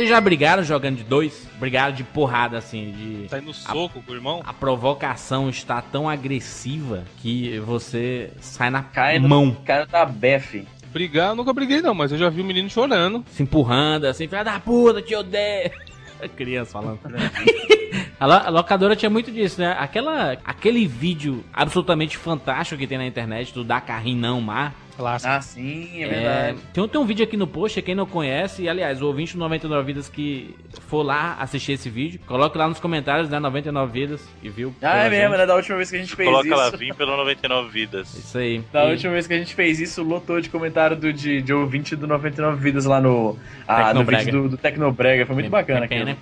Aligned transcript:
Vocês 0.00 0.08
já 0.08 0.18
brigaram 0.18 0.62
jogando 0.62 0.96
de 0.96 1.04
dois? 1.04 1.46
Brigaram 1.58 1.94
de 1.94 2.02
porrada, 2.02 2.56
assim, 2.56 2.90
de... 2.92 3.28
Sai 3.28 3.42
no 3.42 3.52
soco 3.52 4.00
com 4.02 4.10
o 4.12 4.14
irmão? 4.14 4.40
A 4.46 4.50
provocação 4.54 5.50
está 5.50 5.82
tão 5.82 6.08
agressiva 6.08 7.04
que 7.18 7.58
você 7.58 8.30
sai 8.40 8.70
na 8.70 8.82
Cai 8.82 9.18
no- 9.18 9.28
mão, 9.28 9.48
O 9.48 9.56
cara 9.56 9.86
tá 9.86 10.06
befe. 10.06 10.66
Brigar, 10.90 11.28
eu 11.28 11.36
nunca 11.36 11.52
briguei 11.52 11.82
não, 11.82 11.92
mas 11.92 12.10
eu 12.12 12.16
já 12.16 12.30
vi 12.30 12.40
o 12.40 12.44
menino 12.46 12.70
chorando. 12.70 13.22
se 13.30 13.42
empurrando, 13.42 14.06
assim, 14.06 14.26
filha 14.26 14.42
da 14.42 14.58
puta, 14.58 15.02
te 15.02 15.14
odeio. 15.14 15.70
A 16.18 16.26
criança 16.28 16.72
falando. 16.72 16.98
A, 18.18 18.26
lo- 18.26 18.32
a 18.32 18.48
locadora 18.50 18.94
tinha 18.96 19.08
muito 19.10 19.30
disso, 19.30 19.60
né? 19.60 19.74
Aquela, 19.78 20.32
aquele 20.44 20.86
vídeo 20.86 21.42
absolutamente 21.52 22.16
fantástico 22.18 22.78
que 22.78 22.86
tem 22.86 22.98
na 22.98 23.06
internet 23.06 23.52
do 23.52 23.64
Dar 23.64 23.80
Carrinho 23.80 24.18
Não 24.20 24.40
Mar. 24.40 24.74
Clássico. 24.96 25.32
Ah, 25.32 25.40
sim, 25.40 26.02
é 26.02 26.04
É, 26.04 26.08
verdade. 26.08 26.58
tem, 26.72 26.84
um- 26.84 26.88
tem 26.88 27.00
um 27.00 27.04
vídeo 27.04 27.24
aqui 27.24 27.36
no 27.36 27.46
post, 27.46 27.80
quem 27.82 27.94
não 27.94 28.06
conhece, 28.06 28.62
e 28.62 28.68
aliás, 28.68 29.00
o 29.00 29.06
ouvinte 29.06 29.34
do 29.34 29.38
99 29.38 29.86
Vidas 29.86 30.08
que 30.08 30.54
for 30.88 31.02
lá 31.02 31.36
assistir 31.40 31.72
esse 31.72 31.88
vídeo, 31.88 32.20
coloque 32.26 32.56
lá 32.58 32.68
nos 32.68 32.80
comentários, 32.80 33.28
né, 33.30 33.38
99 33.38 33.92
Vidas, 33.92 34.28
e 34.42 34.48
viu. 34.48 34.74
Ah, 34.82 35.04
é 35.04 35.10
mesmo, 35.10 35.36
né? 35.36 35.46
Da 35.46 35.54
última 35.54 35.76
vez 35.76 35.90
que 35.90 35.96
a 35.96 36.00
gente 36.00 36.14
fez 36.14 36.28
Coloca 36.28 36.46
isso. 36.46 36.56
lá, 36.56 36.70
vim 36.70 36.92
pelo 36.94 37.16
99 37.16 37.70
vidas. 37.70 38.14
Isso 38.14 38.38
aí. 38.38 38.62
Da 38.72 38.86
E- 38.86 38.90
última 38.92 39.12
vez 39.12 39.26
que 39.26 39.34
a 39.34 39.38
gente 39.38 39.54
fez 39.54 39.80
isso, 39.80 40.02
lotou 40.02 40.40
de 40.40 40.48
comentário 40.48 40.96
do, 40.96 41.12
de, 41.12 41.40
de 41.42 41.52
ouvinte 41.52 41.94
do 41.96 42.06
99 42.06 42.60
Vidas 42.62 42.84
lá 42.84 43.00
no, 43.00 43.36
ah, 43.66 43.92
no 43.94 44.04
vídeo 44.04 44.42
do, 44.42 44.48
do 44.50 44.56
Tecnobrega. 44.56 45.26
Foi 45.26 45.34
muito 45.34 45.50
bacana 45.50 45.86
aquilo. 45.86 46.10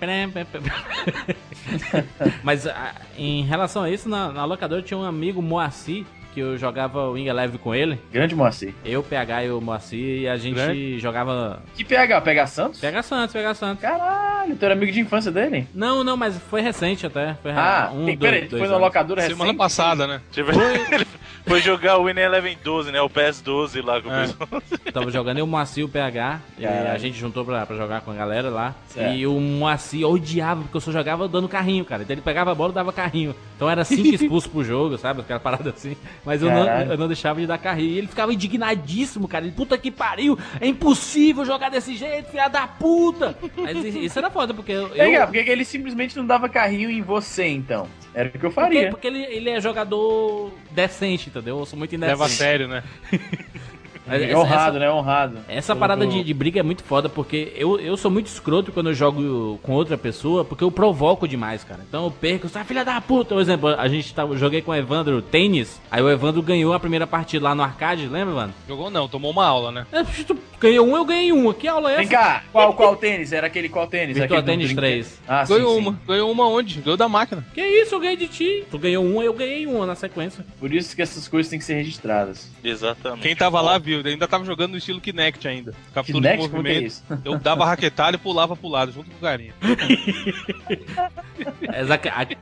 Mas 2.42 2.66
a- 2.66 2.95
em 3.16 3.42
relação 3.45 3.83
a 3.83 3.91
isso, 3.91 4.09
na, 4.09 4.33
na 4.33 4.45
locadora 4.45 4.83
tinha 4.83 4.98
um 4.98 5.05
amigo 5.05 5.42
Moacir, 5.42 6.05
que 6.38 6.45
eu 6.45 6.56
jogava 6.56 7.01
o 7.09 7.12
Wing 7.12 7.27
Eleven 7.28 7.59
com 7.59 7.74
ele. 7.74 7.98
Grande 8.12 8.34
Moacir. 8.34 8.73
Eu, 8.84 9.02
PH 9.02 9.45
e 9.45 9.51
o 9.51 9.60
Moacir, 9.60 10.20
e 10.20 10.28
a 10.28 10.37
gente 10.37 10.55
Grande. 10.55 10.98
jogava. 11.01 11.61
Que 11.74 11.84
PH? 11.84 12.20
PH 12.20 12.47
Santos? 12.47 12.80
PH 12.80 13.02
Santos, 13.02 13.33
PH 13.33 13.55
Santos. 13.55 13.83
Caralho, 13.83 14.55
tu 14.56 14.64
era 14.64 14.74
amigo 14.74 14.92
de 14.92 15.01
infância 15.01 15.33
dele? 15.33 15.66
Não, 15.74 16.05
não, 16.05 16.16
mas 16.16 16.38
foi 16.48 16.61
recente 16.61 17.05
até. 17.06 17.34
Foi 17.42 17.50
Ah, 17.50 17.91
um, 17.92 18.05
tem, 18.06 18.16
dois, 18.16 18.33
peraí, 18.33 18.48
dois 18.48 18.62
foi 18.62 18.70
na 18.70 18.77
locadora 18.77 19.20
recente? 19.22 19.36
Semana 19.36 19.56
passada, 19.59 20.06
né? 20.06 20.20
Tipo, 20.31 20.50
ele 20.53 21.05
foi 21.47 21.61
jogar 21.61 21.98
o 21.98 22.05
Winning 22.05 22.20
Eleven 22.20 22.56
12, 22.62 22.92
né? 22.92 23.00
O 23.00 23.11
PS 23.11 23.41
12 23.42 23.81
lá 23.83 24.00
com 24.00 24.09
o 24.09 24.12
É. 24.12 24.20
pessoal. 24.22 24.48
Tava 24.92 25.11
jogando 25.11 25.39
eu, 25.39 25.44
o 25.44 25.48
Moacir 25.48 25.83
e 25.83 25.84
o 25.84 25.89
PH. 25.89 26.41
E 26.59 26.62
Caralho. 26.62 26.91
a 26.92 26.98
gente 26.98 27.19
juntou 27.19 27.44
pra, 27.44 27.66
pra 27.66 27.77
jogar 27.77 28.00
com 28.03 28.11
a 28.11 28.14
galera 28.14 28.48
lá. 28.48 28.75
Certo. 28.89 29.14
E 29.14 29.27
o 29.27 29.39
Moacir 29.41 30.06
odiava, 30.06 30.62
porque 30.62 30.77
eu 30.77 30.81
só 30.81 30.92
jogava 30.92 31.27
dando 31.27 31.48
carrinho, 31.48 31.84
cara. 31.84 32.03
Então 32.03 32.14
ele 32.14 32.22
pegava 32.22 32.53
a 32.53 32.55
bola 32.55 32.70
e 32.70 32.75
dava 32.75 32.92
carrinho. 32.92 33.34
Então 33.56 33.69
era 33.69 33.84
cinco 33.84 34.09
expulsos 34.14 34.50
pro 34.50 34.62
jogo, 34.62 34.97
sabe? 34.98 35.20
Aquela 35.20 35.41
parada 35.41 35.70
assim. 35.70 35.97
Mas 36.29 36.43
eu 36.43 36.51
não, 36.51 36.69
eu 36.83 36.98
não 36.98 37.09
deixava 37.09 37.41
de 37.41 37.47
dar 37.47 37.57
carrinho. 37.57 37.89
E 37.89 37.97
ele 37.98 38.07
ficava 38.07 38.34
indignadíssimo, 38.34 39.27
cara. 39.27 39.47
Ele, 39.47 39.55
puta 39.55 39.79
que 39.79 39.91
pariu, 39.91 40.39
é 40.61 40.67
impossível 40.67 41.43
jogar 41.43 41.71
desse 41.71 41.97
jeito, 41.97 42.31
filha 42.31 42.48
da 42.48 42.67
puta. 42.67 43.34
Mas 43.57 43.83
isso- 43.83 44.19
era 44.19 44.29
foda, 44.29 44.53
porque 44.53 44.73
eu. 44.73 44.89
Vem 44.91 45.12
cá, 45.15 45.21
eu 45.21 45.27
por 45.27 45.33
que 45.33 45.45
que 45.45 45.51
ele 45.51 45.65
simplesmente 45.65 46.15
não 46.19 46.27
dava 46.27 46.47
carrinho 46.47 46.91
em 46.91 47.01
você, 47.01 47.47
então? 47.47 47.89
Era 48.12 48.29
o 48.29 48.33
que 48.33 48.37
eu 48.37 48.51
porque, 48.51 48.61
faria. 48.61 48.91
porque 48.91 49.06
ele, 49.06 49.23
ele 49.23 49.49
é 49.49 49.59
jogador 49.59 50.53
decente, 50.71 51.31
entendeu? 51.31 51.59
Eu 51.61 51.65
sou 51.65 51.79
muito 51.79 51.95
indecente. 51.95 52.19
Leva 52.19 52.27
a 52.27 52.29
sério, 52.29 52.69
né? 52.69 52.83
Mas 54.09 54.23
É 54.23 54.25
essa- 54.27 54.39
honrado, 54.39 54.70
essa- 54.77 54.78
né? 54.78 54.91
Honrado. 54.91 55.39
Essa 55.48 55.73
Eu 55.73 55.77
parada 55.77 56.06
de, 56.06 56.25
de 56.25 56.34
briga 56.34 56.61
é 56.61 56.62
muito 56.62 56.83
foda, 56.83 57.09
porque 57.09 57.53
eu, 57.56 57.78
eu 57.78 57.97
sou 57.97 58.11
muito 58.11 58.27
escroto 58.27 58.73
quando 58.73 58.89
eu 58.91 58.95
jogo 58.95 59.59
com 59.62 59.73
outra 59.73 59.97
pessoa, 59.98 60.45
porque 60.45 60.65
eu 60.65 60.70
provoco 60.70 61.27
demais, 61.28 61.62
cara. 61.65 61.81
Então 61.89 62.05
eu 62.05 62.11
perco, 62.11 62.48
ah, 62.55 62.65
filha 62.65 62.84
da 62.84 63.00
puta. 63.00 63.34
Por 63.34 63.41
exemplo, 63.41 63.69
a 63.69 63.89
gente 63.89 64.15
eu 64.17 64.37
joguei 64.37 64.62
com 64.62 64.70
o 64.70 64.75
Evandro 64.75 65.20
tênis, 65.23 65.81
aí 65.91 66.03
o 66.03 66.11
Evandro 66.11 66.42
ganhou 66.42 66.73
a 66.73 66.81
primeira 66.81 67.06
partida 67.06 67.45
lá 67.45 67.55
no 67.55 67.62
arcade, 67.62 68.06
lembra, 68.09 68.34
mano? 68.34 68.55
Jogou 68.67 68.91
não, 68.91 69.09
tomou 69.09 69.31
uma 69.31 69.47
aula, 69.47 69.70
né? 69.70 69.87
É, 69.92 70.03
tu 70.25 70.37
ganhou 70.61 70.87
um, 70.87 70.97
eu 70.97 71.05
ganhei 71.05 71.31
uma. 71.33 71.53
Que 71.55 71.69
aula 71.69 71.93
é 71.93 71.97
Vem 71.97 72.05
essa? 72.06 72.15
cá, 72.17 72.43
qual, 72.53 72.72
qual 72.75 72.97
tênis? 72.97 73.33
Era 73.33 73.47
aquele 73.47 73.69
qual 73.69 73.87
tênis? 73.87 74.17
Virtua 74.17 74.39
Aquele 74.39 74.56
brinquedo? 74.56 74.77
3. 74.78 75.20
Ah, 75.28 75.45
sim, 75.47 75.55
Ganhou 75.55 75.75
sim. 75.75 75.81
uma. 75.81 75.98
Ganhou 76.06 76.31
uma 76.33 76.48
onde? 76.48 76.81
Ganhou 76.81 76.97
da 76.97 77.09
máquina. 77.09 77.45
Que 77.55 77.61
isso, 77.61 77.95
eu 77.95 78.00
ganhei 78.00 78.17
de 78.17 78.28
ti. 78.28 78.65
Tu 78.70 78.78
ganhou 78.78 79.05
uma, 79.05 79.22
eu 79.22 79.33
ganhei 79.34 79.67
uma 79.67 79.87
na 79.87 79.95
sequência. 79.95 80.45
Por 80.59 80.72
isso 80.72 80.95
que 80.97 81.03
essas 81.03 81.28
coisas 81.28 81.49
têm 81.50 81.59
que 81.59 81.65
ser 81.65 81.75
registradas. 81.75 82.50
Exatamente. 82.65 83.22
Quem 83.22 83.37
tava 83.37 83.61
lá 83.61 83.78
viu, 83.78 83.97
ainda 84.06 84.28
tava 84.28 84.44
jogando 84.44 84.72
no 84.72 84.78
estilo 84.78 85.00
Kinect 85.00 85.47
ainda. 85.47 85.75
Captura 85.94 86.36
Kinect? 86.36 86.38
de 86.38 86.44
é 86.44 86.48
movimento. 86.48 86.86
isso? 86.86 87.04
Eu 87.25 87.38
dava 87.38 87.64
raquetalho 87.64 88.16
e 88.16 88.19
pulava 88.19 88.56
pro 88.56 88.69
lado, 88.69 88.92
junto 88.92 89.10
com 89.10 89.16
o 89.16 89.20
carinha. 89.20 89.53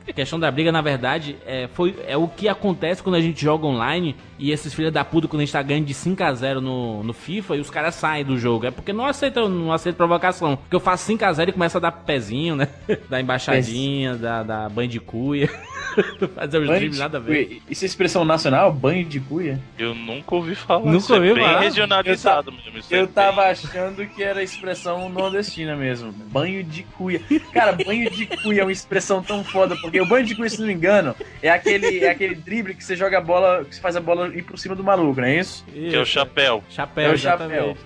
A 0.08 0.12
questão 0.12 0.38
da 0.38 0.50
briga, 0.50 0.72
na 0.72 0.80
verdade, 0.80 1.36
é, 1.46 1.68
foi, 1.72 1.94
é 2.06 2.16
o 2.16 2.28
que 2.28 2.48
acontece 2.48 3.02
quando 3.02 3.16
a 3.16 3.20
gente 3.20 3.42
joga 3.42 3.66
online 3.66 4.16
e 4.38 4.50
esses 4.50 4.72
filhos 4.72 4.92
da 4.92 5.04
puta, 5.04 5.28
quando 5.28 5.40
a 5.40 5.44
gente 5.44 5.52
tá 5.52 5.62
ganhando 5.62 5.86
de 5.86 5.94
5x0 5.94 6.60
no, 6.60 7.02
no 7.02 7.12
FIFA 7.12 7.56
e 7.56 7.60
os 7.60 7.70
caras 7.70 7.94
saem 7.94 8.24
do 8.24 8.38
jogo. 8.38 8.66
É 8.66 8.70
porque 8.70 8.92
não 8.92 9.06
aceitam, 9.06 9.48
não 9.48 9.72
aceitam 9.72 9.96
provocação. 9.96 10.56
Porque 10.56 10.76
eu 10.76 10.80
faço 10.80 11.10
5x0 11.10 11.48
e 11.48 11.52
começa 11.52 11.78
a 11.78 11.80
dar 11.80 11.92
pezinho, 11.92 12.56
né? 12.56 12.68
Dar 13.08 13.20
embaixadinha, 13.20 14.16
dar, 14.16 14.42
dar 14.42 14.68
banho 14.70 14.88
de 14.88 15.00
cuia. 15.00 15.50
Fazer 16.34 16.58
os 16.58 16.66
dribles 16.68 16.92
de 16.94 16.98
nada 16.98 17.18
a 17.18 17.20
ver. 17.20 17.46
cuia. 17.46 17.58
Isso 17.70 17.84
é 17.84 17.86
expressão 17.86 18.24
nacional? 18.24 18.72
Banho 18.72 19.04
de 19.04 19.20
cuia? 19.20 19.60
Eu 19.78 19.94
nunca 19.94 20.34
ouvi 20.34 20.54
falar. 20.54 20.84
Nunca 20.84 20.96
Isso 20.98 21.12
é 21.12 21.16
ouviu 21.16 21.34
bem 21.34 21.44
falar? 21.44 21.60
regionalizado 21.60 22.52
mesmo. 22.52 22.78
Isso 22.78 22.94
é 22.94 22.98
Eu 23.00 23.04
bem- 23.06 23.14
tava 23.14 23.42
achando 23.42 24.06
que 24.06 24.22
era 24.22 24.42
expressão 24.42 25.08
nordestina 25.08 25.76
mesmo. 25.76 26.12
Banho 26.12 26.62
de 26.64 26.82
cuia. 26.82 27.20
Cara, 27.52 27.72
banho 27.72 28.10
de 28.10 28.26
cuia 28.26 28.60
é 28.62 28.64
uma 28.64 28.72
expressão 28.72 29.22
tão 29.22 29.42
foda, 29.44 29.76
porque 29.76 30.00
o 30.00 30.06
banho 30.06 30.26
de 30.26 30.34
cuia, 30.34 30.48
se 30.50 30.58
não 30.60 30.66
me 30.66 30.72
engano, 30.74 31.14
é 31.42 31.48
aquele, 31.50 32.00
é 32.04 32.10
aquele 32.10 32.34
drible 32.34 32.74
que 32.74 32.84
você 32.84 32.96
joga 32.96 33.18
a 33.18 33.20
bola, 33.20 33.64
que 33.64 33.74
você 33.74 33.80
faz 33.80 33.96
a 33.96 34.00
bola 34.00 34.28
ir 34.34 34.42
por 34.42 34.58
cima 34.58 34.74
do 34.74 34.84
maluco, 34.84 35.20
não 35.20 35.28
é 35.28 35.38
isso? 35.38 35.64
Que 35.72 35.94
é 35.94 35.98
o 35.98 36.04
chapéu. 36.06 36.62
Chapéu, 36.70 37.06
É 37.06 37.10
o 37.10 37.14
exatamente. 37.14 37.76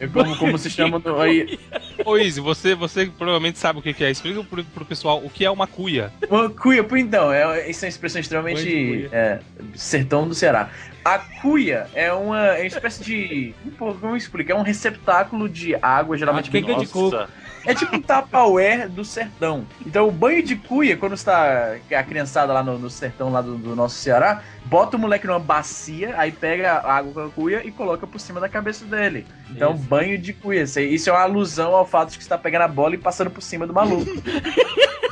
É 0.00 0.06
como, 0.06 0.36
como 0.36 0.58
se 0.58 0.70
chama 0.70 1.00
no, 1.04 1.20
aí. 1.20 1.58
Ô 2.04 2.16
Izzy, 2.16 2.40
você, 2.40 2.74
você 2.74 3.06
provavelmente 3.06 3.58
sabe 3.58 3.78
o 3.78 3.82
que 3.82 3.92
que 3.92 4.04
é. 4.04 4.10
Explica 4.10 4.42
pro, 4.44 4.64
pro 4.64 4.84
pessoal 4.84 5.20
o 5.24 5.28
que 5.30 5.44
é 5.44 5.50
uma 5.50 5.66
cuia. 5.66 6.12
Uma 6.30 6.48
cuia, 6.48 6.82
pô, 6.84 6.96
então, 6.96 7.32
é, 7.32 7.44
isso 7.56 7.84
é 7.84 7.86
uma 7.86 7.90
expressão 7.90 8.20
extremamente 8.20 9.08
é, 9.12 9.40
sertão 9.74 10.26
do 10.28 10.34
Ceará. 10.34 10.70
A 11.04 11.18
cuia 11.18 11.86
é 11.94 12.12
uma, 12.12 12.46
é 12.48 12.60
uma 12.60 12.66
espécie 12.66 13.02
de. 13.02 13.54
Como 13.78 13.98
eu 14.02 14.16
explico? 14.16 14.52
É 14.52 14.54
um 14.54 14.62
receptáculo 14.62 15.48
de 15.48 15.74
água, 15.76 16.18
geralmente. 16.18 16.50
Uma 16.50 16.60
quenga 16.60 16.78
de 16.78 16.86
coco. 16.86 17.16
É 17.64 17.74
tipo 17.74 17.96
um 17.96 18.00
tapaué 18.00 18.88
do 18.88 19.04
sertão. 19.04 19.66
Então 19.84 20.08
o 20.08 20.10
banho 20.10 20.42
de 20.42 20.56
cuia, 20.56 20.96
quando 20.96 21.14
está 21.14 21.76
a 21.90 22.02
criançada 22.02 22.52
lá 22.52 22.62
no, 22.62 22.78
no 22.78 22.88
sertão 22.88 23.30
lá 23.30 23.40
do, 23.42 23.56
do 23.56 23.76
nosso 23.76 23.96
Ceará, 23.96 24.42
bota 24.64 24.96
o 24.96 25.00
moleque 25.00 25.26
numa 25.26 25.38
bacia, 25.38 26.14
aí 26.16 26.32
pega 26.32 26.72
a 26.74 26.96
água 26.96 27.12
com 27.12 27.20
a 27.20 27.30
cuia 27.30 27.66
e 27.66 27.70
coloca 27.70 28.06
por 28.06 28.20
cima 28.20 28.40
da 28.40 28.48
cabeça 28.48 28.84
dele. 28.84 29.26
Então 29.50 29.74
Isso. 29.74 29.82
banho 29.84 30.18
de 30.18 30.32
cuia. 30.32 30.62
Isso, 30.62 30.80
isso 30.80 31.10
é 31.10 31.12
uma 31.12 31.22
alusão 31.22 31.74
ao 31.74 31.86
fato 31.86 32.10
de 32.10 32.18
que 32.18 32.24
você 32.24 32.26
está 32.26 32.38
pegando 32.38 32.62
a 32.62 32.68
bola 32.68 32.94
e 32.94 32.98
passando 32.98 33.30
por 33.30 33.42
cima 33.42 33.66
do 33.66 33.74
maluco. 33.74 34.10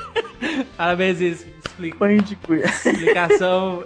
Parabéns, 0.76 1.20
isso. 1.20 1.46
Explica- 1.66 1.98
banho 1.98 2.22
de 2.22 2.36
cuia. 2.36 2.64
Explicação 2.66 3.84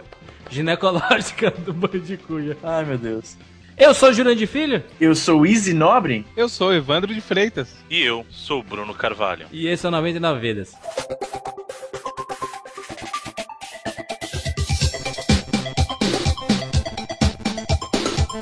ginecológica 0.51 1.51
do 1.51 1.73
banho 1.73 2.01
de 2.01 2.17
cuia. 2.17 2.57
Ai 2.63 2.85
meu 2.85 2.99
Deus. 2.99 3.37
Eu 3.79 3.95
sou 3.95 4.13
Jurandir 4.13 4.47
Filho 4.47 4.83
Eu 5.01 5.15
sou 5.15 5.41
o 5.41 5.47
Easy 5.47 5.73
Nobre. 5.73 6.27
Eu 6.37 6.49
sou 6.51 6.75
Evandro 6.75 7.15
de 7.15 7.21
Freitas. 7.21 7.75
E 7.89 8.03
eu 8.03 8.27
sou 8.29 8.61
o 8.61 8.63
Bruno 8.63 8.93
Carvalho. 8.95 9.47
e 9.51 9.67
esse 9.69 9.87
é 9.87 9.89
o 9.89 9.93
99 9.93 10.39
Vidas. 10.41 10.75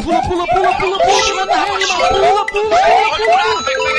Pula, 0.03 0.23
pula, 0.23 0.47
pula, 0.47 0.75
pula, 0.79 0.99
pula, 0.99 1.35
manda 1.37 1.55
rima, 1.57 2.09
pula, 2.09 2.47
pula, 2.47 2.77
pula, 2.77 3.63
pula. 3.65 3.99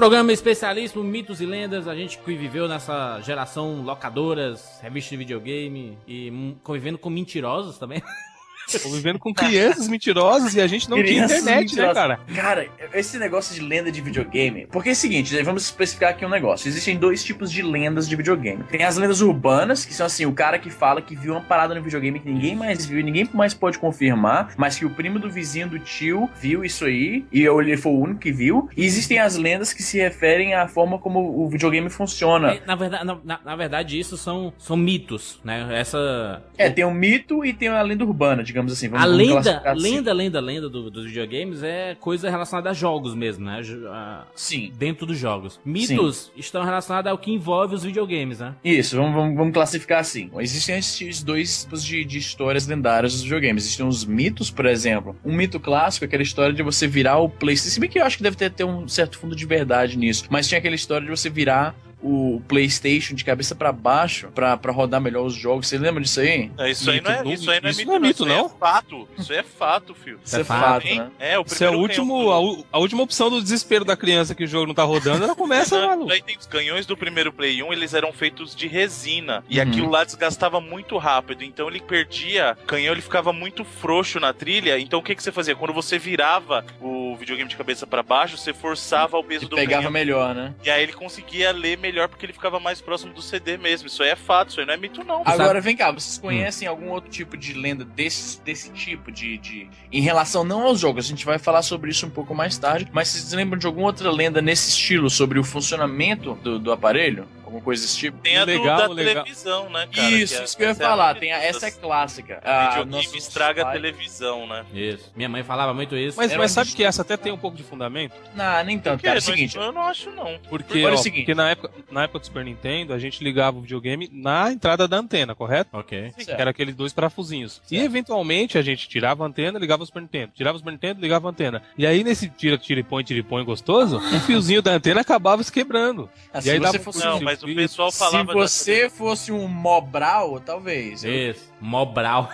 programa 0.00 0.32
especialíssimo, 0.32 1.04
mitos 1.04 1.42
e 1.42 1.44
lendas. 1.44 1.86
A 1.86 1.94
gente 1.94 2.16
que 2.16 2.34
viveu 2.34 2.66
nessa 2.66 3.20
geração 3.20 3.82
locadoras, 3.82 4.80
revistas 4.80 5.10
de 5.10 5.16
videogame 5.18 5.98
e 6.08 6.30
hum, 6.30 6.56
convivendo 6.64 6.96
com 6.96 7.10
mentirosos 7.10 7.76
também. 7.76 8.02
Tô 8.78 8.88
vivendo 8.90 9.18
com 9.18 9.32
crianças 9.34 9.88
mentirosas 9.88 10.54
e 10.54 10.60
a 10.60 10.66
gente 10.66 10.88
não 10.88 10.96
tinha 10.96 11.06
Crianças 11.08 11.38
internet, 11.40 11.54
né, 11.54 11.60
mentirosas. 11.60 11.94
cara? 11.94 12.20
Cara, 12.34 12.68
esse 12.94 13.18
negócio 13.18 13.54
de 13.54 13.60
lenda 13.60 13.90
de 13.90 14.00
videogame. 14.00 14.66
Porque 14.70 14.90
é 14.90 14.92
o 14.92 14.96
seguinte, 14.96 15.34
né, 15.34 15.42
vamos 15.42 15.64
especificar 15.64 16.10
aqui 16.10 16.24
um 16.24 16.28
negócio. 16.28 16.68
Existem 16.68 16.96
dois 16.96 17.24
tipos 17.24 17.50
de 17.50 17.62
lendas 17.62 18.08
de 18.08 18.14
videogame. 18.16 18.62
Tem 18.64 18.84
as 18.84 18.96
lendas 18.96 19.20
urbanas, 19.20 19.84
que 19.84 19.92
são 19.94 20.06
assim, 20.06 20.26
o 20.26 20.32
cara 20.32 20.58
que 20.58 20.70
fala 20.70 21.00
que 21.02 21.16
viu 21.16 21.32
uma 21.32 21.40
parada 21.40 21.74
no 21.74 21.82
videogame 21.82 22.20
que 22.20 22.28
ninguém 22.30 22.54
mais 22.54 22.84
viu, 22.86 23.00
e 23.00 23.02
ninguém 23.02 23.28
mais 23.32 23.54
pode 23.54 23.78
confirmar, 23.78 24.52
mas 24.56 24.78
que 24.78 24.84
o 24.84 24.90
primo 24.90 25.18
do 25.18 25.30
vizinho 25.30 25.68
do 25.68 25.78
tio 25.78 26.28
viu 26.40 26.64
isso 26.64 26.84
aí, 26.84 27.24
e 27.32 27.44
ele 27.44 27.76
foi 27.76 27.92
o 27.92 27.98
único 27.98 28.20
que 28.20 28.32
viu. 28.32 28.68
E 28.76 28.84
existem 28.84 29.18
as 29.18 29.36
lendas 29.36 29.72
que 29.72 29.82
se 29.82 29.98
referem 29.98 30.54
à 30.54 30.66
forma 30.68 30.98
como 30.98 31.20
o 31.44 31.48
videogame 31.48 31.88
funciona. 31.90 32.52
É, 32.52 32.62
Na 32.66 32.74
verdade, 32.76 33.04
na, 33.04 33.18
na- 33.24 33.40
na 33.44 33.56
verdade, 33.56 33.98
isso 33.98 34.16
são, 34.16 34.52
são 34.58 34.76
mitos, 34.76 35.40
né? 35.44 35.66
Essa. 35.78 36.42
É, 36.58 36.68
tem 36.70 36.84
o 36.84 36.90
mito 36.90 37.44
e 37.44 37.52
tem 37.52 37.68
a 37.68 37.82
lenda 37.82 38.04
urbana, 38.04 38.42
digamos 38.42 38.59
assim. 38.68 38.88
Vamos, 38.88 39.04
A 39.04 39.08
vamos 39.08 39.26
lenda, 39.26 39.62
assim. 39.64 39.82
lenda, 39.82 40.12
lenda, 40.12 40.40
lenda 40.40 40.68
do- 40.68 40.90
dos 40.90 41.04
videogames 41.06 41.62
é 41.62 41.94
coisa 41.98 42.28
relacionada 42.30 42.70
a 42.70 42.72
jogos 42.72 43.14
mesmo, 43.14 43.44
né? 43.44 43.60
A- 43.88 44.26
Sim. 44.34 44.72
dentro 44.76 45.06
dos 45.06 45.18
jogos. 45.18 45.60
Mitos 45.64 46.30
estão 46.36 46.62
relacionados 46.64 47.10
ao 47.10 47.18
que 47.18 47.30
envolve 47.32 47.74
os 47.74 47.82
videogames, 47.84 48.38
né? 48.40 48.54
Isso, 48.64 48.96
vamos, 48.96 49.14
vamos, 49.14 49.36
vamos 49.36 49.54
classificar 49.54 50.00
assim. 50.00 50.30
Existem 50.38 50.78
esses 50.78 51.22
dois 51.22 51.62
tipos 51.64 51.84
de, 51.84 52.04
de 52.04 52.18
histórias 52.18 52.66
lendárias 52.66 53.12
dos 53.12 53.22
videogames. 53.22 53.64
Existem 53.64 53.86
os 53.86 54.04
mitos, 54.04 54.50
por 54.50 54.66
exemplo. 54.66 55.16
Um 55.24 55.34
mito 55.34 55.58
clássico 55.60 56.04
é 56.04 56.06
aquela 56.06 56.22
história 56.22 56.52
de 56.54 56.62
você 56.62 56.86
virar 56.86 57.18
o 57.18 57.28
PlayStation. 57.28 57.74
Se 57.74 57.80
bem 57.80 57.88
que 57.90 57.98
eu 57.98 58.04
acho 58.04 58.16
que 58.16 58.22
deve 58.22 58.36
ter, 58.36 58.50
ter 58.50 58.64
um 58.64 58.86
certo 58.88 59.18
fundo 59.18 59.34
de 59.36 59.46
verdade 59.46 59.96
nisso. 59.96 60.24
Mas 60.30 60.48
tinha 60.48 60.58
aquela 60.58 60.74
história 60.74 61.04
de 61.06 61.10
você 61.10 61.28
virar 61.30 61.74
o 62.02 62.40
PlayStation 62.48 63.14
de 63.14 63.24
cabeça 63.24 63.54
pra 63.54 63.72
baixo 63.72 64.28
pra, 64.34 64.56
pra 64.56 64.72
rodar 64.72 65.00
melhor 65.00 65.24
os 65.24 65.34
jogos. 65.34 65.68
Você 65.68 65.76
lembra 65.78 66.02
disso 66.02 66.20
aí? 66.20 66.50
É, 66.58 66.70
Isso 66.70 66.90
aí 66.90 66.96
Mito, 66.96 67.10
não 67.10 67.16
é, 67.30 67.34
isso 67.34 67.50
aí 67.50 67.60
não 67.60 67.68
é 67.68 67.70
isso 67.70 67.78
mito, 67.80 67.88
não 67.90 67.96
é 67.96 67.98
mito, 68.00 68.22
Isso 68.22 68.24
aí 68.32 68.38
não. 68.38 68.46
é 68.46 68.48
fato. 68.58 69.08
Isso 69.18 69.32
aí 69.32 69.38
é 69.38 69.42
fato, 69.42 69.94
filho. 69.94 70.20
Isso 70.24 70.36
é 70.36 70.44
fato, 70.44 70.60
fato, 70.60 70.86
Hein? 70.86 70.98
né? 71.00 71.10
É, 71.18 71.38
o 71.38 71.42
Isso 71.42 71.62
é 71.62 71.68
o 71.68 71.70
primeiro 71.72 71.78
último, 71.82 72.30
a, 72.32 72.38
do- 72.40 72.60
u- 72.60 72.66
a 72.72 72.78
última 72.78 73.02
opção 73.02 73.28
do 73.30 73.42
desespero 73.42 73.84
da 73.84 73.96
criança 73.96 74.34
que 74.34 74.44
o 74.44 74.46
jogo 74.46 74.66
não 74.66 74.74
tá 74.74 74.82
rodando, 74.84 75.24
ela 75.24 75.34
começa, 75.36 75.78
maluco. 75.86 76.10
Aí 76.10 76.22
tem 76.22 76.36
os 76.38 76.46
canhões 76.46 76.86
do 76.86 76.96
primeiro 76.96 77.32
Play 77.32 77.62
1, 77.62 77.72
eles 77.72 77.92
eram 77.94 78.12
feitos 78.12 78.54
de 78.54 78.66
resina. 78.66 79.44
E 79.48 79.58
Uhum. 79.60 79.62
aquilo 79.68 79.90
lá 79.90 80.02
desgastava 80.04 80.60
muito 80.60 80.96
rápido. 80.96 81.44
Então 81.44 81.68
ele 81.68 81.80
perdia. 81.80 82.56
O 82.62 82.66
canhão 82.66 82.92
ele 82.94 83.02
ficava 83.02 83.32
muito 83.32 83.64
frouxo 83.64 84.18
na 84.18 84.32
trilha. 84.32 84.78
Então 84.78 85.00
o 85.00 85.02
que, 85.02 85.14
que 85.14 85.22
você 85.22 85.30
fazia? 85.32 85.54
Quando 85.54 85.72
você 85.74 85.98
virava 85.98 86.64
o 86.80 87.14
videogame 87.16 87.48
de 87.50 87.56
cabeça 87.56 87.86
pra 87.86 88.02
baixo, 88.02 88.36
você 88.38 88.52
forçava 88.54 89.18
o 89.18 89.24
peso 89.24 89.44
E 89.44 89.48
do 89.48 89.56
pegava 89.56 89.82
canhão. 89.82 89.92
melhor, 89.92 90.34
né? 90.34 90.54
E 90.64 90.70
aí 90.70 90.82
ele 90.82 90.92
conseguia 90.92 91.52
ler 91.52 91.76
melhor 91.76 91.89
porque 92.08 92.26
ele 92.26 92.32
ficava 92.32 92.60
mais 92.60 92.80
próximo 92.80 93.12
do 93.12 93.22
CD 93.22 93.56
mesmo. 93.56 93.86
Isso 93.88 94.02
aí 94.02 94.10
é 94.10 94.16
fato, 94.16 94.50
isso 94.50 94.60
aí 94.60 94.66
não 94.66 94.74
é 94.74 94.76
mito, 94.76 95.04
não. 95.04 95.22
Agora, 95.24 95.60
vem 95.60 95.76
cá, 95.76 95.90
vocês 95.90 96.18
conhecem 96.18 96.66
algum 96.66 96.90
outro 96.90 97.10
tipo 97.10 97.36
de 97.36 97.52
lenda 97.52 97.84
desse, 97.84 98.40
desse 98.42 98.70
tipo 98.70 99.10
de, 99.10 99.38
de. 99.38 99.68
Em 99.92 100.00
relação 100.00 100.44
não 100.44 100.62
aos 100.62 100.80
jogos, 100.80 101.04
a 101.04 101.08
gente 101.08 101.24
vai 101.24 101.38
falar 101.38 101.62
sobre 101.62 101.90
isso 101.90 102.06
um 102.06 102.10
pouco 102.10 102.34
mais 102.34 102.58
tarde, 102.58 102.90
mas 102.92 103.08
vocês 103.08 103.32
lembram 103.32 103.58
de 103.58 103.66
alguma 103.66 103.86
outra 103.86 104.10
lenda 104.10 104.40
nesse 104.40 104.70
estilo 104.70 105.10
sobre 105.10 105.38
o 105.38 105.44
funcionamento 105.44 106.34
do, 106.34 106.58
do 106.58 106.72
aparelho? 106.72 107.26
Alguma 107.50 107.64
coisa 107.64 107.82
desse 107.82 107.98
tipo? 107.98 108.18
Tem 108.18 108.36
a 108.38 108.44
do- 108.44 108.50
Legal, 108.52 108.76
da 108.78 108.86
legal. 108.94 109.24
televisão, 109.24 109.68
né, 109.70 109.88
cara? 109.92 110.10
isso, 110.10 110.34
Que 110.34 110.40
é- 110.40 110.44
isso 110.44 110.56
que 110.56 110.62
eu 110.62 110.66
ia 110.66 110.70
é 110.70 110.72
a 110.72 110.76
falar. 110.76 111.14
Tem 111.16 111.32
a- 111.32 111.42
essa 111.42 111.66
é 111.66 111.70
clássica. 111.72 112.40
Ah, 112.44 112.68
videogame 112.84 113.18
estraga 113.18 113.66
a 113.68 113.72
televisão, 113.72 114.46
né? 114.46 114.64
Isso. 114.72 115.10
Minha 115.16 115.28
mãe 115.28 115.42
falava 115.42 115.74
muito 115.74 115.96
isso. 115.96 116.16
Mas, 116.16 116.34
mas 116.36 116.52
sabe 116.52 116.70
que 116.72 116.84
essa 116.84 117.02
até 117.02 117.16
tem 117.16 117.32
um 117.32 117.36
pouco 117.36 117.56
de 117.56 117.62
fundamento? 117.64 118.14
Não, 118.34 118.64
nem 118.64 118.78
tanto, 118.78 118.94
Porque 118.94 119.06
cara. 119.08 119.18
É 119.18 119.20
o 119.20 119.22
seguinte. 119.22 119.56
Eu 119.56 119.72
não 119.72 119.82
acho, 119.82 120.10
não. 120.12 120.38
Porque, 120.48 120.84
ó, 120.86 120.96
seguinte. 120.96 121.22
porque 121.22 121.34
na, 121.34 121.50
época, 121.50 121.70
na 121.90 122.04
época 122.04 122.20
do 122.20 122.26
Super 122.26 122.44
Nintendo, 122.44 122.94
a 122.94 122.98
gente 123.00 123.22
ligava 123.24 123.58
o 123.58 123.62
videogame 123.62 124.08
na 124.12 124.52
entrada 124.52 124.86
da 124.86 124.98
antena, 124.98 125.34
correto? 125.34 125.70
Ok. 125.72 126.12
Que 126.16 126.24
Certo. 126.26 126.38
era 126.40 126.50
aqueles 126.50 126.74
dois 126.76 126.92
parafusinhos. 126.92 127.60
E 127.66 127.76
Certo. 127.76 127.84
eventualmente 127.84 128.56
a 128.58 128.62
gente 128.62 128.88
tirava 128.88 129.24
a 129.24 129.26
antena, 129.26 129.58
ligava 129.58 129.82
o 129.82 129.86
Super 129.86 130.02
Nintendo. 130.02 130.32
Tirava 130.34 130.56
o 130.56 130.58
Super 130.60 130.70
Nintendo, 130.70 131.00
ligava 131.00 131.26
a 131.28 131.30
antena. 131.30 131.62
E 131.76 131.84
aí 131.86 132.04
nesse 132.04 132.28
tira, 132.28 132.56
tira 132.56 132.80
e 132.80 132.84
põe, 132.84 133.02
tira 133.02 133.18
e 133.18 133.22
põe 133.24 133.44
gostoso, 133.44 133.96
o 133.98 134.20
fiozinho 134.20 134.62
da 134.62 134.70
antena 134.72 135.00
acabava 135.00 135.42
se 135.42 135.50
quebrando. 135.50 136.08
Ah, 136.32 136.40
E 136.44 136.50
aí 136.50 136.58
você 136.58 136.60
dava- 136.60 136.78
fosse, 136.78 137.00
Não, 137.04 137.18
Sim, 137.18 137.24
mas 137.46 137.52
o 137.52 137.54
pessoal 137.56 137.90
se 137.90 137.98
falava. 137.98 138.26
da- 138.26 138.32
você 138.48 138.88
fosse 138.90 139.32
um 139.32 139.46
Mobral, 139.48 140.40
talvez. 140.40 141.04
Eu- 141.04 141.30
Isso. 141.30 141.50
Mobral. 141.60 142.30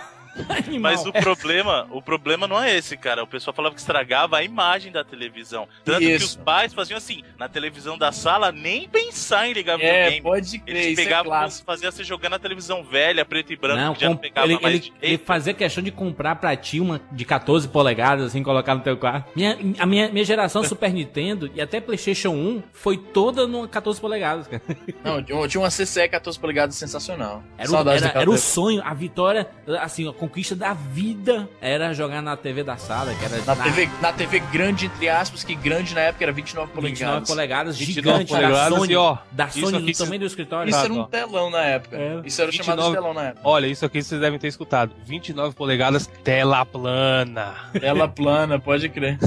Animal. 0.49 0.79
Mas 0.91 1.05
o 1.05 1.11
problema, 1.13 1.87
o 1.91 2.01
problema 2.01 2.47
não 2.47 2.61
é 2.61 2.75
esse, 2.75 2.95
cara. 2.97 3.23
O 3.23 3.27
pessoal 3.27 3.53
falava 3.53 3.73
que 3.75 3.79
estragava 3.81 4.37
a 4.37 4.43
imagem 4.43 4.91
da 4.91 5.03
televisão. 5.03 5.67
Tanto 5.83 5.99
que 5.99 6.15
os 6.15 6.23
Isso. 6.23 6.39
pais 6.39 6.73
faziam 6.73 6.97
assim, 6.97 7.23
na 7.37 7.47
televisão 7.47 7.97
da 7.97 8.11
sala, 8.11 8.51
nem 8.51 8.87
pensar 8.87 9.47
em 9.47 9.53
ligar 9.53 9.79
É, 9.79 9.93
videogame. 10.09 10.21
pode 10.21 10.59
crer, 10.59 10.75
Eles 10.75 10.91
isso 10.91 11.01
é 11.01 11.03
pegavam, 11.03 11.31
clássico. 11.31 11.65
fazia 11.65 11.91
você 11.91 12.03
jogar 12.03 12.29
na 12.29 12.39
televisão 12.39 12.83
velha, 12.83 13.23
preto 13.25 13.53
e 13.53 13.55
branco, 13.55 13.79
Não, 13.81 13.93
que 13.93 14.01
já 14.01 14.09
não 14.09 14.15
com- 14.15 14.21
pegava 14.21 14.47
ele, 14.47 14.59
mais 14.61 14.75
ele, 14.75 14.93
ele 15.01 15.17
fazia 15.17 15.53
questão 15.53 15.83
de 15.83 15.91
comprar 15.91 16.35
pra 16.35 16.55
ti 16.55 16.79
uma 16.79 17.01
de 17.11 17.25
14 17.25 17.67
polegadas, 17.67 18.25
assim, 18.27 18.43
colocar 18.43 18.75
no 18.75 18.81
teu 18.81 18.97
quarto. 18.97 19.31
Minha, 19.35 19.57
a 19.79 19.85
minha, 19.85 20.09
minha 20.09 20.25
geração 20.25 20.63
Super 20.67 20.91
Nintendo 20.93 21.49
e 21.53 21.61
até 21.61 21.79
PlayStation 21.81 22.29
1 22.29 22.63
foi 22.73 22.97
toda 22.97 23.47
no 23.47 23.67
14 23.67 23.99
polegadas, 23.99 24.47
cara. 24.47 24.61
Não, 25.03 25.47
tinha 25.47 25.61
uma 25.61 25.69
CCE 25.69 26.07
14 26.09 26.39
polegadas 26.39 26.75
sensacional. 26.75 27.43
Era, 27.57 27.71
o, 27.71 27.89
era, 27.89 28.07
era 28.21 28.29
o 28.29 28.37
sonho, 28.37 28.81
a 28.83 28.93
vitória, 28.93 29.47
assim, 29.81 30.07
a 30.07 30.13
conquista 30.27 30.55
da 30.55 30.73
vida 30.73 31.47
era 31.61 31.93
jogar 31.93 32.21
na 32.21 32.35
TV 32.35 32.63
da 32.63 32.77
sala, 32.77 33.13
que 33.15 33.23
era 33.25 33.37
Na 33.45 33.55
TV, 33.55 33.89
na 34.01 34.13
TV 34.13 34.39
grande, 34.51 34.85
entre 34.87 35.07
aspas, 35.09 35.43
que 35.43 35.55
grande 35.55 35.93
na 35.95 36.01
época 36.01 36.25
era 36.25 36.31
29 36.31 36.71
29 36.73 36.91
polegadas. 36.91 37.27
polegadas, 37.29 37.77
29 37.77 38.17
gigante, 38.25 38.31
da 38.33 38.39
polegadas 38.39 38.79
Sony, 38.79 38.93
e, 38.93 38.95
ó, 38.95 39.17
da 39.31 39.49
Sony 39.49 39.93
cê- 39.93 40.03
tamanho 40.03 40.19
do 40.19 40.25
escritório. 40.25 40.69
Isso 40.69 40.79
era 40.79 40.93
um 40.93 41.03
telão 41.05 41.49
na 41.49 41.61
época. 41.63 41.97
É. 41.97 42.21
Isso 42.25 42.41
era 42.41 42.49
o 42.49 42.53
chamado 42.53 42.77
29 42.81 42.89
de 42.89 42.95
telão 43.01 43.13
na 43.13 43.29
época. 43.29 43.41
Olha, 43.47 43.67
isso 43.67 43.85
aqui 43.85 44.03
vocês 44.03 44.19
devem 44.19 44.37
ter 44.39 44.47
escutado. 44.47 44.91
29 45.05 45.55
polegadas, 45.55 46.07
tela 46.23 46.65
plana. 46.65 47.53
Tela 47.79 48.07
plana, 48.07 48.59
pode 48.59 48.89
crer. 48.89 49.17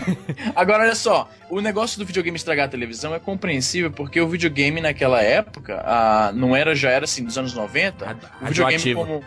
Agora, 0.54 0.84
olha 0.84 0.94
só. 0.94 1.28
O 1.48 1.60
negócio 1.60 1.98
do 1.98 2.04
videogame 2.06 2.36
estragar 2.36 2.66
a 2.66 2.68
televisão 2.68 3.12
é 3.14 3.18
compreensível 3.18 3.90
porque 3.90 4.20
o 4.20 4.28
videogame 4.28 4.80
naquela 4.80 5.20
época 5.20 5.82
ah, 5.84 6.30
não 6.32 6.54
era, 6.54 6.74
já 6.76 6.90
era 6.90 7.04
assim, 7.04 7.24
dos 7.24 7.36
anos 7.36 7.54
90. 7.54 8.06
Rad- 8.06 8.16
o 8.18 8.46
videogame 8.46 8.76
radioativo. 8.76 9.00
como... 9.00 9.24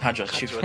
Radioativo. 0.00 0.58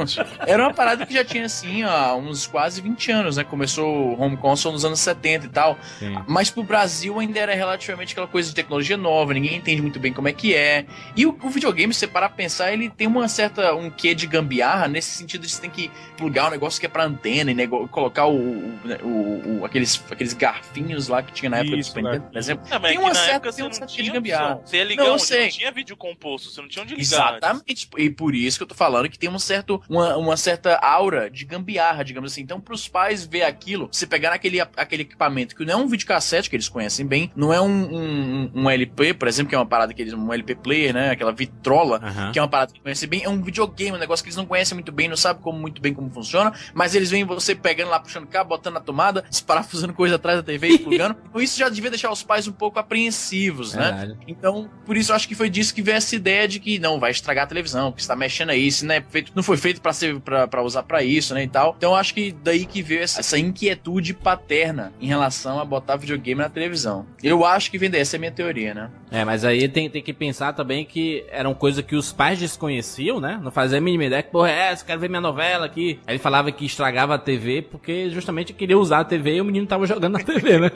Era 0.48 0.64
uma 0.64 0.74
parada 0.74 1.06
que 1.06 1.14
já 1.14 1.24
tinha, 1.26 1.46
assim, 1.46 1.84
há 1.84 2.16
uns 2.16 2.48
quase 2.48 2.82
20 2.82 3.12
anos, 3.12 3.38
né? 3.38 3.44
Começou 3.44 3.86
o 4.16 4.22
home 4.22 4.38
console 4.38 4.74
nos 4.74 4.86
anos 4.86 5.00
70 5.00 5.46
e 5.46 5.50
tal. 5.50 5.78
Sim. 6.00 6.16
Mas 6.28 6.50
pro 6.50 6.64
Brasil 6.64 7.20
ainda 7.20 7.40
era 7.40 7.54
relativamente 7.54 8.14
aquela 8.14 8.28
coisa 8.28 8.50
de 8.50 8.56
tecnologia 8.56 8.96
nova, 8.98 9.34
ninguém 9.34 9.56
entende 9.56 9.82
muito 9.82 10.00
bem 10.00 10.14
como 10.14 10.28
é 10.28 10.34
que 10.34 10.54
é. 10.56 10.86
E 11.16 11.26
o, 11.26 11.38
o 11.44 11.50
videogame, 11.50 11.94
se 11.94 12.00
você 12.02 12.08
parar 12.08 12.30
pra 12.30 12.38
pensar, 12.38 12.72
ele 12.72 12.90
tem 12.90 13.08
uma 13.08 13.28
certa, 13.28 13.74
um 13.76 13.90
quê 13.90 14.16
de 14.16 14.26
gambiarra, 14.28 14.88
nesse 14.88 15.10
sentido 15.12 15.42
de 15.42 15.50
você 15.52 15.62
tem 15.62 15.70
que 15.70 15.92
plugar 16.18 16.48
o 16.48 16.52
negócio 16.52 16.80
que 16.80 16.86
é 16.86 16.90
pra 16.90 17.04
antena 17.04 17.52
e 17.52 17.68
colocar 17.90 18.26
o, 18.26 18.36
o, 18.38 18.80
o- 19.04 19.60
o- 19.62 19.66
aqueles, 19.66 20.02
aqueles 20.10 20.34
garfinhos 20.34 21.08
lá 21.08 21.22
que 21.22 21.34
tinha 21.34 21.50
na 21.50 21.58
época 21.58 21.76
Isso, 21.78 21.90
do 21.92 21.94
Super 21.96 22.04
Nintendo, 22.04 22.32
por 22.32 22.38
exemplo. 22.38 22.66
Não, 22.70 22.80
Tem 22.80 22.96
é 22.96 23.00
uma 23.00 23.14
certa- 23.14 23.32
época 23.34 23.54
tem 23.54 23.66
um 23.66 23.74
certo 23.74 23.92
tinha 23.94 24.04
de 24.06 24.12
gambiarra. 24.12 24.46
opção. 24.56 24.68
Você 24.68 24.78
ia 24.78 24.84
ligar 24.84 25.04
Não, 25.04 25.12
eu 25.14 25.20
sei. 25.20 25.44
Não 25.44 25.50
tinha 25.50 25.72
vídeo 25.72 25.98
composto, 25.98 26.50
você 26.50 26.62
não 26.62 26.68
tinha 26.70 26.84
onde 26.84 26.96
ligar. 26.96 27.02
Exatamente. 27.36 27.90
E 27.98 28.10
por 28.10 28.34
isso 28.36 28.58
que 28.58 28.64
eu 28.64 28.68
tô 28.68 28.76
falando 28.76 29.10
que 29.10 29.18
tem 29.20 29.25
um 29.30 29.40
certo, 29.40 29.82
uma, 29.90 30.18
uma 30.18 30.38
certa 30.38 30.78
aura 30.78 31.30
de 31.30 31.46
gambiarra, 31.46 32.04
digamos 32.04 32.32
assim. 32.32 32.42
Então, 32.42 32.60
pros 32.60 32.88
pais 32.88 33.26
ver 33.26 33.44
aquilo, 33.44 33.90
se 33.92 34.08
pegar 34.08 34.32
naquele 34.32 34.60
aquele 34.60 35.04
equipamento 35.04 35.56
que 35.56 35.66
não 35.66 35.74
é 35.74 35.78
um 35.78 35.88
videocassete, 35.88 36.50
que 36.50 36.56
eles 36.56 36.70
conhecem 36.70 37.06
bem, 37.06 37.32
não 37.36 37.54
é 37.54 37.62
um, 37.62 37.68
um, 37.68 38.52
um 38.54 38.70
LP, 38.70 39.14
por 39.14 39.28
exemplo, 39.28 39.50
que 39.50 39.56
é 39.56 39.58
uma 39.58 39.66
parada 39.66 39.94
que 39.94 40.02
eles. 40.02 40.14
um 40.14 40.34
LP 40.34 40.56
player, 40.56 40.94
né? 40.94 41.12
Aquela 41.12 41.32
vitrola. 41.32 42.00
Aham. 42.04 42.32
Que 42.32 42.40
é 42.40 42.42
uma 42.42 42.48
parada 42.48 42.74
que 42.74 42.82
conhecem 42.82 43.08
bem, 43.08 43.24
é 43.24 43.30
um 43.30 43.42
videogame, 43.42 43.98
um 43.98 44.00
negócio 44.00 44.24
que 44.24 44.30
eles 44.30 44.38
não 44.38 44.46
conhecem 44.46 44.76
muito 44.76 44.92
bem, 44.92 45.08
não 45.08 45.18
sabem 45.18 45.42
como, 45.42 45.60
muito 45.60 45.82
bem 45.82 45.94
como 45.94 46.10
funciona, 46.10 46.54
mas 46.74 46.96
eles 46.96 47.10
veem 47.10 47.24
você 47.24 47.56
pegando 47.56 47.90
lá, 47.90 48.00
puxando 48.00 48.28
cabo, 48.28 48.50
botando 48.50 48.76
na 48.76 48.80
tomada, 48.80 49.24
desparafusando 49.30 49.94
coisa 49.96 50.16
atrás 50.16 50.38
da 50.38 50.44
TV 50.44 50.70
e 50.70 50.80
plugando. 50.80 51.16
então 51.30 51.42
isso 51.42 51.58
já 51.58 51.70
devia 51.70 51.90
deixar 51.90 52.12
os 52.12 52.24
pais 52.24 52.48
um 52.48 52.52
pouco 52.52 52.80
apreensivos, 52.80 53.74
né? 53.74 54.16
Então, 54.28 54.70
por 54.86 54.98
isso 54.98 55.12
eu 55.12 55.16
acho 55.16 55.28
que 55.28 55.36
foi 55.36 55.50
disso 55.50 55.74
que 55.74 55.82
veio 55.82 55.98
essa 55.98 56.16
ideia 56.16 56.48
de 56.48 56.60
que 56.60 56.80
não 56.80 57.00
vai 57.00 57.12
estragar 57.12 57.46
a 57.46 57.48
televisão, 57.48 57.92
que 57.92 58.02
está 58.02 58.16
mexendo 58.16 58.50
aí, 58.50 58.68
isso 58.68 58.86
não 58.86 58.96
é 58.96 59.02
feito, 59.16 59.32
não 59.36 59.44
foi 59.44 59.58
feito 59.58 59.82
para 59.82 59.94
ser 59.94 60.20
para 60.20 60.62
usar 60.62 60.84
para 60.84 61.04
isso, 61.04 61.34
né, 61.34 61.44
e 61.44 61.48
tal. 61.48 61.74
Então 61.78 61.92
eu 61.92 61.96
acho 61.96 62.14
que 62.14 62.36
daí 62.44 62.66
que 62.66 62.82
veio 62.82 63.02
essa, 63.02 63.20
essa 63.20 63.38
inquietude 63.38 64.14
paterna 64.14 64.94
em 65.00 65.08
relação 65.08 65.60
a 65.60 65.66
botar 65.66 65.96
videogame 65.96 66.42
na 66.42 66.50
televisão. 66.50 67.06
Eu 67.22 67.46
acho 67.46 67.70
que 67.72 67.78
vem 67.78 67.90
daí, 67.90 68.02
essa 68.02 68.16
é 68.16 68.18
a 68.18 68.20
minha 68.20 68.32
teoria, 68.32 68.74
né? 68.74 68.90
É, 69.12 69.24
mas 69.24 69.46
aí 69.46 69.68
tem, 69.70 69.90
tem 69.90 70.02
que 70.02 70.14
pensar 70.14 70.54
também 70.54 70.84
que 70.84 71.26
eram 71.30 71.54
coisas 71.54 71.84
que 71.86 71.96
os 71.96 72.12
pais 72.12 72.40
desconheciam, 72.40 73.20
né? 73.20 73.40
Não 73.42 73.52
fazia 73.52 73.78
a 73.78 73.82
mínima 73.82 74.06
ideia 74.06 74.24
que, 74.24 74.32
porra, 74.32 74.52
é 74.52 74.72
essa? 74.72 74.84
Quero 74.84 75.00
ver 75.00 75.10
minha 75.10 75.22
novela 75.22 75.66
aqui. 75.66 76.00
Aí 76.06 76.16
ele 76.16 76.20
falava 76.20 76.52
que 76.52 76.66
estragava 76.66 77.16
a 77.16 77.18
TV 77.18 77.62
porque 77.62 78.10
justamente 78.10 78.52
queria 78.54 78.78
usar 78.78 79.00
a 79.00 79.06
TV 79.06 79.36
e 79.36 79.42
o 79.42 79.46
menino 79.46 79.66
tava 79.66 79.86
jogando 79.86 80.14
na 80.14 80.20
TV, 80.24 80.60
né? 80.60 80.72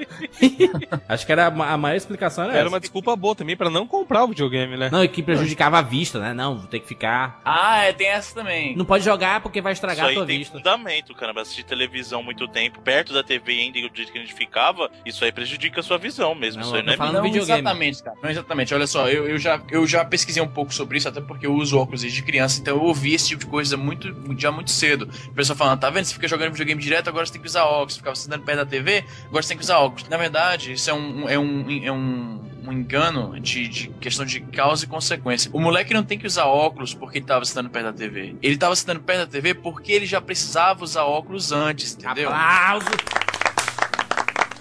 Acho 1.07 1.25
que 1.25 1.31
era 1.31 1.47
a 1.47 1.69
a 1.69 1.77
maior 1.77 1.95
explicação 1.95 2.43
era, 2.45 2.53
Era 2.53 2.61
essa. 2.61 2.69
uma 2.69 2.79
desculpa 2.79 3.15
boa 3.15 3.35
também 3.35 3.55
pra 3.55 3.69
não 3.69 3.85
comprar 3.85 4.23
o 4.23 4.27
videogame, 4.29 4.77
né? 4.77 4.89
Não, 4.91 5.03
e 5.03 5.07
que 5.07 5.21
prejudicava 5.21 5.79
a 5.79 5.81
vista, 5.81 6.19
né? 6.19 6.33
Não, 6.33 6.57
vou 6.57 6.67
ter 6.67 6.79
que 6.79 6.87
ficar. 6.87 7.39
Ah, 7.45 7.83
é, 7.83 7.93
tem 7.93 8.07
essa 8.07 8.28
essa 8.29 8.35
também. 8.35 8.75
Não 8.75 8.85
pode 8.85 9.03
jogar 9.03 9.41
porque 9.41 9.61
vai 9.61 9.73
Isso 9.73 9.77
estragar 9.79 10.05
a 10.05 10.09
aí 10.09 10.15
tua 10.15 10.25
tem 10.25 10.37
vista. 10.39 10.57
fundamento, 10.57 11.13
cara. 11.15 11.33
Pra 11.33 11.41
assistir 11.41 11.63
televisão 11.63 12.21
muito 12.23 12.47
tempo, 12.47 12.79
perto 12.81 13.13
da 13.13 13.23
TV 13.23 13.53
ainda, 13.59 13.79
do 13.89 13.95
jeito 13.95 14.11
que 14.11 14.17
a 14.17 14.21
gente 14.21 14.33
ficava, 14.33 14.89
isso 15.05 15.23
aí 15.23 15.31
prejudica 15.31 15.79
a 15.79 15.83
sua 15.83 15.97
visão 15.97 16.33
mesmo. 16.35 16.61
Não, 16.61 16.67
isso 16.67 16.75
aí 16.75 16.83
não 16.83 16.93
é 16.93 16.97
falando 16.97 17.15
não 17.15 17.23
videogame. 17.23 17.59
exatamente, 17.61 18.03
cara. 18.03 18.17
Não 18.21 18.29
exatamente. 18.29 18.73
Olha 18.73 18.87
só, 18.87 19.09
eu, 19.09 19.27
eu, 19.27 19.37
já, 19.37 19.61
eu 19.69 19.85
já 19.87 20.05
pesquisei 20.05 20.41
um 20.41 20.47
pouco 20.47 20.73
sobre 20.73 20.97
isso, 20.97 21.07
até 21.09 21.21
porque 21.21 21.45
eu 21.45 21.53
uso 21.53 21.77
óculos 21.77 22.01
desde 22.01 22.21
criança, 22.21 22.61
então 22.61 22.75
eu 22.77 22.83
ouvi 22.83 23.13
esse 23.13 23.27
tipo 23.29 23.41
de 23.43 23.47
coisa 23.49 23.75
muito, 23.77 24.13
já 24.39 24.51
muito 24.51 24.71
cedo. 24.71 25.09
O 25.27 25.33
pessoal 25.33 25.57
falando, 25.57 25.79
tá 25.79 25.89
vendo? 25.89 26.05
Você 26.05 26.13
fica 26.13 26.27
jogando 26.27 26.51
videogame 26.51 26.81
direto, 26.81 27.07
agora 27.09 27.25
você 27.25 27.33
tem 27.33 27.41
que 27.41 27.47
usar 27.47 27.65
óculos. 27.65 27.97
Ficava 27.97 28.15
sentando 28.15 28.43
perto 28.43 28.57
da 28.59 28.65
TV, 28.65 29.03
agora 29.27 29.41
você 29.43 29.49
tem 29.49 29.57
que 29.57 29.63
usar 29.63 29.79
óculos. 29.79 30.07
Na 30.07 30.17
verdade, 30.17 30.73
isso 30.73 30.89
é 30.89 30.93
um, 30.93 31.29
é 31.29 31.39
um, 31.39 31.83
é 31.85 31.91
um, 31.91 32.41
um 32.69 32.73
engano 32.73 33.39
de, 33.39 33.67
de 33.67 33.87
questão 33.99 34.25
de 34.25 34.39
causa 34.39 34.85
e 34.85 34.87
consequência. 34.87 35.49
O 35.53 35.59
moleque 35.59 35.93
não 35.93 36.03
tem 36.03 36.17
que 36.17 36.27
usar 36.27 36.45
óculos 36.45 36.93
porque 36.93 37.17
ele 37.17 37.25
tava 37.25 37.43
sentando 37.43 37.69
perto 37.69 37.85
da 37.85 37.93
TV. 37.93 38.35
Ele 38.41 38.57
tava 38.57 38.75
sentando 38.75 39.01
perto 39.01 39.19
da 39.19 39.27
TV 39.27 39.53
porque 39.53 39.91
ele 39.91 40.05
já 40.05 40.21
precisava 40.21 40.83
usar 40.83 41.03
óculos 41.03 41.51
antes, 41.51 41.95
entendeu? 41.95 42.29
Aplausos! 42.29 43.28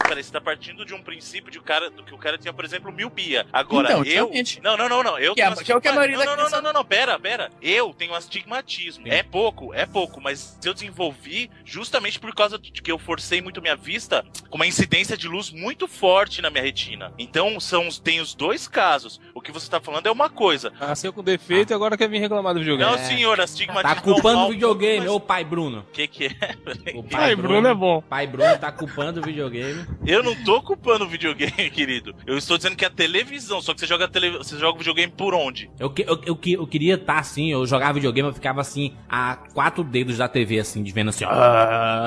Peraí, 0.08 0.24
você 0.24 0.32
tá 0.32 0.40
partindo 0.40 0.84
de 0.84 0.94
um 0.94 1.02
princípio 1.02 1.50
de 1.50 1.58
o 1.58 1.62
cara, 1.62 1.90
do 1.90 2.02
que 2.02 2.14
o 2.14 2.18
cara 2.18 2.38
tinha, 2.38 2.52
por 2.52 2.64
exemplo, 2.64 2.90
miopia. 2.90 3.46
Agora, 3.52 3.88
Então, 3.88 3.98
eu. 4.04 4.04
realmente. 4.28 4.60
Não, 4.62 4.76
não, 4.76 4.88
não, 4.88 5.02
não. 5.02 5.18
Eu 5.18 5.34
Que 5.34 5.42
é- 5.42 5.50
tenho 5.50 5.64
que 5.64 5.72
é 5.72 5.76
o 5.76 5.80
que 5.80 5.88
a 5.88 5.92
maioria 5.92 6.16
não, 6.16 6.24
da 6.24 6.30
não, 6.36 6.44
não, 6.44 6.50
não, 6.50 6.62
não, 6.62 6.72
não, 6.72 6.84
pera, 6.84 7.18
pera. 7.18 7.50
Eu 7.60 7.92
tenho 7.92 8.14
astigmatismo. 8.14 9.04
Sim. 9.04 9.10
É 9.10 9.22
pouco, 9.22 9.74
é 9.74 9.84
pouco, 9.86 10.20
mas 10.20 10.58
eu 10.64 10.72
desenvolvi 10.72 11.50
justamente 11.64 12.18
por 12.18 12.34
causa 12.34 12.58
de 12.58 12.70
que 12.82 12.90
eu 12.90 12.98
forcei 12.98 13.40
muito 13.42 13.60
minha 13.60 13.76
vista 13.76 14.24
com 14.48 14.56
uma 14.56 14.66
incidência 14.66 15.16
de 15.16 15.28
luz 15.28 15.50
muito 15.50 15.86
forte 15.86 16.40
na 16.40 16.50
minha 16.50 16.62
retina. 16.62 17.12
Então, 17.18 17.60
são, 17.60 17.86
os- 17.86 17.98
tem 17.98 18.20
os 18.20 18.34
dois 18.34 18.66
casos. 18.66 19.20
O 19.34 19.40
que 19.40 19.52
você 19.52 19.68
tá 19.70 19.80
falando 19.80 20.06
é 20.06 20.10
uma 20.10 20.30
coisa. 20.30 20.72
Nasceu 20.80 21.12
com 21.12 21.22
defeito 21.22 21.72
e 21.72 21.74
agora 21.74 21.96
quer 21.96 22.08
vir 22.08 22.18
reclamar 22.18 22.54
do 22.54 22.60
videogame. 22.60 22.90
Não, 22.90 22.98
senhor, 22.98 23.40
astigmatismo. 23.40 23.94
Tá 23.94 24.00
culpando 24.00 24.40
o 24.40 24.48
videogame, 24.50 25.00
mas- 25.00 25.08
ô 25.10 25.20
pai 25.20 25.44
Bruno. 25.44 25.80
O 25.80 25.92
que 25.92 26.06
que 26.06 26.26
é? 26.26 26.94
O 26.94 27.04
Ai, 27.14 27.34
Bruno 27.36 27.68
é 27.68 27.74
bom. 27.74 28.00
Pai 28.02 28.26
Bruno 28.26 28.56
tá 28.58 28.72
culpando 28.72 29.20
o 29.20 29.22
videogame. 29.22 29.84
Eu 30.06 30.22
não 30.22 30.34
tô 30.44 30.62
culpando 30.62 31.04
o 31.04 31.08
videogame, 31.08 31.52
querido. 31.70 32.14
Eu 32.26 32.38
estou 32.38 32.56
dizendo 32.56 32.76
que 32.76 32.84
a 32.84 32.90
televisão, 32.90 33.60
só 33.60 33.74
que 33.74 33.80
você 33.80 33.86
joga, 33.86 34.08
tele... 34.08 34.30
você 34.38 34.56
joga 34.58 34.78
videogame 34.78 35.12
por 35.14 35.34
onde? 35.34 35.70
Eu, 35.78 35.90
que- 35.90 36.02
eu, 36.02 36.18
eu, 36.24 36.38
eu 36.44 36.66
queria 36.66 36.94
estar 36.94 37.18
assim, 37.18 37.50
eu 37.52 37.66
jogava 37.66 37.94
videogame, 37.94 38.28
eu 38.28 38.34
ficava 38.34 38.60
assim, 38.60 38.94
a 39.08 39.36
quatro 39.52 39.82
dedos 39.84 40.16
da 40.18 40.26
TV, 40.28 40.60
assim, 40.60 40.82
de 40.82 40.92
vendo 40.92 41.08
assim, 41.08 41.24
ó, 41.24 41.28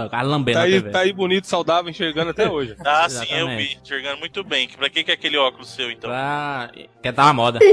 cara 0.09 0.21
lambendo 0.23 0.55
Tá 0.57 0.61
a 0.61 0.65
aí, 0.65 0.71
TV. 0.71 0.89
tá 0.89 0.99
aí 1.01 1.13
bonito, 1.13 1.45
saudável, 1.47 1.89
enxergando 1.91 2.31
até 2.31 2.49
hoje. 2.49 2.75
Ah, 2.83 3.07
sim, 3.09 3.25
eu 3.31 3.47
vi. 3.57 3.77
Enxergando 3.81 4.17
muito 4.19 4.43
bem. 4.43 4.67
Pra 4.69 4.89
que, 4.89 5.03
que 5.03 5.11
é 5.11 5.13
aquele 5.13 5.37
óculos 5.37 5.69
seu, 5.69 5.89
então? 5.91 6.09
Pra... 6.09 6.71
Quer 7.03 7.11
dar 7.13 7.23
uma 7.25 7.33
moda. 7.33 7.59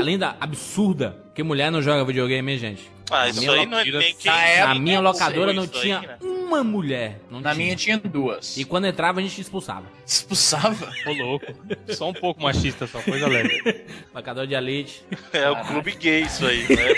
Além 0.00 0.18
da 0.18 0.36
absurda 0.40 1.16
que 1.34 1.42
mulher 1.42 1.70
não 1.70 1.80
joga 1.82 2.04
videogame, 2.04 2.52
hein, 2.52 2.58
gente? 2.58 2.90
Ah, 3.10 3.28
isso 3.28 3.40
minha 3.40 3.52
aí 3.52 3.66
não 3.66 3.78
é 3.78 3.84
nem 3.84 4.14
quem. 4.14 4.30
Na 4.30 4.42
época, 4.44 4.74
Na 4.74 4.80
minha 4.80 5.00
locadora 5.00 5.52
não 5.52 5.64
isso 5.64 5.74
aí, 5.76 5.80
tinha 5.82 6.00
né? 6.00 6.18
uma 6.20 6.62
mulher. 6.64 7.20
Não 7.30 7.40
Na 7.40 7.52
tinha. 7.52 7.64
minha 7.64 7.76
tinha 7.76 7.98
duas. 7.98 8.56
E 8.56 8.64
quando 8.64 8.86
entrava, 8.86 9.20
a 9.20 9.22
gente 9.22 9.40
expulsava. 9.40 9.84
Expulsava? 10.06 10.90
Ô, 11.06 11.12
louco. 11.12 11.46
Só 11.88 12.08
um 12.08 12.12
pouco 12.12 12.42
machista, 12.42 12.86
só 12.86 13.00
coisa 13.00 13.26
leve. 13.26 13.84
Locador 14.14 14.46
de 14.46 14.54
elite. 14.54 15.02
É 15.32 15.48
o 15.50 15.56
clube 15.64 15.92
gay 15.92 16.22
isso 16.22 16.46
aí, 16.46 16.62
né? 16.68 16.94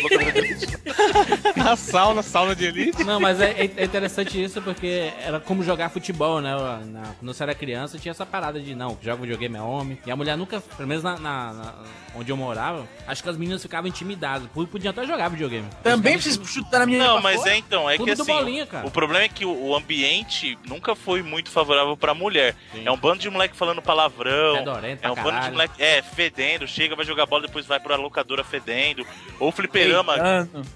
Na 1.56 1.76
sauna, 1.76 2.22
sauna 2.22 2.54
de 2.54 2.66
elite. 2.66 3.04
Não, 3.04 3.20
mas 3.20 3.40
é, 3.40 3.70
é 3.76 3.84
interessante 3.84 4.42
isso 4.42 4.60
porque 4.62 5.10
era 5.24 5.40
como 5.40 5.62
jogar 5.62 5.88
futebol, 5.90 6.40
né? 6.40 6.50
Na, 6.86 7.02
quando 7.18 7.32
você 7.34 7.42
era 7.42 7.54
criança, 7.54 7.98
tinha 7.98 8.10
essa 8.12 8.26
parada 8.26 8.60
de 8.60 8.74
não, 8.74 8.96
joga 9.02 9.22
videogame 9.22 9.56
é 9.56 9.62
homem. 9.62 9.98
E 10.06 10.10
a 10.10 10.16
mulher 10.16 10.36
nunca, 10.36 10.60
pelo 10.60 10.88
menos 10.88 11.02
na, 11.04 11.18
na- 11.18 11.52
na- 11.52 11.74
onde 12.14 12.30
eu 12.32 12.36
morava, 12.36 12.86
acho 13.06 13.22
que 13.22 13.28
as 13.28 13.36
meninas 13.36 13.62
ficavam 13.62 13.88
intimidadas. 13.88 14.48
Podiam 14.70 14.90
até 14.90 15.06
jogar 15.06 15.28
videogame. 15.28 15.66
Também 15.82 15.99
precisa 16.02 16.44
chutar 16.44 16.80
na 16.80 16.86
minha 16.86 16.98
Não, 16.98 17.20
mas 17.22 17.36
fora? 17.36 17.50
é 17.52 17.56
então, 17.56 17.88
é 17.90 17.96
Tudo 17.96 18.06
que 18.06 18.12
assim, 18.22 18.32
bolinha, 18.32 18.66
cara. 18.66 18.86
o 18.86 18.90
problema 18.90 19.24
é 19.24 19.28
que 19.28 19.44
o, 19.44 19.74
ambiente 19.74 20.58
nunca 20.66 20.94
foi 20.94 21.22
muito 21.22 21.50
favorável 21.50 21.96
pra 21.96 22.14
mulher. 22.14 22.54
Sim. 22.72 22.82
É 22.86 22.90
um 22.90 22.96
bando 22.96 23.18
de 23.18 23.30
moleque 23.30 23.56
falando 23.56 23.80
palavrão. 23.82 24.56
Fedorento 24.58 25.04
É 25.06 25.10
um 25.10 25.14
pra 25.14 25.22
bando 25.22 25.34
de 25.36 25.40
caralho. 25.40 25.52
moleque, 25.54 25.74
é, 25.82 26.02
fedendo, 26.02 26.66
chega, 26.66 26.94
vai 26.96 27.04
jogar 27.04 27.26
bola, 27.26 27.46
depois 27.46 27.66
vai 27.66 27.80
pra 27.80 27.96
locadora 27.96 28.42
fedendo. 28.44 29.06
Ou 29.38 29.50
fliperama. 29.52 30.14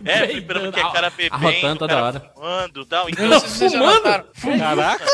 É, 0.04 0.26
fliperama 0.28 0.72
que 0.72 0.80
é 0.80 0.92
cara 0.92 1.10
bebendo, 1.10 1.34
arrotando 1.46 1.78
toda 1.78 1.94
cara 1.94 2.06
hora. 2.06 2.32
fumando 2.34 2.80
e 2.82 2.86
tal. 2.86 3.08
Então, 3.10 3.28
não 3.28 3.68
já 3.68 3.78
notaram. 3.78 4.24
Caraca. 4.58 5.04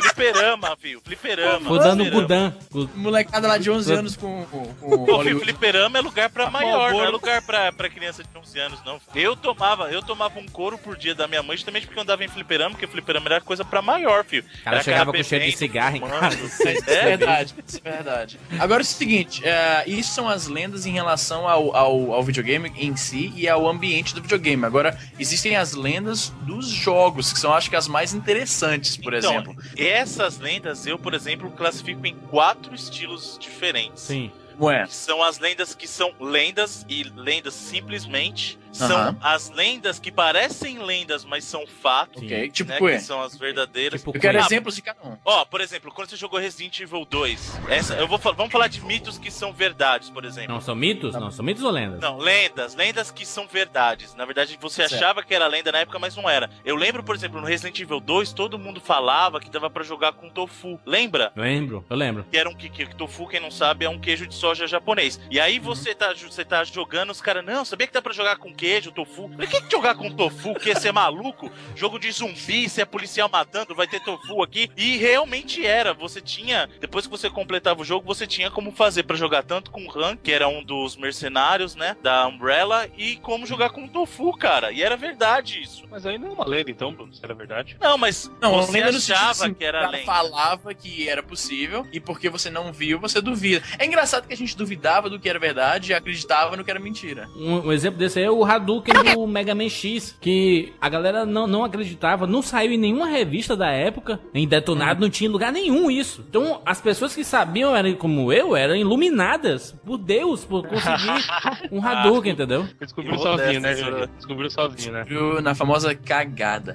fliperama, 0.00 0.76
filho, 0.76 1.00
fliperama. 1.04 1.66
Fudando 1.68 2.02
o 2.02 2.06
fliperama. 2.06 2.20
Gudan. 2.20 2.54
Gu- 2.70 2.90
Molecada 2.94 3.48
lá 3.48 3.58
de 3.58 3.70
11 3.70 3.92
anos 3.92 4.16
com, 4.16 4.44
com, 4.46 4.74
com 4.74 5.04
Pô, 5.06 5.20
fliperama 5.22 5.98
é 5.98 6.00
lugar 6.00 6.30
pra 6.30 6.50
maior, 6.50 6.92
não 6.92 7.04
é 7.04 7.08
lugar 7.08 7.42
pra, 7.42 7.72
pra 7.72 7.88
criança 7.88 8.22
de 8.22 8.28
11 8.38 8.58
anos, 8.60 8.80
não. 8.84 9.00
Eu 9.14 9.34
tomava, 9.60 9.92
eu 9.92 10.02
tomava 10.02 10.38
um 10.40 10.46
couro 10.46 10.78
por 10.78 10.96
dia 10.96 11.14
da 11.14 11.28
minha 11.28 11.42
mãe, 11.42 11.54
justamente 11.54 11.86
porque 11.86 11.98
eu 11.98 12.02
andava 12.02 12.24
em 12.24 12.28
fliperama, 12.28 12.70
porque 12.70 12.86
fliperama 12.86 13.26
era 13.26 13.40
coisa 13.42 13.62
pra 13.62 13.82
maior, 13.82 14.24
filho. 14.24 14.42
O 14.42 14.64
cara 14.64 14.76
Era 14.76 14.82
chegava 14.84 15.12
com 15.12 15.22
cheiro 15.22 15.44
de 15.44 15.52
cigarro 15.52 15.96
em 15.96 16.00
casa. 16.00 16.38
Isso 16.38 16.62
é 16.88 17.04
verdade, 17.04 17.54
isso 17.66 17.80
é 17.84 17.90
verdade. 17.90 18.40
Agora 18.58 18.80
é 18.80 18.84
o 18.84 18.86
seguinte, 18.86 19.46
é, 19.46 19.84
isso 19.86 20.14
são 20.14 20.26
as 20.28 20.46
lendas 20.46 20.86
em 20.86 20.92
relação 20.92 21.46
ao, 21.46 21.76
ao, 21.76 22.14
ao 22.14 22.22
videogame 22.22 22.72
em 22.74 22.96
si 22.96 23.32
e 23.36 23.46
ao 23.46 23.68
ambiente 23.68 24.14
do 24.14 24.22
videogame. 24.22 24.64
Agora, 24.64 24.98
existem 25.18 25.56
as 25.56 25.74
lendas 25.74 26.30
dos 26.42 26.66
jogos, 26.66 27.30
que 27.30 27.38
são 27.38 27.52
acho 27.52 27.68
que 27.68 27.76
as 27.76 27.86
mais 27.86 28.14
interessantes, 28.14 28.96
por 28.96 29.12
Então, 29.12 29.32
exemplo. 29.34 29.56
Essas 29.76 30.38
lendas 30.38 30.86
eu, 30.86 30.98
por 30.98 31.12
exemplo, 31.12 31.50
classifico 31.50 32.06
em 32.06 32.14
quatro 32.14 32.74
estilos 32.74 33.36
diferentes. 33.38 34.02
Sim. 34.02 34.32
Ué, 34.60 34.84
São 34.86 35.22
as 35.22 35.38
lendas 35.38 35.74
que 35.74 35.88
são 35.88 36.12
lendas 36.20 36.84
e 36.86 37.02
lendas 37.16 37.54
simplesmente. 37.54 38.58
São 38.72 39.16
as 39.20 39.50
lendas 39.50 39.98
que 39.98 40.10
parecem 40.12 40.78
lendas, 40.78 41.24
mas 41.24 41.44
são 41.44 41.66
fatos. 41.66 42.22
ok. 42.22 42.50
Tipo, 42.50 42.70
né, 42.70 42.78
ué. 42.80 42.96
que 42.96 43.02
são 43.02 43.22
as 43.22 43.36
verdadeiras. 43.36 44.00
Tipo, 44.00 44.16
Eu 44.16 44.20
quero 44.20 44.38
Ah, 44.38 44.46
exemplos 44.46 44.74
de 44.76 44.82
cada 44.82 45.00
um. 45.06 45.16
Ó, 45.24 45.44
por 45.44 45.60
exemplo, 45.60 45.90
quando 45.92 46.08
você 46.10 46.16
jogou 46.16 46.38
Resident 46.38 46.78
Evil 46.80 47.04
2, 47.04 47.60
essa, 47.68 47.94
eu 47.94 48.06
vou, 48.06 48.18
vamos 48.18 48.50
falar 48.52 48.68
de 48.68 48.80
mitos 48.84 49.18
que 49.18 49.30
são 49.30 49.52
verdades, 49.52 50.08
por 50.10 50.24
exemplo. 50.24 50.52
Não 50.54 50.60
são 50.60 50.74
mitos? 50.74 51.14
Não, 51.14 51.30
são 51.30 51.44
mitos 51.44 51.62
ou 51.64 51.70
lendas? 51.70 52.00
Não, 52.00 52.18
lendas, 52.18 52.74
lendas 52.74 53.10
que 53.10 53.26
são 53.26 53.46
verdades. 53.46 54.14
Na 54.14 54.24
verdade, 54.24 54.56
você 54.60 54.88
Certo. 54.88 54.94
achava 54.94 55.22
que 55.22 55.34
era 55.34 55.46
lenda 55.46 55.72
na 55.72 55.78
época, 55.78 55.98
mas 55.98 56.16
não 56.16 56.28
era. 56.28 56.48
Eu 56.64 56.76
lembro, 56.76 57.02
por 57.02 57.14
exemplo, 57.14 57.40
no 57.40 57.46
Resident 57.46 57.78
Evil 57.80 58.00
2, 58.00 58.32
todo 58.32 58.58
mundo 58.58 58.80
falava 58.80 59.40
que 59.40 59.50
dava 59.50 59.68
pra 59.68 59.82
jogar 59.82 60.12
com 60.12 60.28
tofu. 60.30 60.78
Lembra? 60.86 61.32
Lembro, 61.36 61.84
eu 61.90 61.96
lembro. 61.96 62.24
Que 62.30 62.36
era 62.38 62.48
um 62.48 62.54
que, 62.54 62.68
que 62.68 62.94
tofu, 62.96 63.26
quem 63.28 63.40
não 63.40 63.50
sabe, 63.50 63.84
é 63.84 63.88
um 63.88 63.98
queijo 63.98 64.26
de 64.26 64.34
soja 64.34 64.66
japonês. 64.66 65.20
E 65.30 65.38
aí 65.40 65.58
você 65.58 65.94
tá, 65.94 66.14
você 66.14 66.44
tá 66.44 66.62
jogando, 66.64 67.10
os 67.10 67.20
caras, 67.20 67.44
não, 67.44 67.64
sabia 67.64 67.86
que 67.86 67.92
dá 67.92 68.00
pra 68.00 68.12
jogar 68.12 68.36
com 68.36 68.54
queijo, 68.60 68.92
tofu? 68.92 69.28
Falei, 69.30 69.46
que, 69.46 69.62
que 69.62 69.70
jogar 69.72 69.94
com 69.94 70.10
tofu? 70.10 70.54
Que 70.54 70.74
você 70.74 70.88
é 70.88 70.92
maluco? 70.92 71.50
Jogo 71.74 71.98
de 71.98 72.12
zumbi, 72.12 72.68
você 72.68 72.82
é 72.82 72.84
policial 72.84 73.28
matando, 73.28 73.74
vai 73.74 73.86
ter 73.86 74.00
tofu 74.00 74.42
aqui. 74.42 74.70
E 74.76 74.98
realmente 74.98 75.64
era. 75.64 75.94
Você 75.94 76.20
tinha, 76.20 76.68
depois 76.78 77.06
que 77.06 77.10
você 77.10 77.30
completava 77.30 77.80
o 77.80 77.84
jogo, 77.84 78.06
você 78.06 78.26
tinha 78.26 78.50
como 78.50 78.70
fazer 78.70 79.04
pra 79.04 79.16
jogar 79.16 79.42
tanto 79.42 79.70
com 79.70 79.86
o 79.86 79.98
Han, 79.98 80.16
que 80.16 80.30
era 80.30 80.46
um 80.46 80.62
dos 80.62 80.96
mercenários, 80.96 81.74
né, 81.74 81.96
da 82.02 82.26
Umbrella, 82.26 82.86
e 82.98 83.16
como 83.16 83.46
jogar 83.46 83.70
com 83.70 83.84
o 83.84 83.88
tofu, 83.88 84.36
cara. 84.36 84.70
E 84.72 84.82
era 84.82 84.96
verdade 84.96 85.62
isso. 85.62 85.84
Mas 85.90 86.04
aí 86.04 86.18
não 86.18 86.28
é 86.28 86.32
uma 86.32 86.46
lenda, 86.46 86.70
então, 86.70 86.92
Bruno, 86.92 87.14
se 87.14 87.24
era 87.24 87.34
verdade. 87.34 87.76
Não, 87.80 87.96
mas 87.96 88.30
Não, 88.40 88.62
você 88.62 88.78
achava 88.80 89.30
assim, 89.30 89.54
que 89.54 89.64
era 89.64 89.88
lenda. 89.88 90.04
falava 90.04 90.74
que 90.74 91.08
era 91.08 91.22
possível 91.22 91.86
e 91.92 91.98
porque 91.98 92.28
você 92.28 92.50
não 92.50 92.72
viu, 92.72 93.00
você 93.00 93.20
duvida. 93.20 93.64
É 93.78 93.86
engraçado 93.86 94.26
que 94.28 94.34
a 94.34 94.36
gente 94.36 94.56
duvidava 94.56 95.08
do 95.08 95.18
que 95.18 95.28
era 95.28 95.38
verdade 95.38 95.92
e 95.92 95.94
acreditava 95.94 96.56
no 96.56 96.64
que 96.64 96.70
era 96.70 96.78
mentira. 96.80 97.28
Um, 97.36 97.68
um 97.68 97.72
exemplo 97.72 97.98
desse 97.98 98.18
aí 98.18 98.24
é 98.24 98.30
o 98.30 98.42
Hadouken 98.50 98.94
do 99.14 99.26
Mega 99.26 99.54
Man 99.54 99.68
X, 99.68 100.16
que 100.20 100.72
a 100.80 100.88
galera 100.88 101.24
não, 101.24 101.46
não 101.46 101.64
acreditava, 101.64 102.26
não 102.26 102.42
saiu 102.42 102.72
em 102.72 102.78
nenhuma 102.78 103.06
revista 103.06 103.56
da 103.56 103.70
época, 103.70 104.18
em 104.34 104.46
Detonado, 104.46 105.00
não 105.00 105.10
tinha 105.10 105.30
lugar 105.30 105.52
nenhum 105.52 105.90
isso. 105.90 106.24
Então, 106.28 106.60
as 106.66 106.80
pessoas 106.80 107.14
que 107.14 107.24
sabiam, 107.24 107.74
eram 107.74 107.94
como 107.94 108.32
eu, 108.32 108.56
eram 108.56 108.74
iluminadas 108.74 109.72
por 109.84 109.98
Deus, 109.98 110.44
por 110.44 110.66
conseguir 110.66 111.24
um 111.70 111.84
Hadouken, 111.84 112.32
entendeu? 112.32 112.66
Descobriu 112.80 113.18
sozinho, 113.18 113.60
né, 113.60 113.74
Júlio? 113.74 114.08
Descobriu 114.16 114.50
sozinho, 114.50 114.92
né? 114.92 115.04
Viu? 115.06 115.40
Na 115.40 115.54
famosa 115.54 115.94
cagada. 115.94 116.74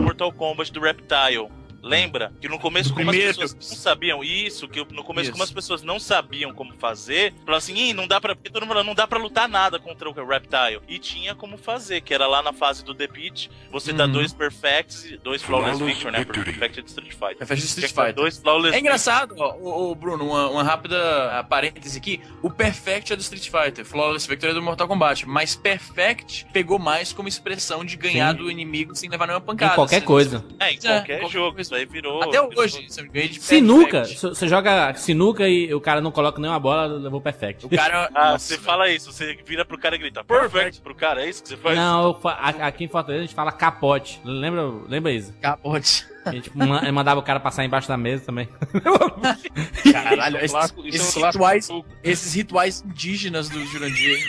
Mortal 0.00 0.32
Kombat 0.32 0.72
do 0.72 0.80
Reptile. 0.80 1.48
Lembra? 1.86 2.32
Que 2.40 2.48
no 2.48 2.58
começo, 2.58 2.92
como 2.92 3.10
as 3.10 3.16
pessoas 3.16 3.54
não 3.54 3.60
sabiam 3.62 4.24
isso, 4.24 4.68
que 4.68 4.84
no 4.92 5.04
começo, 5.04 5.24
Isso. 5.26 5.32
como 5.32 5.44
as 5.44 5.50
pessoas 5.50 5.82
não 5.82 6.00
sabiam 6.00 6.52
como 6.52 6.74
fazer, 6.74 7.32
falaram 7.40 7.56
assim, 7.58 7.74
Ih, 7.76 7.92
não 7.92 8.06
dá 8.08 8.20
pra. 8.20 8.34
Porque 8.34 8.50
todo 8.50 8.62
mundo 8.62 8.70
falando, 8.72 8.86
não 8.88 8.94
dá 8.94 9.06
pra 9.06 9.18
lutar 9.18 9.48
nada 9.48 9.78
contra 9.78 10.08
o 10.10 10.12
Reptile. 10.12 10.80
E 10.88 10.98
tinha 10.98 11.34
como 11.34 11.56
fazer, 11.56 12.00
que 12.00 12.12
era 12.12 12.26
lá 12.26 12.42
na 12.42 12.52
fase 12.52 12.84
do 12.84 12.94
The 12.94 13.06
Pit, 13.06 13.50
você 13.70 13.92
dá 13.92 14.04
Uhum. 14.06 14.12
dois 14.12 14.32
Perfects, 14.32 15.16
dois 15.22 15.42
Flawless 15.42 15.82
Victory, 15.82 16.10
né? 16.12 16.24
Porque 16.24 16.40
Perfect 16.42 16.80
é 16.80 16.82
de 16.82 16.88
Street 16.88 17.12
Fighter. 17.12 17.36
É 17.40 17.54
de 17.54 17.64
Street 17.64 17.92
Fighter. 17.92 18.14
Dois 18.14 18.38
Flawless 18.38 18.76
É 18.76 18.80
engraçado, 18.80 19.34
ó, 19.38 19.56
ô, 19.90 19.94
Bruno, 19.94 20.26
uma, 20.26 20.48
uma 20.48 20.62
rápida 20.64 20.96
ah, 21.38 21.44
parêntese 21.44 21.98
aqui. 21.98 22.20
O 22.42 22.50
Perfect 22.50 23.12
é 23.12 23.16
do 23.16 23.22
Street 23.22 23.48
Fighter, 23.48 23.84
Flawless 23.84 24.26
Victory 24.28 24.50
é 24.52 24.54
do 24.54 24.62
Mortal 24.62 24.88
Kombat, 24.88 25.26
mas 25.26 25.54
Perfect 25.54 26.46
pegou 26.52 26.78
mais 26.78 27.12
como 27.12 27.28
expressão 27.28 27.84
de 27.84 27.96
ganhar 27.96 28.32
Sim. 28.32 28.38
do 28.38 28.50
inimigo 28.50 28.94
sem 28.94 29.08
levar 29.08 29.26
nenhuma 29.26 29.40
pancada. 29.44 29.72
Em 29.72 29.74
qualquer 29.76 29.96
Assim, 29.98 30.06
coisa. 30.06 30.44
É, 30.58 30.72
em 30.72 30.76
É, 30.76 30.78
qualquer 30.80 31.20
qualquer 31.20 31.30
jogo. 31.30 31.54
coisa. 31.54 31.75
Aí 31.76 31.84
virou. 31.86 32.22
Até 32.22 32.40
hoje, 32.40 32.86
ganha 33.12 33.28
de 33.28 33.40
Sinuca, 33.40 33.90
perfect. 34.00 34.18
se 34.20 34.26
você 34.28 34.48
joga 34.48 34.94
sinuca 34.94 35.48
e 35.48 35.72
o 35.74 35.80
cara 35.80 36.00
não 36.00 36.10
coloca 36.10 36.40
nenhuma 36.40 36.58
bola, 36.58 36.86
levou 36.86 37.20
perfect. 37.20 37.66
O 37.66 37.68
cara. 37.68 38.10
Ah, 38.14 38.38
você 38.38 38.56
fala 38.58 38.88
isso, 38.90 39.12
você 39.12 39.38
vira 39.44 39.64
pro 39.64 39.78
cara 39.78 39.94
e 39.94 39.98
grita, 39.98 40.24
perfect 40.24 40.80
pro 40.80 40.94
cara, 40.94 41.24
é 41.24 41.28
isso 41.28 41.42
que 41.42 41.50
você 41.50 41.56
faz? 41.56 41.76
Não, 41.76 42.04
eu 42.04 42.20
aqui 42.62 42.84
em 42.84 42.88
Fortaleza 42.88 43.22
a 43.24 43.26
gente 43.26 43.34
fala 43.34 43.52
capote. 43.52 44.20
Lembra, 44.24 44.62
lembra 44.88 45.12
isso? 45.12 45.32
Capote. 45.40 46.06
A 46.24 46.32
gente 46.32 46.50
ma- 46.56 46.90
mandava 46.90 47.20
o 47.20 47.22
cara 47.22 47.38
passar 47.38 47.64
embaixo 47.64 47.86
da 47.86 47.96
mesa 47.96 48.24
também. 48.26 48.48
Caralho, 49.92 50.38
esses, 50.38 50.54
é 50.54 50.88
esses 50.88 51.14
rituais, 51.14 51.68
esses 52.02 52.34
rituais 52.34 52.82
indígenas 52.84 53.48
do 53.48 53.64
Jurandir. 53.66 54.26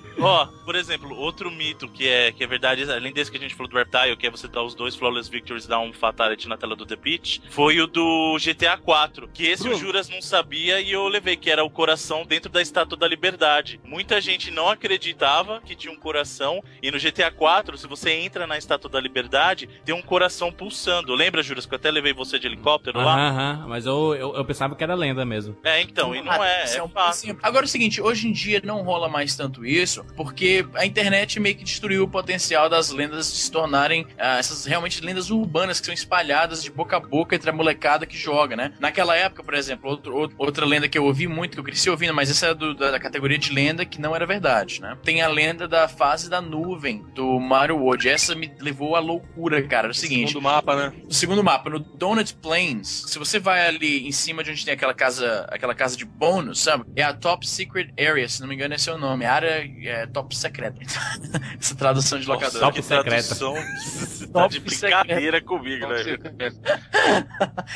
Ó, 0.22 0.46
por 0.64 0.74
exemplo, 0.74 1.16
outro 1.16 1.50
mito 1.50 1.88
que 1.88 2.06
é, 2.06 2.32
que 2.32 2.44
é 2.44 2.46
verdade, 2.46 2.90
além 2.90 3.12
desse 3.12 3.30
que 3.30 3.36
a 3.36 3.40
gente 3.40 3.54
falou 3.54 3.70
do 3.70 3.76
Reptile, 3.76 4.16
que 4.16 4.26
é 4.26 4.30
você 4.30 4.48
dar 4.48 4.62
os 4.62 4.74
dois 4.74 4.94
Flawless 4.94 5.30
Victories 5.30 5.64
e 5.64 5.68
dar 5.68 5.80
um 5.80 5.92
Fatality 5.92 6.48
na 6.48 6.56
tela 6.56 6.76
do 6.76 6.86
The 6.86 6.96
Pitch, 6.96 7.38
foi 7.50 7.80
o 7.80 7.86
do 7.86 8.36
GTA 8.38 8.76
4, 8.76 9.28
que 9.28 9.46
esse 9.46 9.62
o 9.62 9.70
Bruno. 9.70 9.78
Juras 9.78 10.08
não 10.08 10.20
sabia 10.20 10.80
e 10.80 10.92
eu 10.92 11.06
levei, 11.08 11.36
que 11.36 11.50
era 11.50 11.64
o 11.64 11.70
coração 11.70 12.24
dentro 12.24 12.50
da 12.50 12.60
Estátua 12.60 12.96
da 12.96 13.08
Liberdade. 13.08 13.80
Muita 13.84 14.20
gente 14.20 14.50
não 14.50 14.68
acreditava 14.68 15.60
que 15.60 15.74
tinha 15.74 15.92
um 15.92 15.96
coração, 15.96 16.62
e 16.82 16.90
no 16.90 16.98
GTA 16.98 17.30
4, 17.30 17.78
se 17.78 17.86
você 17.86 18.10
entra 18.12 18.46
na 18.46 18.58
Estátua 18.58 18.90
da 18.90 19.00
Liberdade, 19.00 19.68
tem 19.84 19.94
um 19.94 20.02
coração 20.02 20.52
pulsando. 20.52 21.14
Lembra, 21.14 21.42
Juras, 21.42 21.66
que 21.66 21.74
eu 21.74 21.76
até 21.76 21.90
levei 21.90 22.12
você 22.12 22.38
de 22.38 22.46
helicóptero 22.46 22.98
lá? 22.98 23.28
Aham, 23.28 23.64
mas 23.68 23.86
eu, 23.86 24.14
eu, 24.14 24.36
eu 24.36 24.44
pensava 24.44 24.74
que 24.74 24.84
era 24.84 24.94
lenda 24.94 25.24
mesmo. 25.24 25.56
É, 25.64 25.80
então, 25.80 26.14
e 26.14 26.22
não 26.22 26.44
é, 26.44 26.64
Isso 26.64 26.78
é 26.78 26.82
um 26.82 26.88
pouquinho. 26.88 27.38
Agora 27.42 27.64
é 27.64 27.66
o 27.66 27.68
seguinte, 27.68 28.00
hoje 28.00 28.28
em 28.28 28.32
dia 28.32 28.60
não 28.64 28.82
rola 28.82 29.08
mais 29.08 29.34
tanto 29.36 29.64
isso, 29.64 30.04
porque 30.16 30.66
a 30.74 30.84
internet 30.86 31.38
meio 31.40 31.56
que 31.56 31.64
destruiu 31.64 32.04
o 32.04 32.08
potencial 32.08 32.68
das 32.68 32.90
lendas 32.90 33.26
se 33.26 33.50
tornarem 33.50 34.06
ah, 34.18 34.38
essas 34.38 34.64
realmente 34.64 35.00
lendas 35.04 35.30
urbanas 35.30 35.80
que 35.80 35.86
são 35.86 35.94
espalhadas 35.94 36.62
de 36.62 36.70
boca 36.70 36.96
a 36.96 37.00
boca 37.00 37.34
entre 37.36 37.50
a 37.50 37.52
molecada 37.52 38.06
que 38.06 38.16
joga, 38.16 38.56
né? 38.56 38.72
Naquela 38.80 39.16
época, 39.16 39.42
por 39.42 39.54
exemplo, 39.54 39.88
outro- 39.90 40.14
outro- 40.16 40.36
outra 40.38 40.66
lenda 40.66 40.88
que 40.88 40.98
eu 40.98 41.04
ouvi 41.04 41.26
muito, 41.26 41.52
que 41.54 41.60
eu 41.60 41.64
cresci 41.64 41.88
ouvindo, 41.90 42.12
mas 42.14 42.30
essa 42.30 42.48
é 42.48 42.54
do- 42.54 42.74
da, 42.74 42.90
da 42.92 43.00
categoria 43.00 43.38
de 43.38 43.52
lenda 43.52 43.84
que 43.84 44.00
não 44.00 44.14
era 44.14 44.26
verdade, 44.26 44.80
né? 44.80 44.96
Tem 45.02 45.22
a 45.22 45.28
lenda 45.28 45.66
da 45.68 45.88
fase 45.88 46.28
da 46.28 46.40
nuvem 46.40 47.04
do 47.14 47.38
Mario 47.38 47.76
World. 47.76 48.08
Essa 48.08 48.34
me 48.34 48.50
levou 48.60 48.96
à 48.96 49.00
loucura, 49.00 49.62
cara. 49.62 49.88
É 49.88 49.90
o 49.90 49.94
seguinte, 49.94 50.28
Segundo 50.28 50.44
mapa, 50.44 50.76
né? 50.76 50.92
no 51.04 51.12
segundo 51.12 51.42
mapa, 51.44 51.70
no 51.70 51.78
Donut 51.78 52.34
Plains, 52.34 53.04
se 53.06 53.18
você 53.18 53.38
vai 53.38 53.66
ali 53.66 54.06
em 54.06 54.12
cima 54.12 54.42
de 54.42 54.50
onde 54.50 54.64
tem 54.64 54.74
aquela 54.74 54.94
casa, 54.94 55.46
aquela 55.50 55.74
casa 55.74 55.96
de 55.96 56.04
bônus, 56.04 56.60
sabe? 56.60 56.84
É 56.96 57.02
a 57.02 57.12
Top 57.14 57.46
Secret 57.48 57.90
Area, 57.98 58.28
se 58.28 58.40
não 58.40 58.48
me 58.48 58.54
engano 58.54 58.74
esse 58.74 58.88
é 58.88 58.92
o 58.92 58.98
nome. 58.98 59.24
A 59.24 59.32
área 59.32 59.68
é 59.84 59.99
top 60.06 60.36
secreta. 60.36 60.80
Essa 61.58 61.74
tradução 61.74 62.18
de 62.18 62.26
Nossa, 62.26 62.46
locadora. 62.46 62.72
top 62.72 62.82
tradução 62.82 63.54
você 63.54 64.26
tá 64.32 64.42
Top 64.42 64.52
de 64.52 64.60
brincadeira 64.60 65.40
comigo, 65.40 65.86
né? 65.86 66.02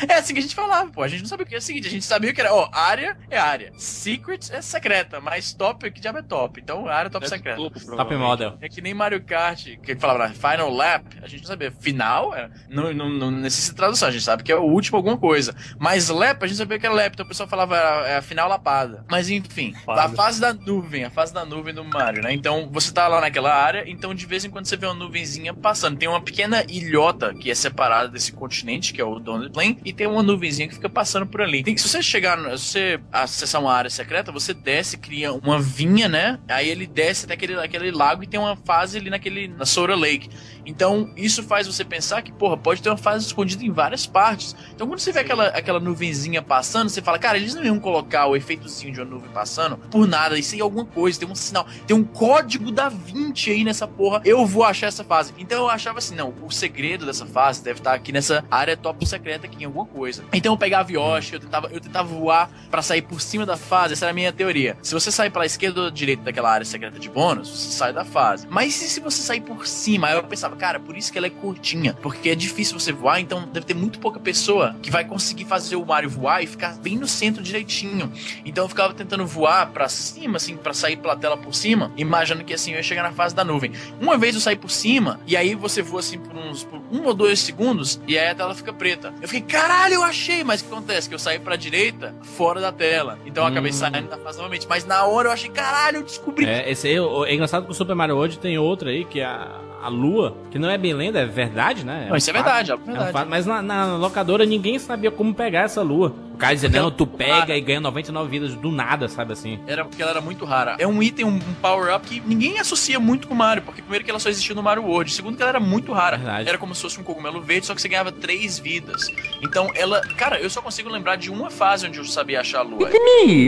É 0.09 0.15
assim 0.15 0.35
que 0.35 0.41
a 0.41 0.43
gente 0.43 0.55
falava, 0.55 0.91
pô. 0.91 1.03
A 1.03 1.09
gente 1.09 1.21
não 1.21 1.29
sabia 1.29 1.45
o 1.45 1.49
que 1.49 1.55
é 1.55 1.59
o 1.59 1.63
seguinte, 1.63 1.89
a 1.89 1.91
gente 1.91 2.05
sabia 2.05 2.33
que 2.33 2.41
era, 2.41 2.55
ó, 2.55 2.69
área 2.73 3.17
é 3.31 3.39
área. 3.39 3.73
Secret 3.77 4.51
é 4.51 4.61
secreta, 4.61 5.21
mas 5.21 5.53
top, 5.53 5.91
que 5.91 6.01
diabo 6.01 6.19
é 6.19 6.23
top? 6.23 6.61
Então, 6.61 6.87
área 6.89 7.09
é 7.09 7.11
top 7.11 7.29
secreta. 7.29 7.59
Top 7.97 8.17
model. 8.17 8.59
É 8.61 8.69
que 8.69 8.81
nem 8.81 8.95
Mario 8.95 9.23
Kart, 9.23 9.65
que 9.65 9.93
ele 9.93 10.01
falava 10.01 10.33
Final 10.33 10.71
Lap, 10.71 11.05
a 11.23 11.27
gente 11.27 11.41
não 11.41 11.49
sabia. 11.49 11.73
Final, 11.73 12.35
é, 12.35 12.51
não, 12.69 12.93
não, 12.93 13.09
não 13.09 13.31
necessita 13.31 13.77
tradução, 13.77 14.09
a 14.09 14.13
gente 14.13 14.25
sabe 14.25 14.43
que 14.43 14.53
é 14.53 14.57
o 14.57 14.63
último 14.63 14.97
alguma 14.97 15.17
coisa. 15.17 15.55
Mas 15.79 16.09
Lap, 16.09 16.43
a 16.43 16.47
gente 16.47 16.57
sabia 16.57 16.79
que 16.79 16.87
era 16.87 16.95
Lap, 16.95 17.15
então 17.15 17.25
o 17.25 17.29
pessoal 17.29 17.49
falava 17.49 17.77
é 18.07 18.17
a 18.17 18.23
final 18.23 18.49
lapada. 18.49 19.05
Mas 19.11 19.29
enfim, 19.29 19.75
a 19.87 20.09
fase 20.09 20.41
da 20.41 20.53
nuvem, 20.53 21.05
a 21.05 21.11
fase 21.11 21.33
da 21.33 21.45
nuvem 21.45 21.75
do 21.75 21.85
Mario, 21.85 22.14
né? 22.23 22.33
Então 22.33 22.69
você 22.71 22.93
tá 22.93 23.09
lá 23.09 23.21
naquela 23.21 23.55
área, 23.55 23.85
então 23.87 24.15
de 24.15 24.27
vez 24.27 24.45
em 24.45 24.51
quando 24.51 24.67
você 24.67 24.77
vê 24.77 24.87
uma 24.87 24.95
nuvenzinha 24.95 25.55
passando. 25.55 25.97
Tem 25.97 26.09
uma 26.09 26.21
pequena 26.21 26.65
ilhota 26.69 27.35
que 27.35 27.51
é 27.51 27.55
separada 27.55 28.09
desse 28.09 28.33
continente, 28.33 28.93
que 28.93 29.01
é 29.01 29.05
o 29.05 29.19
Donut 29.19 29.53
Plain, 29.53 29.79
e 29.85 29.93
tem 29.93 30.07
uma 30.07 30.23
nuvenzinha 30.23 30.69
que 30.69 30.75
fica 30.75 30.89
passando 30.89 31.27
por 31.27 31.41
ali. 31.41 31.63
Tem, 31.63 31.77
se 31.77 31.89
você 31.89 32.03
chegar, 32.03 32.39
se 32.59 32.65
você 32.65 33.01
acessar 33.13 33.61
uma 33.61 33.73
área 33.73 33.91
secreta, 33.91 34.33
você 34.33 34.53
desce, 34.55 34.97
cria 34.97 35.33
uma 35.33 35.61
vinha, 35.61 36.09
né? 36.09 36.39
Aí 36.49 36.69
ele 36.69 36.87
desce 36.87 37.25
até 37.25 37.35
aquele, 37.35 37.55
aquele 37.59 37.91
lago 37.91 38.23
e 38.23 38.27
tem 38.27 38.39
uma 38.39 38.57
fase 38.57 38.99
ali 38.99 39.11
naquele, 39.11 39.49
na 39.49 39.67
Soda 39.67 39.95
Lake. 39.95 40.29
Então, 40.67 41.13
isso 41.17 41.43
faz 41.43 41.67
você 41.67 41.85
pensar 41.85 42.23
que, 42.23 42.33
porra, 42.33 42.57
pode 42.57 42.81
ter 42.83 42.89
uma 42.89 42.97
fase 42.97 43.27
escondida 43.27 43.65
em 43.65 43.71
várias 43.71 44.07
partes. 44.07 44.57
Então, 44.75 44.87
quando 44.87 44.99
você 44.99 45.13
vê 45.13 45.21
aquela, 45.21 45.49
aquela 45.49 45.81
nuvenzinha 45.81 46.41
passando, 46.43 46.89
você 46.89 47.03
fala, 47.03 47.19
cara, 47.19 47.37
eles 47.37 47.55
não 47.55 47.65
iam 47.65 47.79
colocar 47.79 48.27
o 48.27 48.37
efeitozinho 48.37 48.93
de 48.93 49.01
uma 49.01 49.11
nuvem 49.11 49.31
passando 49.31 49.77
por 49.77 50.07
nada. 50.07 50.39
Isso 50.39 50.57
é 50.57 50.61
alguma 50.61 50.85
coisa, 50.85 51.19
tem 51.19 51.29
um 51.29 51.35
sinal, 51.35 51.67
tem 51.87 51.97
um 51.97 52.04
código 52.05 52.71
da 52.71 52.89
20 52.89 53.51
aí 53.51 53.65
nessa 53.65 53.87
porra. 53.87 54.21
Eu 54.25 54.45
vou 54.47 54.65
achar 54.65 54.87
essa 54.87 55.05
fase. 55.05 55.33
Então, 55.39 55.63
eu 55.63 55.71
achava 55.71 55.99
assim, 55.99 56.15
não, 56.15 56.35
o 56.43 56.51
segredo 56.51 57.07
dessa 57.07 57.27
fase 57.27 57.63
deve 57.63 57.81
estar 57.81 57.95
aqui 57.95 58.13
nessa 58.13 58.45
área 58.51 58.77
top 58.77 59.07
secreta 59.07 59.47
aqui 59.47 59.63
em 59.63 59.67
alguma 59.67 59.87
coisa. 59.87 60.25
Então, 60.33 60.55
eu 60.55 60.59
pegava 60.59 60.93
Yoshi, 60.93 61.35
eu 61.35 61.41
tentava, 61.41 61.69
eu 61.69 61.81
tentava 61.81 62.09
voar 62.09 62.51
pra 62.71 62.83
sair 62.83 63.03
por 63.03 63.21
cima 63.21 63.47
da 63.47 63.57
fase. 63.57 63.95
Essa 63.95 64.07
era 64.07 64.13
a 64.13 64.15
minha 64.15 64.33
teoria. 64.33 64.77
Se 64.83 64.95
você 64.95 65.11
sair 65.11 65.31
pela 65.31 65.47
esquerda 65.47 65.83
ou 65.83 65.91
direita 65.91 66.23
daquela 66.23 66.51
área 66.51 66.65
secreta 66.65 66.99
de 66.99 67.09
bônus, 67.09 67.49
você 67.49 67.71
sai 67.73 67.93
da 67.93 68.05
fase. 68.05 68.47
Mas 68.49 68.81
e 68.83 68.89
se 68.89 69.01
você 69.01 69.23
sair 69.23 69.41
por 69.41 69.67
cima? 69.67 70.09
Aí 70.09 70.15
eu 70.15 70.25
pensava, 70.25 70.57
cara, 70.57 70.81
por 70.81 70.97
isso 70.97 71.13
que 71.13 71.19
ela 71.19 71.27
é 71.27 71.31
curtinha. 71.31 71.95
Porque 71.95 72.31
é 72.31 72.35
difícil 72.35 72.79
você 72.79 72.93
voar, 72.93 73.21
então 73.21 73.49
deve 73.49 73.67
ter 73.67 73.75
muito 73.75 73.99
pouca 73.99 74.19
pessoa 74.19 74.77
que 74.83 74.91
vai 74.91 75.05
conseguir 75.05 75.45
fazer 75.45 75.77
o 75.77 75.85
Mario 75.85 76.11
voar 76.11 76.43
e 76.43 76.47
ficar 76.47 76.77
bem 76.79 76.97
no 76.97 77.07
centro 77.07 77.43
direitinho. 77.43 78.13
Então 78.45 78.65
eu 78.65 78.69
ficava 78.69 78.95
tentando 78.95 79.27
voar 79.27 79.71
pra 79.71 79.89
cima, 79.89 80.37
assim, 80.37 80.57
pra 80.57 80.73
sair 80.73 80.97
pela 80.97 81.17
tela 81.17 81.37
por 81.37 81.55
cima, 81.55 81.84
imaginando 81.97 82.45
que 82.45 82.55
assim 82.55 82.71
eu 82.73 82.77
ia 82.79 82.83
chegar 82.83 83.03
na 83.03 83.13
fase 83.13 83.35
da 83.35 83.45
nuvem. 83.45 83.73
Uma 84.01 84.17
vez 84.19 84.35
eu 84.35 84.41
saí 84.41 84.57
por 84.57 84.71
cima, 84.71 85.21
e 85.27 85.37
aí 85.37 85.55
você 85.55 85.83
voa 85.83 86.01
assim 86.01 86.19
por 86.19 86.37
uns 86.37 86.65
por 86.65 86.81
um 86.93 87.05
ou 87.05 87.15
dois 87.15 87.41
segundos, 87.41 88.01
e 88.07 88.19
aí 88.19 88.29
a 88.29 88.35
tela 88.35 88.55
fica 88.55 88.73
preta. 88.73 89.13
Eu 89.21 89.29
fiquei, 89.29 89.43
caralho, 89.59 89.95
eu 89.95 90.03
achei! 90.03 90.45
Mas 90.45 90.61
o 90.61 90.65
que 90.65 90.73
acontece? 90.73 91.09
Que 91.09 91.15
eu 91.15 91.19
saí 91.19 91.39
pra 91.39 91.57
direita, 91.57 92.15
fora 92.23 92.61
da 92.61 92.73
tela. 92.73 93.19
Então 93.27 93.45
eu 93.45 93.49
acabei 93.49 93.71
Hum. 93.71 93.75
saindo 93.75 94.09
da 94.09 94.17
fase 94.19 94.39
novamente. 94.39 94.67
Mas 94.69 94.85
na 94.85 95.05
hora 95.05 95.29
eu 95.29 95.33
achei, 95.33 95.51
caralho, 95.51 95.99
eu 95.99 96.03
descobri. 96.03 96.47
É, 96.47 96.71
esse 96.71 96.87
aí, 96.89 96.97
é 96.97 97.35
engraçado 97.35 97.65
que 97.65 97.71
o 97.71 97.75
Super 97.75 97.95
Mario 97.95 98.17
World 98.17 98.39
tem 98.39 98.59
outra 98.59 98.91
aí, 98.91 99.05
que 99.05 99.21
é 99.21 99.25
a, 99.25 99.51
a 99.83 99.89
Lua, 99.89 100.37
que 100.51 100.59
não 100.59 100.71
é 100.71 100.79
bem 100.79 100.93
lenda, 100.95 101.21
é 101.21 101.27
verdade, 101.27 101.85
né? 101.85 102.07
Não, 102.09 102.17
isso 102.17 102.31
é 102.31 102.33
um 102.33 102.37
fato. 102.37 102.45
verdade, 102.45 102.71
é 102.71 102.75
É 102.75 102.77
um 102.77 102.85
verdade. 102.85 103.13
fato, 103.13 103.29
mas 103.29 103.47
na, 103.47 103.61
na 103.63 103.97
locadora 103.97 104.45
ninguém 104.47 104.79
sabia 104.79 105.11
como 105.11 105.35
pegar 105.35 105.63
essa 105.63 105.83
lua. 105.83 106.15
O 106.35 106.37
cara 106.37 106.55
dizia, 106.55 106.69
Porque 106.69 106.83
não, 106.83 106.91
tu 106.91 107.07
pega 107.07 107.41
Cara. 107.41 107.57
e 107.57 107.61
ganha 107.61 107.81
99 107.81 108.29
vidas 108.29 108.55
do 108.55 108.71
nada, 108.71 109.09
sabe 109.09 109.33
assim? 109.33 109.61
Era 109.67 109.85
porque 109.85 110.03
ela 110.03 110.11
era 110.11 110.21
muito 110.21 110.45
rara. 110.45 110.77
É 110.79 110.87
um 110.87 111.03
item, 111.03 111.25
um, 111.25 111.39
power-up 111.63 112.07
que 112.07 112.21
ninguém 112.27 112.59
associa 112.59 112.99
muito 112.99 113.29
com 113.29 113.35
o 113.35 113.37
Mario, 113.37 113.63
porque 113.63 113.81
primeiro 113.81 114.05
que 114.05 114.11
ela 114.11 114.19
só 114.19 114.29
existiu 114.29 114.55
no 114.55 114.63
Mario 114.63 114.85
World, 114.85 115.13
segundo 115.13 115.37
que 115.37 115.43
ela 115.43 115.51
era 115.51 115.61
muito 115.61 115.93
rara. 115.93 116.17
Verdade. 116.17 116.49
Era 116.49 116.59
como 116.59 116.75
se 116.75 116.83
fosse 116.83 117.01
um 117.01 117.05
cogumelo 117.05 117.41
verde, 117.41 117.67
só 117.67 117.75
que 117.75 117.81
você 117.81 117.89
ganhava 117.89 118.11
três 118.11 118.59
vidas. 118.59 119.11
Então 119.43 119.71
ela. 119.75 120.01
Cara, 120.17 120.41
eu 120.41 120.51
só 120.51 120.61
consigo 120.61 120.89
lembrar 120.89 121.17
de 121.17 121.31
uma 121.31 121.51
fase 121.51 121.87
onde 121.87 121.99
eu 121.99 122.05
sabia 122.05 122.41
achar 122.41 122.59
a 122.59 122.63
lua. 122.63 122.91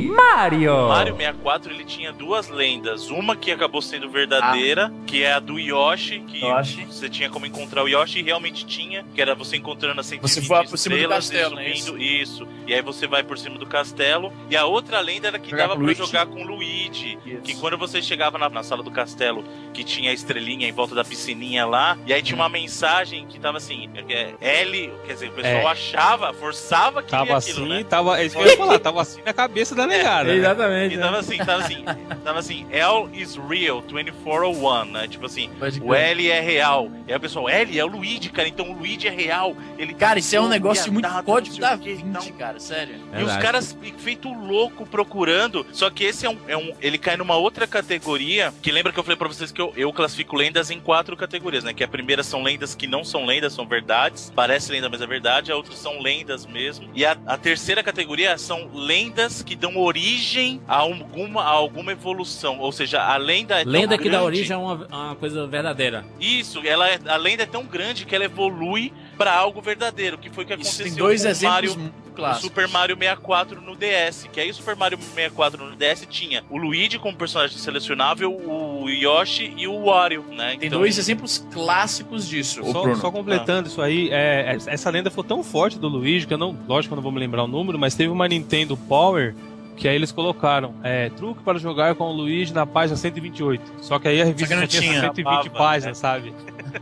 Mario! 0.02 0.88
Mario 0.88 1.16
64 1.16 1.72
ele 1.72 1.84
tinha 1.84 2.12
duas 2.12 2.48
lendas. 2.48 3.10
Uma 3.10 3.34
que 3.36 3.50
acabou 3.50 3.82
sendo 3.82 4.08
verdadeira, 4.10 4.92
que 5.06 5.22
é 5.22 5.32
a 5.32 5.40
do 5.40 5.58
Yoshi, 5.58 6.20
que 6.26 6.44
Yoshi. 6.44 6.84
você 6.86 7.08
tinha 7.08 7.28
como 7.28 7.46
encontrar 7.46 7.82
o 7.82 7.88
Yoshi 7.88 8.20
e 8.20 8.22
realmente 8.22 8.64
tinha, 8.64 9.04
que 9.14 9.20
era 9.20 9.34
você 9.34 9.56
encontrando 9.56 10.00
as 10.00 10.06
120 10.06 10.30
Você 10.30 10.40
voa 10.40 10.64
por 10.64 10.78
cima 10.78 10.94
do 10.96 11.00
estrelas 11.00 11.30
castelo, 11.30 11.60
e 11.60 11.64
né? 11.68 11.74
subindo, 11.74 12.02
isso. 12.02 12.48
E 12.66 12.74
aí 12.76 12.82
você 12.82 13.06
vai 13.06 13.22
por 13.22 13.38
cima 13.38 13.58
do 13.58 13.66
castelo. 13.66 14.32
E 14.50 14.56
a 14.56 14.64
outra 14.66 15.00
lenda 15.00 15.28
era 15.28 15.38
que 15.38 15.50
Jogar 15.50 15.68
dava 15.68 15.80
Luigi. 15.80 16.00
jogar 16.04 16.26
com 16.26 16.42
o 16.42 16.46
Luigi. 16.46 17.18
Que 17.42 17.54
quando 17.56 17.76
você 17.76 18.00
chegava 18.00 18.38
na, 18.38 18.48
na 18.48 18.62
sala 18.62 18.82
do 18.82 18.90
castelo, 18.90 19.44
que 19.72 19.82
tinha 19.84 20.10
a 20.10 20.14
estrelinha 20.14 20.68
em 20.68 20.72
volta 20.72 20.94
da 20.94 21.04
piscininha 21.04 21.66
lá, 21.66 21.96
e 22.06 22.12
aí 22.12 22.22
tinha 22.22 22.36
uma 22.36 22.48
mensagem 22.48 23.26
que 23.26 23.38
tava 23.38 23.58
assim, 23.58 23.88
é, 24.08 24.34
L, 24.40 24.92
quer 25.06 25.12
dizer, 25.14 25.28
o 25.28 25.32
pessoal 25.32 25.54
É. 25.54 25.66
achava, 25.66 26.32
forçava 26.32 27.02
que 27.02 27.10
Tava 27.10 27.36
aquilo, 27.36 27.64
assim, 27.64 27.68
né? 27.68 27.84
tava. 27.84 28.20
É 28.20 28.24
isso 28.26 28.36
que 28.36 28.42
eu 28.42 28.46
ia 28.46 28.56
falar, 28.56 28.78
tava 28.78 29.00
assim 29.02 29.20
na 29.24 29.32
cabeça 29.32 29.74
da 29.74 29.86
negada. 29.86 30.24
né? 30.30 30.36
Exatamente. 30.36 30.94
E 30.94 30.98
tava 30.98 31.18
assim, 31.18 31.36
tava 31.38 31.62
assim, 31.64 31.84
tava 32.24 32.38
assim, 32.38 32.66
L 32.70 33.08
is 33.12 33.36
real, 33.36 33.80
2401, 33.82 34.84
né? 34.86 35.08
Tipo 35.08 35.26
assim, 35.26 35.50
o 35.82 35.94
L 35.94 36.30
é 36.30 36.40
real. 36.40 36.90
E 37.06 37.12
aí 37.12 37.16
o 37.16 37.20
pessoal, 37.20 37.48
L 37.48 37.78
é 37.78 37.84
o 37.84 37.88
Luigi, 37.88 38.28
cara, 38.30 38.48
então 38.48 38.70
o 38.70 38.78
Luigi 38.78 39.08
é 39.08 39.10
real. 39.10 39.56
Ele 39.78 39.94
Cara, 39.94 40.18
isso 40.18 40.34
é 40.36 40.40
um 40.40 40.48
negócio 40.48 40.92
muito 40.92 41.08
código 41.24 41.56
da 41.58 41.74
o 41.74 41.78
quê 41.78 41.90
e 41.90 41.94
20, 41.96 42.12
tal. 42.12 42.22
Sério. 42.66 42.94
E 43.18 43.22
os 43.22 43.36
caras 43.36 43.76
feito 43.98 44.32
louco 44.32 44.86
procurando. 44.86 45.66
Só 45.72 45.88
que 45.90 46.04
esse 46.04 46.26
é 46.26 46.30
um, 46.30 46.38
é 46.48 46.56
um. 46.56 46.72
Ele 46.80 46.98
cai 46.98 47.16
numa 47.16 47.36
outra 47.36 47.66
categoria. 47.66 48.52
Que 48.62 48.70
lembra 48.72 48.92
que 48.92 48.98
eu 48.98 49.04
falei 49.04 49.16
pra 49.16 49.28
vocês 49.28 49.50
que 49.52 49.60
eu, 49.60 49.72
eu 49.76 49.92
classifico 49.92 50.36
lendas 50.36 50.70
em 50.70 50.80
quatro 50.80 51.16
categorias, 51.16 51.64
né? 51.64 51.72
Que 51.72 51.84
a 51.84 51.88
primeira 51.88 52.22
são 52.22 52.42
lendas 52.42 52.74
que 52.74 52.86
não 52.86 53.04
são 53.04 53.24
lendas, 53.24 53.52
são 53.52 53.66
verdades. 53.66 54.32
Parece 54.34 54.72
lenda, 54.72 54.88
mas 54.88 55.00
é 55.00 55.06
verdade. 55.06 55.52
A 55.52 55.56
outra 55.56 55.74
são 55.74 56.00
lendas 56.00 56.44
mesmo. 56.46 56.88
E 56.94 57.04
a, 57.04 57.16
a 57.26 57.36
terceira 57.36 57.82
categoria 57.82 58.36
são 58.38 58.68
lendas 58.74 59.42
que 59.42 59.54
dão 59.56 59.76
origem 59.76 60.60
a 60.66 60.76
alguma, 60.76 61.42
a 61.42 61.48
alguma 61.48 61.92
evolução. 61.92 62.58
Ou 62.58 62.72
seja, 62.72 63.02
a 63.02 63.16
lenda 63.16 63.60
é 63.60 63.64
tão 63.64 63.72
Lenda 63.72 63.96
que 63.98 64.04
dá 64.04 64.10
grande- 64.18 64.24
origem 64.26 64.56
a 64.56 64.58
uma, 64.58 64.86
a 64.90 64.96
uma 65.06 65.16
coisa 65.16 65.46
verdadeira. 65.46 66.04
Isso, 66.20 66.60
ela 66.64 66.88
é, 66.88 66.98
a 67.06 67.16
lenda 67.16 67.42
é 67.44 67.46
tão 67.46 67.64
grande 67.64 68.04
que 68.04 68.14
ela 68.14 68.24
evolui 68.24 68.92
pra 69.16 69.32
algo 69.32 69.60
verdadeiro. 69.60 70.18
Que 70.18 70.30
foi 70.30 70.44
o 70.44 70.46
que 70.46 70.54
Isso 70.54 70.62
aconteceu 70.62 70.86
tem 70.86 70.94
dois 70.94 71.24
exemplos 71.24 71.76
Mario 71.76 71.92
clássico. 72.16 72.48
Super 72.48 72.66
Mario 72.68 72.96
64 72.96 73.60
no 73.60 73.76
DS. 73.76 74.28
Que 74.32 74.40
aí 74.40 74.50
o 74.50 74.54
Super 74.54 74.74
Mario 74.74 74.98
64 74.98 75.64
no 75.64 75.76
DS 75.76 76.06
tinha 76.08 76.42
o 76.50 76.56
Luigi 76.56 76.98
como 76.98 77.16
personagem 77.16 77.56
selecionável, 77.58 78.32
o 78.34 78.88
Yoshi 78.88 79.52
e 79.56 79.68
o 79.68 79.84
Wario, 79.84 80.24
né? 80.30 80.56
Tem 80.58 80.70
dois 80.70 80.98
exemplos 80.98 81.46
clássicos 81.52 82.28
disso. 82.28 82.64
Só, 82.72 82.94
só 82.94 83.10
completando 83.10 83.68
isso 83.68 83.80
aí, 83.82 84.08
é, 84.10 84.54
é- 84.54 84.72
essa 84.72 84.90
lenda 84.90 85.10
foi 85.10 85.24
tão 85.24 85.42
forte 85.42 85.78
do 85.78 85.88
Luigi 85.88 86.26
que 86.26 86.34
eu 86.34 86.38
não, 86.38 86.56
lógico 86.66 86.90
que 86.90 86.92
eu 86.94 86.96
não 86.96 87.02
vou 87.02 87.12
me 87.12 87.20
lembrar 87.20 87.44
o 87.44 87.46
número, 87.46 87.78
mas 87.78 87.94
teve 87.94 88.10
uma 88.10 88.26
Nintendo 88.26 88.76
Power 88.76 89.34
que 89.76 89.86
aí 89.86 89.94
eles 89.94 90.10
colocaram 90.10 90.74
é, 90.82 91.10
truque 91.10 91.42
para 91.42 91.58
jogar 91.58 91.94
com 91.94 92.04
o 92.04 92.12
Luigi 92.12 92.52
na 92.52 92.66
página 92.66 92.96
128. 92.96 93.74
Só 93.82 93.98
que 93.98 94.08
aí 94.08 94.20
a 94.20 94.24
revista 94.24 94.54
Só 94.54 94.66
tinha 94.66 94.80
tinha. 94.80 95.00
120 95.00 95.26
Acabava, 95.26 95.50
páginas, 95.50 95.98
sabe? 95.98 96.34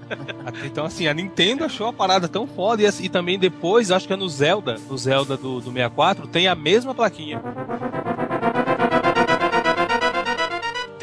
então 0.64 0.86
assim, 0.86 1.06
a 1.06 1.14
Nintendo 1.14 1.64
achou 1.64 1.88
a 1.88 1.92
parada 1.92 2.28
tão 2.28 2.46
foda 2.46 2.82
e, 2.82 2.86
e 3.04 3.08
também 3.08 3.38
depois, 3.38 3.90
acho 3.90 4.06
que 4.06 4.12
é 4.12 4.16
no 4.16 4.28
Zelda, 4.28 4.76
no 4.88 4.96
Zelda 4.96 5.36
do, 5.36 5.60
do 5.60 5.72
64, 5.72 6.26
tem 6.28 6.46
a 6.46 6.54
mesma 6.54 6.94
plaquinha. 6.94 7.42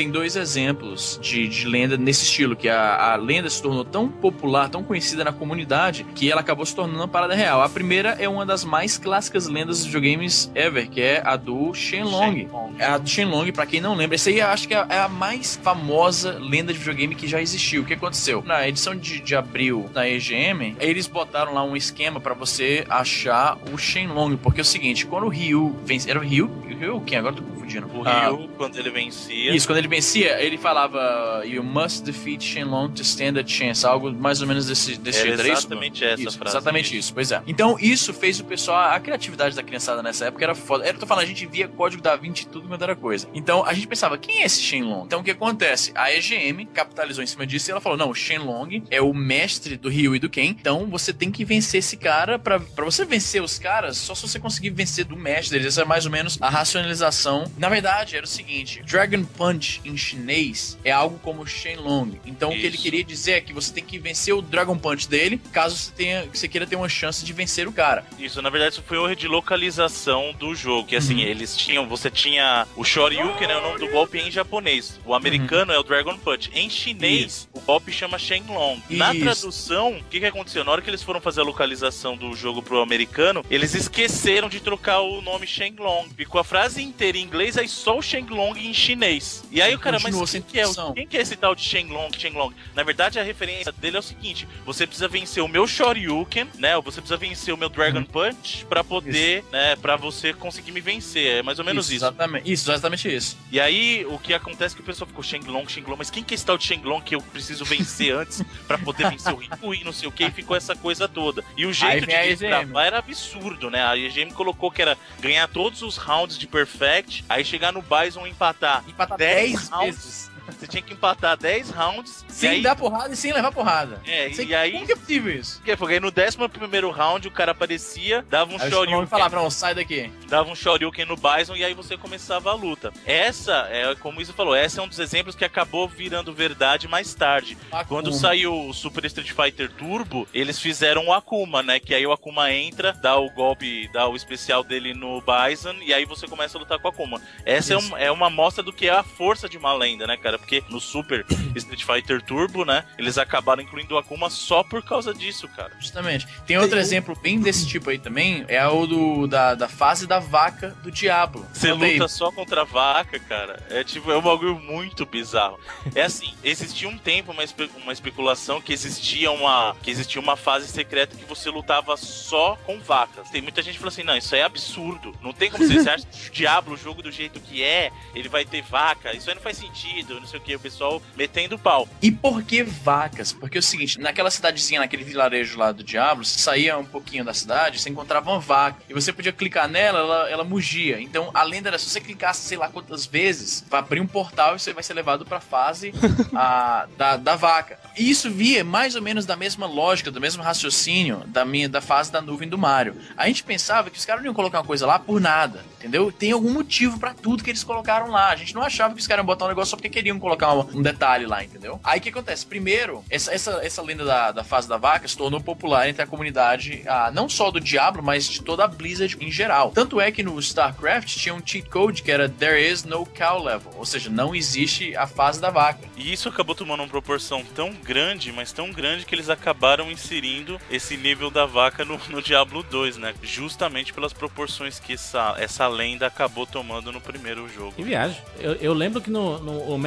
Tem 0.02 0.10
dois 0.10 0.36
exemplos 0.36 1.20
de, 1.22 1.48
de 1.48 1.68
lenda 1.68 1.96
nesse 1.96 2.24
estilo, 2.24 2.56
que 2.56 2.68
a, 2.68 3.12
a 3.14 3.16
lenda 3.18 3.48
se 3.52 3.62
tornou 3.62 3.86
tão 3.86 4.08
popular, 4.10 4.68
tão 4.68 4.82
conhecida 4.82 5.24
na 5.24 5.32
comunidade, 5.32 6.04
que 6.16 6.32
ela 6.32 6.42
acabou 6.42 6.66
se 6.66 6.76
tornando 6.76 6.98
uma 7.02 7.08
parada 7.08 7.36
real. 7.36 7.62
A 7.62 7.70
primeira 7.70 8.16
é 8.20 8.28
uma 8.28 8.44
das 8.44 8.66
mais 8.66 8.98
clássicas 8.98 9.46
lendas 9.46 9.78
dos 9.78 9.86
videogames 9.86 10.52
ever, 10.56 10.90
que 10.90 11.00
é 11.00 11.22
a 11.24 11.36
do 11.36 11.72
Shenlong. 11.72 12.48
É 12.80 12.86
a 12.86 12.98
do 12.98 13.08
Shenlong, 13.08 13.52
pra 13.52 13.68
quem 13.68 13.80
não 13.80 13.94
lembra, 13.94 14.16
essa 14.16 14.32
aí 14.32 14.40
eu 14.40 14.48
acho 14.48 14.68
que 14.68 14.74
é 14.74 14.80
a 14.80 15.08
mais 15.08 15.60
famosa 15.62 16.32
lenda 16.40 16.74
de 16.74 16.80
videogame 16.80 17.14
que 17.14 17.28
já 17.28 17.40
existiu. 17.40 17.84
O 17.84 17.86
que 17.86 17.94
aconteceu? 17.94 18.42
Na 18.44 18.68
edição 18.68 18.96
de, 18.96 19.20
de 19.20 19.36
abril 19.36 19.88
da 19.94 20.10
EGM, 20.10 20.78
eles 20.80 21.06
botaram 21.06 21.54
lá 21.54 21.64
um 21.64 21.76
esquema 21.76 22.20
pra 22.20 22.34
você 22.34 22.84
achar 22.90 23.56
o 23.72 23.78
Shenlong, 23.78 24.36
porque 24.38 24.62
é 24.62 24.64
o 24.64 24.66
seguinte, 24.66 25.06
quando 25.06 25.26
o 25.28 25.30
Ryu 25.30 25.76
vence... 25.86 26.10
Era 26.10 26.18
o 26.18 26.24
Ryu? 26.24 26.48
O 26.66 26.68
Ryu 26.76 27.02
quem? 27.06 27.20
Agora 27.20 27.36
eu 27.36 27.38
tô 27.38 27.44
confundindo. 27.44 27.86
O 27.94 28.02
Ah, 28.04 28.30
Ryu, 28.30 28.50
quando 28.58 28.78
ele 28.78 28.90
vencia. 28.90 29.54
isso, 29.56 29.68
quando 29.68 29.78
ele 29.78 29.88
vencia, 29.92 30.42
ele 30.42 30.58
falava 30.58 31.44
You 31.46 31.64
must 31.64 32.04
defeat 32.04 32.44
Shenlong 32.44 32.94
to 32.94 33.02
stand 33.04 33.38
a 33.40 33.46
chance. 33.46 33.86
Algo 33.86 34.12
mais 34.12 34.42
ou 34.42 34.48
menos 34.48 34.66
desse, 34.66 34.98
desse 34.98 35.22
jeito, 35.22 35.40
era 35.40 35.50
isso? 35.50 35.60
exatamente 35.68 36.04
essa 36.04 36.22
Isso, 36.24 36.38
frase. 36.38 36.58
Exatamente 36.58 36.98
isso, 36.98 37.14
pois 37.14 37.32
é. 37.32 37.42
Então 37.46 37.78
isso 37.80 38.14
fez 38.14 38.40
o 38.40 38.44
pessoal, 38.46 38.92
a 38.94 39.00
criatividade 39.00 39.56
da 39.56 39.62
criançada 39.62 40.02
nessa 40.02 40.26
época 40.26 40.44
era 40.46 40.56
foda. 40.56 40.86
Era, 40.86 40.98
tô 40.98 41.06
falando, 41.06 41.26
a 41.26 41.28
gente 41.28 41.46
via 41.46 41.68
código 41.68 42.02
da 42.02 42.16
Vinci 42.16 42.44
e 42.44 42.48
tudo 42.48 42.68
quanto 42.68 42.84
era 42.84 42.96
coisa. 42.96 43.28
Então 43.34 43.66
a 43.66 43.74
gente 43.74 43.88
pensava, 43.88 44.18
quem 44.18 44.42
é 44.42 44.46
esse 44.46 44.62
Shenlong? 44.62 45.06
Então 45.06 45.20
o 45.20 45.24
que 45.24 45.32
acontece? 45.32 45.92
A 45.94 46.12
EGM 46.12 46.66
capitalizou 46.68 47.24
em 47.24 47.28
cima 47.28 47.46
disso 47.46 47.70
e 47.70 47.72
ela 47.72 47.82
falou, 47.82 47.98
não, 47.98 48.10
o 48.10 48.16
Shenlong 48.16 48.84
é 48.90 49.02
o 49.02 49.14
mestre 49.14 49.76
do 49.76 49.90
Ryu 49.90 50.16
e 50.16 50.20
do 50.20 50.30
Ken, 50.30 50.46
então 50.46 50.88
você 50.88 51.12
tem 51.14 51.30
que 51.32 51.44
vencer 51.44 51.80
esse 51.80 51.98
cara 51.98 52.40
pra, 52.40 52.60
pra 52.60 52.86
você 52.86 53.04
vencer 53.04 53.42
os 53.44 53.60
caras, 53.60 53.98
só 53.98 54.16
se 54.16 54.22
você 54.22 54.40
conseguir 54.40 54.70
vencer 54.70 55.06
do 55.06 55.18
mestre 55.18 55.58
deles. 55.58 55.74
Essa 55.74 55.82
é 55.82 55.86
mais 55.86 56.06
ou 56.06 56.12
menos 56.12 56.38
a 56.42 56.50
racionalização. 56.50 57.44
Na 57.58 57.70
verdade, 57.70 58.16
era 58.16 58.26
o 58.26 58.30
seguinte, 58.30 58.82
Dragon 58.86 59.24
Punch 59.24 59.81
em 59.86 59.96
chinês 59.98 60.78
é 60.84 60.92
algo 60.92 61.20
como 61.20 61.46
Shenlong. 61.46 62.20
Então 62.26 62.50
o 62.50 62.54
que 62.54 62.66
ele 62.66 62.76
Isso. 62.76 62.84
queria 62.84 63.04
dizer 63.04 63.32
é 63.34 63.42
que 63.42 63.54
você 63.54 63.72
tem 63.74 63.84
que 63.84 63.98
vencer 64.00 64.34
o 64.34 64.42
Dragon 64.42 64.78
Punch 64.78 65.08
dele, 65.08 65.42
caso 65.52 65.76
você 65.76 65.92
tenha, 65.92 66.26
você 66.34 66.48
queira 66.48 66.66
ter 66.68 66.76
uma 66.76 66.90
chance 66.90 67.24
de 67.26 67.34
vencer 67.34 67.68
o 67.68 67.72
cara. 67.74 68.06
Isso, 68.20 68.42
na 68.42 68.50
verdade, 68.50 68.74
isso 68.74 68.84
foi 68.84 68.98
erro 68.98 69.16
de 69.16 69.28
localização 69.28 70.34
do 70.38 70.54
jogo. 70.56 70.88
Que 70.88 70.96
assim, 70.96 71.16
Uhum. 71.16 71.20
eles 71.22 71.56
tinham. 71.56 71.88
Você 71.88 72.10
tinha 72.10 72.68
o 72.76 72.84
Shoryuken, 72.84 73.48
é 73.50 73.58
o 73.58 73.62
nome 73.62 73.80
do 73.80 73.88
golpe 73.90 74.18
em 74.18 74.32
japonês. 74.32 75.00
O 75.06 75.14
americano 75.14 75.72
é 75.72 75.80
o 75.80 75.84
Dragon 75.84 76.18
Punch. 76.18 76.50
Em 76.54 76.70
chinês, 76.70 77.48
o 77.54 77.60
golpe 77.62 77.92
chama 77.92 78.18
Shenlong. 78.18 78.82
Na 78.90 79.14
Isso. 79.14 79.24
tradução, 79.24 79.98
o 79.98 80.04
que, 80.06 80.20
que 80.20 80.26
aconteceu? 80.26 80.64
Na 80.64 80.72
hora 80.72 80.82
que 80.82 80.90
eles 80.90 81.04
foram 81.04 81.22
fazer 81.22 81.42
a 81.42 81.44
localização 81.44 82.16
do 82.18 82.34
jogo 82.36 82.62
pro 82.62 82.82
americano, 82.82 83.44
eles 83.50 83.74
esqueceram 83.74 84.50
de 84.50 84.60
trocar 84.60 85.02
o 85.02 85.22
nome 85.22 85.46
Shenlong. 85.48 86.10
Ficou 86.16 86.40
a 86.42 86.44
frase 86.44 86.82
inteira 86.82 87.18
em 87.18 87.22
inglês, 87.24 87.58
aí 87.58 87.68
só 87.68 87.98
o 87.98 88.02
Shenlong 88.02 88.58
em 88.60 88.74
chinês. 88.74 89.44
E 89.52 89.62
aí 89.62 89.71
o 89.76 89.80
cara, 89.80 90.00
mas 90.00 90.32
quem 90.32 90.42
que, 90.42 90.60
é, 90.60 90.66
quem 90.96 91.08
que 91.08 91.18
é 91.18 91.22
esse 91.22 91.36
tal 91.36 91.56
de 91.56 91.64
Shenlong, 91.64 92.12
Shenlong? 92.18 92.54
Na 92.76 92.84
verdade, 92.84 93.20
a 93.20 93.24
referência 93.24 93.72
dele 93.72 93.98
é 93.98 94.00
o 94.00 94.04
seguinte: 94.04 94.48
você 94.66 94.86
precisa 94.86 95.08
vencer 95.08 95.44
o 95.44 95.48
meu 95.48 95.68
Shoryuken, 95.68 96.48
né? 96.58 96.76
Ou 96.78 96.82
você 96.82 97.02
precisa 97.02 97.18
vencer 97.18 97.54
o 97.54 97.58
meu 97.58 97.70
Dragon 97.70 98.00
Uhum. 98.00 98.06
Punch 98.06 98.66
pra 98.66 98.84
poder, 98.84 99.44
né? 99.52 99.76
Pra 99.76 99.96
você 99.96 100.34
conseguir 100.34 100.72
me 100.72 100.82
vencer. 100.82 101.38
É 101.38 101.44
mais 101.44 101.60
ou 101.60 101.66
menos 101.66 101.88
isso. 101.88 102.06
Exatamente. 102.06 102.52
Isso, 102.52 102.72
exatamente 102.72 103.14
isso. 103.14 103.38
E 103.52 103.60
aí, 103.60 104.06
o 104.10 104.18
que 104.18 104.34
acontece 104.34 104.74
é 104.74 104.76
que 104.76 104.82
o 104.82 104.86
pessoal 104.86 105.08
ficou 105.08 105.24
Shenlong, 105.24 105.68
Shenlong, 105.68 105.98
mas 105.98 106.10
quem 106.10 106.24
que 106.24 106.34
é 106.34 106.36
esse 106.36 106.46
tal 106.46 106.58
de 106.58 106.66
Shenlong 106.66 107.02
que 107.02 107.16
eu 107.16 107.22
preciso 107.22 107.64
vencer 107.66 108.14
antes 108.14 108.42
pra 108.68 108.78
poder 108.78 109.10
vencer 109.10 109.34
o 109.34 109.38
Ryu 109.38 109.74
e 109.74 109.84
não 109.84 109.94
sei 109.94 110.08
o 110.08 110.12
que? 110.12 110.24
E 110.26 110.32
ficou 110.32 110.56
essa 110.56 110.76
coisa 110.76 111.08
toda. 111.08 111.44
E 111.58 111.66
o 111.66 111.74
jeito 111.74 112.06
de 112.08 112.36
gravar 112.36 112.86
era 112.86 113.00
absurdo, 113.00 113.70
né? 113.70 113.84
A 113.86 113.98
EGM 113.98 114.32
colocou 114.32 114.72
que 114.72 114.82
era 114.82 114.98
ganhar 115.20 115.48
todos 115.48 115.82
os 115.82 115.98
rounds 115.98 116.38
de 116.38 116.48
Perfect, 116.48 117.24
aí 117.30 117.44
chegar 117.44 117.72
no 117.72 117.82
Bison 117.82 118.26
e 118.26 118.30
empatar. 118.30 118.84
Empatar 118.88 119.18
10 119.18 119.51
10 119.52 119.70
rounds. 119.72 119.86
vezes. 119.86 120.31
Você 120.52 120.68
tinha 120.68 120.82
que 120.82 120.94
empatar 120.94 121.38
10 121.38 121.70
rounds. 121.72 122.26
Sem 122.28 122.50
aí, 122.50 122.62
dar 122.62 122.76
porrada 122.76 123.14
e 123.14 123.18
sem 123.18 123.32
levar 123.34 123.52
porrada. 123.52 124.02
É, 124.06 124.30
e 124.30 124.56
aí. 124.56 124.72
Como 124.74 124.86
que 124.86 124.92
é 124.94 124.96
possível 124.96 125.36
isso? 125.36 125.62
que 125.64 125.76
foi? 125.78 125.94
Aí 125.94 126.00
no 126.00 126.08
11 126.08 126.38
primeiro 126.50 126.90
round 126.92 127.28
o 127.28 127.32
cara 127.32 127.52
aparecia, 127.52 128.26
dava 128.30 128.52
um 128.54 128.62
Aí 128.62 128.70
Shoryuken, 128.70 129.08
falava, 129.08 129.36
não, 129.36 129.50
sai 129.50 129.74
daqui. 129.76 130.12
dava 130.28 130.50
um 130.50 130.56
Shoryuken 130.56 131.06
no 131.06 131.16
Bison 131.16 131.56
e 131.56 131.64
aí 131.64 131.74
você 131.74 131.98
começava 131.98 132.52
a 132.52 132.54
luta. 132.54 132.92
Essa, 133.06 133.68
é 133.70 133.94
como 133.96 134.20
o 134.20 134.22
Isa 134.22 134.34
falou, 134.34 134.56
essa 134.56 134.80
é 134.80 134.84
um 134.84 134.88
dos 134.88 135.00
exemplos 135.00 135.36
que 135.36 135.46
acabou 135.46 135.88
virando 135.88 136.34
verdade 136.34 136.88
mais 136.88 137.14
tarde. 137.14 137.58
Quando 137.88 138.08
Akuma. 138.08 138.20
saiu 138.22 138.68
o 138.68 138.74
Super 138.74 139.06
Street 139.06 139.32
Fighter 139.32 139.72
Turbo, 139.72 140.28
eles 140.34 140.60
fizeram 140.60 141.08
o 141.08 141.14
Akuma, 141.14 141.62
né? 141.64 141.80
Que 141.80 141.94
aí 141.94 142.06
o 142.06 142.12
Akuma 142.12 142.52
entra, 142.52 142.94
dá 142.94 143.18
o 143.18 143.30
golpe, 143.30 143.90
dá 143.94 144.08
o 144.08 144.16
especial 144.16 144.64
dele 144.64 144.94
no 144.94 145.22
Bison, 145.22 145.76
e 145.82 145.94
aí 145.94 146.06
você 146.06 146.28
começa 146.28 146.58
a 146.58 146.60
lutar 146.60 146.80
com 146.80 146.88
o 146.88 146.92
Akuma. 146.92 147.22
Essa 147.46 147.74
é, 147.74 147.78
Isso. 147.78 147.94
um- 147.94 147.98
é 147.98 148.12
uma 148.12 148.28
amostra 148.28 148.64
do 148.64 148.74
que 148.74 148.88
é 148.88 148.92
a 148.92 149.04
força 149.04 149.48
de 149.50 149.58
uma 149.58 149.74
lenda, 149.74 150.08
né, 150.08 150.18
cara? 150.18 150.40
Porque 150.42 150.64
no 150.70 150.80
Super 150.80 151.26
Street 151.56 151.84
Fighter 151.84 152.22
Turbo, 152.22 152.66
né? 152.66 152.84
Eles 152.98 153.18
acabaram 153.18 153.62
incluindo 153.62 153.96
o 153.96 153.98
Akuma 153.98 154.30
só 154.30 154.64
por 154.64 154.84
causa 154.84 155.14
disso, 155.14 155.48
cara. 155.48 155.72
Justamente. 155.80 156.28
Tem 156.46 156.58
outro 156.58 156.78
exemplo 156.78 157.16
bem 157.22 157.40
desse 157.40 157.66
tipo 157.68 157.90
aí 157.90 157.98
também, 157.98 158.44
é 158.48 158.66
o 158.68 158.86
do, 158.86 159.28
da, 159.28 159.56
da 159.56 159.70
fase 159.70 160.06
da 160.06 160.20
vaca 160.20 160.70
do 160.84 160.92
Diablo. 160.92 161.46
Você 161.54 161.72
luta 161.94 162.08
só 162.08 162.32
contra 162.32 162.62
a 162.62 162.66
vaca, 162.66 163.20
cara. 163.20 163.64
É 163.70 163.84
tipo, 163.84 164.12
é 164.12 164.18
um 164.18 164.22
bagulho 164.22 164.56
muito 164.60 165.06
bizarro. 165.06 165.60
É 165.96 166.02
assim, 166.04 166.34
existia 166.44 166.88
um 166.90 166.98
tempo 166.98 167.32
uma, 167.32 167.44
espe- 167.44 167.70
uma 167.78 167.94
especulação 167.94 168.60
que 168.62 168.74
existia 168.74 169.32
uma 169.32 169.76
que 169.82 169.90
existia 169.92 170.22
uma 170.22 170.36
fase 170.36 170.68
secreta 170.68 171.16
que 171.16 171.26
você 171.26 171.50
lutava 171.50 171.96
só 171.98 172.56
com 172.66 172.80
vacas. 172.80 173.30
Tem 173.30 173.42
muita 173.42 173.62
gente 173.62 173.74
que 173.74 173.80
fala 173.80 173.90
assim, 173.90 174.04
não, 174.04 174.16
isso 174.18 174.34
aí 174.36 174.42
é 174.42 174.44
absurdo. 174.44 175.16
Não 175.22 175.34
tem 175.34 175.50
como 175.50 175.66
você, 175.66 175.74
você 175.82 175.90
acha 175.90 176.06
que 176.06 176.28
o 176.30 176.32
Diablo, 176.32 176.74
o 176.74 176.78
jogo 176.78 177.02
do 177.02 177.12
jeito 177.12 177.40
que 177.40 177.64
é, 177.64 177.92
ele 178.16 178.30
vai 178.30 178.46
ter 178.46 178.62
vaca. 178.62 179.16
Isso 179.16 179.30
aí 179.30 179.36
não 179.36 179.42
faz 179.42 179.58
sentido, 179.58 180.21
não 180.22 180.28
sei 180.28 180.40
o 180.40 180.44
que. 180.44 180.56
O 180.56 180.60
pessoal 180.60 181.02
metendo 181.16 181.58
pau. 181.58 181.88
E 182.02 182.12
por 182.12 182.44
que 182.44 182.64
vacas? 182.64 183.34
Porque 183.34 183.58
é 183.58 183.60
o 183.60 183.64
seguinte, 183.64 184.00
naquela 184.00 184.32
cidadezinha, 184.32 184.80
naquele 184.80 185.04
vilarejo 185.04 185.58
lá 185.58 185.72
do 185.72 185.84
Diablo, 185.84 186.24
você 186.24 186.40
saía 186.40 186.78
um 186.78 186.86
pouquinho 186.86 187.26
da 187.26 187.34
cidade, 187.34 187.80
você 187.80 187.90
encontrava 187.90 188.30
uma 188.30 188.40
vaca. 188.40 188.82
E 188.90 188.94
você 188.94 189.12
podia 189.12 189.34
clicar 189.34 189.68
nela, 189.68 190.00
ela, 190.00 190.30
ela 190.30 190.44
mugia. 190.44 191.02
Então, 191.02 191.30
a 191.34 191.44
lenda 191.44 191.70
era, 191.70 191.78
se 191.78 191.90
você 191.90 192.00
clicasse 192.00 192.48
sei 192.48 192.58
lá 192.58 192.70
quantas 192.70 193.06
vezes, 193.06 193.66
vai 193.70 193.80
abrir 193.80 194.00
um 194.00 194.08
portal 194.08 194.56
e 194.56 194.60
você 194.60 194.74
vai 194.74 194.84
ser 194.84 194.94
levado 194.94 195.26
pra 195.26 195.40
fase 195.40 195.94
a, 196.36 196.88
da, 196.98 197.18
da 197.18 197.36
vaca. 197.36 197.80
E 197.98 198.10
isso 198.10 198.30
via 198.30 198.64
mais 198.64 198.96
ou 198.96 199.02
menos 199.02 199.26
da 199.26 199.36
mesma 199.36 199.66
lógica, 199.66 200.12
do 200.12 200.22
mesmo 200.22 200.44
raciocínio 200.44 201.24
da 201.28 201.44
minha 201.46 201.68
da 201.68 201.82
fase 201.82 202.12
da 202.12 202.22
nuvem 202.22 202.48
do 202.48 202.58
Mario. 202.58 202.96
A 203.18 203.28
gente 203.28 203.44
pensava 203.44 203.90
que 203.90 203.98
os 203.98 204.06
caras 204.06 204.22
não 204.22 204.28
iam 204.28 204.34
colocar 204.34 204.60
uma 204.60 204.66
coisa 204.66 204.86
lá 204.86 205.00
por 205.00 205.20
nada, 205.20 205.64
entendeu? 205.78 206.12
Tem 206.12 206.32
algum 206.32 206.52
motivo 206.52 207.00
pra 207.00 207.14
tudo 207.14 207.44
que 207.44 207.50
eles 207.50 207.64
colocaram 207.64 208.10
lá. 208.10 208.30
A 208.30 208.36
gente 208.36 208.54
não 208.54 208.62
achava 208.62 208.94
que 208.94 209.00
os 209.00 209.08
caras 209.08 209.22
iam 209.22 209.26
botar 209.26 209.46
um 209.46 209.50
negócio 209.50 209.72
só 209.72 209.76
porque 209.76 209.90
queriam 209.90 210.11
colocar 210.20 210.54
um, 210.54 210.78
um 210.78 210.82
detalhe 210.82 211.26
lá, 211.26 211.44
entendeu? 211.44 211.80
Aí 211.84 212.00
o 212.00 212.02
que 212.02 212.10
acontece? 212.10 212.46
Primeiro, 212.46 213.04
essa, 213.10 213.34
essa, 213.34 213.60
essa 213.64 213.82
lenda 213.82 214.04
da, 214.04 214.32
da 214.32 214.44
fase 214.44 214.68
da 214.68 214.78
vaca 214.78 215.08
se 215.08 215.18
tornou 215.18 215.42
popular 215.42 215.88
entre 215.88 216.02
a 216.02 216.08
comunidade, 216.08 216.84
ah, 216.88 217.12
não 217.14 217.30
só 217.30 217.52
do 217.52 217.60
Diablo, 217.60 218.04
mas 218.04 218.28
de 218.28 218.42
toda 218.42 218.64
a 218.64 218.68
Blizzard 218.68 219.18
em 219.20 219.32
geral. 219.32 219.72
Tanto 219.72 220.00
é 220.00 220.12
que 220.12 220.24
no 220.24 220.40
StarCraft 220.40 221.16
tinha 221.16 221.34
um 221.34 221.42
cheat 221.46 221.70
code 221.70 222.04
que 222.04 222.12
era 222.12 222.30
There 222.30 222.62
is 222.62 222.84
no 222.84 223.06
cow 223.06 223.42
level, 223.42 223.72
ou 223.76 223.86
seja, 223.86 224.10
não 224.10 224.36
existe 224.36 224.96
a 224.96 225.08
fase 225.08 225.40
da 225.40 225.50
vaca. 225.50 225.88
E 225.96 226.12
isso 226.12 226.30
acabou 226.30 226.56
tomando 226.56 226.82
uma 226.82 226.90
proporção 226.90 227.44
tão 227.56 227.72
grande, 227.74 228.32
mas 228.32 228.52
tão 228.52 228.72
grande 228.72 229.06
que 229.06 229.14
eles 229.14 229.30
acabaram 229.30 229.92
inserindo 229.92 230.60
esse 230.70 230.98
nível 230.98 231.30
da 231.30 231.46
vaca 231.46 231.86
no, 231.86 232.00
no 232.10 232.22
Diablo 232.22 232.64
2, 232.64 232.98
né? 232.98 233.14
Justamente 233.22 233.94
pelas 233.94 234.14
proporções 234.14 234.80
que 234.80 234.94
essa, 234.94 235.36
essa 235.38 235.68
lenda 235.68 236.08
acabou 236.08 236.46
tomando 236.46 236.92
no 236.92 237.02
primeiro 237.02 237.48
jogo. 237.50 237.74
Que 237.74 237.84
viagem. 237.84 238.18
Eu, 238.40 238.54
eu 238.56 238.74
lembro 238.74 239.02
que 239.02 239.10
no, 239.10 239.40
no 239.40 239.62
o 239.72 239.78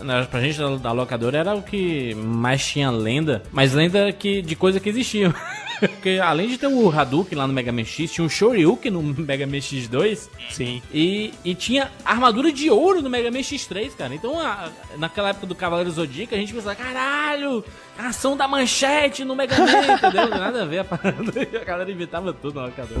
Na, 0.00 0.24
pra 0.24 0.40
gente 0.40 0.58
da, 0.58 0.76
da 0.76 0.92
locadora, 0.92 1.38
era 1.38 1.54
o 1.54 1.62
que 1.62 2.14
mais 2.14 2.64
tinha 2.66 2.90
lenda, 2.90 3.42
mas 3.52 3.72
lenda 3.72 4.12
que, 4.12 4.42
de 4.42 4.54
coisa 4.56 4.78
que 4.80 4.88
existia. 4.88 5.34
Porque 5.80 6.20
além 6.22 6.48
de 6.48 6.56
ter 6.56 6.68
o 6.68 6.88
Hadouken 6.88 7.36
lá 7.36 7.46
no 7.48 7.52
Mega 7.52 7.72
Man 7.72 7.84
X, 7.84 8.10
tinha 8.12 8.24
um 8.24 8.28
Shoryuken 8.28 8.92
no 8.92 9.02
Mega 9.22 9.44
Man 9.46 9.56
X2 9.58 10.28
Sim. 10.50 10.80
e, 10.92 11.34
e 11.44 11.54
tinha 11.54 11.90
armadura 12.04 12.50
de 12.52 12.70
ouro 12.70 13.02
no 13.02 13.10
Mega 13.10 13.30
Man 13.30 13.40
X3, 13.40 13.90
cara. 13.96 14.14
Então, 14.14 14.38
a- 14.40 14.68
naquela 14.96 15.30
época 15.30 15.46
do 15.46 15.54
Cavaleiro 15.54 15.90
Zodíaco, 15.90 16.34
a 16.34 16.38
gente 16.38 16.54
pensava, 16.54 16.76
caralho, 16.76 17.62
ação 17.98 18.36
da 18.36 18.46
manchete 18.46 19.24
no 19.24 19.34
Mega 19.34 19.58
Man, 19.58 19.94
entendeu? 19.94 20.28
Nada 20.30 20.62
a 20.62 20.66
ver 20.66 20.78
a 20.78 20.84
parada. 20.84 21.32
A 21.60 21.64
galera 21.64 21.90
inventava 21.90 22.32
tudo 22.32 22.60
na 22.60 22.66
locadora. 22.66 23.00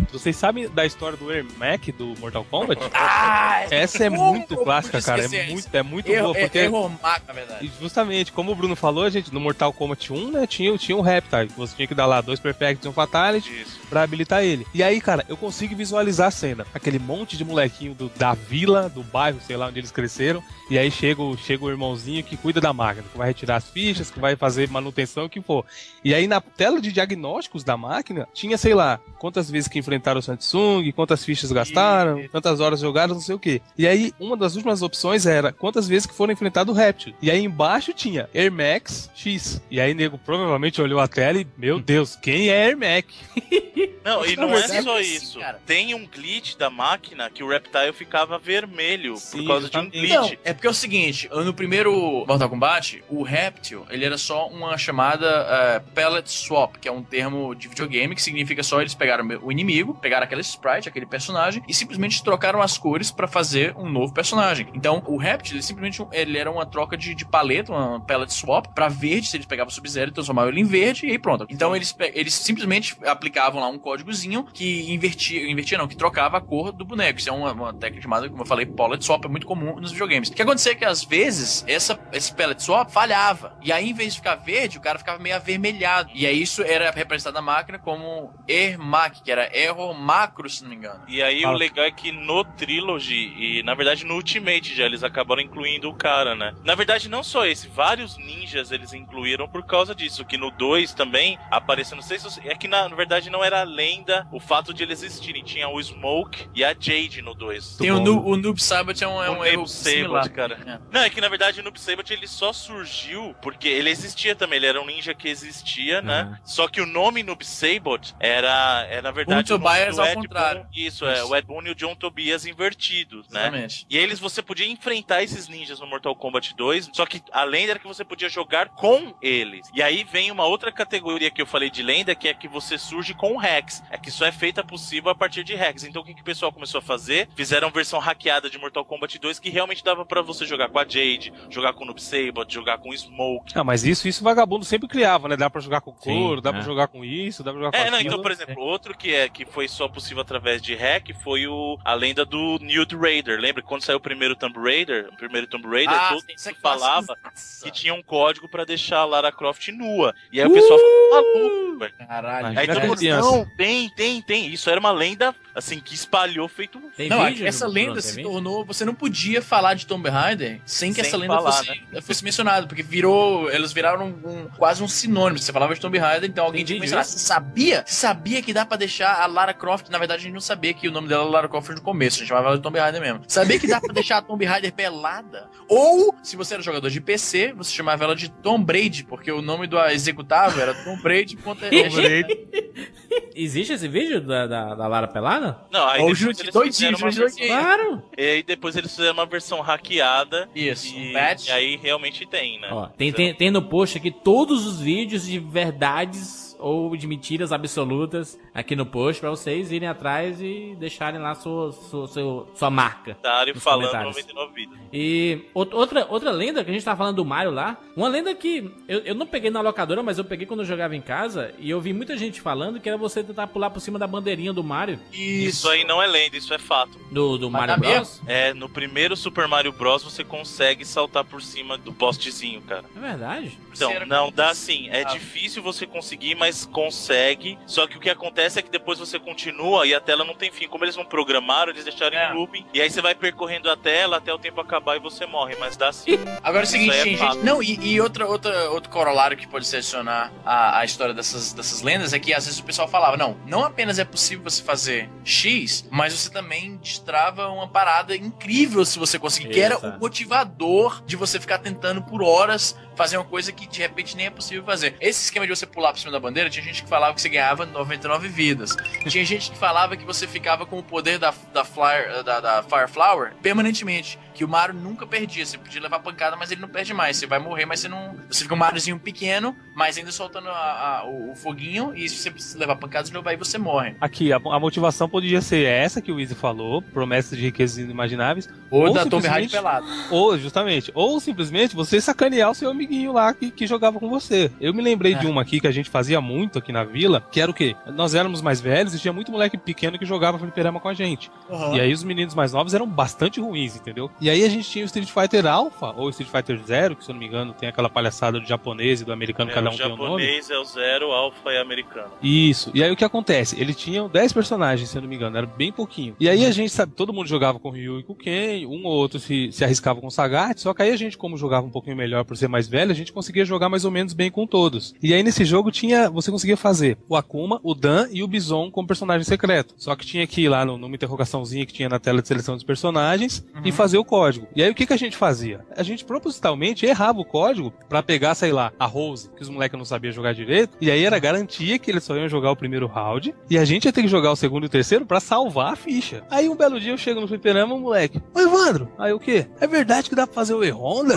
muito. 0.11 0.19
Vocês 0.19 0.35
sabem 0.35 0.69
da 0.69 0.85
história 0.85 1.17
do 1.17 1.31
Ermac 1.31 1.91
do 1.91 2.15
Mortal 2.19 2.45
Kombat? 2.49 2.81
Ah, 2.93 3.65
Essa 3.69 4.05
é 4.05 4.09
muito 4.09 4.55
clássica, 4.57 5.01
cara. 5.01 5.23
É 5.23 5.27
muito, 5.51 5.75
é 5.75 5.83
muito 5.83 6.09
Erro, 6.11 6.27
boa, 6.27 6.37
é, 6.37 6.41
porque. 6.43 6.57
erro 6.59 6.89
Mac, 7.01 7.21
na 7.27 7.33
verdade. 7.33 7.71
Justamente, 7.79 8.31
como 8.31 8.51
o 8.51 8.55
Bruno 8.55 8.75
falou, 8.75 9.09
gente, 9.09 9.33
no 9.33 9.39
Mortal 9.39 9.71
Kombat 9.73 10.11
1, 10.13 10.31
né, 10.31 10.47
tinha, 10.47 10.75
tinha 10.77 10.97
um 10.97 11.01
Reptile, 11.01 11.47
você 11.55 11.75
tinha 11.75 11.87
que 11.87 11.95
dar 11.95 12.05
lá 12.05 12.21
dois 12.21 12.39
Perfect 12.39 12.85
e 12.85 12.89
um 12.89 12.93
Fatality 12.93 13.61
Isso. 13.61 13.79
pra 13.89 14.03
habilitar 14.03 14.43
ele. 14.43 14.65
E 14.73 14.81
aí, 14.83 14.99
cara, 15.01 15.25
eu 15.27 15.35
consigo 15.37 15.75
visualizar 15.75 16.27
a 16.27 16.31
cena. 16.31 16.65
Aquele 16.73 16.99
monte 16.99 17.37
de 17.37 17.43
molequinho 17.45 17.93
do- 17.93 18.09
da 18.17 18.33
vila, 18.33 18.89
do 18.89 19.03
bairro, 19.03 19.39
sei 19.45 19.57
lá 19.57 19.67
onde 19.67 19.79
eles 19.79 19.91
cresceram, 19.91 20.41
e 20.69 20.77
aí 20.77 20.89
chega, 20.91 21.21
o- 21.21 21.37
chega 21.37 21.63
o 21.65 21.69
irmãozinho 21.69 22.23
que 22.23 22.37
cuida 22.37 22.59
da 22.61 22.73
máquina, 22.73 23.05
que 23.11 23.17
vai 23.17 23.27
retirar 23.27 23.57
as 23.57 23.69
fichas, 23.69 24.09
que 24.09 24.19
vai 24.19 24.35
fazer 24.35 24.69
manutenção, 24.69 25.25
o 25.25 25.29
que 25.29 25.41
for. 25.41 25.65
E 26.03 26.13
aí 26.13 26.27
na 26.27 26.39
tela 26.41 26.79
de 26.81 26.91
diagnósticos 26.91 27.63
da 27.63 27.75
máquina, 27.77 28.27
tinha, 28.33 28.57
sei 28.57 28.73
lá, 28.73 28.99
quantas 29.19 29.49
vezes 29.49 29.67
que 29.67 29.79
enfrentaram 30.01 30.19
o 30.19 30.23
Samsung, 30.23 30.91
quantas 30.91 31.23
fichas 31.23 31.51
gastaram, 31.51 32.27
quantas 32.29 32.59
horas 32.59 32.79
jogaram, 32.79 33.13
não 33.13 33.21
sei 33.21 33.35
o 33.35 33.39
que. 33.39 33.61
E 33.77 33.87
aí, 33.87 34.11
uma 34.19 34.35
das 34.35 34.55
últimas 34.55 34.81
opções 34.81 35.25
era 35.25 35.53
quantas 35.53 35.87
vezes 35.87 36.07
que 36.07 36.13
foram 36.13 36.33
enfrentado 36.33 36.71
o 36.71 36.75
Reptil. 36.75 37.13
E 37.21 37.29
aí 37.29 37.43
embaixo 37.43 37.93
tinha 37.93 38.27
Air 38.33 38.51
Max 38.51 39.09
X. 39.15 39.61
E 39.69 39.79
aí, 39.79 39.93
nego 39.93 40.17
provavelmente 40.17 40.81
olhou 40.81 40.99
a 40.99 41.07
tela 41.07 41.39
e, 41.39 41.47
meu 41.57 41.79
Deus, 41.79 42.15
quem 42.15 42.49
é 42.49 42.65
Air 42.65 42.77
Max? 42.77 43.07
Não, 44.03 44.25
e 44.25 44.35
Na 44.35 44.47
não 44.47 44.55
é 44.55 44.81
só 44.81 44.99
isso. 44.99 45.39
cara. 45.39 45.59
Tem 45.65 45.93
um 45.93 46.07
glitch 46.07 46.55
da 46.55 46.71
máquina 46.71 47.29
que 47.29 47.43
o 47.43 47.47
Reptile 47.47 47.93
ficava 47.93 48.39
vermelho 48.39 49.15
Sim, 49.17 49.39
por 49.39 49.47
causa 49.47 49.69
de 49.69 49.77
um 49.77 49.89
glitch. 49.89 50.09
Não, 50.09 50.31
é 50.43 50.53
porque 50.53 50.65
é 50.65 50.69
o 50.69 50.73
seguinte, 50.73 51.29
no 51.31 51.53
primeiro 51.53 52.25
Mortal 52.27 52.49
Kombat, 52.49 53.03
o 53.09 53.21
Reptil, 53.21 53.85
ele 53.91 54.03
era 54.03 54.17
só 54.17 54.47
uma 54.47 54.75
chamada 54.75 55.27
eh, 55.27 55.81
Pellet 55.93 56.27
Swap, 56.31 56.77
que 56.77 56.87
é 56.87 56.91
um 56.91 57.03
termo 57.03 57.53
de 57.53 57.67
videogame 57.67 58.15
que 58.15 58.23
significa 58.23 58.63
só 58.63 58.81
eles 58.81 58.95
pegaram 58.95 59.27
o 59.43 59.51
inimigo, 59.51 59.90
pegaram 59.93 60.23
aquele 60.23 60.41
sprite, 60.41 60.87
aquele 60.87 61.05
personagem, 61.05 61.63
e 61.67 61.73
simplesmente 61.73 62.23
trocaram 62.23 62.61
as 62.61 62.77
cores 62.77 63.11
pra 63.11 63.27
fazer 63.27 63.75
um 63.77 63.89
novo 63.89 64.13
personagem. 64.13 64.67
Então, 64.73 65.03
o 65.07 65.17
Reptil, 65.17 65.55
ele 65.55 65.63
simplesmente 65.63 66.05
ele 66.11 66.37
era 66.37 66.51
uma 66.51 66.65
troca 66.65 66.97
de, 66.97 67.13
de 67.15 67.25
paleta, 67.25 67.71
uma 67.71 67.99
Pellet 68.01 68.33
Swap, 68.33 68.67
pra 68.73 68.87
verde, 68.87 69.27
se 69.27 69.37
eles 69.37 69.45
pegavam 69.45 69.69
o 69.69 69.73
Sub-Zero 69.73 70.09
e 70.09 70.13
transformavam 70.13 70.51
ele 70.51 70.61
em 70.61 70.65
verde, 70.65 71.05
e 71.05 71.11
aí 71.11 71.19
pronto. 71.19 71.45
Então, 71.49 71.75
eles, 71.75 71.95
eles 72.13 72.33
simplesmente 72.33 72.97
aplicavam 73.05 73.61
lá 73.61 73.67
um 73.67 73.77
códigozinho 73.77 74.43
que 74.53 74.91
invertia, 74.91 75.49
invertia 75.49 75.77
não, 75.77 75.87
que 75.87 75.95
trocava 75.95 76.37
a 76.37 76.41
cor 76.41 76.71
do 76.71 76.85
boneco. 76.85 77.19
Isso 77.19 77.29
é 77.29 77.33
uma, 77.33 77.51
uma 77.51 77.73
técnica 77.73 78.03
chamada, 78.03 78.29
como 78.29 78.41
eu 78.41 78.45
falei, 78.45 78.65
Pellet 78.65 79.03
Swap, 79.03 79.25
é 79.25 79.27
muito 79.27 79.47
comum 79.47 79.79
nos 79.79 79.91
videogames. 79.91 80.29
O 80.29 80.33
que 80.33 80.41
acontecia 80.41 80.71
é 80.71 80.75
que, 80.75 80.85
às 80.85 81.03
vezes, 81.03 81.63
essa, 81.67 81.99
esse 82.11 82.33
Pellet 82.33 82.61
Swap 82.61 82.89
falhava. 82.89 83.57
E 83.61 83.71
aí, 83.71 83.89
em 83.89 83.93
vez 83.93 84.13
de 84.13 84.19
ficar 84.19 84.35
verde, 84.35 84.77
o 84.77 84.81
cara 84.81 84.99
ficava 84.99 85.19
meio 85.19 85.35
avermelhado. 85.35 86.11
E 86.13 86.25
aí, 86.25 86.41
isso 86.41 86.63
era 86.63 86.91
representado 86.91 87.33
na 87.33 87.41
máquina 87.41 87.79
como 87.79 88.33
ERMAC, 88.47 89.21
que 89.23 89.31
era 89.31 89.49
Error 89.57 89.80
Macro, 89.93 90.49
se 90.49 90.61
não 90.63 90.69
me 90.69 90.75
engano. 90.75 91.01
E 91.07 91.21
aí 91.21 91.45
o 91.45 91.51
legal 91.51 91.85
é 91.85 91.91
que 91.91 92.11
no 92.11 92.43
Trilogy 92.43 93.33
e 93.37 93.63
na 93.63 93.73
verdade 93.73 94.05
no 94.05 94.15
Ultimate 94.15 94.73
já 94.75 94.85
eles 94.85 95.03
acabaram 95.03 95.41
incluindo 95.41 95.89
o 95.89 95.93
cara, 95.93 96.35
né? 96.35 96.53
Na 96.63 96.75
verdade 96.75 97.09
não 97.09 97.23
só 97.23 97.45
esse, 97.45 97.67
vários 97.67 98.17
ninjas 98.17 98.71
eles 98.71 98.93
incluíram 98.93 99.47
por 99.47 99.63
causa 99.65 99.93
disso, 99.95 100.23
que 100.25 100.37
no 100.37 100.51
2 100.51 100.93
também 100.93 101.37
apareceu, 101.49 101.95
não 101.95 102.03
sei 102.03 102.17
se 102.17 102.25
você- 102.25 102.41
é 102.47 102.55
que 102.55 102.67
na, 102.67 102.87
na 102.87 102.95
verdade 102.95 103.29
não 103.29 103.43
era 103.43 103.63
lenda 103.63 104.27
o 104.31 104.39
fato 104.39 104.73
de 104.73 104.83
eles 104.83 105.01
existirem, 105.03 105.43
tinha 105.43 105.67
o 105.67 105.81
Smoke 105.81 106.47
e 106.55 106.63
a 106.63 106.75
Jade 106.77 107.21
no 107.21 107.33
2. 107.33 107.77
Tem 107.77 107.91
o, 107.91 107.99
Nu- 107.99 108.25
o 108.25 108.37
Noob 108.37 108.61
Saibot, 108.61 109.03
é 109.03 109.07
um, 109.07 109.23
é 109.23 109.29
um 109.29 109.39
o 109.39 109.45
erro 109.45 109.67
similar. 109.67 110.23
Saibot, 110.23 110.35
cara. 110.35 110.59
É. 110.65 110.79
Não, 110.91 111.01
é 111.01 111.09
que 111.09 111.21
na 111.21 111.29
verdade 111.29 111.59
o 111.59 111.63
Noob 111.63 111.79
Saibot 111.79 112.11
ele 112.11 112.27
só 112.27 112.53
surgiu 112.53 113.35
porque 113.41 113.67
ele 113.67 113.89
existia 113.89 114.35
também, 114.35 114.57
ele 114.57 114.65
era 114.67 114.81
um 114.81 114.85
ninja 114.85 115.13
que 115.13 115.27
existia, 115.27 116.01
né? 116.01 116.39
Só 116.43 116.67
que 116.67 116.81
o 116.81 116.85
nome 116.85 117.23
Noob 117.23 117.45
Saibot 117.45 118.13
era, 118.19 118.85
era 118.89 119.01
na 119.01 119.11
verdade 119.11 119.51
O 119.51 119.55
o 119.55 119.59
nome 119.59 119.63
Do 119.95 120.01
ao 120.01 120.07
Ed 120.07 120.15
contrário. 120.15 120.61
Boon- 120.63 120.69
isso, 120.73 121.05
é, 121.05 121.23
o 121.23 121.35
Ed 121.35 121.45
Boon 121.47 121.61
e 121.65 121.69
o 121.71 121.75
John 121.75 121.95
Tobias 121.95 122.45
invertidos, 122.45 123.27
né? 123.29 123.41
Exatamente. 123.41 123.85
E 123.89 123.97
eles 123.97 124.19
você 124.19 124.41
podia 124.41 124.67
enfrentar 124.67 125.23
esses 125.23 125.47
ninjas 125.47 125.79
no 125.79 125.87
Mortal 125.87 126.15
Kombat 126.15 126.55
2, 126.55 126.89
só 126.93 127.05
que 127.05 127.21
a 127.31 127.43
lenda 127.43 127.71
era 127.71 127.79
que 127.79 127.87
você 127.87 128.03
podia 128.03 128.29
jogar 128.29 128.69
com 128.69 129.13
eles. 129.21 129.67
E 129.73 129.81
aí 129.81 130.03
vem 130.03 130.31
uma 130.31 130.45
outra 130.45 130.71
categoria 130.71 131.31
que 131.31 131.41
eu 131.41 131.45
falei 131.45 131.69
de 131.69 131.81
lenda, 131.83 132.15
que 132.15 132.27
é 132.27 132.33
que 132.33 132.47
você 132.47 132.77
surge 132.77 133.13
com 133.13 133.33
o 133.33 133.37
Rex. 133.37 133.81
É 133.89 133.97
que 133.97 134.11
só 134.11 134.25
é 134.25 134.31
feita 134.31 134.63
possível 134.63 135.09
a 135.11 135.15
partir 135.15 135.43
de 135.43 135.55
Rex. 135.55 135.83
Então 135.83 136.01
o 136.01 136.05
que, 136.05 136.13
que 136.13 136.21
o 136.21 136.25
pessoal 136.25 136.51
começou 136.51 136.79
a 136.79 136.81
fazer? 136.81 137.27
Fizeram 137.35 137.69
versão 137.71 137.99
hackeada 137.99 138.49
de 138.49 138.57
Mortal 138.57 138.85
Kombat 138.85 139.17
2 139.19 139.39
que 139.39 139.49
realmente 139.49 139.83
dava 139.83 140.05
pra 140.05 140.21
você 140.21 140.45
jogar 140.45 140.69
com 140.69 140.79
a 140.79 140.83
Jade, 140.83 141.33
jogar 141.49 141.73
com 141.73 141.83
o 141.83 141.85
Noob 141.85 142.01
Saibot, 142.01 142.51
jogar 142.53 142.77
com 142.77 142.89
o 142.89 142.97
Smoke. 142.97 143.53
Ah, 143.55 143.63
mas 143.63 143.83
isso, 143.83 144.07
isso 144.07 144.23
vagabundo 144.23 144.65
sempre 144.65 144.87
criava, 144.87 145.27
né? 145.27 145.37
Dá 145.37 145.49
pra 145.49 145.61
jogar 145.61 145.81
com 145.81 145.91
Sim, 145.95 146.13
couro, 146.13 146.41
dá 146.41 146.49
é. 146.49 146.53
pra 146.53 146.61
jogar 146.61 146.87
com 146.87 147.03
isso, 147.05 147.43
dá 147.43 147.51
pra 147.51 147.59
jogar 147.61 147.71
com 147.71 147.77
É, 147.85 147.89
não, 147.89 147.99
então, 148.01 148.21
por 148.21 148.31
exemplo, 148.31 148.61
outro 148.61 148.97
que 148.97 149.13
é 149.13 149.29
que 149.29 149.45
foi 149.45 149.60
só 149.67 149.87
possível 149.87 150.21
através 150.21 150.61
de 150.61 150.73
hack 150.75 151.09
foi 151.23 151.47
o 151.47 151.77
a 151.83 151.93
lenda 151.93 152.25
do 152.25 152.57
Newt 152.61 152.95
Raider. 152.95 153.39
Lembra 153.39 153.61
quando 153.61 153.83
saiu 153.83 153.97
o 153.97 154.01
primeiro 154.01 154.35
Tomb 154.35 154.57
Raider, 154.59 155.09
o 155.11 155.17
primeiro 155.17 155.47
Tomb 155.47 155.67
Raider, 155.67 155.95
todo 156.09 156.21
sim, 156.21 156.33
isso 156.35 156.49
mundo 156.49 156.57
falava 156.61 157.17
que 157.63 157.71
tinha 157.71 157.93
um 157.93 158.01
código 158.01 158.47
pra 158.47 158.63
deixar 158.65 158.99
a 158.99 159.05
Lara 159.05 159.31
Croft 159.31 159.67
nua. 159.69 160.13
E 160.31 160.39
aí 160.41 160.47
o 160.47 160.53
pessoal 160.53 160.79
ficou 160.79 161.11
maluco, 161.11 161.79
velho. 161.79 161.93
Caralho. 162.07 162.59
Aí 162.59 162.67
todo 162.67 162.81
mundo, 162.81 162.97
criança. 162.97 163.21
não, 163.29 163.45
tem, 163.57 163.89
tem, 163.89 164.21
tem. 164.21 164.47
Isso 164.47 164.69
era 164.69 164.79
uma 164.79 164.91
lenda, 164.91 165.35
assim, 165.55 165.79
que 165.79 165.93
espalhou 165.93 166.47
feito 166.47 166.77
um 166.77 166.89
Tem 166.91 167.09
Não, 167.09 167.25
vídeo, 167.25 167.47
essa 167.47 167.67
lenda 167.67 168.01
se 168.01 168.21
tornou. 168.21 168.65
Você 168.65 168.85
não 168.85 168.93
podia 168.93 169.41
falar 169.41 169.73
de 169.73 169.85
Tomb 169.85 170.09
Raider 170.09 170.59
sem 170.65 170.91
que 170.93 171.01
Sem 171.01 171.07
essa 171.07 171.17
lenda 171.17 171.35
falar, 171.35 171.51
fosse, 171.53 171.81
né? 171.91 172.01
fosse 172.01 172.23
mencionada, 172.23 172.67
porque 172.67 172.83
virou. 172.83 173.49
Eles 173.51 173.71
viraram 173.73 174.07
um- 174.07 174.47
quase 174.57 174.83
um 174.83 174.87
sinônimo. 174.87 175.39
Você 175.39 175.51
falava 175.51 175.73
de 175.73 175.81
Tomb 175.81 175.97
Raider, 175.97 176.29
então 176.29 176.45
alguém 176.45 176.63
tinha 176.63 176.75
que 176.75 176.81
mencionar. 176.81 177.05
Você 177.05 177.19
sabia? 177.19 177.83
Você 177.85 177.95
sabia 177.95 178.41
que 178.41 178.53
dá 178.53 178.65
pra 178.65 178.77
deixar 178.77 179.21
a 179.21 179.25
Lara 179.25 179.50
Croft. 179.53 179.89
Na 179.89 179.97
verdade, 179.97 180.21
a 180.21 180.23
gente 180.23 180.33
não 180.33 180.41
sabia 180.41 180.73
que 180.73 180.87
o 180.87 180.91
nome 180.91 181.07
dela 181.07 181.23
era 181.23 181.31
Lara 181.31 181.49
Croft 181.49 181.69
no 181.69 181.81
começo, 181.81 182.17
a 182.17 182.19
gente 182.19 182.27
chamava 182.29 182.47
ela 182.47 182.57
de 182.57 182.63
Tomb 182.63 182.79
Raider 182.79 183.01
mesmo. 183.01 183.21
Sabia 183.27 183.59
que 183.59 183.67
dá 183.67 183.79
pra 183.79 183.93
deixar 183.93 184.17
a 184.17 184.21
Tomb 184.21 184.43
Raider 184.45 184.73
pelada? 184.73 185.49
Ou, 185.67 186.15
se 186.23 186.35
você 186.35 186.55
era 186.55 186.63
jogador 186.63 186.89
de 186.89 186.99
PC, 187.01 187.53
você 187.53 187.71
chamava 187.71 188.03
ela 188.03 188.15
de 188.15 188.29
Tom 188.29 188.61
Brady, 188.61 189.03
porque 189.03 189.31
o 189.31 189.41
nome 189.41 189.67
do 189.67 189.79
executável 189.85 190.61
era 190.61 190.73
Tom 190.73 190.97
Brady. 190.97 191.37
Existe 193.35 193.73
esse 193.73 193.87
vídeo 193.87 194.21
da, 194.21 194.45
da, 194.47 194.75
da 194.75 194.87
Lara 194.87 195.07
Pelada? 195.07 195.59
Não, 195.71 195.87
aí 195.87 196.01
Ou 196.01 196.13
depois 196.13 196.39
eles 196.39 196.53
dois 196.53 196.75
fizeram 196.75 196.97
dias, 196.97 197.01
uma 197.01 197.11
versão-. 197.11 197.47
Claro! 197.47 198.03
E 198.17 198.21
aí 198.23 198.43
depois 198.43 198.75
eles 198.75 198.91
fizeram 198.93 199.13
uma 199.13 199.25
versão 199.25 199.61
hackeada. 199.61 200.49
Isso, 200.55 200.95
E, 200.95 201.09
um 201.09 201.13
patch. 201.13 201.47
e 201.47 201.51
aí 201.51 201.75
realmente 201.81 202.25
tem, 202.25 202.59
né? 202.59 202.69
Ó, 202.71 202.87
tem, 202.87 203.11
tem, 203.11 203.33
tem 203.33 203.51
no 203.51 203.61
post 203.61 203.97
aqui 203.97 204.11
todos 204.11 204.65
os 204.65 204.79
vídeos 204.79 205.25
de 205.25 205.39
verdades 205.39 206.50
ou 206.61 206.95
de 206.95 207.07
mentiras 207.07 207.51
absolutas 207.51 208.39
aqui 208.53 208.75
no 208.75 208.85
post 208.85 209.19
pra 209.19 209.29
vocês 209.29 209.71
irem 209.71 209.89
atrás 209.89 210.39
e 210.41 210.75
deixarem 210.79 211.19
lá 211.19 211.33
sua, 211.35 211.71
sua, 211.71 212.07
seu- 212.07 212.47
sua 212.55 212.69
marca. 212.69 213.17
Nos 213.53 213.63
falando 213.63 213.89
comentários. 213.89 214.15
99 214.15 214.53
vidas. 214.53 214.77
E 214.93 215.41
out- 215.55 215.73
outra, 215.75 216.05
outra 216.09 216.31
lenda 216.31 216.63
que 216.63 216.69
a 216.69 216.73
gente 216.73 216.83
tava 216.85 216.97
falando 216.97 217.15
do 217.17 217.25
Mario 217.25 217.51
lá, 217.51 217.77
uma 217.95 218.07
lenda 218.07 218.33
que 218.35 218.71
eu, 218.87 218.99
eu 218.99 219.15
não 219.15 219.25
peguei 219.25 219.49
na 219.49 219.61
locadora, 219.61 220.03
mas 220.03 220.17
eu 220.17 220.23
peguei 220.23 220.45
quando 220.45 220.59
eu 220.61 220.65
jogava 220.65 220.95
em 220.95 221.01
casa 221.01 221.53
e 221.59 221.69
eu 221.69 221.81
vi 221.81 221.91
muita 221.93 222.15
gente 222.17 222.39
falando 222.39 222.79
que 222.79 222.87
era 222.87 222.97
você 222.97 223.23
tentar 223.23 223.47
pular 223.47 223.69
por 223.69 223.79
cima 223.79 223.97
da 223.97 224.05
bandeirinha 224.07 224.53
do 224.53 224.63
Mario, 224.63 224.99
Isso 225.11 225.67
aí 225.69 225.83
não 225.83 226.01
é 226.01 226.07
lenda, 226.07 226.37
isso 226.37 226.53
é 226.53 226.57
fato. 226.59 226.99
do, 227.11 227.37
do 227.37 227.49
Mas 227.49 227.67
Mario 227.67 227.79
Bros. 227.83 228.21
É, 228.27 228.53
no 228.53 228.69
primeiro 228.69 229.15
Super 229.15 229.47
Mario 229.47 229.71
Bros. 229.71 230.03
você 230.03 230.23
consegue 230.23 230.85
saltar 230.85 231.23
por 231.23 231.41
cima 231.41 231.77
do 231.77 231.91
postezinho, 231.93 232.61
cara. 232.61 232.83
É 232.95 232.99
verdade? 232.99 233.57
Então, 233.73 233.91
não, 234.05 234.31
dá 234.31 234.53
sim. 234.53 234.89
É 234.89 235.01
Ah. 235.01 235.05
difícil 235.05 235.63
você 235.63 235.85
conseguir, 235.87 236.35
mas 236.35 236.50
consegue. 236.65 237.57
Só 237.65 237.87
que 237.87 237.97
o 237.97 237.99
que 237.99 238.09
acontece 238.09 238.59
é 238.59 238.61
que 238.61 238.69
depois 238.69 238.99
você 238.99 239.19
continua 239.19 239.85
e 239.85 239.93
a 239.93 239.99
tela 240.01 240.23
não 240.23 240.33
tem 240.33 240.51
fim. 240.51 240.67
Como 240.67 240.83
eles 240.83 240.95
não 240.95 241.05
programaram, 241.05 241.71
eles 241.71 241.83
deixaram 241.83 242.17
É. 242.17 242.31
em 242.31 242.35
looping. 242.35 242.65
E 242.73 242.81
aí 242.81 242.89
você 242.89 243.01
vai 243.01 243.15
percorrendo 243.15 243.69
a 243.69 243.77
tela 243.77 244.17
até 244.17 244.33
o 244.33 244.37
tempo 244.39 244.59
acabar 244.61 244.95
e 244.95 244.99
você 244.99 245.25
morre. 245.25 245.55
Mas 245.59 245.75
dá 245.77 245.91
sim. 245.91 246.17
Agora 246.43 246.63
é 246.63 246.67
o 246.67 246.69
seguinte, 246.69 246.95
é 246.97 247.03
gente, 247.03 247.17
fato. 247.17 247.37
não, 247.43 247.61
e, 247.61 247.77
e 247.81 248.01
outra, 248.01 248.27
outra, 248.27 248.69
outro 248.71 248.89
corolário 248.89 249.37
que 249.37 249.47
pode 249.47 249.65
se 249.67 249.75
adicionar 249.75 250.31
à, 250.45 250.79
à 250.79 250.85
história 250.85 251.13
dessas, 251.13 251.53
dessas 251.53 251.81
lendas 251.81 252.13
é 252.13 252.19
que 252.19 252.33
às 252.33 252.45
vezes 252.45 252.59
o 252.59 252.63
pessoal 252.63 252.87
falava, 252.87 253.17
não, 253.17 253.37
não 253.45 253.63
apenas 253.63 253.99
é 253.99 254.05
possível 254.05 254.43
você 254.49 254.61
fazer 254.63 255.09
X, 255.23 255.87
mas 255.91 256.13
você 256.13 256.29
também 256.31 256.77
destrava 256.77 257.47
uma 257.49 257.67
parada 257.67 258.15
incrível 258.15 258.83
se 258.85 258.97
você 258.99 259.17
conseguir, 259.19 259.49
que 259.49 259.59
era 259.61 259.77
o 259.77 259.99
motivador 259.99 261.01
de 261.05 261.15
você 261.15 261.39
ficar 261.39 261.59
tentando 261.59 262.01
por 262.01 262.21
horas 262.23 262.75
fazer 263.01 263.17
uma 263.17 263.25
coisa 263.25 263.51
que 263.51 263.65
de 263.65 263.79
repente 263.79 264.15
nem 264.15 264.27
é 264.27 264.29
possível 264.29 264.63
fazer. 264.63 264.95
Esse 265.01 265.23
esquema 265.23 265.47
de 265.47 265.55
você 265.55 265.65
pular 265.65 265.91
por 265.91 265.97
cima 265.97 266.11
da 266.11 266.19
bandeira, 266.19 266.51
tinha 266.51 266.63
gente 266.63 266.83
que 266.83 266.89
falava 266.89 267.15
que 267.15 267.21
você 267.21 267.29
ganhava 267.29 267.65
99 267.65 268.27
vidas. 268.27 268.75
Tinha 269.07 269.25
gente 269.25 269.49
que 269.49 269.57
falava 269.57 269.97
que 269.97 270.05
você 270.05 270.27
ficava 270.27 270.67
com 270.67 270.77
o 270.77 270.83
poder 270.83 271.17
da, 271.17 271.33
da, 271.51 271.65
Flyer, 271.65 272.23
da, 272.23 272.39
da 272.39 272.61
Fire 272.61 272.87
Flower 272.87 273.33
permanentemente. 273.41 274.19
Que 274.33 274.43
o 274.45 274.47
Mario 274.47 274.75
nunca 274.75 275.05
perdia. 275.05 275.45
Você 275.45 275.57
podia 275.57 275.81
levar 275.81 275.99
pancada, 275.99 276.35
mas 276.35 276.51
ele 276.51 276.61
não 276.61 276.69
perde 276.69 276.93
mais. 276.93 277.17
Você 277.17 277.27
vai 277.27 277.39
morrer, 277.39 277.65
mas 277.65 277.79
você 277.81 277.87
não. 277.87 278.15
Você 278.29 278.43
fica 278.43 278.55
um 278.55 278.57
Mariozinho 278.57 278.97
pequeno, 278.99 279.55
mas 279.75 279.97
ainda 279.97 280.11
soltando 280.11 280.49
a- 280.49 280.99
a- 281.01 281.05
o, 281.05 281.35
foguinho. 281.35 281.93
E 281.95 282.07
se 282.09 282.17
você 282.17 282.31
precisa 282.31 282.57
levar 282.57 282.75
pancada 282.77 283.05
de 283.07 283.13
novo, 283.13 283.27
aí 283.27 283.35
você 283.35 283.57
morre. 283.57 283.95
Aqui, 283.99 284.31
a, 284.31 284.37
a 284.37 284.59
motivação 284.59 285.09
poderia 285.09 285.41
ser 285.41 285.65
essa 285.65 286.01
que 286.01 286.11
o 286.11 286.19
Easy 286.19 286.35
falou, 286.35 286.81
promessas 286.81 287.37
de 287.37 287.43
riquezas 287.45 287.77
inimagináveis, 287.77 288.47
Ou, 288.69 288.87
Ou 288.87 288.93
da 288.93 289.05
Tomb 289.05 289.27
Raider 289.27 289.51
pelado. 289.51 289.85
ou 290.09 290.37
justamente, 290.37 290.91
ou 290.95 291.19
simplesmente 291.19 291.75
você 291.75 291.99
sacanear 291.99 292.51
o 292.51 292.55
seu 292.55 292.69
amiguinho 292.69 293.11
lá 293.13 293.33
que, 293.33 293.51
que 293.51 293.67
jogava 293.67 293.99
com 293.99 294.09
você. 294.09 294.51
Eu 294.61 294.73
me 294.73 294.81
lembrei 294.81 295.13
É. 295.13 295.17
de 295.17 295.27
uma 295.27 295.41
aqui 295.41 295.59
que 295.59 295.67
a 295.67 295.71
gente 295.71 295.89
fazia 295.89 296.21
muito 296.21 296.57
aqui 296.57 296.71
na 296.71 296.83
vila, 296.83 297.21
que 297.31 297.41
era 297.41 297.51
o 297.51 297.53
quê? 297.53 297.75
Nós 297.87 298.15
éramos 298.15 298.41
mais 298.41 298.61
velhos 298.61 298.93
e 298.95 298.99
tinha 298.99 299.11
muito 299.13 299.31
moleque 299.31 299.57
pequeno 299.57 299.99
que 299.99 300.05
jogava 300.05 300.39
fliperama 300.39 300.79
com 300.79 300.87
a 300.87 300.93
gente. 300.93 301.29
Uhum. 301.49 301.75
E 301.75 301.81
aí 301.81 301.91
os 301.93 302.03
meninos 302.03 302.33
mais 302.33 302.53
novos 302.53 302.73
eram 302.73 302.87
bastante 302.87 303.39
ruins, 303.41 303.75
entendeu? 303.75 304.09
E 304.21 304.29
aí 304.31 304.43
a 304.43 304.49
gente 304.49 304.69
tinha 304.69 304.83
o 304.83 304.87
Street 304.87 305.09
Fighter 305.09 305.45
Alpha, 305.45 305.93
ou 305.95 306.09
Street 306.09 306.29
Fighter 306.31 306.59
Zero, 306.65 306.95
que 306.95 307.03
se 307.03 307.11
eu 307.11 307.13
não 307.13 307.19
me 307.19 307.27
engano 307.27 307.53
tem 307.53 307.69
aquela 307.69 307.89
palhaçada 307.89 308.39
do 308.39 308.45
japonês 308.47 309.01
e 309.01 309.05
do 309.05 309.13
americano, 309.13 309.51
É, 309.51 309.53
cada 309.53 309.69
o 309.69 309.73
um 309.73 309.77
tem 309.77 309.85
um 309.85 309.89
nome. 309.89 310.01
japonês 310.03 310.49
é 310.49 310.57
o 310.57 310.63
zero, 310.65 311.11
alfa 311.11 311.51
é 311.51 311.61
americano. 311.61 312.11
Isso. 312.21 312.71
E 312.73 312.83
aí 312.83 312.91
o 312.91 312.95
que 312.95 313.03
acontece? 313.05 313.59
Ele 313.59 313.73
tinha 313.73 314.07
10 314.07 314.33
personagens, 314.33 314.89
se 314.89 314.97
eu 314.97 315.01
não 315.01 315.09
me 315.09 315.15
engano, 315.15 315.37
era 315.37 315.45
bem 315.45 315.71
pouquinho. 315.71 316.15
E 316.19 316.27
aí 316.29 316.45
a 316.45 316.51
gente 316.51 316.71
sabe, 316.71 316.93
todo 316.95 317.13
mundo 317.13 317.27
jogava 317.27 317.59
com 317.59 317.69
o 317.69 317.71
Ryu 317.71 317.99
e 317.99 318.03
com 318.03 318.13
o 318.13 318.15
Ken, 318.15 318.65
um 318.65 318.85
ou 318.85 318.93
outro 318.93 319.19
se, 319.19 319.51
se 319.51 319.63
arriscava 319.63 319.99
com 320.01 320.07
o 320.07 320.11
Sagat, 320.11 320.59
só 320.59 320.73
que 320.73 320.81
aí 320.81 320.91
a 320.91 320.95
gente, 320.95 321.17
como 321.17 321.37
jogava 321.37 321.65
um 321.65 321.71
pouquinho 321.71 321.95
melhor 321.95 322.23
por 322.23 322.37
ser 322.37 322.47
mais 322.47 322.67
velho, 322.67 322.91
a 322.91 322.95
gente 322.95 323.11
conseguia 323.13 323.45
jogar 323.45 323.69
mais 323.69 323.85
ou 323.85 323.91
menos 323.91 324.13
bem 324.13 324.31
com 324.31 324.47
todos. 324.47 324.93
E 325.01 325.13
aí 325.13 325.21
nesse 325.23 325.43
jogo 325.45 325.71
tinha, 325.71 326.09
você 326.09 326.31
conseguia 326.31 326.57
fazer 326.57 326.97
o 327.09 327.15
Akuma, 327.15 327.59
o 327.63 327.73
Dan 327.75 328.07
e 328.11 328.23
o 328.23 328.27
Bison 328.27 328.69
como 328.71 328.87
personagem 328.87 329.23
secreto. 329.23 329.73
Só 329.77 329.95
que 329.95 330.05
tinha 330.05 330.25
que 330.27 330.41
ir 330.41 330.49
lá 330.49 330.63
no- 330.65 330.77
numa 330.77 330.95
interrogaçãozinha 330.95 331.65
que 331.65 331.73
tinha 331.73 331.89
na 331.89 331.99
tela 331.99 332.21
de 332.21 332.27
seleção 332.27 332.55
dos 332.55 332.63
personagens 332.63 333.45
e 333.63 333.71
fazer 333.71 333.97
o 333.97 334.05
código. 334.11 334.45
E 334.53 334.61
aí 334.61 334.69
o 334.69 334.75
que, 334.75 334.85
que 334.85 334.91
a 334.91 334.97
gente 334.97 335.15
fazia? 335.15 335.61
A 335.73 335.83
gente 335.83 336.03
propositalmente 336.03 336.85
errava 336.85 337.21
o 337.21 337.23
código 337.25 337.73
pra 337.87 338.03
pegar, 338.03 338.35
sei 338.35 338.51
lá, 338.51 338.73
a 338.77 338.85
Rose, 338.85 339.29
que 339.37 339.41
os 339.41 339.47
moleques 339.47 339.77
não 339.77 339.85
sabiam 339.85 340.11
jogar 340.11 340.33
direito, 340.33 340.77
e 340.81 340.91
aí 340.91 341.05
era 341.05 341.17
garantia 341.17 341.79
que 341.79 341.89
eles 341.89 342.03
só 342.03 342.17
iam 342.17 342.27
jogar 342.27 342.51
o 342.51 342.55
primeiro 342.55 342.87
round, 342.87 343.33
e 343.49 343.57
a 343.57 343.63
gente 343.63 343.85
ia 343.85 343.93
ter 343.93 344.01
que 344.01 344.09
jogar 344.09 344.33
o 344.33 344.35
segundo 344.35 344.63
e 344.63 344.65
o 344.65 344.69
terceiro 344.69 345.05
pra 345.05 345.21
salvar 345.21 345.71
a 345.71 345.75
ficha. 345.77 346.23
Aí 346.29 346.49
um 346.49 346.57
belo 346.57 346.77
dia 346.77 346.91
eu 346.91 346.97
chego 346.97 347.21
no 347.21 347.27
fliperama, 347.27 347.73
o 347.73 347.79
moleque, 347.79 348.21
ô 348.35 348.39
Evandro, 348.41 348.91
aí 348.99 349.13
o 349.13 349.19
quê? 349.19 349.47
É 349.61 349.65
verdade 349.65 350.09
que 350.09 350.15
dá 350.15 350.27
pra 350.27 350.35
fazer 350.35 350.55
o 350.55 350.63
E-Honda? 350.63 351.15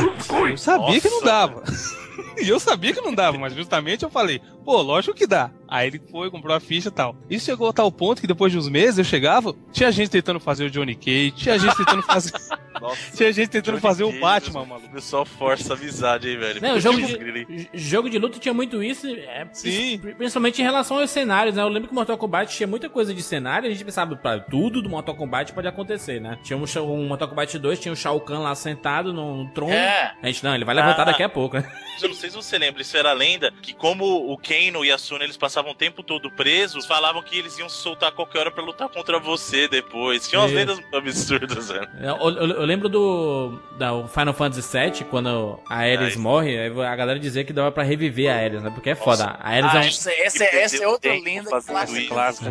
Eu 0.49 0.57
sabia 0.57 1.01
que 1.01 1.09
não 1.09 1.21
Nossa. 1.21 1.27
dava. 1.27 1.65
E 2.37 2.49
eu 2.49 2.59
sabia 2.59 2.93
que 2.93 3.01
não 3.01 3.15
dava, 3.15 3.39
mas 3.39 3.55
justamente 3.55 4.03
eu 4.03 4.11
falei, 4.11 4.41
pô, 4.65 4.81
lógico 4.83 5.15
que 5.17 5.27
dá. 5.27 5.51
Aí 5.69 5.89
ele 5.89 6.01
foi, 6.11 6.31
comprou 6.31 6.55
a 6.55 6.61
ficha 6.61 6.89
e 6.89 6.93
tal. 6.93 7.17
Isso 7.29 7.47
chegou 7.47 7.69
a 7.69 7.73
tal 7.73 7.91
ponto 7.91 8.21
que 8.21 8.27
depois 8.27 8.53
de 8.53 8.59
uns 8.59 8.69
meses 8.69 8.99
eu 8.99 9.05
chegava, 9.05 9.55
tinha 9.73 9.91
gente 9.91 10.11
tentando 10.11 10.39
fazer 10.41 10.65
o 10.67 10.71
Johnny 10.71 10.95
Cage, 10.95 11.31
tinha 11.33 11.59
gente 11.59 11.77
tentando 11.77 12.03
fazer, 12.03 12.33
Nossa, 12.81 13.17
tinha 13.17 13.33
gente 13.33 13.49
tentando 13.49 13.75
Johnny 13.75 13.81
fazer 13.81 14.05
o 14.05 14.09
Cage, 14.09 14.21
Batman, 14.21 14.61
O 14.63 14.67
maluco. 14.67 14.89
pessoal 14.93 15.25
força 15.25 15.73
a 15.75 15.77
amizade 15.77 16.29
aí, 16.29 16.37
velho. 16.37 16.61
Não, 16.61 16.77
o 16.77 16.81
jogo 16.81 16.99
de, 17.01 17.69
jogo 17.73 18.11
de 18.11 18.19
luta 18.19 18.39
tinha 18.39 18.53
muito 18.55 18.83
isso, 18.83 19.07
é, 19.07 19.47
Sim. 19.53 19.99
pri- 19.99 20.15
principalmente 20.15 20.61
em 20.61 20.65
relação 20.65 20.99
aos 20.99 21.11
cenários, 21.11 21.55
né? 21.57 21.63
Eu 21.63 21.69
lembro 21.69 21.89
que 21.89 21.93
o 21.93 21.95
Mortal 21.95 22.19
Kombat 22.19 22.55
tinha 22.55 22.67
muita 22.67 22.89
coisa 22.89 23.15
de 23.15 23.23
cenário, 23.23 23.69
a 23.69 23.73
gente 23.73 23.85
pensava, 23.85 24.15
pra 24.17 24.39
tudo 24.41 24.83
do 24.83 24.89
Mortal 24.91 25.15
Kombat 25.15 25.53
pode 25.53 25.67
acontecer, 25.69 26.21
né? 26.21 26.39
Tinha 26.43 26.57
um, 26.59 26.65
um 26.83 27.09
Mortal 27.09 27.29
Kombat 27.29 27.59
2, 27.59 27.79
tinha 27.81 27.93
o 27.93 27.97
Shao 27.97 28.21
Kahn 28.21 28.41
lá 28.41 28.55
sentado 28.55 29.13
no, 29.13 29.45
no 29.45 29.51
trono. 29.51 29.73
É. 29.73 30.15
A 30.23 30.27
gente, 30.27 30.45
não, 30.45 30.55
ele 30.55 30.65
vai 30.65 30.75
levantar 30.75 31.03
Ah. 31.03 31.07
daqui 31.07 31.23
a 31.23 31.29
pouco, 31.29 31.57
né? 31.57 31.65
Eu 32.03 32.09
não 32.09 32.15
sei 32.17 32.29
se 32.29 32.37
você 32.37 32.59
lembra, 32.59 32.83
isso 32.83 32.97
era 32.97 33.13
lenda, 33.13 33.53
que 33.63 33.73
como 33.73 34.05
o 34.05 34.37
Kano 34.37 34.85
e 34.85 34.91
a 34.91 34.99
Suna 34.99 35.23
eles 35.25 35.37
passavam 35.55 35.71
o 35.71 35.75
tempo 35.75 36.03
todo 36.03 36.29
presos, 36.33 36.85
falavam 36.85 37.23
que 37.23 37.39
eles 37.39 37.57
iam 37.59 37.69
se 37.69 37.77
soltar 37.77 38.09
a 38.09 38.13
qualquer 38.13 38.41
hora 38.41 38.51
pra 38.51 38.63
lutar 38.65 38.89
contra 38.89 39.21
você 39.21 39.69
depois. 39.69 40.27
Tinha 40.29 40.41
umas 40.41 40.51
É. 40.51 40.55
lendas 40.57 40.81
absurdas, 40.93 41.69
velho. 41.69 41.89
Eu, 42.01 42.17
eu- 42.31 42.47
eu 42.57 42.65
lembro 42.65 42.89
do 42.89 43.61
da 43.79 43.91
Final 44.09 44.35
Fantasy 44.35 44.77
VII, 44.77 45.05
quando 45.09 45.61
a 45.71 45.77
Ares 45.77 46.17
morre, 46.17 46.59
aí 46.59 46.85
a 46.85 46.97
galera 46.97 47.21
dizia 47.21 47.45
que 47.45 47.53
dava 47.53 47.71
pra 47.71 47.85
reviver 47.85 48.33
a 48.33 48.37
Ares, 48.37 48.63
né? 48.65 48.71
Porque 48.71 48.91
é 48.91 48.95
foda. 48.97 49.37
A 49.41 49.49
Ares 49.51 49.71
Ah, 49.73 49.77
é 49.77 49.81
um... 49.81 49.87
essa, 49.87 50.11
essa, 50.13 50.45
essa 50.45 50.83
é 50.85 50.89
outra 50.89 51.13
lenda 51.13 51.57
isso. 51.57 51.67
clássica. 52.09 52.51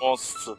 Nossa. 0.00 0.56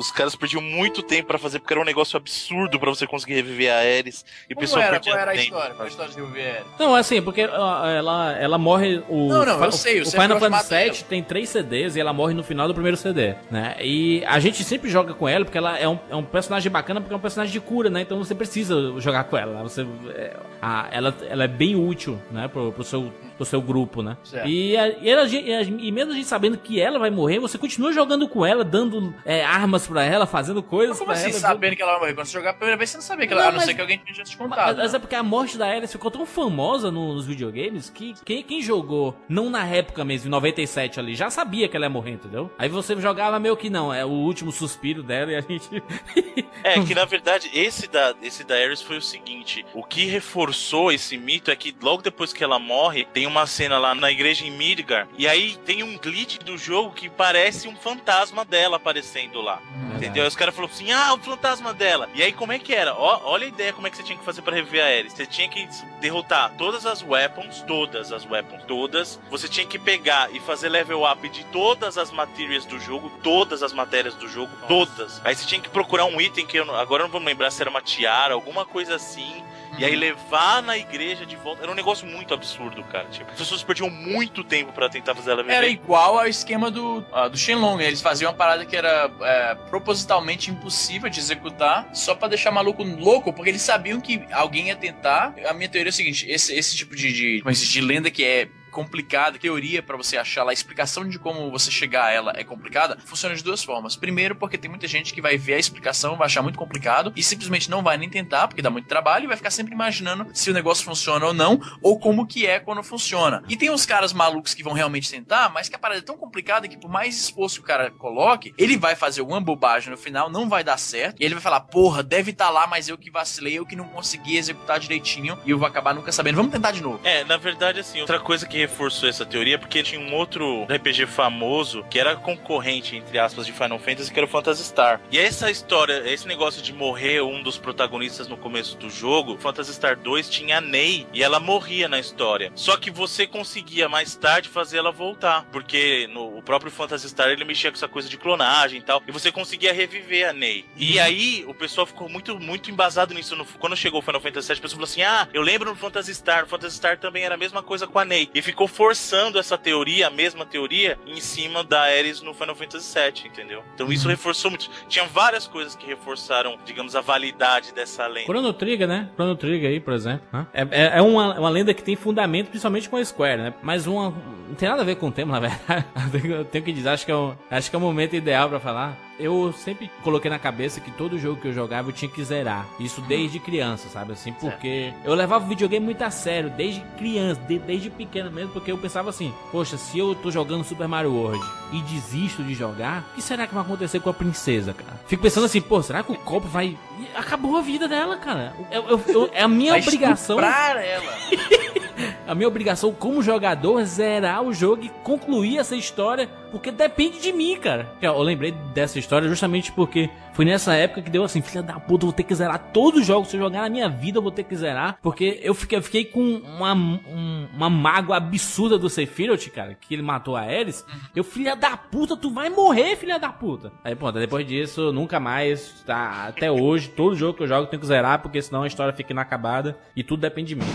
Os 0.00 0.10
caras 0.10 0.34
perdiam 0.34 0.62
muito 0.62 1.02
tempo 1.02 1.28
pra 1.28 1.38
fazer, 1.38 1.58
porque 1.58 1.74
era 1.74 1.80
um 1.80 1.84
negócio 1.84 2.16
absurdo 2.16 2.80
pra 2.80 2.88
você 2.88 3.06
conseguir 3.06 3.34
reviver 3.34 3.70
a 3.70 3.76
Ares. 3.80 4.24
E 4.48 4.52
o 4.52 4.56
Como 4.56 4.60
pessoal 4.66 4.80
era? 4.82 4.92
perdia 4.92 5.12
Qual 5.12 5.20
era 5.22 5.30
a 5.30 5.34
tempo. 5.34 5.44
história? 5.44 5.74
Qual 5.74 5.84
a 5.84 5.88
história 5.88 6.14
de 6.14 6.20
VVR? 6.22 6.64
Não, 6.78 6.94
assim, 6.94 7.20
porque 7.20 7.42
ela, 7.42 8.32
ela 8.38 8.56
morre. 8.56 9.02
O, 9.10 9.28
Não, 9.28 9.44
não, 9.44 9.62
eu 9.62 9.68
o- 9.68 9.72
sei, 9.72 9.98
eu 9.98 10.02
O 10.02 10.06
sei 10.06 10.18
Final 10.18 10.40
Fantasy 10.40 10.74
VII 10.74 11.04
tem 11.04 11.22
três 11.22 11.50
CDs 11.50 11.96
e 11.96 12.00
ela 12.00 12.12
morre 12.14 12.32
no 12.32 12.42
final 12.42 12.66
do 12.66 12.72
primeiro 12.72 12.96
CD, 12.96 13.34
né? 13.50 13.76
E 13.80 14.24
a 14.26 14.40
gente 14.40 14.64
sempre 14.64 14.88
joga 14.90 15.12
com 15.12 15.28
ela 15.28 15.44
porque 15.44 15.58
ela 15.58 15.78
é 15.78 15.86
um, 15.86 15.98
é 16.08 16.16
um 16.16 16.24
personagem 16.24 16.72
bacana, 16.72 17.00
porque 17.00 17.12
é 17.12 17.16
um 17.16 17.20
personagem 17.20 17.52
de 17.52 17.60
cura, 17.60 17.90
né? 17.90 18.00
Então 18.00 18.16
você 18.18 18.34
precisa 18.34 18.74
jogar 19.00 19.24
com 19.24 19.36
ela. 19.36 19.62
Você, 19.62 19.86
é, 20.14 20.34
a- 20.62 20.88
ela, 20.90 21.14
ela 21.28 21.44
é 21.44 21.48
bem 21.48 21.76
útil, 21.76 22.18
né? 22.30 22.48
Pro, 22.48 22.72
pro, 22.72 22.82
seu, 22.82 23.12
pro 23.40 23.46
seu 23.46 23.62
grupo, 23.62 24.02
né? 24.02 24.18
Certo. 24.22 24.46
E, 24.46 24.76
a- 24.76 24.88
e, 24.88 25.08
ela- 25.08 25.26
e 25.26 25.54
a- 25.54 25.62
e 25.62 25.90
mesmo 25.90 26.12
a 26.12 26.14
gente 26.14 26.26
sabendo 26.26 26.58
que 26.58 26.78
ela 26.78 26.98
vai 26.98 27.08
morrer, 27.08 27.38
você 27.38 27.56
continua 27.56 27.90
jogando 27.90 28.28
com 28.28 28.44
ela, 28.44 28.62
dando 28.62 29.14
é, 29.24 29.42
armas 29.42 29.86
pra 29.86 30.04
ela, 30.04 30.26
fazendo 30.26 30.62
coisas 30.62 30.90
Mas 30.90 30.98
como 30.98 31.12
assim, 31.12 31.30
ela. 31.30 31.38
sabendo 31.38 31.74
que 31.74 31.80
ela 31.82 31.92
vai 31.92 32.00
morrer? 32.00 32.14
Quando 32.14 32.26
você 32.26 32.32
jogar 32.32 32.50
a 32.50 32.54
primeira 32.54 32.76
vez, 32.76 32.90
você 32.90 32.96
não 32.98 33.02
sabia 33.02 33.26
que 33.26 33.32
ela 33.32 33.42
Não, 33.42 33.48
A 33.48 33.52
não 33.52 33.56
mas- 33.58 33.66
ser 33.66 33.74
que 33.74 33.80
alguém 33.80 33.98
tinha 33.98 34.12
te 34.14 34.18
Mas, 34.20 34.34
contado. 34.36 34.76
mas 34.76 34.92
né? 34.92 34.96
é 34.96 35.00
porque 35.00 35.14
a 35.14 35.22
morte 35.22 35.56
da 35.56 35.66
Ares 35.66 35.90
ficou 35.90 36.10
tão 36.10 36.26
famosa 36.26 36.90
no- 36.90 37.14
nos 37.14 37.26
videogames 37.26 37.88
que 37.88 38.14
quem, 38.24 38.42
quem 38.42 38.60
jogou, 38.62 39.16
não 39.28 39.48
na 39.48 39.66
época 39.66 40.04
mesmo, 40.04 40.28
em 40.28 40.30
97 40.30 41.00
ali, 41.00 41.14
já 41.14 41.30
sabia 41.30 41.66
que 41.68 41.76
ela 41.76 41.86
ia 41.86 41.90
morrer, 41.90 42.10
entendeu? 42.12 42.50
Aí 42.58 42.68
você 42.68 42.94
jogava 43.00 43.38
meio 43.40 43.56
que 43.56 43.70
não, 43.70 43.92
é 43.92 44.04
o 44.04 44.08
último 44.10 44.52
suspiro 44.52 45.02
dela 45.02 45.32
e 45.32 45.36
a 45.36 45.40
gente. 45.40 45.70
É, 46.62 46.78
que 46.82 46.94
na 46.94 47.06
verdade, 47.06 47.50
esse 47.54 47.88
da, 47.88 48.14
esse 48.22 48.44
da 48.44 48.54
Ares 48.54 48.82
foi 48.82 48.98
o 48.98 49.00
seguinte: 49.02 49.64
o 49.72 49.82
que 49.82 50.04
reforçou 50.04 50.92
esse 50.92 51.16
mito 51.16 51.50
é 51.50 51.56
que 51.56 51.74
logo 51.82 52.02
depois 52.02 52.34
que 52.34 52.44
ela 52.44 52.58
morre, 52.58 53.06
tem 53.14 53.26
uma 53.30 53.46
cena 53.46 53.78
lá 53.78 53.94
na 53.94 54.10
igreja 54.10 54.44
em 54.44 54.50
Midgar, 54.50 55.08
e 55.16 55.26
aí 55.28 55.56
tem 55.64 55.82
um 55.82 55.96
glitch 55.96 56.38
do 56.38 56.58
jogo 56.58 56.92
que 56.92 57.08
parece 57.08 57.68
um 57.68 57.76
fantasma 57.76 58.44
dela 58.44 58.76
aparecendo 58.76 59.40
lá. 59.40 59.60
Entendeu? 59.96 60.22
Aí 60.22 60.28
os 60.28 60.36
caras 60.36 60.54
falaram 60.54 60.72
assim: 60.74 60.90
ah, 60.92 61.12
o 61.12 61.18
fantasma 61.18 61.74
dela. 61.74 62.08
E 62.14 62.22
aí, 62.22 62.32
como 62.32 62.52
é 62.52 62.58
que 62.58 62.74
era? 62.74 62.94
Ó, 62.94 63.20
olha 63.24 63.44
a 63.44 63.48
ideia 63.48 63.72
como 63.72 63.86
é 63.86 63.90
que 63.90 63.96
você 63.98 64.02
tinha 64.02 64.16
que 64.18 64.24
fazer 64.24 64.40
pra 64.40 64.54
reviver 64.54 64.82
a 64.82 64.86
Ares. 64.86 65.12
Você 65.12 65.26
tinha 65.26 65.46
que 65.48 65.68
derrotar 66.00 66.52
todas 66.56 66.86
as 66.86 67.02
weapons, 67.02 67.62
todas 67.66 68.10
as 68.10 68.24
weapons, 68.24 68.62
todas. 68.64 69.20
Você 69.30 69.46
tinha 69.46 69.66
que 69.66 69.78
pegar 69.78 70.32
e 70.34 70.40
fazer 70.40 70.70
level 70.70 71.04
up 71.04 71.28
de 71.28 71.44
todas 71.46 71.98
as 71.98 72.10
materias 72.10 72.64
do 72.64 72.78
jogo, 72.80 73.10
todas 73.22 73.62
as 73.62 73.74
matérias 73.74 74.14
do 74.14 74.26
jogo, 74.26 74.50
todas. 74.66 75.20
Aí 75.24 75.34
você 75.34 75.44
tinha 75.46 75.60
que 75.60 75.68
procurar 75.68 76.06
um 76.06 76.18
item 76.18 76.46
que 76.46 76.56
eu 76.58 76.64
não- 76.64 76.74
agora 76.76 77.02
eu 77.02 77.06
não 77.08 77.12
vou 77.12 77.20
lembrar 77.20 77.50
se 77.50 77.60
era 77.60 77.68
uma 77.70 77.82
tiara, 77.82 78.32
alguma 78.32 78.64
coisa 78.64 78.94
assim. 78.94 79.44
E 79.78 79.84
aí 79.84 79.96
levar 79.96 80.62
na 80.62 80.76
igreja 80.76 81.24
de 81.24 81.36
volta. 81.36 81.62
Era 81.62 81.72
um 81.72 81.74
negócio 81.74 82.06
muito 82.06 82.34
absurdo, 82.34 82.82
cara. 82.84 83.06
Tipo, 83.06 83.30
as 83.30 83.38
pessoas 83.38 83.62
perdiam 83.62 83.88
muito 83.90 84.42
tempo 84.44 84.72
pra 84.72 84.88
tentar 84.88 85.14
fazer 85.14 85.30
ela 85.32 85.42
viver. 85.42 85.54
Era 85.54 85.68
igual 85.68 86.18
ao 86.18 86.26
esquema 86.26 86.70
do, 86.70 87.04
ah, 87.12 87.28
do 87.28 87.36
Shenlong. 87.36 87.78
né? 87.78 87.86
Eles 87.86 88.00
faziam 88.02 88.30
uma 88.30 88.36
parada 88.36 88.64
que 88.64 88.76
era 88.76 89.10
é, 89.20 89.54
propositalmente 89.68 90.50
impossível 90.50 91.08
de 91.08 91.18
executar, 91.18 91.88
só 91.94 92.14
pra 92.14 92.28
deixar 92.28 92.50
maluco 92.50 92.82
louco, 92.82 93.32
porque 93.32 93.50
eles 93.50 93.62
sabiam 93.62 94.00
que 94.00 94.24
alguém 94.32 94.68
ia 94.68 94.76
tentar. 94.76 95.34
A 95.48 95.52
minha 95.52 95.68
teoria 95.68 95.88
é 95.88 95.92
o 95.92 95.94
seguinte: 95.94 96.28
esse, 96.28 96.54
esse 96.54 96.76
tipo 96.76 96.94
de, 96.94 97.12
de, 97.12 97.42
é 97.44 97.52
de 97.52 97.80
lenda 97.80 98.10
que 98.10 98.24
é 98.24 98.48
complicada, 98.70 99.38
teoria 99.38 99.82
pra 99.82 99.96
você 99.96 100.16
achar 100.16 100.44
lá, 100.44 100.50
a 100.50 100.54
explicação 100.54 101.08
de 101.08 101.18
como 101.18 101.50
você 101.50 101.70
chegar 101.70 102.04
a 102.04 102.10
ela 102.10 102.32
é 102.36 102.44
complicada, 102.44 102.98
funciona 103.04 103.34
de 103.34 103.42
duas 103.42 103.62
formas. 103.62 103.96
Primeiro, 103.96 104.34
porque 104.34 104.58
tem 104.58 104.70
muita 104.70 104.86
gente 104.86 105.12
que 105.12 105.20
vai 105.20 105.36
ver 105.36 105.54
a 105.54 105.58
explicação, 105.58 106.16
vai 106.16 106.26
achar 106.26 106.42
muito 106.42 106.58
complicado 106.58 107.12
e 107.16 107.22
simplesmente 107.22 107.70
não 107.70 107.82
vai 107.82 107.96
nem 107.96 108.08
tentar, 108.08 108.48
porque 108.48 108.62
dá 108.62 108.70
muito 108.70 108.86
trabalho 108.86 109.24
e 109.24 109.28
vai 109.28 109.36
ficar 109.36 109.50
sempre 109.50 109.74
imaginando 109.74 110.26
se 110.32 110.50
o 110.50 110.54
negócio 110.54 110.84
funciona 110.84 111.26
ou 111.26 111.34
não, 111.34 111.60
ou 111.82 111.98
como 111.98 112.26
que 112.26 112.46
é 112.46 112.60
quando 112.60 112.82
funciona. 112.82 113.42
E 113.48 113.56
tem 113.56 113.70
uns 113.70 113.84
caras 113.84 114.12
malucos 114.12 114.54
que 114.54 114.62
vão 114.62 114.72
realmente 114.72 115.10
tentar, 115.10 115.50
mas 115.50 115.68
que 115.68 115.76
a 115.76 115.78
parada 115.78 116.00
é 116.00 116.02
tão 116.02 116.16
complicada 116.16 116.68
que 116.68 116.78
por 116.78 116.90
mais 116.90 117.18
esforço 117.18 117.56
que 117.56 117.62
o 117.62 117.66
cara 117.66 117.90
coloque, 117.90 118.54
ele 118.56 118.76
vai 118.76 118.94
fazer 118.94 119.20
alguma 119.20 119.40
bobagem 119.40 119.90
no 119.90 119.96
final, 119.96 120.30
não 120.30 120.48
vai 120.48 120.62
dar 120.62 120.78
certo, 120.78 121.20
e 121.20 121.24
ele 121.24 121.34
vai 121.34 121.42
falar, 121.42 121.60
porra, 121.60 122.02
deve 122.02 122.30
estar 122.30 122.50
lá, 122.50 122.66
mas 122.66 122.88
eu 122.88 122.96
que 122.96 123.10
vacilei, 123.10 123.58
eu 123.58 123.66
que 123.66 123.76
não 123.76 123.88
consegui 123.88 124.36
executar 124.36 124.78
direitinho, 124.78 125.38
e 125.44 125.50
eu 125.50 125.58
vou 125.58 125.66
acabar 125.66 125.94
nunca 125.94 126.12
sabendo. 126.12 126.36
Vamos 126.36 126.52
tentar 126.52 126.70
de 126.72 126.82
novo. 126.82 127.00
É, 127.04 127.24
na 127.24 127.36
verdade, 127.36 127.80
assim, 127.80 128.00
outra 128.00 128.20
coisa 128.20 128.46
que 128.46 128.59
reforçou 128.60 129.08
essa 129.08 129.24
teoria 129.26 129.58
porque 129.58 129.82
tinha 129.82 130.00
um 130.00 130.14
outro 130.14 130.64
RPG 130.64 131.06
famoso 131.06 131.84
que 131.90 131.98
era 131.98 132.16
concorrente, 132.16 132.96
entre 132.96 133.18
aspas, 133.18 133.46
de 133.46 133.52
Final 133.52 133.78
Fantasy, 133.78 134.12
que 134.12 134.18
era 134.18 134.26
o 134.26 134.28
Phantasy 134.30 134.64
Star. 134.64 135.00
E 135.10 135.18
essa 135.18 135.50
história, 135.50 136.02
esse 136.10 136.26
negócio 136.26 136.62
de 136.62 136.72
morrer 136.72 137.22
um 137.22 137.42
dos 137.42 137.58
protagonistas 137.58 138.26
no 138.28 138.36
começo 138.36 138.76
do 138.76 138.88
jogo, 138.90 139.38
Phantasy 139.38 139.74
Star 139.74 139.96
2 139.98 140.28
tinha 140.28 140.58
a 140.58 140.60
Ney 140.60 141.06
e 141.12 141.22
ela 141.22 141.38
morria 141.40 141.88
na 141.88 141.98
história. 141.98 142.50
Só 142.54 142.76
que 142.76 142.90
você 142.90 143.26
conseguia 143.26 143.88
mais 143.88 144.14
tarde 144.16 144.48
fazer 144.48 144.78
ela 144.78 144.90
voltar, 144.92 145.44
porque 145.52 146.08
no 146.12 146.30
o 146.40 146.42
próprio 146.42 146.70
Phantasy 146.70 147.08
Star 147.08 147.28
ele 147.28 147.44
mexia 147.44 147.70
com 147.70 147.76
essa 147.76 147.88
coisa 147.88 148.08
de 148.08 148.16
clonagem 148.16 148.78
e 148.78 148.82
tal, 148.82 149.02
e 149.06 149.12
você 149.12 149.30
conseguia 149.30 149.72
reviver 149.72 150.28
a 150.28 150.32
Ney. 150.32 150.64
E 150.76 150.98
aí 150.98 151.44
o 151.46 151.52
pessoal 151.54 151.86
ficou 151.86 152.08
muito, 152.08 152.38
muito 152.38 152.70
embasado 152.70 153.12
nisso. 153.12 153.36
No- 153.36 153.44
quando 153.44 153.76
chegou 153.76 154.00
o 154.00 154.02
Final 154.02 154.20
Fantasy 154.20 154.48
VII, 154.48 154.58
o 154.58 154.62
pessoal 154.62 154.78
falou 154.78 154.84
assim: 154.90 155.02
ah, 155.02 155.28
eu 155.34 155.42
lembro 155.42 155.68
no 155.70 155.76
Phantasy 155.76 156.14
Star, 156.14 156.44
o 156.44 156.46
Phantasy 156.46 156.76
Star 156.76 156.98
também 156.98 157.24
era 157.24 157.34
a 157.34 157.38
mesma 157.38 157.62
coisa 157.62 157.86
com 157.86 157.98
a 157.98 158.04
Ney. 158.04 158.30
E 158.34 158.40
ficou 158.50 158.66
forçando 158.68 159.38
essa 159.38 159.56
teoria, 159.56 160.08
a 160.08 160.10
mesma 160.10 160.44
teoria, 160.44 160.98
em 161.06 161.20
cima 161.20 161.62
da 161.62 161.80
Ares 161.82 162.20
no 162.20 162.34
Final 162.34 162.54
Fantasy 162.54 162.98
VII, 162.98 163.28
entendeu? 163.28 163.62
Então 163.74 163.92
isso 163.92 164.08
reforçou 164.08 164.50
muito. 164.50 164.68
Tinha 164.88 165.04
várias 165.06 165.46
coisas 165.46 165.74
que 165.76 165.86
reforçaram, 165.86 166.58
digamos, 166.64 166.96
a 166.96 167.00
validade 167.00 167.72
dessa 167.72 168.06
lenda. 168.06 168.26
Chrono 168.26 168.52
Trigger, 168.52 168.88
né? 168.88 169.08
Chrono 169.14 169.36
Trigger 169.36 169.70
aí, 169.70 169.80
por 169.80 169.94
exemplo. 169.94 170.22
né? 170.32 170.46
É, 170.52 170.62
é, 170.70 170.98
é 170.98 171.02
uma, 171.02 171.38
uma 171.38 171.48
lenda 171.50 171.72
que 171.72 171.82
tem 171.82 171.94
fundamento, 171.96 172.48
principalmente 172.48 172.88
com 172.88 172.96
a 172.96 173.04
Square, 173.04 173.40
né? 173.42 173.54
Mas 173.62 173.86
uma. 173.86 174.10
Não 174.48 174.54
tem 174.56 174.68
nada 174.68 174.82
a 174.82 174.84
ver 174.84 174.96
com 174.96 175.08
o 175.08 175.12
tema, 175.12 175.38
na 175.38 175.48
verdade. 175.48 175.86
Eu 176.28 176.44
tenho- 176.44 176.64
que 176.64 176.72
dizer, 176.72 176.88
acho 176.88 177.06
que 177.06 177.12
é 177.12 177.14
o, 177.14 177.34
acho 177.50 177.70
que 177.70 177.76
é 177.76 177.78
o 177.78 177.82
momento 177.82 178.16
ideal 178.16 178.48
pra 178.48 178.58
falar. 178.60 178.96
Eu 179.20 179.52
sempre 179.52 179.90
coloquei 180.02 180.30
na 180.30 180.38
cabeça 180.38 180.80
que 180.80 180.90
todo 180.90 181.18
jogo 181.18 181.40
que 181.40 181.48
eu 181.48 181.52
jogava 181.52 181.88
eu 181.88 181.92
tinha 181.92 182.10
que 182.10 182.22
zerar. 182.24 182.66
Isso 182.78 183.00
desde 183.02 183.38
criança, 183.38 183.88
sabe 183.88 184.12
assim? 184.12 184.32
Porque 184.32 184.92
eu 185.04 185.14
levava 185.14 185.44
o 185.44 185.48
videogame 185.48 185.84
muito 185.84 186.02
a 186.02 186.10
sério, 186.10 186.50
desde 186.50 186.80
criança, 186.98 187.40
de- 187.42 187.58
desde 187.58 187.90
pequeno 187.90 188.30
mesmo, 188.30 188.52
porque 188.52 188.72
eu 188.72 188.78
pensava 188.78 189.10
assim, 189.10 189.32
poxa, 189.52 189.76
se 189.76 189.98
eu 189.98 190.14
tô 190.14 190.30
jogando 190.30 190.64
Super 190.64 190.88
Mario 190.88 191.12
World 191.12 191.44
e 191.72 191.80
desisto 191.82 192.42
de 192.42 192.54
jogar, 192.54 193.04
o 193.12 193.14
que 193.14 193.22
será 193.22 193.46
que 193.46 193.54
vai 193.54 193.62
acontecer 193.62 194.00
com 194.00 194.10
a 194.10 194.14
princesa, 194.14 194.72
cara? 194.74 194.98
Fico 195.06 195.22
pensando 195.22 195.44
assim, 195.44 195.60
pô, 195.60 195.82
será 195.82 196.02
que 196.02 196.12
o 196.12 196.16
copo 196.16 196.48
vai. 196.48 196.76
Acabou 197.14 197.56
a 197.56 197.60
vida 197.62 197.86
dela, 197.88 198.16
cara. 198.16 198.54
Eu- 198.70 198.88
eu- 198.88 199.02
eu- 199.08 199.30
é 199.32 199.42
a 199.42 199.48
minha 199.48 199.72
Vai 199.72 199.80
obrigação. 199.82 200.38
ela. 200.40 200.50
A 202.26 202.34
minha 202.34 202.48
obrigação 202.48 202.92
como 202.92 203.22
jogador 203.22 203.80
é 203.80 203.84
zerar 203.84 204.42
o 204.42 204.52
jogo 204.52 204.84
e 204.84 204.88
concluir 205.02 205.58
essa 205.58 205.74
história, 205.76 206.28
porque 206.50 206.70
depende 206.70 207.20
de 207.20 207.32
mim, 207.32 207.56
cara. 207.60 207.92
Eu 208.00 208.20
lembrei 208.22 208.52
dessa 208.74 208.98
história 208.98 209.28
justamente 209.28 209.72
porque 209.72 210.08
foi 210.32 210.44
nessa 210.44 210.74
época 210.74 211.02
que 211.02 211.10
deu 211.10 211.24
assim, 211.24 211.42
filha 211.42 211.62
da 211.62 211.78
puta, 211.80 212.06
vou 212.06 212.12
ter 212.12 212.22
que 212.22 212.34
zerar 212.34 212.70
todos 212.72 213.00
os 213.00 213.06
jogos. 213.06 213.28
Se 213.28 213.36
eu 213.36 213.40
jogar 213.40 213.62
na 213.62 213.68
minha 213.68 213.88
vida, 213.88 214.18
eu 214.18 214.22
vou 214.22 214.30
ter 214.30 214.44
que 214.44 214.56
zerar. 214.56 214.98
Porque 215.02 215.40
eu 215.42 215.54
fiquei, 215.54 215.78
eu 215.78 215.82
fiquei 215.82 216.04
com 216.04 216.20
uma, 216.20 216.72
um- 216.74 217.48
uma 217.54 217.68
mágoa 217.70 218.16
absurda 218.16 218.78
do 218.78 218.88
Sephiroth, 218.88 219.48
cara, 219.50 219.76
que 219.78 219.94
ele 219.94 220.02
matou 220.02 220.36
a 220.36 220.40
Ares. 220.42 220.84
Eu, 221.14 221.24
filha 221.24 221.54
da 221.56 221.76
puta, 221.76 222.16
tu 222.16 222.30
vai 222.30 222.48
morrer, 222.48 222.96
filha 222.96 223.18
da 223.18 223.28
puta. 223.30 223.72
Aí, 223.84 223.94
pronto, 223.94 224.18
depois 224.18 224.46
disso, 224.46 224.92
nunca 224.92 225.18
mais, 225.20 225.82
tá? 225.86 226.26
Até 226.28 226.50
hoje, 226.50 226.88
todo 226.88 227.16
jogo 227.16 227.34
que 227.36 227.42
eu 227.42 227.48
jogo 227.48 227.62
eu 227.62 227.66
tenho 227.66 227.80
que 227.80 227.86
zerar, 227.86 228.20
porque 228.20 228.40
senão 228.40 228.62
a 228.62 228.66
história 228.66 228.92
fica 228.94 229.12
inacabada 229.12 229.76
e 229.94 230.02
tudo 230.02 230.20
depende 230.20 230.54
de 230.54 230.56
mim. 230.56 230.66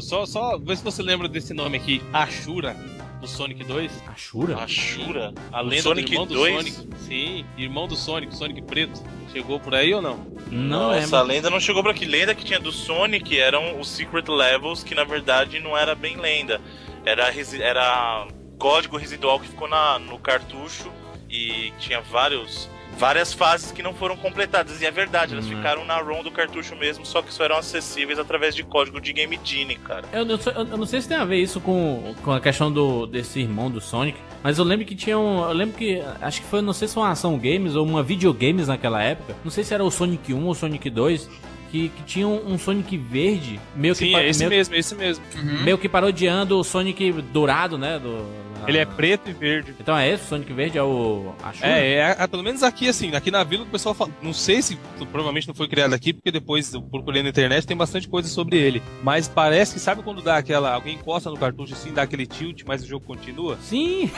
Só, 0.00 0.26
só 0.26 0.58
vê 0.58 0.76
se 0.76 0.82
você 0.84 1.02
lembra 1.02 1.28
desse 1.28 1.52
nome 1.54 1.76
aqui, 1.76 2.02
Ashura, 2.12 2.74
do 3.20 3.26
Sonic 3.26 3.64
2. 3.64 4.02
Ashura? 4.08 4.56
Ashura? 4.62 5.34
A 5.52 5.60
lenda 5.60 5.82
Sonic 5.82 6.06
do 6.08 6.12
irmão 6.14 6.26
do 6.26 6.34
2? 6.34 6.54
Sonic. 6.74 6.96
Sim, 7.00 7.44
irmão 7.56 7.88
do 7.88 7.96
Sonic, 7.96 8.34
Sonic 8.36 8.62
preto. 8.62 9.02
Chegou 9.32 9.60
por 9.60 9.74
aí 9.74 9.92
ou 9.92 10.00
não? 10.00 10.16
Não 10.50 10.88
Nossa, 10.90 11.18
a 11.18 11.20
lembro. 11.22 11.34
lenda 11.34 11.50
não 11.50 11.60
chegou 11.60 11.82
por 11.82 11.90
aqui. 11.90 12.04
Lenda 12.06 12.34
que 12.34 12.44
tinha 12.44 12.58
do 12.58 12.72
Sonic 12.72 13.38
eram 13.38 13.78
os 13.78 13.88
Secret 13.88 14.28
Levels, 14.28 14.82
que 14.82 14.94
na 14.94 15.04
verdade 15.04 15.60
não 15.60 15.76
era 15.76 15.94
bem 15.94 16.16
lenda. 16.16 16.60
Era, 17.04 17.28
resi- 17.30 17.62
era 17.62 18.26
código 18.58 18.96
residual 18.96 19.38
que 19.38 19.48
ficou 19.48 19.68
na, 19.68 19.98
no 19.98 20.18
cartucho 20.18 20.90
e 21.30 21.72
tinha 21.78 22.00
vários, 22.00 22.68
várias 22.98 23.32
fases 23.32 23.70
que 23.72 23.82
não 23.82 23.94
foram 23.94 24.16
completadas. 24.16 24.82
E 24.82 24.86
é 24.86 24.90
verdade, 24.90 25.32
elas 25.32 25.46
Hum. 25.46 25.56
ficaram 25.56 25.84
na 25.84 25.96
ROM 25.98 26.22
do 26.22 26.30
cartucho 26.30 26.74
mesmo, 26.76 27.06
só 27.06 27.22
que 27.22 27.32
só 27.32 27.44
eram 27.44 27.56
acessíveis 27.56 28.18
através 28.18 28.54
de 28.54 28.62
código 28.62 29.00
de 29.00 29.12
Game 29.12 29.38
Genie, 29.42 29.76
cara. 29.76 30.04
Eu, 30.12 30.24
não 30.24 30.38
sei- 30.38 30.52
eu- 30.54 30.66
eu 30.66 30.76
não 30.76 30.86
sei 30.86 31.00
se 31.00 31.08
tem 31.08 31.16
a 31.16 31.24
ver 31.24 31.36
isso 31.40 31.60
com, 31.60 32.14
com 32.22 32.32
a 32.32 32.40
questão 32.40 32.70
do, 32.72 33.06
desse 33.06 33.40
irmão 33.40 33.70
do 33.70 33.80
Sonic, 33.80 34.18
mas 34.42 34.58
eu 34.58 34.64
lembro 34.64 34.84
que 34.84 34.94
tinha 34.94 35.18
um. 35.18 35.42
Eu 35.42 35.52
lembro 35.52 35.76
que. 35.76 36.02
Acho 36.20 36.40
que 36.42 36.46
foi, 36.48 36.60
não 36.60 36.72
sei 36.72 36.88
se 36.88 36.94
foi 36.94 37.02
uma 37.04 37.10
ação 37.10 37.38
games 37.38 37.74
ou 37.74 37.86
uma 37.86 38.02
videogames 38.02 38.68
naquela 38.68 39.02
época. 39.02 39.34
Não 39.44 39.50
sei 39.50 39.62
se 39.64 39.72
era 39.72 39.84
o 39.84 39.90
Sonic 39.90 40.32
1 40.34 40.44
ou 40.46 40.54
Sonic 40.54 40.90
2. 40.90 41.30
Que, 41.70 41.90
que 41.90 42.02
tinha 42.04 42.26
um, 42.26 42.54
um 42.54 42.58
Sonic 42.58 42.96
verde, 42.96 43.60
meio 43.76 43.92
que, 43.94 44.06
Sim, 44.06 44.16
é 44.16 44.26
esse 44.26 44.38
meio, 44.38 44.50
mesmo, 44.50 44.74
é 44.74 44.78
esse 44.78 44.94
mesmo. 44.94 45.22
meio 45.62 45.76
que 45.76 45.86
parodiando 45.86 46.58
o 46.58 46.64
Sonic 46.64 47.12
dourado, 47.30 47.76
né? 47.76 47.98
Do, 47.98 48.24
Ele 48.66 48.78
é 48.78 48.84
preto 48.84 49.30
e 49.30 49.32
verde. 49.32 49.74
Então 49.78 49.96
é 49.96 50.08
esse, 50.10 50.24
o 50.24 50.26
Sonic 50.28 50.52
verde 50.52 50.78
é 50.78 50.82
o. 50.82 51.32
Ashura? 51.42 51.68
É, 51.68 51.94
é, 51.94 52.16
é, 52.18 52.26
pelo 52.26 52.42
menos 52.42 52.62
aqui, 52.62 52.88
assim, 52.88 53.14
aqui 53.14 53.30
na 53.30 53.44
vila 53.44 53.62
o 53.64 53.66
pessoal 53.66 53.94
fala. 53.94 54.10
Não 54.20 54.32
sei 54.32 54.60
se 54.62 54.76
provavelmente 55.12 55.46
não 55.48 55.54
foi 55.54 55.68
criado 55.68 55.94
aqui, 55.94 56.12
porque 56.12 56.30
depois 56.30 56.72
eu 56.74 56.82
procurei 56.82 57.22
na 57.22 57.28
internet 57.28 57.66
tem 57.66 57.76
bastante 57.76 58.08
coisa 58.08 58.28
sobre 58.28 58.56
ele. 58.58 58.82
Mas 59.02 59.28
parece 59.28 59.74
que 59.74 59.80
sabe 59.80 60.02
quando 60.02 60.22
dá 60.22 60.36
aquela. 60.36 60.72
Alguém 60.74 60.96
encosta 60.96 61.30
no 61.30 61.36
cartucho 61.36 61.72
assim, 61.74 61.92
dá 61.92 62.02
aquele 62.02 62.26
tilt, 62.26 62.62
mas 62.66 62.82
o 62.82 62.86
jogo 62.86 63.04
continua? 63.06 63.56
Sim. 63.62 64.10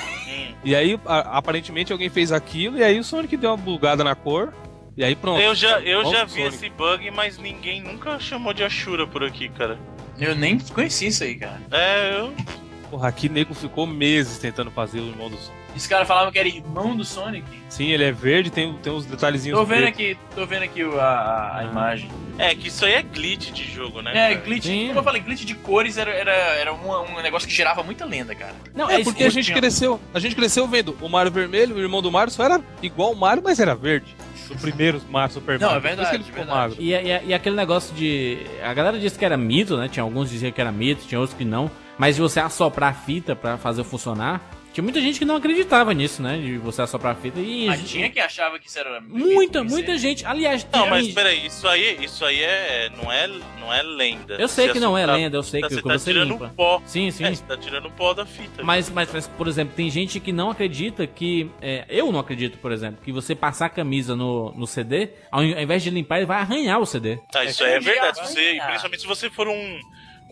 E 0.64 0.74
aí, 0.74 0.98
a- 1.06 1.38
aparentemente, 1.38 1.92
alguém 1.92 2.08
fez 2.08 2.32
aquilo, 2.32 2.78
e 2.78 2.82
aí 2.84 2.98
o 2.98 3.04
Sonic 3.04 3.36
deu 3.36 3.50
uma 3.50 3.56
bugada 3.56 4.02
na 4.04 4.14
cor, 4.14 4.52
e 4.96 5.04
aí 5.04 5.14
pronto. 5.16 5.40
Eu 5.40 5.54
já, 5.54 5.80
eu 5.80 6.04
já 6.10 6.24
vi 6.24 6.32
Sonic. 6.42 6.48
esse 6.48 6.68
bug, 6.70 7.10
mas 7.10 7.38
ninguém 7.38 7.80
nunca 7.82 8.18
chamou 8.18 8.52
de 8.52 8.62
Ashura 8.64 9.06
por 9.06 9.22
aqui, 9.24 9.48
cara. 9.48 9.78
Eu 10.18 10.34
nem 10.34 10.58
conheci 10.58 11.06
isso 11.06 11.24
aí, 11.24 11.34
cara. 11.36 11.60
É, 11.70 12.18
eu. 12.20 12.34
Porra, 12.90 13.08
aqui 13.08 13.28
nego 13.28 13.54
ficou 13.54 13.86
meses 13.86 14.38
tentando 14.38 14.70
fazer 14.70 15.00
o 15.00 15.06
irmão 15.08 15.30
do 15.30 15.36
Sonic. 15.36 15.60
Esse 15.76 15.88
cara 15.88 16.04
falava 16.04 16.32
que 16.32 16.38
era 16.38 16.48
irmão 16.48 16.96
do 16.96 17.04
Sonic. 17.04 17.46
Sim, 17.68 17.86
ele 17.92 18.02
é 18.02 18.10
verde, 18.10 18.50
tem, 18.50 18.72
tem 18.78 18.92
uns 18.92 19.06
detalhezinhos. 19.06 19.56
Tô 19.56 19.64
vendo 19.64 19.86
aqui, 19.86 20.18
tô 20.34 20.44
vendo 20.44 20.64
aqui 20.64 20.82
o- 20.82 20.98
a, 21.00 21.58
a 21.58 21.64
imagem. 21.64 22.10
É, 22.36 22.52
que 22.56 22.66
isso 22.66 22.84
aí 22.84 22.94
é 22.94 23.02
glitch 23.02 23.52
de 23.52 23.70
jogo, 23.70 24.02
né? 24.02 24.10
É, 24.10 24.34
cara? 24.34 24.44
glitch, 24.44 24.64
Sim. 24.64 24.88
como 24.88 24.98
eu 24.98 25.04
falei, 25.04 25.22
glitch 25.22 25.44
de 25.44 25.54
cores 25.54 25.96
era, 25.96 26.10
era, 26.10 26.32
era 26.32 26.74
um, 26.74 26.90
um 27.16 27.22
negócio 27.22 27.46
que 27.48 27.54
gerava 27.54 27.84
muita 27.84 28.04
lenda, 28.04 28.34
cara. 28.34 28.54
não, 28.74 28.90
É 28.90 28.96
isso- 28.96 29.04
porque 29.04 29.22
a 29.22 29.30
gente 29.30 29.44
tinha- 29.44 29.56
cresceu, 29.58 30.00
a 30.12 30.18
gente 30.18 30.34
cresceu 30.34 30.66
vendo 30.66 30.96
o 31.00 31.08
Mario 31.08 31.30
vermelho, 31.30 31.76
o 31.76 31.80
irmão 31.80 32.02
do 32.02 32.10
Mario 32.10 32.32
só 32.32 32.42
era 32.44 32.60
igual 32.82 33.12
o 33.12 33.16
Mario, 33.16 33.40
mas 33.44 33.60
era 33.60 33.74
verde. 33.76 34.16
O 34.50 34.58
primeiro 34.58 35.00
Mario 35.08 35.34
Super 35.34 35.58
Não, 35.60 35.68
Mario. 35.68 35.78
é 35.78 35.80
Depois 35.80 35.96
verdade, 35.96 36.10
que 36.10 36.16
ele 36.16 36.24
ficou 36.24 36.44
verdade. 36.44 36.60
magro. 36.60 36.76
E, 36.82 36.92
e- 36.92 37.28
e 37.28 37.34
aquele 37.34 37.56
negócio 37.56 37.94
de. 37.94 38.38
A 38.62 38.72
galera 38.74 38.98
disse 38.98 39.18
que 39.18 39.24
era 39.24 39.36
mito, 39.36 39.76
né? 39.76 39.88
Tinha 39.88 40.02
alguns 40.02 40.28
que 40.28 40.34
diziam 40.34 40.52
que 40.52 40.60
era 40.60 40.72
mito, 40.72 41.02
tinha 41.06 41.20
outros 41.20 41.36
que 41.38 41.44
não. 41.44 41.70
Mas 41.98 42.16
de 42.16 42.22
você 42.22 42.40
assoprar 42.40 42.90
a 42.90 42.94
fita 42.94 43.36
pra 43.36 43.56
fazer 43.58 43.84
funcionar. 43.84 44.40
Tinha 44.72 44.84
muita 44.84 45.00
gente 45.00 45.18
que 45.18 45.24
não 45.24 45.36
acreditava 45.36 45.92
nisso, 45.92 46.22
né? 46.22 46.38
De 46.38 46.56
você 46.58 46.80
assoprar 46.82 47.12
a 47.12 47.16
fita. 47.16 47.40
E 47.40 47.66
Mas 47.66 47.88
tinha 47.90 48.08
que 48.08 48.20
achava 48.20 48.58
que 48.58 48.68
isso 48.68 48.78
era. 48.78 49.00
muita, 49.00 49.64
muita 49.64 49.92
isso 49.92 50.00
gente. 50.02 50.24
Aliás, 50.24 50.64
Não, 50.72 50.82
tem- 50.82 50.90
mas 50.90 51.08
peraí, 51.12 51.44
isso 51.46 51.66
aí, 51.66 51.98
isso 52.04 52.24
aí 52.24 52.40
é, 52.42 52.88
não 52.96 53.10
é, 53.10 53.26
não 53.58 53.72
é 53.74 53.82
lenda. 53.82 54.34
eu 54.38 54.46
sei 54.46 54.66
Você 54.68 54.72
que 54.74 54.80
não 54.80 54.96
é 54.96 55.02
assoprar- 55.02 55.18
lenda, 55.20 55.36
eu 55.36 55.42
sei 55.42 55.60
que, 55.62 55.68
você 55.74 55.82
tá 55.82 55.98
você 55.98 56.12
tirando 56.12 56.30
limpa. 56.32 56.52
pó. 56.56 56.80
Sim, 56.86 57.10
sim. 57.10 57.24
É, 57.24 57.34
você 57.34 57.42
tá 57.44 57.56
tirando 57.56 57.86
o 57.86 57.90
pó 57.90 58.14
da 58.14 58.24
fita. 58.24 58.62
Mas, 58.62 58.88
mas, 58.90 59.12
mas, 59.12 59.26
por 59.26 59.48
exemplo, 59.48 59.74
tem 59.74 59.90
gente 59.90 60.20
que 60.20 60.32
não 60.32 60.50
acredita 60.50 61.04
que. 61.06 61.50
é, 61.60 61.84
eu 61.88 62.12
não 62.12 62.20
acredito, 62.20 62.56
por 62.58 62.70
exemplo, 62.70 63.00
que 63.04 63.10
você 63.10 63.34
passar 63.34 63.66
a 63.66 63.70
camisa 63.70 64.14
no, 64.14 64.52
no 64.52 64.66
CD, 64.68 65.10
ao 65.32 65.42
in- 65.42 65.54
ao 65.54 65.60
invés 65.62 65.82
de 65.82 65.90
limpar, 65.90 66.18
ele 66.18 66.26
vai 66.26 66.38
arranhar 66.38 66.78
o 66.80 66.86
CD. 66.86 67.18
Ah, 67.34 67.44
isso 67.44 67.62
É 67.64 67.66
aí 67.66 67.74
é 67.74 67.78
que 67.80 67.84
verdade. 67.86 68.18
você, 68.20 68.58
principalmente 68.66 69.00
se 69.00 69.06
você 69.06 69.28
for 69.30 69.48
um. 69.48 69.80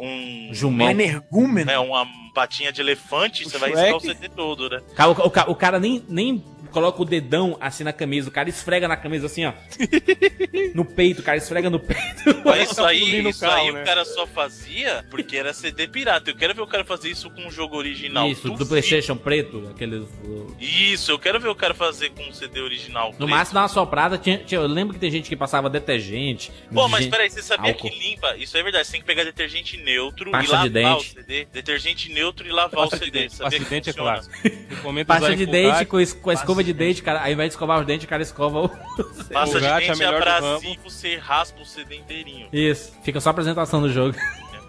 Um. 0.00 0.48
Um 0.50 0.54
Jumento. 0.54 0.90
energúmeno. 0.90 1.66
né, 1.66 1.78
uma 1.78 2.06
patinha 2.34 2.72
de 2.72 2.80
elefante, 2.80 3.44
O 3.44 3.50
você 3.50 3.58
vai 3.58 3.70
Shrek. 3.70 3.92
riscar 3.92 3.96
o 3.96 4.00
CD 4.14 4.28
todo, 4.28 4.68
né? 4.70 4.80
O, 4.98 5.28
o 5.28 5.52
o 5.52 5.54
cara 5.56 5.78
nem, 5.80 6.04
nem 6.08 6.44
coloca 6.70 7.00
o 7.02 7.04
dedão 7.04 7.56
assim 7.60 7.84
na 7.84 7.92
camisa, 7.92 8.28
o 8.28 8.32
cara 8.32 8.48
esfrega 8.48 8.86
na 8.88 8.96
camisa 8.96 9.26
assim, 9.26 9.44
ó. 9.46 9.52
no 10.74 10.84
peito, 10.84 11.20
o 11.20 11.24
cara 11.24 11.38
esfrega 11.38 11.70
no 11.70 11.78
peito. 11.80 12.02
Mas 12.44 12.66
isso 12.70 12.76
tá 12.82 12.88
aí, 12.88 13.20
o 13.24 13.28
isso 13.28 13.40
carro, 13.40 13.54
aí 13.56 13.72
né? 13.72 13.82
o 13.82 13.84
cara 13.84 14.04
só 14.04 14.26
fazia 14.26 15.04
porque 15.10 15.36
era 15.36 15.52
CD 15.52 15.86
pirata. 15.88 16.30
Eu 16.30 16.36
quero 16.36 16.54
ver 16.54 16.62
o 16.62 16.66
cara 16.66 16.84
fazer 16.84 17.10
isso 17.10 17.30
com 17.30 17.42
um 17.46 17.50
jogo 17.50 17.76
original. 17.76 18.28
Isso, 18.28 18.50
do. 18.50 18.66
Playstation 18.66 19.16
preto, 19.16 19.68
aqueles. 19.74 20.02
o- 20.24 20.54
Isso, 20.60 21.10
eu 21.10 21.18
quero 21.18 21.40
ver 21.40 21.48
o 21.48 21.54
cara 21.54 21.74
fazer 21.74 22.10
com 22.10 22.22
um 22.22 22.32
CD 22.32 22.60
original. 22.60 23.10
No 23.12 23.16
preto. 23.18 23.30
máximo 23.30 23.54
dá 23.54 23.62
uma 23.62 23.68
soprada, 23.68 24.18
tinha, 24.18 24.38
tinha- 24.38 24.60
eu 24.60 24.66
lembro 24.66 24.94
que 24.94 25.00
tem 25.00 25.10
gente 25.10 25.28
que 25.28 25.36
passava 25.36 25.70
detergente. 25.70 26.52
Pô, 26.72 26.88
mas 26.88 27.02
gente- 27.04 27.10
peraí, 27.10 27.30
você 27.30 27.42
sabia 27.42 27.72
álcool. 27.72 27.90
que 27.90 27.98
limpa? 27.98 28.36
Isso 28.36 28.56
é 28.56 28.62
verdade, 28.62 28.86
você 28.86 28.92
tem 28.92 29.00
que 29.00 29.06
pegar 29.06 29.24
detergente 29.24 29.76
neutro 29.78 30.30
Pasta 30.30 30.46
e 30.46 30.52
lavar 30.52 30.66
de 30.68 30.72
dente. 30.72 31.10
o 31.10 31.14
CD. 31.22 31.44
Detergente 31.52 32.12
neutro 32.12 32.46
e 32.46 32.50
lavar 32.50 32.86
o 32.86 32.90
Pasta 32.90 32.98
de 32.98 33.04
CD. 33.06 33.18
dente, 33.20 33.34
Sabia 33.34 33.44
pasta 33.50 33.58
que 33.58 33.64
de 33.64 33.70
dente 33.70 33.90
é 33.90 33.92
clássico. 33.92 34.34
Recomendo 34.68 35.06
Pasta 35.06 35.36
de 35.36 35.46
dente 35.46 35.84
com, 35.86 35.96
com 36.20 36.30
a 36.30 36.34
escova 36.48 36.64
de 36.64 36.72
de 36.72 36.78
dente, 36.78 37.02
cara. 37.02 37.22
Ao 37.22 37.30
invés 37.30 37.48
de 37.48 37.54
escovar 37.54 37.80
os 37.80 37.86
dentes, 37.86 38.04
o 38.04 38.08
cara 38.08 38.22
escova 38.22 38.60
o. 38.60 38.68
Pasta 39.32 39.60
Colgate 39.60 39.60
de 39.60 39.66
é 39.66 39.90
a 39.90 39.94
dente 39.94 40.02
é 40.02 40.06
abrasivo, 40.06 40.82
você 40.84 41.16
raspa 41.16 41.60
o 41.60 41.64
CD 41.64 41.96
inteirinho. 41.96 42.48
Isso. 42.52 42.92
Fica 43.02 43.20
só 43.20 43.30
a 43.30 43.32
apresentação 43.32 43.80
do 43.80 43.90
jogo. 43.90 44.16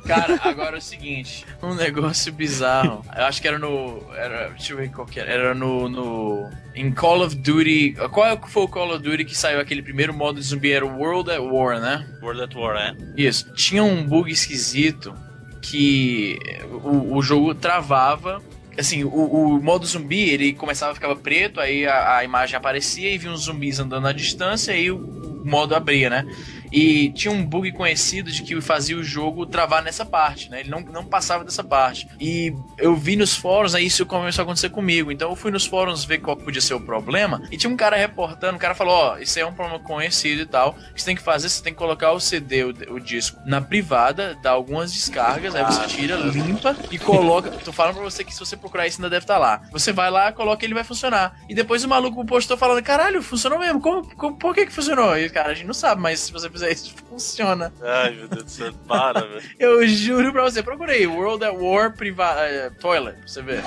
Cara, 0.05 0.39
agora 0.43 0.77
é 0.77 0.79
o 0.79 0.81
seguinte, 0.81 1.45
um 1.61 1.75
negócio 1.75 2.31
bizarro. 2.31 3.03
Eu 3.15 3.25
acho 3.25 3.41
que 3.41 3.47
era 3.47 3.59
no. 3.59 4.01
Era, 4.13 4.49
deixa 4.49 4.73
eu 4.73 4.77
ver 4.77 4.89
qual 4.91 5.05
que 5.05 5.19
era. 5.19 5.29
Era 5.29 5.53
no. 5.53 5.89
no 5.89 6.49
em 6.73 6.91
Call 6.91 7.21
of 7.21 7.35
Duty. 7.35 7.95
Qual 8.11 8.25
é 8.25 8.37
foi 8.47 8.63
o 8.63 8.67
Call 8.67 8.95
of 8.95 9.03
Duty 9.03 9.25
que 9.25 9.37
saiu 9.37 9.59
aquele 9.59 9.81
primeiro 9.81 10.13
modo 10.13 10.39
de 10.39 10.45
zumbi? 10.45 10.71
Era 10.71 10.85
o 10.85 10.97
World 10.97 11.31
at 11.31 11.39
War, 11.39 11.79
né? 11.79 12.07
World 12.21 12.41
at 12.41 12.55
War, 12.55 12.77
é. 12.77 12.95
Isso. 13.17 13.53
Tinha 13.53 13.83
um 13.83 14.05
bug 14.05 14.31
esquisito 14.31 15.13
que 15.61 16.39
o, 16.83 17.17
o 17.17 17.21
jogo 17.21 17.53
travava. 17.53 18.41
Assim, 18.79 19.03
o, 19.03 19.09
o 19.09 19.61
modo 19.61 19.85
zumbi, 19.85 20.29
ele 20.29 20.53
começava 20.53 20.93
a 20.93 20.95
ficar 20.95 21.13
preto, 21.15 21.59
aí 21.59 21.85
a, 21.85 22.17
a 22.17 22.23
imagem 22.23 22.55
aparecia 22.55 23.09
e 23.13 23.17
vinha 23.17 23.33
uns 23.33 23.41
zumbis 23.41 23.79
andando 23.79 24.07
à 24.07 24.13
distância, 24.13 24.73
o, 24.89 24.97
o 24.97 25.45
modo 25.45 25.75
abria, 25.75 26.09
né? 26.09 26.25
E 26.71 27.11
tinha 27.11 27.31
um 27.31 27.43
bug 27.45 27.71
conhecido 27.71 28.31
de 28.31 28.43
que 28.43 28.59
fazia 28.61 28.97
o 28.97 29.03
jogo 29.03 29.45
travar 29.45 29.81
nessa 29.83 30.05
parte, 30.05 30.49
né? 30.49 30.59
Ele 30.61 30.69
não, 30.69 30.81
não 30.81 31.03
passava 31.05 31.43
dessa 31.43 31.63
parte. 31.63 32.07
E 32.19 32.53
eu 32.77 32.95
vi 32.95 33.15
nos 33.15 33.35
fóruns, 33.35 33.73
aí 33.75 33.85
isso 33.85 34.05
começou 34.05 34.41
a 34.41 34.43
acontecer 34.43 34.69
comigo. 34.69 35.11
Então 35.11 35.29
eu 35.29 35.35
fui 35.35 35.51
nos 35.51 35.65
fóruns 35.65 36.03
ver 36.05 36.19
qual 36.19 36.35
podia 36.37 36.61
ser 36.61 36.73
o 36.73 36.79
problema. 36.81 37.41
E 37.51 37.57
tinha 37.57 37.71
um 37.71 37.77
cara 37.77 37.95
reportando, 37.97 38.55
o 38.57 38.59
cara 38.59 38.75
falou: 38.75 38.93
Ó, 38.93 39.17
isso 39.17 39.37
aí 39.39 39.43
é 39.43 39.47
um 39.47 39.53
problema 39.53 39.79
conhecido 39.79 40.41
e 40.41 40.45
tal. 40.45 40.71
O 40.91 40.93
que 40.93 40.99
você 41.01 41.05
tem 41.05 41.15
que 41.15 41.21
fazer, 41.21 41.49
você 41.49 41.63
tem 41.63 41.73
que 41.73 41.79
colocar 41.79 42.11
o 42.11 42.19
CD, 42.19 42.63
o, 42.63 42.69
o 42.93 42.99
disco, 42.99 43.39
na 43.45 43.61
privada, 43.61 44.37
dar 44.41 44.51
algumas 44.51 44.93
descargas, 44.93 45.55
aí 45.55 45.63
você 45.63 45.87
tira, 45.87 46.15
limpa 46.15 46.75
e 46.91 46.99
coloca. 46.99 47.49
Tô 47.51 47.71
falando 47.71 47.95
pra 47.95 48.03
você 48.03 48.23
que 48.23 48.33
se 48.33 48.39
você 48.39 48.55
procurar 48.55 48.87
isso 48.87 48.99
ainda 48.99 49.09
deve 49.09 49.23
estar 49.23 49.37
lá. 49.37 49.61
Você 49.71 49.91
vai 49.91 50.09
lá, 50.11 50.31
coloca 50.31 50.63
e 50.63 50.67
ele 50.67 50.73
vai 50.73 50.83
funcionar. 50.83 51.35
E 51.49 51.55
depois 51.55 51.83
o 51.83 51.87
maluco 51.87 52.23
postou 52.25 52.57
falando: 52.57 52.83
caralho, 52.83 53.21
funcionou 53.23 53.57
mesmo. 53.59 53.79
Como, 53.81 54.03
como- 54.15 54.35
por 54.37 54.53
que 54.53 54.65
que 54.65 54.71
funcionou? 54.73 55.17
E 55.17 55.29
cara, 55.29 55.51
a 55.51 55.53
gente 55.53 55.67
não 55.67 55.73
sabe, 55.73 56.01
mas 56.01 56.19
se 56.19 56.31
você 56.31 56.49
fizer 56.59 56.71
isso, 56.71 56.93
funciona. 57.09 57.71
Ai, 57.81 58.11
meu 58.11 58.27
Deus 58.27 58.43
do 58.43 58.51
céu, 58.51 58.73
para, 58.87 59.21
velho. 59.21 59.41
Eu 59.57 59.87
juro 59.87 60.31
pra 60.31 60.43
você, 60.43 60.61
procurei 60.61 61.07
World 61.07 61.43
at 61.45 61.55
War 61.55 61.93
priva 61.95 62.35
eh, 62.39 62.69
Toilet, 62.79 63.17
pra 63.17 63.27
você 63.27 63.41
ver. 63.41 63.63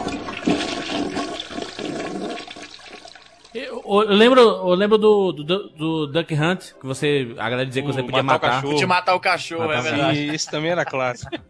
Eu, 3.54 3.82
eu 3.86 3.98
lembro, 4.14 4.40
eu 4.40 4.74
lembro 4.74 4.96
do, 4.98 5.32
do, 5.32 5.68
do 5.68 6.06
Duck 6.06 6.32
Hunt, 6.34 6.72
que 6.80 6.86
você. 6.86 7.34
A 7.38 7.50
galera 7.50 7.66
dizia 7.66 7.82
que 7.82 7.88
você 7.88 8.02
podia 8.02 8.22
matar 8.22 8.46
o 8.46 8.48
matar. 8.48 8.60
cachorro. 8.62 8.78
De 8.78 8.86
matar 8.86 9.14
o 9.14 9.20
cachorro, 9.20 9.66
Matar 9.66 9.78
é 9.78 9.82
verdade. 9.82 10.18
E 10.20 10.34
esse 10.34 10.50
também 10.50 10.70
era 10.70 10.84
clássico. 10.84 11.30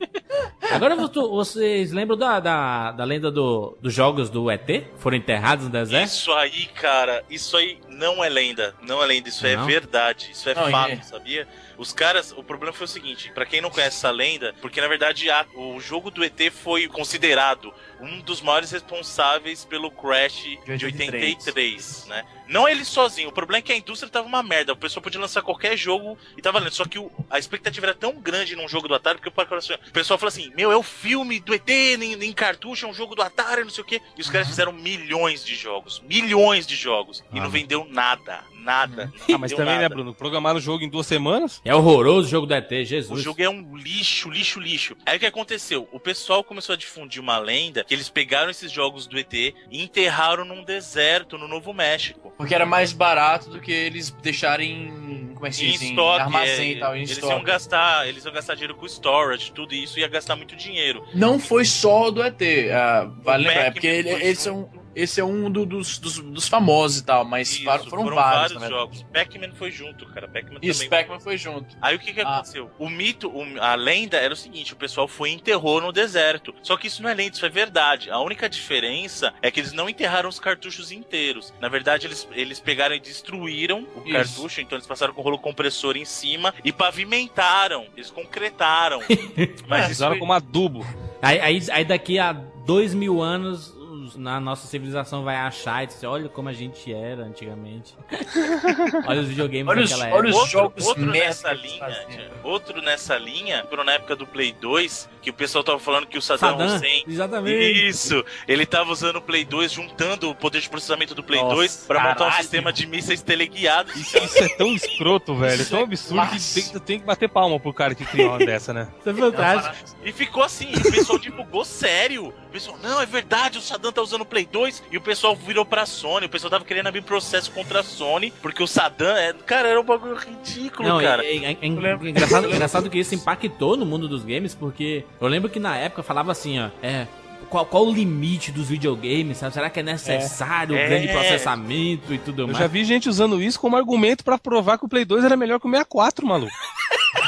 Agora 0.72 0.96
vo- 0.96 1.28
vocês 1.30 1.92
lembram 1.92 2.16
da, 2.16 2.40
da, 2.40 2.92
da 2.92 3.04
lenda 3.04 3.30
do, 3.30 3.76
dos 3.80 3.92
jogos 3.92 4.30
do 4.30 4.50
ET? 4.50 4.84
Foram 4.96 5.16
enterrados 5.18 5.66
no 5.66 5.70
deserto? 5.70 6.06
Isso 6.08 6.32
aí, 6.32 6.66
cara, 6.66 7.22
isso 7.28 7.56
aí 7.56 7.78
não 7.88 8.24
é 8.24 8.28
lenda. 8.28 8.74
Não 8.82 9.02
é 9.02 9.06
lenda, 9.06 9.28
isso 9.28 9.46
é 9.46 9.54
Não? 9.54 9.66
verdade. 9.66 10.30
Isso 10.32 10.48
é 10.48 10.54
Não, 10.54 10.70
fato, 10.70 10.92
e- 10.94 11.04
sabia? 11.04 11.46
Os 11.82 11.92
caras, 11.92 12.30
o 12.30 12.44
problema 12.44 12.72
foi 12.72 12.84
o 12.84 12.88
seguinte, 12.88 13.32
pra 13.34 13.44
quem 13.44 13.60
não 13.60 13.68
conhece 13.68 13.96
essa 13.96 14.08
lenda, 14.12 14.54
porque 14.60 14.80
na 14.80 14.86
verdade 14.86 15.28
a- 15.28 15.44
o 15.52 15.80
jogo 15.80 16.12
do 16.12 16.22
ET 16.24 16.48
foi 16.48 16.86
considerado 16.86 17.74
um 18.00 18.20
dos 18.20 18.40
maiores 18.40 18.70
responsáveis 18.70 19.64
pelo 19.64 19.90
crash 19.90 20.42
de 20.44 20.76
De 20.76 20.84
83. 20.86 21.24
83, 21.46 22.06
né? 22.06 22.24
Não 22.46 22.68
ele 22.68 22.84
sozinho, 22.84 23.30
o 23.30 23.32
problema 23.32 23.58
é 23.58 23.62
que 23.62 23.72
a 23.72 23.76
indústria 23.76 24.08
tava 24.10 24.28
uma 24.28 24.42
merda, 24.44 24.72
o 24.74 24.76
pessoal 24.76 25.02
podia 25.02 25.20
lançar 25.20 25.42
qualquer 25.42 25.76
jogo 25.76 26.16
e 26.36 26.42
tava 26.42 26.60
lendo, 26.60 26.72
só 26.74 26.84
que 26.84 26.98
o- 27.00 27.10
a 27.28 27.36
expectativa 27.38 27.86
era 27.86 27.94
tão 27.94 28.12
grande 28.20 28.54
num 28.54 28.68
jogo 28.68 28.86
do 28.86 28.94
Atari, 28.94 29.18
porque 29.18 29.28
o 29.30 29.90
pessoal 29.92 30.18
fala 30.18 30.28
assim, 30.28 30.52
meu, 30.54 30.70
é 30.70 30.76
o 30.76 30.82
filme 30.84 31.40
do 31.40 31.52
ET 31.52 31.68
em, 31.96 32.12
em 32.12 32.32
cartucho, 32.32 32.86
é 32.86 32.88
um 32.88 32.94
jogo 32.94 33.16
do 33.16 33.22
Atari, 33.22 33.64
não 33.64 33.70
sei 33.70 33.82
o 33.82 33.86
quê, 33.86 34.00
e 34.16 34.20
os 34.20 34.30
caras 34.30 34.46
fizeram 34.46 34.70
milhões 34.72 35.44
de 35.44 35.56
jogos, 35.56 36.00
milhões 36.00 36.64
de 36.64 36.76
jogos, 36.76 37.24
e 37.32 37.38
Ah. 37.40 37.42
não 37.42 37.50
vendeu 37.50 37.84
nada, 37.90 38.44
nada. 38.62 39.12
Ah, 39.32 39.38
mas 39.38 39.52
também, 39.52 39.74
né, 39.76 39.82
nada. 39.82 39.94
Bruno? 39.94 40.14
Programaram 40.14 40.58
o 40.58 40.60
jogo 40.60 40.82
em 40.84 40.88
duas 40.88 41.06
semanas? 41.06 41.60
É 41.64 41.74
horroroso 41.74 42.26
o 42.28 42.30
jogo 42.30 42.46
do 42.46 42.54
ET, 42.54 42.70
O 42.70 42.84
Jesus. 42.84 43.22
jogo 43.22 43.42
é 43.42 43.48
um 43.48 43.76
lixo, 43.76 44.30
lixo, 44.30 44.60
lixo. 44.60 44.96
Aí 45.04 45.16
o 45.16 45.20
que 45.20 45.26
aconteceu? 45.26 45.88
O 45.92 45.98
pessoal 46.00 46.42
começou 46.44 46.72
a 46.74 46.76
difundir 46.76 47.20
uma 47.20 47.38
lenda 47.38 47.84
que 47.84 47.92
eles 47.94 48.08
pegaram 48.08 48.50
esses 48.50 48.70
jogos 48.70 49.06
do 49.06 49.18
ET 49.18 49.32
e 49.34 49.54
enterraram 49.82 50.44
num 50.44 50.62
deserto 50.64 51.36
no 51.36 51.48
Novo 51.48 51.72
México. 51.72 52.32
Porque 52.36 52.54
era 52.54 52.64
mais 52.66 52.92
barato 52.92 53.50
do 53.50 53.60
que 53.60 53.72
eles 53.72 54.10
deixarem. 54.22 55.32
Como 55.34 55.46
é 55.46 55.50
que 55.50 55.64
Em 55.66 55.70
estoque, 55.74 56.20
armazém 56.20 56.68
é, 56.70 56.72
e 56.74 56.78
tal, 56.78 56.94
em 56.94 56.98
eles 56.98 57.10
estoque. 57.10 57.32
iam 57.32 57.42
gastar, 57.42 58.08
eles 58.08 58.24
iam 58.24 58.32
gastar 58.32 58.54
dinheiro 58.54 58.76
com 58.76 58.86
storage, 58.86 59.50
tudo 59.52 59.74
isso 59.74 59.98
ia 59.98 60.06
gastar 60.06 60.36
muito 60.36 60.54
dinheiro. 60.54 61.04
Não 61.14 61.38
foi 61.38 61.64
só 61.64 62.08
o 62.08 62.10
do 62.12 62.22
ET, 62.22 62.40
ah, 62.72 63.10
vale 63.22 63.44
O 63.44 63.48
lembrar, 63.48 63.64
é 63.66 63.70
porque 63.72 63.86
ele- 63.88 64.10
foi 64.12 64.22
esse, 64.22 64.48
é 64.48 64.52
um, 64.52 64.68
esse 64.94 65.20
é 65.20 65.24
um 65.24 65.50
do- 65.50 65.64
dos, 65.66 65.98
dos, 65.98 66.18
dos 66.18 66.48
famosos 66.48 66.98
e 66.98 67.04
tal, 67.04 67.24
mas 67.24 67.52
Isso, 67.52 67.64
foram, 67.64 67.84
foram 68.04 68.14
vários, 68.14 68.50
verdade. 68.52 68.72
jogos. 68.72 69.02
Pac-Man 69.12 69.52
foi 69.54 69.70
junto, 69.70 70.06
cara. 70.06 70.28
Pac-Man 70.28 70.58
Isso, 70.62 70.84
também. 70.84 70.90
Pac-Man 70.98 71.20
foi 71.20 71.36
junto. 71.38 71.76
Aí 71.80 71.96
o 71.96 71.98
que 71.98 72.12
que 72.12 72.20
Ah. 72.20 72.28
aconteceu? 72.34 72.70
O 72.78 72.88
mito, 72.88 73.28
o- 73.28 73.60
a 73.60 73.74
lenda 73.74 74.16
era 74.16 74.32
o 74.32 74.36
seguinte: 74.36 74.72
o 74.72 74.76
pessoal 74.76 75.06
foi 75.08 75.30
e 75.30 75.34
enterrou 75.34 75.80
no 75.80 75.92
deserto. 75.92 76.54
Só 76.62 76.76
que 76.76 76.86
isso 76.86 77.02
não 77.02 77.08
é 77.10 77.14
lenda, 77.14 77.34
isso 77.36 77.46
é 77.46 77.48
verdade. 77.48 78.10
A 78.10 78.18
única 78.20 78.48
diferença 78.48 79.32
é 79.42 79.50
que 79.50 79.60
eles 79.60 79.72
não 79.72 79.88
enterraram 79.88 80.28
os 80.28 80.38
cartuchos 80.40 80.92
inteiros. 80.92 81.52
Na 81.60 81.68
verdade, 81.68 82.06
eles, 82.06 82.28
eles 82.32 82.60
pegaram 82.60 82.94
e 82.94 83.00
destruíram 83.00 83.86
o 83.96 84.02
Isso. 84.04 84.12
cartucho, 84.12 84.60
então 84.60 84.76
eles 84.76 84.86
passaram 84.86 85.12
com 85.14 85.20
o 85.20 85.24
rolo 85.24 85.38
compressor 85.38 85.96
em 85.96 86.04
cima 86.04 86.54
e 86.64 86.72
pavimentaram. 86.72 87.86
Eles 87.96 88.10
concretaram. 88.10 89.00
Mas 89.68 89.84
isso 89.84 89.92
Usaram 89.92 90.12
foi- 90.14 90.20
como 90.20 90.32
adubo. 90.32 90.86
Aí, 91.20 91.38
aí, 91.40 91.62
aí 91.70 91.84
daqui 91.84 92.18
a 92.18 92.32
dois 92.32 92.94
mil 92.94 93.20
anos, 93.22 93.68
os- 93.76 93.81
na 94.16 94.40
nossa 94.40 94.66
civilização 94.66 95.22
vai 95.24 95.36
achar 95.36 95.84
e 95.84 95.86
dizer, 95.86 96.06
olha 96.06 96.28
como 96.28 96.48
a 96.48 96.52
gente 96.52 96.92
era 96.92 97.22
antigamente. 97.24 97.96
olha 99.06 99.20
os 99.20 99.28
videogames 99.28 99.68
Olha 99.68 99.82
os- 99.82 99.90
daquela 99.90 100.14
olha 100.16 100.28
época. 100.28 100.30
os 100.30 100.34
outro, 100.36 100.50
jogos 100.50 100.86
outro 100.86 101.06
nessa 101.06 101.52
linha, 101.52 102.30
outro 102.42 102.82
nessa 102.82 103.18
linha, 103.18 103.64
foram 103.68 103.84
na 103.84 103.92
época 103.92 104.14
do 104.16 104.26
Play 104.26 104.52
2, 104.60 105.08
que 105.20 105.30
o 105.30 105.32
pessoal 105.32 105.62
tava 105.64 105.78
falando 105.78 106.06
que 106.06 106.18
o 106.18 106.22
Saddam, 106.22 106.50
Saddam, 106.58 106.76
Hussein 106.76 107.04
exatamente. 107.06 107.86
Isso, 107.88 108.24
ele 108.46 108.66
tava 108.66 108.90
usando 108.92 109.16
o 109.16 109.22
Play 109.22 109.44
2, 109.44 109.72
juntando 109.72 110.30
o 110.30 110.34
poder 110.34 110.60
de 110.60 110.68
processamento 110.68 111.14
do 111.14 111.22
Play 111.22 111.40
Nossa, 111.40 111.54
2 111.56 111.76
pra 111.86 112.00
montar 112.00 112.12
um 112.12 112.16
caralho. 112.18 112.42
sistema 112.42 112.72
de 112.72 112.86
mísseis 112.86 113.22
teleguiados. 113.22 113.94
Isso, 113.96 114.18
isso 114.18 114.38
é 114.44 114.48
tão 114.56 114.74
escroto, 114.74 115.34
velho. 115.36 115.62
É 115.62 115.64
tão 115.64 115.80
é 115.80 115.82
absurdo 115.82 116.26
que 116.30 116.54
tem, 116.62 116.80
tem 116.80 117.00
que 117.00 117.06
bater 117.06 117.28
palma 117.28 117.58
pro 117.58 117.72
cara 117.72 117.94
que 117.94 118.04
criou 118.04 118.30
uma 118.30 118.38
dessa, 118.38 118.72
né? 118.72 118.88
Isso 119.00 119.10
é 119.10 119.14
fantástico. 119.14 119.96
E 120.04 120.12
ficou 120.12 120.42
assim, 120.42 120.72
o 120.74 120.82
pessoal 120.90 121.18
divulgou 121.18 121.64
sério. 121.64 122.32
O 122.52 122.60
pessoal, 122.60 122.76
não, 122.82 123.00
é 123.00 123.06
verdade, 123.06 123.56
o 123.56 123.62
Saddam 123.62 123.90
tá 123.90 124.02
usando 124.02 124.20
o 124.20 124.26
Play 124.26 124.44
2. 124.44 124.82
E 124.92 124.98
o 124.98 125.00
pessoal 125.00 125.34
virou 125.34 125.64
pra 125.64 125.86
Sony. 125.86 126.26
O 126.26 126.28
pessoal 126.28 126.50
tava 126.50 126.66
querendo 126.66 126.86
abrir 126.86 127.00
processo 127.00 127.50
contra 127.50 127.80
a 127.80 127.82
Sony, 127.82 128.30
porque 128.42 128.62
o 128.62 128.66
Saddam, 128.66 129.16
é, 129.16 129.32
cara, 129.32 129.68
era 129.68 129.80
um 129.80 129.84
bagulho 129.84 130.14
ridículo, 130.16 130.86
Não, 130.86 131.00
cara. 131.00 131.24
é, 131.24 131.34
é- 131.52 131.56
é 131.62 131.66
engraçado, 131.66 132.44
engraçado 132.52 132.90
que 132.90 132.98
isso 132.98 133.14
impactou 133.14 133.74
no 133.74 133.86
mundo 133.86 134.06
dos 134.06 134.22
games, 134.22 134.54
porque 134.54 135.02
eu 135.18 135.28
lembro 135.28 135.48
que 135.48 135.58
na 135.58 135.78
época 135.78 136.02
falava 136.02 136.30
assim, 136.30 136.60
ó, 136.60 136.68
é. 136.82 137.06
Qual, 137.48 137.64
qual 137.64 137.86
o 137.86 137.92
limite 137.92 138.52
dos 138.52 138.68
videogames? 138.68 139.38
sabe? 139.38 139.54
Será 139.54 139.70
que 139.70 139.80
é 139.80 139.82
necessário 139.82 140.76
É. 140.76 140.84
o 140.84 140.88
grande 140.88 141.08
processamento 141.08 142.12
e 142.12 142.18
tudo 142.18 142.42
Eu 142.42 142.46
mais? 142.48 142.58
já 142.58 142.66
vi 142.66 142.84
gente 142.84 143.08
usando 143.08 143.42
isso 143.42 143.58
como 143.58 143.76
argumento 143.78 144.22
pra 144.24 144.36
provar 144.36 144.76
que 144.78 144.84
o 144.84 144.88
Play 144.88 145.06
2 145.06 145.24
era 145.24 145.36
melhor 145.38 145.58
que 145.58 145.66
o 145.66 145.70
64, 145.70 146.26
maluco. 146.26 146.52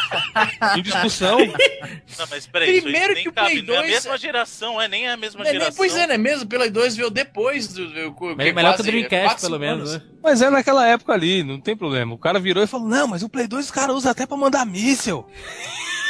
em 0.77 0.83
discussão. 0.83 1.39
Não, 1.39 2.27
mas 2.31 2.47
peraí, 2.47 2.81
Primeiro 2.81 3.15
que 3.15 3.29
o 3.29 3.33
Play 3.33 3.57
cabe. 3.57 3.63
Não 3.63 3.75
é 3.75 3.79
a 3.79 3.81
2 3.83 3.93
mesma 3.93 4.19
geração, 4.19 4.81
é 4.81 4.89
nem 4.89 5.09
a 5.09 5.17
mesma 5.17 5.41
Não 5.41 5.47
é 5.47 5.53
nem- 5.53 5.61
geração. 5.61 5.77
pois 5.77 5.97
é, 5.97 6.07
né? 6.07 6.17
Mesmo 6.19 6.47
pela 6.47 6.69
2 6.71 6.97
veio 6.97 7.11
depois 7.11 7.69
do. 7.69 7.89
do- 8.13 8.37
Me- 8.37 8.53
Melhor 8.53 8.75
que 8.75 8.81
o 8.83 8.85
Dreamcast, 8.85 9.25
quatro, 9.27 9.47
pelo 9.47 9.59
menos, 9.59 9.93
né? 9.95 10.03
Mas 10.23 10.41
é 10.43 10.49
naquela 10.51 10.87
época 10.87 11.13
ali, 11.13 11.43
não 11.43 11.61
tem 11.61 11.77
problema. 11.77 12.15
O 12.15 12.19
cara 12.19 12.39
virou 12.41 12.63
e 12.63 12.67
falou: 12.67 12.89
Não, 12.89 13.07
mas 13.07 13.23
o 13.23 13.29
Play 13.29 13.47
2 13.47 13.67
os 13.67 13.71
caras 13.71 13.95
usam 13.97 14.11
até 14.11 14.27
pra 14.27 14.37
mandar 14.37 14.65
míssel. 14.65 15.29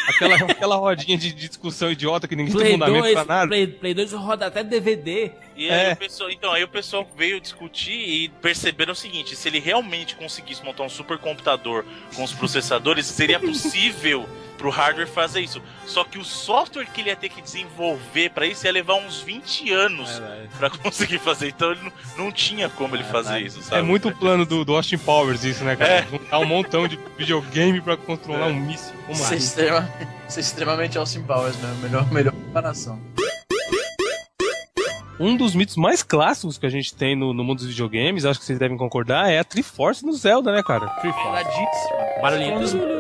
Aquela, 0.07 0.35
aquela 0.37 0.77
rodinha 0.77 1.17
de, 1.17 1.33
discussão 1.33 1.91
idiota 1.91 2.29
que 2.29 2.37
ninguém 2.37 2.53
tem 2.53 2.61
Play 2.61 2.73
fundamento 2.73 3.03
2, 3.03 3.15
pra 3.15 3.25
nada. 3.25 3.49
Play, 3.49 3.67
Play 3.67 3.95
2 3.95 4.13
roda 4.13 4.47
até 4.47 4.63
DVD. 4.63 5.33
E 5.57 5.71
aí 5.71 5.91
É. 5.91 5.93
o 5.93 5.97
pessoal, 5.97 6.31
então, 6.31 6.53
aí 6.53 6.65
o 6.65 6.69
pessoal 6.69 7.09
veio 7.17 7.41
discutir 7.41 7.93
e 7.93 8.29
perceberam 8.29 8.93
o 8.93 8.97
seguinte: 8.97 9.35
se 9.37 9.49
ele 9.49 9.61
realmente 9.61 10.15
conseguisse 10.17 10.65
montar 10.65 10.83
um 10.83 10.89
supercomputador 10.89 11.85
com 12.15 12.23
os 12.25 12.33
processadores, 12.33 13.07
seria 13.07 13.39
possível 13.41 14.29
pro 14.65 14.71
hardware 14.71 15.07
fazer 15.07 15.43
isso. 15.43 15.61
Só 15.85 16.05
que 16.05 16.19
o 16.19 16.25
software 16.25 16.87
que 16.87 17.03
ele 17.03 17.11
ia 17.11 17.17
ter 17.17 17.29
que 17.29 17.43
desenvolver 17.43 18.31
pra 18.31 18.47
isso 18.47 18.65
ia 18.65 18.73
levar 18.73 18.95
uns 18.95 19.21
20 19.21 19.71
anos 19.71 20.23
pra 20.59 20.71
conseguir 20.71 21.19
fazer. 21.19 21.49
Então 21.49 21.73
ele 21.73 21.83
não, 21.83 22.25
não 22.25 22.33
tinha 22.33 22.71
como 22.71 22.97
ele 22.97 23.05
fazer 23.05 23.41
isso, 23.41 23.63
sabe? 23.63 23.81
É 23.81 23.83
muito 23.83 24.09
o 24.09 24.15
plano 24.15 24.47
do, 24.47 24.65
do 24.65 24.75
Austin 24.75 24.97
Powers 24.97 25.45
isso, 25.45 25.63
né, 25.65 25.77
cara? 25.77 26.07
Juntar 26.11 26.39
um 26.39 26.47
montão 26.47 26.89
de 26.89 26.99
videogame 27.19 27.83
pra 27.83 27.95
controlar 27.95 28.47
um 28.47 28.55
míssil. 28.55 28.95
Como 29.07 29.13
Isso 29.13 29.35
é, 29.35 29.37
extrema, 29.37 29.93
isso 30.27 30.39
é 30.39 30.41
extremamente 30.41 30.97
Austin 30.97 31.23
Powers 31.25 31.57
mesmo. 31.59 31.77
Melhor, 31.83 32.11
melhor 32.11 32.33
comparação. 32.33 32.99
Um 35.21 35.37
dos 35.37 35.55
mitos 35.55 35.77
mais 35.77 36.03
clássicos 36.03 36.57
que 36.57 36.65
a 36.65 36.71
gente 36.71 36.95
tem 36.95 37.15
no, 37.15 37.35
no 37.35 37.45
mundo 37.45 37.59
dos 37.59 37.69
videogames, 37.69 38.25
acho 38.25 38.41
que 38.41 38.47
vocês 38.47 38.59
devem 38.59 38.77
concordar, 38.77 39.31
é 39.31 39.39
a 39.39 39.45
Triforce 39.45 40.05
no 40.05 40.13
Zelda, 40.13 40.51
né, 40.53 40.63
cara? 40.63 40.87
Verdadíssimo. 41.03 42.21
Barulhinho. 42.23 42.94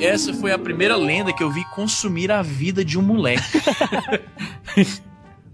Essa 0.00 0.34
foi 0.34 0.52
a 0.52 0.58
primeira 0.58 0.96
lenda 0.96 1.32
que 1.32 1.42
eu 1.42 1.50
vi 1.50 1.64
consumir 1.74 2.30
a 2.30 2.42
vida 2.42 2.84
de 2.84 2.98
um 2.98 3.02
moleque. 3.02 3.42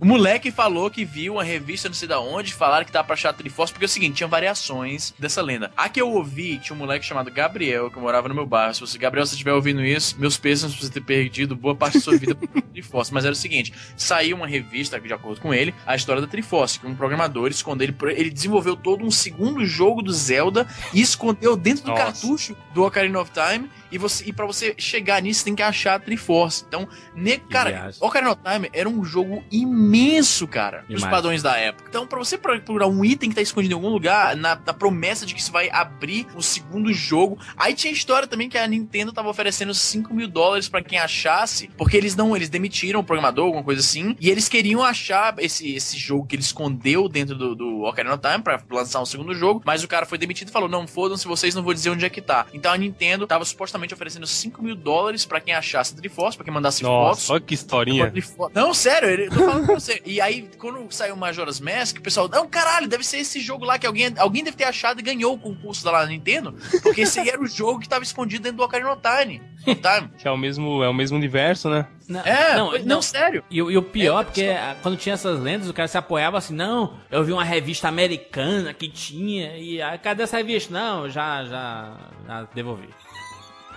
O 0.03 0.05
moleque 0.05 0.51
falou 0.51 0.91
que 0.91 1.05
viu 1.05 1.35
uma 1.35 1.45
revista 1.45 1.89
não 1.89 1.95
sei 1.95 2.09
da 2.09 2.19
onde, 2.19 2.53
falaram 2.53 2.85
que 2.85 2.91
dá 2.91 3.05
pra 3.05 3.15
achar 3.15 3.33
Triforce, 3.33 3.73
porque 3.73 3.85
é 3.85 3.87
o 3.87 3.89
seguinte, 3.89 4.17
tinha 4.17 4.27
variações 4.27 5.15
dessa 5.17 5.41
lenda. 5.41 5.71
A 5.77 5.89
que 5.89 6.01
eu 6.01 6.11
ouvi, 6.11 6.59
tinha 6.59 6.75
um 6.75 6.79
moleque 6.81 7.07
chamado 7.07 7.31
Gabriel, 7.31 7.89
que 7.89 8.01
morava 8.01 8.29
no 8.29 8.35
meu 8.35 8.45
bairro. 8.45 8.75
Se 8.75 8.81
você, 8.81 8.99
Gabriel, 8.99 9.25
se 9.25 9.31
você 9.31 9.35
estiver 9.37 9.53
ouvindo 9.53 9.81
isso, 9.81 10.19
meus 10.19 10.37
pêsames 10.37 10.75
por 10.75 10.85
você 10.85 10.91
ter 10.91 11.03
perdido 11.03 11.55
boa 11.55 11.77
parte 11.77 11.99
da 11.99 12.01
sua 12.01 12.19
vida 12.19 12.35
por 12.35 12.49
Triforce. 12.49 13.15
Mas 13.15 13.25
era 13.25 13.33
o 13.33 13.37
seguinte, 13.37 13.73
saiu 13.97 14.37
uma 14.37 14.47
revista, 14.49 15.01
de 15.01 15.13
acordo 15.13 15.41
com 15.41 15.55
ele, 15.55 15.73
a 15.87 15.95
história 15.95 16.21
da 16.21 16.27
Triforce, 16.27 16.81
que 16.81 16.87
um 16.89 16.97
programador 16.97 17.49
escondeu, 17.49 17.87
ele, 17.87 17.97
ele 18.21 18.31
desenvolveu 18.31 18.75
todo 18.75 19.05
um 19.05 19.11
segundo 19.11 19.65
jogo 19.65 20.03
do 20.03 20.13
Zelda 20.13 20.67
e 20.93 21.01
escondeu 21.01 21.57
dentro 21.57 21.85
do 21.85 21.91
Nossa. 21.91 22.03
cartucho 22.03 22.57
do 22.75 22.83
Ocarina 22.83 23.21
of 23.21 23.31
Time, 23.31 23.71
e, 23.93 23.99
você, 23.99 24.25
e 24.27 24.33
pra 24.33 24.47
você 24.47 24.75
chegar 24.79 25.21
nisso, 25.23 25.45
tem 25.45 25.55
que 25.55 25.63
achar 25.63 25.95
a 25.95 25.99
Triforce. 25.99 26.65
Então, 26.67 26.89
ne, 27.15 27.39
cara. 27.39 27.91
Ocarina 28.01 28.33
of 28.33 28.41
Time 28.43 28.71
era 28.73 28.89
um 28.89 29.05
jogo 29.05 29.45
imenso, 29.51 30.49
cara, 30.49 30.85
nos 30.89 31.05
padrões 31.05 31.43
da 31.43 31.57
época. 31.57 31.89
Então, 31.89 32.07
pra 32.07 32.19
você 32.19 32.39
procurar 32.39 32.87
um 32.87 33.05
item 33.05 33.29
que 33.29 33.37
tá 33.37 33.43
escondido 33.43 33.73
em 33.73 33.77
algum 33.77 33.91
lugar, 33.91 34.35
na, 34.37 34.57
na 34.57 34.73
promessa 34.73 35.27
de 35.27 35.35
que 35.35 35.41
isso 35.41 35.53
vai 35.53 35.71
abrir 35.71 36.27
o 36.35 36.43
segundo 36.43 36.93
jogo. 36.93 37.39
Aí 37.57 37.75
tinha 37.75 37.93
a 37.93 37.95
história 37.95 38.27
também 38.27 38.49
que 38.49 38.57
a 38.57 38.67
Nintendo 38.67 39.13
tava 39.13 39.29
oferecendo 39.29 39.75
5 39.75 40.15
mil 40.15 40.29
dólares 40.29 40.69
pra 40.69 40.83
quem 40.83 40.99
achasse, 40.99 41.69
porque 41.77 41.97
eles 41.97 42.17
não, 42.17 42.35
eles 42.35 42.49
demitiram 42.49 43.01
o 43.01 43.05
programador, 43.05 43.45
alguma 43.45 43.63
coisa 43.63 43.81
assim, 43.81 44.17
e 44.19 44.31
eles 44.31 44.49
queriam 44.49 44.83
achar 44.83 45.35
esse, 45.39 45.75
esse 45.75 45.99
jogo 45.99 46.27
que 46.27 46.37
ele 46.37 46.43
escondeu 46.43 47.09
dentro 47.09 47.37
do, 47.37 47.55
do 47.55 47.83
Ocarina 47.83 48.15
of 48.15 48.23
Time 48.23 48.43
pra 48.43 48.63
lançar 48.71 49.01
um 49.01 49.07
segundo 49.07 49.35
jogo, 49.35 49.63
mas 49.65 49.85
o 49.85 49.89
cara 49.89 50.07
foi 50.07 50.19
demitido 50.19 50.49
e 50.49 50.53
falou: 50.53 50.69
não, 50.69 50.87
fodam-se 50.87 51.27
vocês, 51.27 51.55
não 51.55 51.63
vou 51.63 51.75
dizer 51.75 51.91
onde 51.91 52.05
é 52.05 52.11
que 52.11 52.21
tá. 52.21 52.47
Então 52.53 52.73
a 52.73 52.77
Nintendo 52.77 53.27
tava 53.27 53.45
supostamente 53.45 53.82
inicialmente 53.83 53.95
oferecendo 53.95 54.27
5 54.27 54.63
mil 54.63 54.75
dólares 54.75 55.25
pra 55.25 55.41
quem 55.41 55.55
achasse 55.55 55.95
Triforce, 55.97 56.37
pra 56.37 56.45
quem 56.45 56.53
mandasse 56.55 56.83
Nossa, 56.83 57.09
fotos. 57.21 57.31
olha 57.31 57.41
que 57.41 57.55
historinha. 57.55 58.13
Não, 58.55 58.73
sério, 58.73 59.09
eu 59.09 59.31
tô 59.31 59.45
falando 59.45 59.67
pra 59.67 59.75
você. 59.75 60.01
E 60.05 60.21
aí, 60.21 60.49
quando 60.59 60.87
saiu 60.91 61.17
Majora's 61.17 61.61
Mask, 61.61 61.99
o 61.99 62.03
pessoal, 62.03 62.29
não, 62.29 62.47
caralho, 62.49 62.89
deve 62.89 63.05
ser 63.05 63.19
esse 63.19 63.41
jogo 63.41 63.65
lá 63.65 63.79
que 63.79 63.87
alguém, 63.87 64.13
alguém 64.19 64.45
deve 64.45 64.57
ter 64.57 64.65
achado 64.65 65.01
e 65.01 65.03
ganhou 65.03 65.35
o 65.35 65.39
concurso 65.39 65.85
da 65.85 65.91
lá 65.91 66.07
Nintendo, 66.07 66.55
porque 66.83 67.03
esse 67.03 67.21
aí 67.21 67.29
era 67.29 67.41
o 67.41 67.47
jogo 67.47 67.81
que 67.81 67.89
tava 67.89 68.05
escondido 68.05 68.43
dentro 68.43 68.59
do 68.59 68.65
Ocarina 68.65 68.93
of 68.93 69.01
Time. 69.03 69.43
Time. 69.65 70.11
Que 70.19 70.27
é 70.27 70.31
o 70.31 70.37
mesmo, 70.37 70.83
é 70.83 70.89
o 70.89 70.95
mesmo 70.95 71.17
universo, 71.17 71.69
né? 71.71 71.87
Não, 72.09 72.21
É, 72.21 72.57
não, 72.57 72.73
não, 72.73 72.79
não, 72.85 73.03
sério. 73.03 73.45
E, 73.51 73.63
o- 73.63 73.71
e 73.71 73.77
o 73.77 73.83
pior, 73.83 74.21
É, 74.21 74.25
porque 74.25 74.43
ah, 74.45 74.77
quando 74.83 74.97
tinha 74.97 75.15
essas 75.15 75.39
lendas, 75.41 75.69
o 75.69 75.73
cara 75.73 75.87
se 75.89 75.97
apoiava 75.97 76.37
assim, 76.37 76.53
não, 76.55 76.99
eu 77.11 77.23
vi 77.25 77.33
uma 77.33 77.45
revista 77.45 77.87
americana 77.89 78.75
que 78.75 78.89
tinha, 78.89 79.57
e 79.57 79.81
ah, 79.81 79.97
cadê 79.99 80.25
essa 80.25 80.37
revista? 80.37 80.73
Não, 80.75 81.09
já, 81.09 81.45
já, 81.45 81.97
já 82.27 82.43
devolvi. 82.55 82.89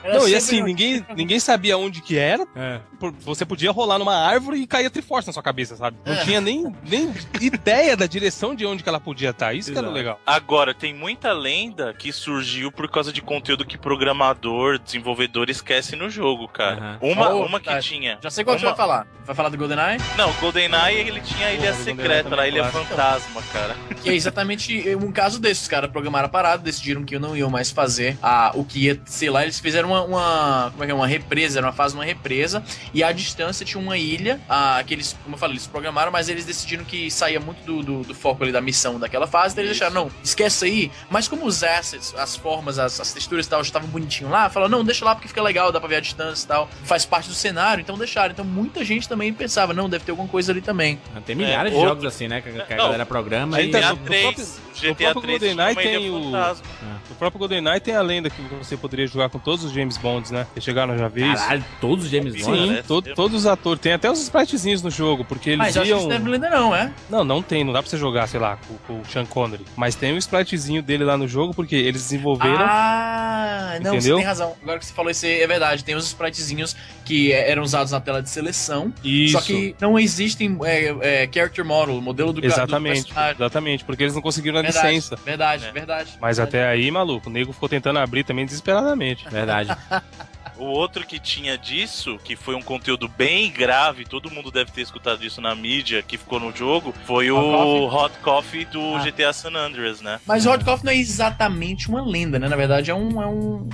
Era 0.05 0.19
não, 0.19 0.27
e 0.27 0.35
assim, 0.35 0.59
no- 0.59 0.67
ninguém, 0.67 1.05
ninguém 1.15 1.39
sabia 1.39 1.77
onde 1.77 2.01
que 2.01 2.17
era. 2.17 2.45
É. 2.55 2.79
Você 3.21 3.45
podia 3.45 3.71
rolar 3.71 3.99
numa 3.99 4.15
árvore 4.15 4.57
e 4.61 4.65
caía 4.65 4.89
Triforce 4.89 5.27
na 5.27 5.33
sua 5.33 5.43
cabeça, 5.43 5.75
sabe? 5.75 5.97
Não 6.05 6.13
É. 6.13 6.23
tinha 6.23 6.39
nem, 6.41 6.73
nem 6.83 7.13
ideia 7.41 7.95
da 7.95 8.07
direção 8.07 8.55
de 8.55 8.65
onde 8.65 8.81
que 8.81 8.89
ela 8.89 8.99
podia 8.99 9.29
estar. 9.31 9.53
Isso 9.53 9.71
que 9.71 9.77
era 9.77 9.87
Exato. 9.87 9.97
legal. 9.97 10.19
Agora, 10.25 10.73
tem 10.73 10.93
muita 10.93 11.31
lenda 11.33 11.93
que 11.93 12.11
surgiu 12.11 12.71
por 12.71 12.89
causa 12.89 13.11
de 13.11 13.21
conteúdo 13.21 13.65
que 13.65 13.77
programador, 13.77 14.79
desenvolvedor 14.79 15.49
esquece 15.49 15.95
no 15.95 16.09
jogo, 16.09 16.47
cara. 16.47 16.97
Uma, 17.01 17.29
Oh, 17.33 17.45
uma 17.45 17.59
que 17.59 17.65
verdade. 17.65 17.87
tinha. 17.89 18.17
Já 18.21 18.29
sei 18.29 18.43
qual 18.43 18.55
que 18.55 18.61
você 18.61 18.65
uma- 18.67 18.75
vai 18.75 18.77
falar. 18.85 19.07
Vai 19.25 19.35
falar 19.35 19.49
do 19.49 19.57
GoldenEye? 19.57 19.97
Não, 20.17 20.29
o 20.29 20.33
GoldenEye 20.35 20.99
ele 20.99 21.19
tinha 21.21 21.47
a 21.47 21.51
ilha 21.53 21.73
secreta 21.73 22.35
lá, 22.35 22.43
é 22.43 22.45
a 22.45 22.47
ilha 22.47 22.61
clássico. 22.69 22.85
fantasma, 22.85 23.41
cara. 23.51 23.75
Que 24.01 24.09
é 24.09 24.13
exatamente 24.13 24.95
um 24.95 25.11
caso 25.11 25.39
desses. 25.39 25.63
Os 25.63 25.67
caras 25.67 25.89
programaram 25.91 26.27
a 26.27 26.29
parada, 26.29 26.61
decidiram 26.63 27.03
que 27.03 27.17
não 27.17 27.35
iam 27.35 27.49
mais 27.49 27.71
fazer 27.71 28.17
a, 28.21 28.51
o 28.53 28.63
que 28.63 28.85
ia, 28.85 29.01
sei 29.05 29.29
lá, 29.31 29.41
eles 29.43 29.59
fizeram 29.59 29.89
uma, 29.89 29.94
uma- 30.03 30.69
Como 30.71 30.83
é 30.83 30.87
que 30.87 30.91
é? 30.91 30.95
Uma 30.95 31.07
represa, 31.07 31.59
era 31.59 31.67
uma 31.67 31.73
fase 31.73 31.93
de 31.93 31.99
uma 31.99 32.05
represa. 32.05 32.63
E 32.93 33.03
à 33.03 33.11
distância 33.11 33.65
tinha 33.65 33.81
uma 33.81 33.97
ilha, 33.97 34.39
a, 34.49 34.83
que 34.85 34.93
eles, 34.93 35.15
como 35.23 35.35
eu 35.35 35.39
falei, 35.39 35.53
eles 35.55 35.67
programaram, 35.67 36.11
mas 36.11 36.29
eles 36.29 36.45
decidiram 36.45 36.83
que 36.83 37.09
saía 37.11 37.39
muito 37.39 37.63
do, 37.65 37.81
do, 37.83 38.01
do 38.03 38.15
foco 38.15 38.43
ali 38.43 38.51
da 38.51 38.61
missão 38.61 38.99
daquela 38.99 39.27
fase. 39.27 39.53
Então 39.53 39.63
eles 39.63 39.77
deixaram, 39.77 39.93
não, 40.05 40.11
esquece 40.23 40.65
aí. 40.65 40.91
Mas 41.09 41.27
como 41.27 41.45
os 41.45 41.63
assets, 41.63 42.13
as 42.17 42.35
formas, 42.35 42.79
as, 42.79 42.99
as 42.99 43.13
texturas 43.13 43.45
e 43.45 43.49
tal 43.49 43.63
já 43.63 43.67
estavam 43.69 43.89
bonitinho 43.89 44.29
lá, 44.29 44.49
falaram, 44.49 44.71
não, 44.77 44.83
deixa 44.83 45.03
lá 45.05 45.13
porque 45.15 45.27
fica 45.27 45.41
legal, 45.41 45.71
dá 45.71 45.79
pra 45.79 45.87
ver 45.89 45.95
a 45.97 45.99
distância 46.01 46.43
e 46.45 46.47
tal. 46.47 46.69
Faz 46.83 47.05
parte 47.05 47.29
do 47.29 47.35
cenário, 47.35 47.81
então 47.81 47.97
deixaram. 47.97 48.31
Então 48.31 48.45
muita 48.45 48.83
gente 48.83 49.07
também 49.07 49.33
pensava, 49.33 49.73
não, 49.73 49.89
deve 49.89 50.03
ter 50.05 50.11
alguma 50.11 50.27
coisa 50.27 50.51
ali 50.51 50.61
também. 50.61 50.99
Tem 51.25 51.35
milhares 51.35 51.71
de 51.71 51.77
outro- 51.77 51.89
jogos 51.89 52.05
assim, 52.05 52.27
né, 52.27 52.41
que, 52.41 52.51
que 52.51 52.73
a 52.73 52.77
Não, 52.77 52.85
galera 52.85 53.05
programa 53.05 53.57
aí 53.57 53.67
e... 53.67 53.71
tá- 53.71 53.89
no 53.91 53.97
3, 53.97 54.23
próprio- 54.23 54.45
o 54.45 54.87
no 54.87 54.93
GTA 54.93 55.11
próprio 55.13 55.21
3 55.39 55.39
GoldenEye 55.55 55.73
uma 55.75 55.81
tem 55.81 56.09
o- 56.09 56.23
fantasma. 56.25 56.65
No 57.09 57.15
próprio 57.15 57.39
GoldenEye 57.39 57.79
tem 57.79 57.95
a 57.95 58.01
lenda 58.01 58.29
que 58.29 58.41
você 58.41 58.75
poderia 58.75 59.07
jogar 59.07 59.29
com 59.29 59.39
todos 59.39 59.63
os 59.63 59.71
James 59.86 59.97
Bonds, 59.97 60.31
né? 60.31 60.47
Vocês 60.53 60.63
chegaram 60.65 60.97
já 60.97 61.05
a 61.05 61.09
ver 61.09 61.27
isso? 61.27 61.43
Caralho, 61.43 61.65
todos 61.79 62.05
os 62.05 62.11
James 62.11 62.33
Sim. 62.33 62.43
Bond. 62.43 62.57
Sim, 62.57 62.71
né? 62.71 62.83
to- 62.88 63.01
todos 63.01 63.38
os 63.41 63.45
atores. 63.45 63.79
Tem 63.81 63.93
até 63.93 64.09
os 64.09 64.19
spritezinhos 64.21 64.81
no 64.81 64.89
jogo, 64.89 65.23
porque 65.23 65.51
eles 65.51 65.59
Mas 65.59 65.75
eu 65.75 65.81
acho 65.83 65.91
que 65.91 65.95
iam. 65.97 65.99
isso 65.99 66.07
não 66.09 66.15
é 66.15 66.29
lenda 66.29 66.49
não, 66.49 66.75
é? 66.75 66.91
Não, 67.09 67.23
não 67.23 67.41
tem, 67.41 67.63
não 67.63 67.71
dá 67.71 67.81
pra 67.81 67.89
você 67.89 67.97
jogar, 67.97 68.27
sei 68.27 68.39
lá, 68.39 68.57
com, 68.67 68.75
com 68.88 69.01
o 69.01 69.05
Sean 69.05 69.25
Connery. 69.25 69.63
Mas 69.75 69.95
tem 69.95 70.13
um 70.13 70.17
spritezinho 70.17 70.81
dele 70.81 71.03
lá 71.03 71.17
no 71.17 71.27
jogo, 71.27 71.53
porque 71.53 71.75
eles 71.75 72.01
desenvolveram. 72.01 72.57
Ah, 72.59 73.77
não, 73.81 73.95
Entendeu? 73.95 74.15
você 74.15 74.21
tem 74.21 74.25
razão. 74.25 74.55
Agora 74.61 74.79
que 74.79 74.86
você 74.86 74.93
falou 74.93 75.11
isso 75.11 75.25
aí, 75.25 75.41
é 75.41 75.47
verdade. 75.47 75.83
Tem 75.83 75.95
os 75.95 76.05
spritezinhos 76.05 76.75
que 77.05 77.31
é, 77.31 77.49
eram 77.51 77.63
usados 77.63 77.91
na 77.93 78.01
tela 78.01 78.21
de 78.21 78.29
seleção. 78.29 78.91
isso. 79.03 79.33
Só 79.33 79.41
que 79.41 79.75
não 79.79 79.97
existem 79.97 80.57
é, 80.63 81.23
é, 81.23 81.29
character 81.33 81.63
model, 81.63 82.01
modelo 82.01 82.33
do 82.33 82.41
ca- 82.41 82.47
do 82.47 82.53
Exatamente, 82.53 83.03
personagem. 83.03 83.35
exatamente, 83.35 83.85
porque 83.85 84.03
eles 84.03 84.15
não 84.15 84.21
conseguiram 84.21 84.57
a 84.59 84.61
Verdade, 84.61 84.87
licença. 84.87 85.15
Verdade, 85.23 85.65
É. 85.67 85.71
verdade. 85.71 86.09
Mas 86.19 86.37
verdade. 86.37 86.57
até 86.57 86.67
aí, 86.67 86.89
maluco, 86.91 87.29
o 87.29 87.31
nego 87.31 87.53
ficou 87.53 87.69
tentando 87.69 87.99
abrir 87.99 88.23
também 88.25 88.45
desesperadamente. 88.45 89.25
Verdade. 89.29 89.69
O 90.57 90.63
outro 90.67 91.05
que 91.05 91.19
tinha 91.19 91.57
disso, 91.57 92.17
que 92.23 92.33
foi 92.37 92.55
um 92.55 92.61
conteúdo 92.61 93.09
bem 93.09 93.51
grave, 93.51 94.05
todo 94.05 94.31
mundo 94.31 94.49
deve 94.49 94.71
ter 94.71 94.83
escutado 94.83 95.21
isso 95.25 95.41
na 95.41 95.53
mídia, 95.53 96.01
que 96.01 96.17
ficou 96.17 96.39
no 96.39 96.55
jogo, 96.55 96.93
foi 97.05 97.29
Hot 97.29 97.41
o 97.45 97.93
Hot 97.93 98.15
Coffee 98.19 98.63
do 98.63 98.95
Ah. 98.95 98.99
GTA 99.03 99.33
San 99.33 99.49
Andreas, 99.53 99.99
né? 99.99 100.17
Mas 100.25 100.45
o 100.45 100.51
Hot 100.51 100.63
Coffee 100.63 100.85
não 100.85 100.93
é 100.93 100.95
exatamente 100.95 101.89
uma 101.89 102.01
lenda, 102.01 102.39
né? 102.39 102.47
Na 102.47 102.55
verdade, 102.55 102.89
é 102.89 102.95
um. 102.95 103.21
É 103.21 103.27
um... 103.27 103.67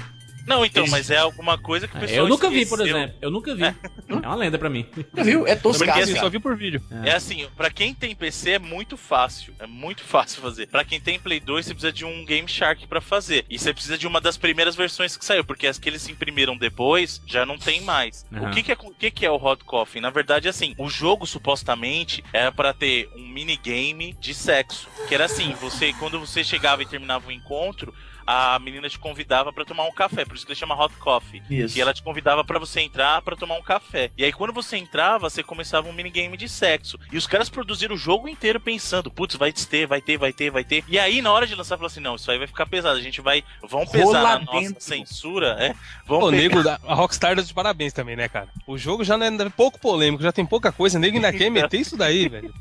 Não, 0.48 0.66
então, 0.66 0.84
Eles- 0.84 0.92
mas 0.92 1.10
é 1.12 1.18
alguma 1.18 1.58
coisa 1.58 1.88
que 1.88 1.96
o 1.96 2.00
pessoal 2.00 2.20
Eu 2.20 2.28
nunca 2.28 2.50
vi, 2.50 2.66
por 2.66 2.80
esqueceu. 2.80 2.98
exemplo. 2.98 3.18
Eu 3.22 3.32
nunca 3.32 3.56
vi. 3.56 3.64
É 3.64 3.76
uma 4.10 4.36
lenda 4.36 4.58
pra 4.58 4.70
mim. 4.70 4.86
Já 5.16 5.24
viu? 5.24 5.48
É 5.48 5.56
Porque 5.56 5.62
toscaço. 5.80 6.00
assim, 6.00 6.12
Eu 6.14 6.18
só 6.20 6.30
vi 6.30 6.40
por 6.40 6.56
vídeo. 6.58 6.82
É 7.04 7.12
assim, 7.14 7.48
pra 7.56 7.70
quem 7.70 7.94
tem 7.94 8.16
PC 8.16 8.52
é 8.52 8.60
muito 8.60 8.98
fácil, 8.98 9.54
é 9.60 9.66
muito 9.68 10.04
fácil 10.04 10.42
fazer. 10.42 10.68
Pra 10.68 10.84
quem 10.84 11.00
tem 11.00 11.20
Play 11.20 11.40
2, 11.40 11.66
você 11.66 11.74
precisa 11.74 11.94
de 11.94 12.04
um 12.06 12.26
Game 12.26 12.48
Shark 12.48 12.86
pra 12.88 13.00
fazer. 13.02 13.46
E 13.50 13.58
você 13.58 13.74
precisa 13.74 13.98
de 13.98 14.08
uma 14.08 14.20
das 14.20 14.38
primeiras 14.38 14.76
versões 14.76 15.16
que 15.16 15.24
saiu, 15.26 15.44
porque 15.44 15.68
as 15.68 15.78
que 15.80 15.88
eles 15.90 16.08
imprimiram 16.10 16.58
depois 16.58 17.22
já 17.26 17.46
não 17.46 17.58
tem 17.58 17.82
mais. 17.82 18.26
Aham. 18.34 18.50
O 18.50 18.52
que 18.54 18.64
que 18.64 18.72
é, 18.72 18.78
o 18.82 18.92
que 18.94 19.12
que 19.12 19.26
é 19.26 19.32
o 19.32 19.36
Hot 19.36 19.64
Coffee? 19.64 20.02
Na 20.02 20.10
verdade, 20.10 20.48
assim, 20.50 20.74
o 20.78 20.90
jogo 20.90 21.26
supostamente 21.26 22.24
era 22.34 22.52
pra 22.52 22.74
ter 22.74 23.10
um 23.16 23.28
minigame 23.28 24.14
de 24.20 24.34
sexo, 24.34 24.88
que 25.08 25.14
era 25.16 25.26
assim, 25.26 25.54
você 25.62 25.94
quando 25.94 26.20
você 26.20 26.44
chegava 26.44 26.82
e 26.82 26.86
terminava 26.86 27.28
o 27.28 27.32
encontro, 27.32 27.94
a 28.26 28.58
menina 28.60 28.90
te 28.90 29.00
convidava 29.00 29.52
pra 29.52 29.66
tomar 29.66 29.84
um 29.86 29.92
café, 29.92 30.26
por 30.26 30.36
isso 30.36 30.46
que 30.46 30.52
ele 30.52 30.60
chama 30.60 30.76
Hot 30.82 30.94
Coffee. 30.96 31.42
Isso. 31.50 31.78
E 31.78 31.82
ela 31.82 31.94
te 31.94 32.02
convidava 32.04 32.44
pra 32.44 32.60
você 32.60 32.82
entrar 32.82 33.22
pra 33.22 33.36
tomar 33.36 33.56
um 33.56 33.62
café. 33.62 34.12
E 34.18 34.24
aí 34.24 34.32
quando 34.32 34.54
você 34.54 34.78
entrava, 34.78 35.30
você 35.30 35.44
começava 35.44 35.88
um 35.88 35.94
minigame 35.94 36.38
de 36.38 36.48
sexo. 36.50 36.98
E 37.12 37.18
os 37.18 37.28
caras 37.28 37.50
produziram 37.50 37.96
o 37.96 37.98
jogo 37.98 38.28
inteiro 38.28 38.60
pensando, 38.60 39.10
putz, 39.12 39.36
vai 39.36 39.52
ter, 39.52 39.86
vai 39.86 40.02
ter, 40.02 40.18
vai 40.18 40.34
ter, 40.34 40.50
vai 40.50 40.64
ter. 40.64 40.84
E 40.88 40.98
aí 41.00 41.22
na 41.22 41.32
hora 41.32 41.48
de 41.48 41.56
lançar, 41.56 41.78
falou 41.78 41.88
assim, 41.88 42.00
não, 42.00 42.16
isso 42.16 42.30
aí 42.32 42.38
vai 42.38 42.48
ficar 42.48 42.66
pesado. 42.66 42.98
A 42.98 43.02
gente 43.02 43.22
vai, 43.22 43.44
vamos 43.68 43.90
pesar 43.90 44.06
Rola 44.06 44.24
na 44.24 44.40
nossa 44.40 44.60
dentro. 44.60 44.84
censura, 44.84 45.56
é. 45.60 45.76
Vamos 46.06 46.30
pegar- 46.32 46.42
nego, 46.42 46.64
da- 46.64 46.80
a 46.86 46.94
Rockstar 46.94 47.36
dá 47.36 47.42
de 47.42 47.54
parabéns 47.54 47.94
também, 47.94 48.16
né, 48.16 48.28
cara? 48.28 48.48
O 48.68 48.78
jogo 48.78 49.04
já 49.04 49.18
não 49.18 49.26
é 49.26 49.50
pouco 49.50 49.80
polêmico, 49.80 50.24
já 50.24 50.32
tem 50.32 50.46
pouca 50.46 50.72
coisa, 50.72 50.98
nego 51.00 51.16
ainda 51.16 51.32
quer 51.34 51.50
meter 51.50 51.80
isso 51.80 51.98
daí, 51.98 52.28
velho. 52.30 52.54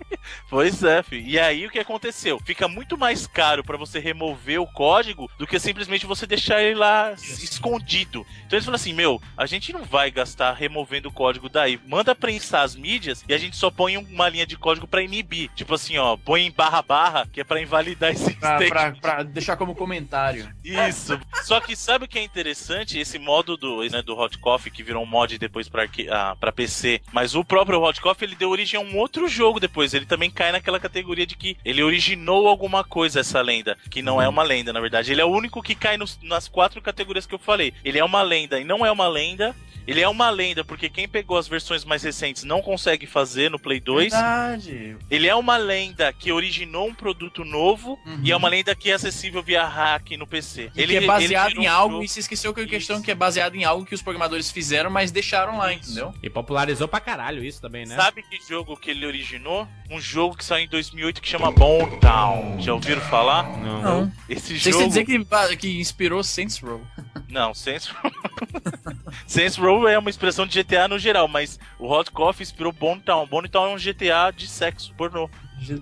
Pois 0.49 0.83
é, 0.83 1.03
filho. 1.03 1.27
E 1.27 1.39
aí 1.39 1.67
o 1.67 1.71
que 1.71 1.79
aconteceu? 1.79 2.39
Fica 2.45 2.69
muito 2.69 2.97
mais 2.99 3.27
caro 3.27 3.63
pra 3.65 3.77
você 3.77 3.99
remover 3.99 4.61
o 4.61 4.67
código 4.67 5.31
do 5.39 5.47
que 5.51 5.59
simplesmente 5.59 6.07
você 6.07 6.27
deixar 6.27 6.63
ele 6.63 6.77
lá 6.77 7.13
escondido. 7.13 8.25
Então 8.47 8.57
eles 8.57 8.65
falam 8.65 8.77
assim: 8.77 8.93
meu, 8.93 9.21
a 9.37 9.45
gente 9.47 9.73
não 9.73 9.85
vai 9.85 10.11
gastar 10.11 10.53
removendo 10.53 11.09
o 11.09 11.13
código 11.13 11.49
daí. 11.49 11.79
Manda 11.87 12.15
prensar 12.15 12.63
as 12.63 12.77
mídias 12.77 13.25
e 13.29 13.35
a 13.35 13.39
gente 13.39 13.57
só 13.57 13.71
põe 13.71 13.97
uma 13.97 14.29
linha 14.29 14.47
de 14.47 14.57
código 14.57 14.87
pra 14.87 15.03
inibir. 15.03 15.51
Tipo 15.55 15.75
assim, 15.75 15.99
ó, 15.99 16.17
põe 16.17 16.47
em 16.47 16.53
barra 16.53 16.81
barra, 16.83 17.29
que 17.33 17.41
é 17.41 17.45
pra 17.45 17.61
invalidar 17.61 18.13
esse 18.13 18.31
Pra, 18.37 18.59
pra, 18.59 18.93
pra 18.93 19.23
deixar 19.23 19.57
como 19.57 19.75
comentário. 19.75 20.49
Isso. 20.65 21.19
Só 21.43 21.61
que 21.61 21.75
sabe 21.75 22.05
o 22.05 22.09
que 22.09 22.19
é 22.19 22.23
interessante? 22.23 22.99
Esse 22.99 23.19
modo 23.19 23.57
do, 23.57 23.83
né, 23.83 24.03
do 24.03 24.17
Hot 24.17 24.39
Coffee, 24.39 24.71
que 24.71 24.83
virou 24.83 25.03
um 25.03 25.07
mod 25.07 25.37
depois 25.37 25.69
pra, 25.69 25.87
ah, 26.11 26.37
pra 26.39 26.53
PC. 26.53 27.01
Mas 27.13 27.35
o 27.35 27.45
próprio 27.45 27.83
Hot 27.83 28.01
Coffee, 28.01 28.29
ele 28.29 28.37
deu 28.37 28.51
origem 28.51 28.79
a 28.79 28.83
um 28.83 28.97
outro 28.97 29.29
jogo 29.29 29.59
depois. 29.59 29.93
Ele 29.93 30.07
também 30.07 30.31
cai 30.31 30.53
naquela 30.53 30.79
categoria 30.79 31.27
de 31.27 31.37
que 31.37 31.57
ele 31.65 31.83
originou 31.83 32.49
alguma 32.49 32.85
coisa, 32.85 33.21
essa 33.21 33.41
lenda. 33.41 33.77
Que 33.91 34.01
não 34.01 34.23
é 34.23 34.29
uma 34.29 34.43
lenda, 34.43 34.73
na 34.73 34.81
verdade. 34.81 35.13
Ele 35.13 35.21
é 35.21 35.25
o 35.25 35.40
único 35.41 35.63
que 35.63 35.75
cai 35.75 35.97
nos- 35.97 36.19
nas 36.23 36.47
quatro 36.49 36.81
categorias 36.81 37.27
que 37.27 37.35
eu 37.35 37.39
falei. 37.39 37.75
Ele 37.85 37.99
é 37.99 38.05
uma 38.05 38.23
lenda 38.23 38.61
e 38.61 38.65
não 38.65 38.87
é 38.87 38.91
uma 38.93 39.09
lenda. 39.09 39.55
Ele 39.91 40.01
é 40.01 40.09
uma 40.09 40.31
lenda 40.31 40.65
porque 40.65 40.89
quem 40.89 41.09
pegou 41.09 41.37
as 41.37 41.49
versões 41.49 41.85
mais 41.85 42.03
recentes 42.03 42.45
não 42.45 42.63
consegue 42.63 43.07
fazer 43.07 43.51
no 43.51 43.59
Play 43.59 43.81
2. 43.81 44.13
Verdade. 44.13 44.97
Ele 45.11 45.27
é 45.29 45.35
uma 45.35 45.57
lenda 45.57 46.13
que 46.13 46.31
originou 46.33 46.89
um 46.89 46.95
produto 46.95 47.45
novo 47.45 47.99
Uhum. 48.07 48.21
e 48.23 48.31
é 48.31 48.37
uma 48.37 48.49
lenda 48.49 48.75
que 48.75 48.91
é 48.91 48.95
acessível 48.95 49.43
via 49.43 49.65
hack 49.67 50.11
no 50.17 50.27
PC. 50.27 50.71
E 50.77 50.87
que 50.87 50.97
é 50.97 51.01
baseado 51.07 51.53
em 51.59 51.67
um 51.69 51.71
algo, 51.71 51.93
jogo- 51.95 52.05
e 52.05 52.09
se 52.09 52.21
esqueceu 52.21 52.55
que 52.55 52.61
a 52.61 52.63
Isso. 52.63 52.71
questão 52.71 53.03
que 53.03 53.11
é 53.11 53.15
baseado 53.15 53.55
em 53.57 53.65
algo 53.65 53.85
que 53.85 53.95
os 53.95 54.03
programadores 54.03 54.51
fizeram, 54.51 54.91
mas 54.91 55.11
deixaram 55.11 55.59
lá, 55.59 55.73
Isso. 55.73 55.91
entendeu? 55.91 56.15
E 56.23 56.31
popularizou 56.31 56.87
pra 56.89 57.01
caralho 57.01 57.45
isso 57.45 57.61
também, 57.61 57.87
né? 57.87 57.97
Sabe 57.97 58.23
que 58.23 58.39
jogo 58.49 58.77
que 58.77 58.91
ele 58.91 59.07
originou? 59.07 59.67
Um 59.91 60.01
jogo 60.01 60.37
que 60.37 60.45
saiu 60.45 60.65
em 60.65 60.69
2008 60.69 61.21
que 61.21 61.29
chama 61.29 61.51
Bone 61.51 61.99
Town. 62.01 62.61
Já 62.61 62.73
ouviram 62.75 63.01
falar? 63.03 63.43
Não. 63.59 63.83
Não. 63.83 64.13
Esse 64.29 64.59
Você 64.59 64.71
jogo. 64.71 64.87
dizer 64.89 65.05
que, 65.05 65.57
que 65.57 65.81
inspirou 65.81 66.23
Saints 66.23 66.59
Row. 66.59 66.81
Não, 67.29 67.53
Saints 67.55 67.89
Row. 67.89 68.13
Saints 69.27 69.57
Row 69.57 69.80
é 69.89 69.99
uma 69.99 70.11
expressão 70.11 70.47
de 70.47 70.63
GTA 70.63 70.89
no 70.89 70.99
geral, 70.99 71.29
mas 71.29 71.59
o 71.79 71.91
Hot 71.91 72.11
Coffee 72.11 72.43
inspirou 72.43 72.73
Bone 72.73 73.01
Town. 73.01 73.27
Bone 73.27 73.49
Town 73.49 73.67
é 73.67 73.75
um 73.75 73.77
GTA 73.77 74.33
de 74.35 74.47
sexo, 74.47 74.95
pornô. 74.97 75.29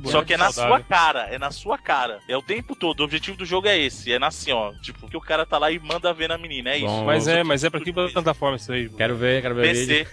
Só 0.07 0.25
que 0.25 0.35
é 0.35 0.37
na 0.37 0.51
saudável. 0.51 0.77
sua 0.79 0.85
cara, 0.85 1.21
é 1.31 1.39
na 1.39 1.51
sua 1.51 1.79
cara. 1.79 2.19
É 2.29 2.37
o 2.37 2.43
tempo 2.43 2.75
todo. 2.75 3.01
O 3.01 3.05
objetivo 3.05 3.37
do 3.37 3.47
jogo 3.47 3.69
é 3.69 3.79
esse. 3.79 4.13
É 4.13 4.19
na 4.19 4.27
assim, 4.27 4.51
ó. 4.51 4.73
Tipo, 4.83 5.09
que 5.09 5.17
o 5.17 5.21
cara 5.21 5.47
tá 5.47 5.57
lá 5.57 5.71
e 5.71 5.79
manda 5.79 6.13
ver 6.13 6.29
na 6.29 6.37
menina. 6.37 6.71
É 6.71 6.79
isso. 6.79 6.87
Bom, 6.87 7.05
Mas 7.05 7.29
é, 7.29 7.45
mas 7.45 7.63
é 7.63 7.71
pra 7.71 7.81
que 7.81 7.93
plataforma 7.93 8.57
isso 8.57 8.73
aí? 8.73 8.89
Quero 8.89 9.17
ver, 9.17 9.41
quero 9.41 9.55
ver. 9.55 9.63
PC. 9.63 10.07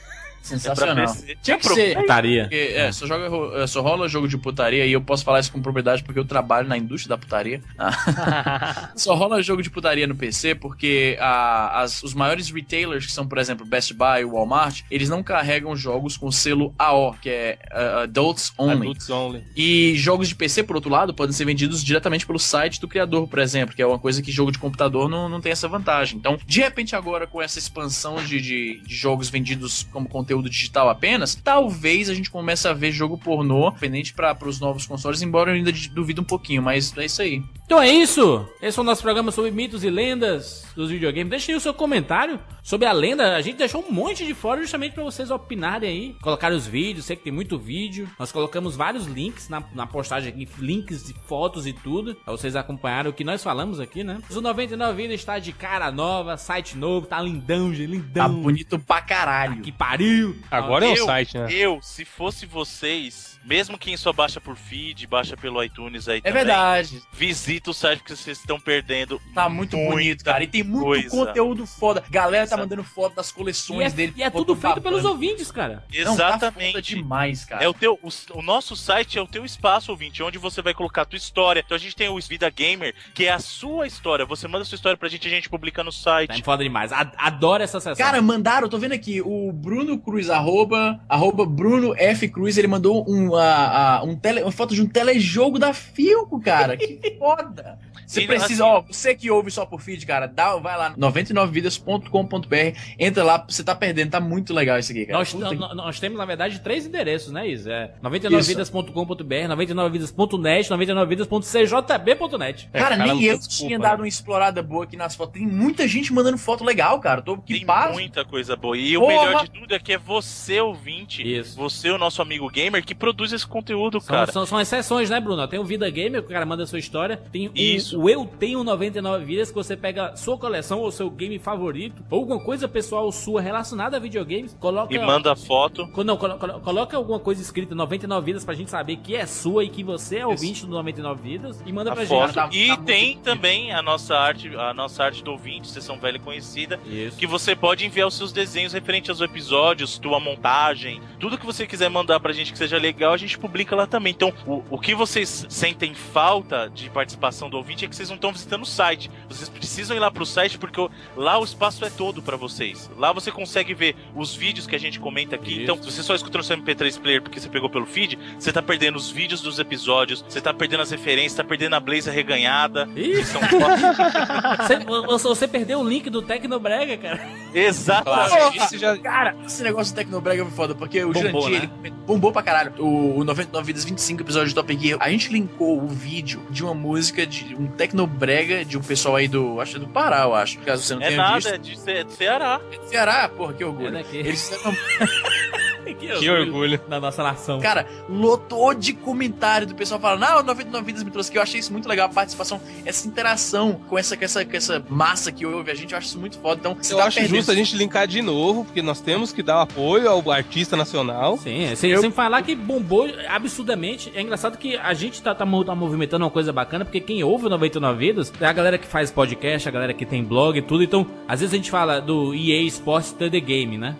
Sensacional. 0.46 0.96
PC. 1.08 1.38
Tinha 1.42 1.58
que 1.58 1.68
ser. 1.70 1.96
Putaria. 1.98 2.44
Porque, 2.44 2.56
é, 2.76 2.92
só, 2.92 3.06
joga, 3.08 3.58
é, 3.62 3.68
só 3.68 3.82
rola 3.82 4.08
jogo 4.08 4.28
de 4.28 4.38
putaria 4.38 4.86
e 4.86 4.92
eu 4.92 5.02
posso 5.02 5.24
falar 5.24 5.40
isso 5.40 5.52
com 5.52 5.62
propriedade 5.62 6.04
porque 6.04 6.20
eu 6.20 6.26
trabalho 6.26 6.68
na 6.68 6.78
indústria 6.78 7.16
da 7.16 7.18
putaria. 7.18 7.62
Ah. 7.78 8.92
só 8.96 9.16
rola 9.16 9.42
jogo 9.42 9.62
de 9.62 9.70
putaria 9.70 10.06
no 10.08 10.16
PC 10.16 10.56
porque 10.56 11.18
a- 11.20 11.82
as- 11.82 12.04
os 12.04 12.14
maiores 12.14 12.50
retailers, 12.52 13.06
que 13.06 13.12
são, 13.12 13.28
por 13.28 13.38
exemplo, 13.38 13.66
Best 13.66 13.94
Buy 13.94 14.22
e 14.22 14.26
Walmart, 14.26 14.82
eles 14.92 15.10
não 15.10 15.24
carregam 15.24 15.76
jogos 15.76 16.18
com 16.18 16.32
selo 16.32 16.74
AO, 16.78 17.14
que 17.22 17.30
é 17.30 17.58
uh, 17.72 18.00
Adults 18.04 18.54
Only. 18.58 18.82
Adults 18.82 19.10
Only. 19.10 19.44
E 19.56 19.96
jogos 19.96 20.28
de 20.30 20.36
PC, 20.36 20.64
por 20.64 20.76
outro 20.76 20.92
lado, 20.92 21.14
podem 21.14 21.34
ser 21.34 21.46
vendidos 21.46 21.84
diretamente 21.84 22.26
pelo 22.26 22.40
site 22.40 22.80
do 22.80 22.88
criador, 22.88 23.28
por 23.28 23.40
exemplo, 23.40 23.76
que 23.76 23.82
é 23.82 23.86
uma 23.88 24.00
coisa 24.00 24.22
que 24.22 24.32
jogo 24.32 24.52
de 24.52 24.60
computador 24.60 25.10
não, 25.10 25.28
não 25.30 25.42
tem 25.42 25.52
essa 25.52 25.68
vantagem. 25.68 26.18
Então, 26.20 26.38
de 26.46 26.60
repente, 26.60 26.96
agora 26.96 27.26
com 27.26 27.42
essa 27.42 27.58
expansão 27.60 28.16
de, 28.24 28.40
de, 28.42 28.82
de 28.86 28.96
jogos 28.96 29.30
vendidos 29.30 29.88
como 29.92 30.08
conteúdo 30.08 30.35
digital 30.42 30.90
apenas, 30.90 31.36
talvez 31.36 32.10
a 32.10 32.14
gente 32.14 32.30
comece 32.30 32.68
a 32.68 32.74
ver 32.74 32.92
jogo 32.92 33.18
pornô 33.18 33.72
pendente 33.72 34.14
para 34.14 34.38
os 34.48 34.60
novos 34.60 34.86
consoles, 34.86 35.22
embora 35.22 35.52
eu 35.52 35.56
ainda 35.56 35.72
duvido 35.92 36.22
um 36.22 36.26
pouquinho, 36.26 36.62
mas 36.62 36.96
é 36.98 37.06
isso 37.06 37.22
aí. 37.22 37.44
Então 37.66 37.82
é 37.82 37.90
isso. 37.90 38.48
Esse 38.62 38.76
foi 38.76 38.84
o 38.84 38.86
nosso 38.86 39.02
programa 39.02 39.32
sobre 39.32 39.50
mitos 39.50 39.84
e 39.84 39.90
lendas 39.90 40.66
dos 40.76 40.92
videogames. 40.92 41.32
Deixe 41.32 41.52
aí 41.52 41.58
o 41.58 41.60
seu 41.60 41.74
comentário 41.74 42.40
sobre 42.62 42.88
a 42.88 42.92
lenda. 42.92 43.36
A 43.36 43.42
gente 43.42 43.58
deixou 43.58 43.84
um 43.84 43.92
monte 43.92 44.24
de 44.24 44.36
fora 44.36 44.62
justamente 44.62 44.94
pra 44.94 45.04
vocês 45.04 45.32
opinarem 45.32 45.90
aí. 45.90 46.16
Colocaram 46.22 46.56
os 46.56 46.68
vídeos, 46.68 47.06
sei 47.06 47.16
que 47.16 47.24
tem 47.24 47.34
muito 47.34 47.58
vídeo. 47.58 48.08
Nós 48.20 48.32
colocamos 48.32 48.76
vários 48.76 49.08
links 49.08 49.50
na, 49.50 49.64
na 49.74 49.88
postagem 49.88 50.32
aqui, 50.32 50.48
links 50.60 51.06
de 51.08 51.16
fotos 51.28 51.66
e 51.66 51.74
tudo. 51.74 52.14
Pra 52.14 52.34
vocês 52.34 52.56
acompanharem 52.56 53.10
o 53.10 53.14
que 53.14 53.24
nós 53.24 53.44
falamos 53.44 53.80
aqui, 53.80 54.04
né? 54.04 54.22
O 54.30 54.42
99 54.42 54.96
Vida 54.96 55.14
está 55.16 55.40
de 55.40 55.52
cara 55.52 55.92
nova, 55.92 56.38
site 56.38 56.78
novo, 56.78 57.08
tá 57.08 57.20
lindão, 57.20 57.74
gente, 57.74 57.88
Tá 58.14 58.28
lindão. 58.28 58.42
bonito 58.42 58.78
pra 58.78 59.02
caralho. 59.02 59.62
Que 59.62 59.72
pariu. 59.72 60.36
Agora 60.52 60.86
é 60.86 60.92
eu, 60.92 61.06
site, 61.06 61.36
né? 61.38 61.48
Eu, 61.52 61.80
se 61.82 62.06
fosse 62.06 62.46
vocês, 62.46 63.35
mesmo 63.46 63.78
quem 63.78 63.96
só 63.98 64.12
baixa 64.12 64.42
por 64.42 64.56
feed, 64.56 65.08
baixa 65.08 65.38
pelo 65.38 65.64
iTunes 65.64 66.08
aí 66.08 66.18
É 66.20 66.22
também, 66.22 66.46
verdade. 66.46 67.02
visita 67.14 67.70
o 67.70 67.74
site 67.74 68.00
porque 68.00 68.16
vocês 68.16 68.40
estão 68.40 68.60
perdendo. 68.60 69.22
Tá 69.34 69.48
muito 69.48 69.78
bonito, 69.78 70.24
cara. 70.24 70.44
E 70.44 70.48
tem 70.48 70.64
muito 70.64 70.84
coisa. 70.84 71.10
conteúdo 71.10 71.66
foda. 71.66 72.04
Galera 72.10 72.48
tá 72.48 72.58
mandando 72.58 72.84
foto 72.84 73.16
das 73.16 73.30
E 73.30 73.34
coleções 73.34 73.94
é, 73.94 73.96
dele. 73.96 74.14
e 74.16 74.24
é 74.24 74.30
tudo 74.30 74.54
feito 74.56 74.76
babando. 74.76 74.82
pelos 74.82 75.06
ouvintes, 75.06 75.52
cara. 75.52 75.84
Não, 75.94 76.16
tá 76.18 76.24
foda 76.24 76.36
Exatamente. 76.36 76.96
demais, 76.96 77.46
cara. 77.46 77.64
É 77.64 77.68
o 77.68 77.74
teu, 77.74 78.00
o, 78.02 78.10
o 78.38 78.42
nosso 78.42 78.76
site 78.76 79.18
é 79.18 79.22
o 79.22 79.28
teu 79.28 79.46
espaço, 79.46 79.92
ouvinte, 79.92 80.24
onde 80.24 80.38
você 80.38 80.62
vai 80.62 80.74
colocar 80.74 81.04
a 81.04 81.06
tua 81.06 81.18
história. 81.18 81.62
Então 81.66 81.76
a 81.76 81.80
gente 81.80 81.96
tem 81.96 82.10
o 82.10 82.20
Vida 82.20 82.50
Gamer, 82.50 82.94
que 83.14 83.26
é 83.26 83.32
a 83.32 83.40
sua 83.40 83.86
história. 83.86 84.26
Você 84.26 84.48
manda 84.48 84.64
a 84.64 84.66
sua 84.66 84.76
história 84.76 84.98
pra 84.98 85.08
gente, 85.10 85.28
a 85.28 85.30
gente 85.32 85.50
publica 85.50 85.84
no 85.84 85.92
Tá 85.92 85.98
site. 85.98 86.44
foda 86.44 86.64
demais. 86.64 86.92
Adoro 86.92 87.62
essa 87.64 87.80
sessão. 87.80 87.96
Cara, 88.04 88.22
mandaram, 88.22 88.68
tô 88.68 88.78
vendo 88.78 88.94
aqui, 88.94 89.22
o 89.22 89.52
Bruno 89.52 89.98
Cruz, 90.00 90.30
arroba, 90.30 91.00
arroba 91.08 91.46
Bruno 91.46 91.94
F. 91.98 92.28
Cruz, 92.30 92.58
ele 92.58 92.68
mandou 92.68 93.06
um, 93.08 93.35
a, 93.38 93.98
a- 94.00 94.04
um 94.04 94.16
tele, 94.16 94.42
uma 94.42 94.52
foto 94.52 94.74
de 94.74 94.82
um 94.82 94.88
telejogo 94.88 95.58
da 95.60 95.74
Filco, 95.74 96.40
cara. 96.40 96.76
Que 96.78 97.00
foda. 97.20 97.78
Você 98.06 98.22
E, 98.22 98.28
precisa, 98.28 98.64
assim- 98.66 98.76
ó, 98.76 98.82
você 98.82 99.16
que 99.16 99.30
ouve 99.32 99.50
só 99.52 99.66
por 99.66 99.82
feed, 99.82 100.06
cara, 100.06 100.28
dá, 100.28 100.56
vai 100.58 100.78
lá, 100.78 100.94
99vidas.com.br, 100.96 102.78
entra 103.00 103.24
lá, 103.24 103.46
você 103.48 103.64
tá 103.64 103.74
perdendo, 103.76 104.12
tá 104.12 104.20
muito 104.20 104.54
legal 104.54 104.78
isso 104.80 104.92
aqui, 104.92 105.06
cara. 105.06 105.20
Nós, 105.20 105.32
Puta 105.34 105.50
que- 105.50 105.56
nó- 105.56 105.74
nós 105.76 106.00
temos, 106.00 106.18
na 106.18 106.26
verdade, 106.26 106.60
três 106.60 106.86
endereços, 106.86 107.32
né, 107.32 107.48
Isa? 107.50 107.72
É 107.72 107.92
99vidas.com.br, 108.02 109.48
99vidas.net, 109.48 110.70
99vidas.cjb.net. 110.70 112.70
É, 112.74 112.80
Cara, 112.80 112.98
cara, 112.98 113.14
nem 113.14 113.24
eu 113.24 113.38
desculpa, 113.38 113.68
tinha 113.68 113.78
né? 113.78 113.84
dado 113.84 114.00
uma 114.02 114.08
explorada 114.08 114.62
boa 114.64 114.84
aqui 114.84 114.98
nas 114.98 115.16
fotos. 115.16 115.34
Tem 115.40 115.48
muita 115.48 115.88
gente 115.88 116.12
mandando 116.14 116.38
foto 116.38 116.64
legal, 116.64 117.00
cara. 117.00 117.22
Tô 117.22 117.38
que 117.38 117.54
Tem 117.56 117.66
paz. 117.66 117.94
muita 117.94 118.24
coisa 118.26 118.56
boa. 118.56 118.78
E 118.78 118.96
o 118.98 119.02
Porra! 119.02 119.26
melhor 119.26 119.44
de 119.46 119.52
tudo 119.52 119.74
é 119.74 119.80
que 119.80 119.94
é 119.94 119.98
você, 119.98 120.60
ouvinte, 120.62 121.22
Isso. 121.24 121.56
você, 121.56 121.90
o 121.90 121.98
nosso 121.98 122.22
amigo 122.22 122.50
gamer, 122.50 122.84
que 122.86 122.94
produz 122.96 123.32
esse 123.34 123.46
conteúdo, 123.48 124.00
São, 124.00 124.16
cara. 124.16 124.32
são, 124.32 124.46
são 124.46 124.60
exceções, 124.62 125.10
né, 125.10 125.20
Bruno? 125.20 125.48
Tem 125.48 125.60
o 125.60 125.64
Vida 125.66 125.90
Gamer, 125.90 126.22
que 126.22 126.28
o 126.28 126.32
cara 126.32 126.46
manda 126.46 126.64
a 126.64 126.68
sua 126.68 126.80
história. 126.80 127.18
Tem 127.32 127.48
o- 127.48 127.52
Isso. 127.96 128.02
o, 128.02 128.10
Eu 128.10 128.26
Tenho 128.40 128.64
99 128.64 129.24
Vidas, 129.26 129.50
que 129.50 129.56
você 129.56 129.76
pega 129.78 130.16
sua 130.16 130.38
coleção 130.38 130.80
ou 130.80 130.92
seu 130.92 131.10
game 131.10 131.38
favorito, 131.40 132.04
ou 132.10 132.20
alguma 132.20 132.40
coisa 132.44 132.68
pessoal 132.68 133.12
sua 133.12 133.42
relacionada 133.42 133.98
a 133.98 134.00
videogames, 134.00 134.56
coloca... 134.60 134.94
E 134.94 135.00
manda 135.00 135.36
foto. 135.36 135.88
Não, 136.04 136.18
colo- 136.18 136.38
colo- 136.38 136.60
coloca 136.60 136.98
alguma 136.98 137.20
coisa 137.20 137.42
escrita 137.42 137.74
99 137.76 138.26
Vidas 138.26 138.44
pra 138.46 138.54
gente 138.56 138.70
saber 138.72 138.98
que 138.98 139.16
é 139.16 139.26
sua 139.26 139.64
e 139.64 139.70
que 139.70 139.84
você 139.84 140.18
é 140.18 140.28
ouvinte 140.28 140.66
do 140.66 140.72
99 140.72 141.22
Vidas 141.22 141.62
e 141.66 141.72
manda 141.72 141.92
A 141.92 141.96
pra 141.96 142.06
foto. 142.06 142.26
gente. 142.28 142.34
Tá- 142.36 142.50
e 142.52 142.68
tá 142.70 142.78
tem 142.78 143.18
também 143.20 143.72
a 143.72 143.82
nossa 143.82 144.16
arte, 144.18 144.54
a 144.56 144.74
nossa 144.74 145.04
arte 145.04 145.24
do 145.24 145.32
ouvinte, 145.32 145.68
sessão 145.68 145.98
velha 146.00 146.18
e 146.18 146.20
conhecida, 146.20 146.80
Isso. 146.86 147.18
que 147.18 147.26
você 147.28 147.56
pode 147.56 147.86
enviar 147.86 148.08
os 148.08 148.16
seus 148.16 148.32
desenhos 148.32 148.74
referentes 148.74 149.10
aos 149.10 149.22
episódios, 149.22 149.98
tua 149.98 150.20
montagem, 150.20 151.02
tudo 151.20 151.38
que 151.38 151.46
você 151.46 151.66
quiser 151.68 151.90
mandar 151.90 152.20
pra 152.20 152.34
gente 152.34 152.52
que 152.52 152.58
seja 152.58 152.78
legal, 152.78 153.14
a 153.14 153.18
gente 153.18 153.38
publica 153.38 153.76
lá 153.76 153.86
também. 153.88 154.12
Então, 154.14 154.34
o, 154.46 154.64
o 154.70 154.80
que 154.80 154.94
vocês 154.96 155.46
sentem 155.50 155.94
falta 155.94 156.70
de 156.74 156.90
participação 156.90 157.50
do 157.50 157.58
ouvinte 157.58 157.85
é 157.86 157.90
que 157.90 157.96
vocês 157.96 158.10
não 158.10 158.16
estão 158.16 158.32
visitando 158.32 158.64
o 158.64 158.66
site. 158.66 159.10
Vocês 159.30 159.50
precisam 159.50 159.96
ir 159.96 160.00
lá 160.00 160.10
pro 160.12 160.26
site 160.26 160.58
porque 160.58 160.86
lá 161.16 161.38
o 161.40 161.44
espaço 161.44 161.84
é 161.86 161.90
todo 161.90 162.22
pra 162.22 162.36
vocês. 162.38 162.90
Lá 162.98 163.12
você 163.14 163.32
consegue 163.32 163.74
ver 163.74 163.96
os 164.16 164.36
vídeos 164.36 164.68
que 164.68 164.76
a 164.76 164.80
gente 164.80 165.00
comenta 165.00 165.36
aqui. 165.36 165.52
Isso. 165.54 165.62
Então, 165.62 165.78
se 165.78 165.92
você 165.92 166.04
só 166.04 166.16
escutou 166.16 166.40
no 166.40 166.44
seu 166.44 166.58
MP3 166.58 167.00
player 167.00 167.22
porque 167.22 167.40
você 167.40 167.50
pegou 167.50 167.70
pelo 167.70 167.86
feed, 167.86 168.18
você 168.40 168.52
tá 168.52 168.62
perdendo 168.62 168.96
os 168.98 169.10
vídeos 169.10 169.42
dos 169.42 169.60
episódios, 169.60 170.24
você 170.28 170.42
tá 170.42 170.54
perdendo 170.54 170.82
as 170.82 170.92
referências, 170.92 171.34
tá 171.36 171.44
perdendo 171.44 171.76
a 171.76 171.80
Blaze 171.80 172.10
reganhada. 172.10 172.88
Fotos- 172.88 173.48
você, 174.68 174.80
você- 175.06 175.28
você 175.28 175.48
perdeu 175.48 175.80
o 175.80 175.88
link 175.88 176.10
do 176.10 176.22
Tecnobrega, 176.22 176.98
cara. 176.98 177.28
Exatamente. 177.54 178.30
Claro, 178.56 178.78
já, 178.78 178.98
Cara, 178.98 179.36
esse 179.46 179.64
negócio 179.64 179.94
do 179.94 179.98
Tecnobrega 179.98 180.44
foi 180.46 180.54
foda, 180.54 180.76
porque 180.76 181.04
o 181.04 181.12
Bombou, 181.12 181.42
Jurandir, 181.44 181.62
né? 181.70 181.70
ele 181.84 181.94
bombou 182.06 182.32
pra 182.32 182.42
caralho. 182.44 182.74
O, 182.80 183.20
o 183.20 183.24
99 183.24 183.66
Vidas 183.66 183.84
25 183.86 184.22
episódio 184.22 184.50
de 184.50 184.56
Top 184.56 184.78
Gear, 184.78 184.98
a 185.02 185.10
gente 185.10 185.32
linkou 185.32 185.82
o 185.82 185.88
vídeo 185.88 186.42
de 186.50 186.64
uma 186.64 186.74
música 186.74 187.26
de 187.26 187.56
um 187.56 187.68
Tecnobrega 187.78 188.64
de 188.66 188.78
um 188.78 188.82
pessoal 188.82 189.16
aí 189.18 189.28
do, 189.28 189.60
acho 189.62 189.78
é 189.78 189.80
do 189.80 189.88
Pará, 189.88 190.22
eu 190.24 190.34
acho. 190.36 190.58
Caso 190.60 190.84
você 190.84 190.96
não 190.96 191.02
É 191.02 191.08
tenha 191.08 191.18
nada, 191.22 191.36
visto. 191.36 191.54
é 191.54 191.58
de 191.58 191.80
Ce- 191.80 192.04
de 192.04 192.14
Ceará. 192.14 192.62
Ceará, 192.88 193.30
porra, 193.30 193.54
que 193.54 193.64
É 193.64 193.66
orgulho. 193.66 193.92
daqui. 193.92 194.18
Eles 194.18 194.48
fizeram 194.50 194.76
que 196.20 196.30
orgulho. 196.30 196.80
da 196.88 197.00
nossa 197.00 197.22
nação. 197.24 197.60
Cara, 197.60 197.86
lotou 198.10 198.74
de 198.74 198.94
comentário 198.94 199.68
do 199.68 199.76
pessoal 199.76 200.00
falando, 200.00 200.24
ah, 200.24 200.40
o 200.40 200.44
99 200.44 200.86
Vidas 200.86 201.04
me 201.04 201.12
trouxe 201.12 201.30
aqui. 201.30 201.38
Eu 201.38 201.44
achei 201.44 201.60
isso 201.60 201.72
muito 201.72 201.88
legal, 201.88 202.08
a 202.08 202.10
participação, 202.10 202.60
essa 202.86 203.08
interação 203.08 203.80
com 203.88 203.98
essa, 203.98 204.16
com 204.18 204.24
essa, 204.26 204.44
com 204.46 204.56
essa 204.58 204.84
massa 204.90 205.32
que 205.32 205.46
ouve 205.46 205.70
a 205.72 205.76
gente, 205.76 205.92
eu 205.92 205.98
acho 205.98 206.08
isso 206.08 206.20
muito 206.20 206.40
foda. 206.40 206.60
Então, 206.60 206.76
você 206.80 206.94
Eu 206.94 206.98
tá 206.98 207.06
acho 207.06 207.18
perdendo. 207.20 207.36
justo 207.38 207.52
a 207.52 207.56
gente 207.56 207.76
linkar 207.76 208.08
de 208.08 208.22
novo, 208.22 208.66
porque 208.66 208.82
nós 208.82 209.00
temos 209.00 209.32
que 209.32 209.44
dar 209.44 209.62
apoio 209.62 210.10
ao 210.10 210.32
artista 210.32 210.76
nacional. 210.76 211.38
Sim, 211.38 211.76
sem, 211.76 211.92
Eu- 211.92 212.02
sem 212.02 212.12
falar 212.12 212.42
que 212.42 212.56
bombou 212.56 213.08
absurdamente. 213.28 214.12
É 214.16 214.22
engraçado 214.22 214.58
que 214.58 214.76
a 214.78 214.94
gente 214.94 215.22
tá, 215.22 215.34
tá, 215.36 215.46
tá 215.46 215.76
movimentando 215.76 216.26
uma 216.26 216.32
coisa 216.32 216.52
bacana, 216.52 216.84
porque 216.86 217.00
quem 217.00 217.24
ouve 217.24 217.46
o 217.46 217.50
99 217.50 217.98
Vidas 217.98 218.34
é 218.40 218.46
a 218.46 218.54
galera 218.54 218.78
que 218.78 218.88
faz 218.88 219.12
podcast, 219.12 219.68
a 219.68 219.72
galera 219.72 219.94
que 219.94 220.06
tem 220.06 220.24
blog 220.24 220.58
e 220.58 220.62
tudo. 220.62 220.84
Então, 220.84 221.06
às 221.28 221.40
vezes 221.40 221.54
a 221.54 221.58
gente 221.58 221.72
fala 221.72 222.00
do 222.00 222.34
EA 222.34 222.62
Sports 222.64 223.12
The 223.14 223.30
Game, 223.40 223.78
né? 223.78 223.96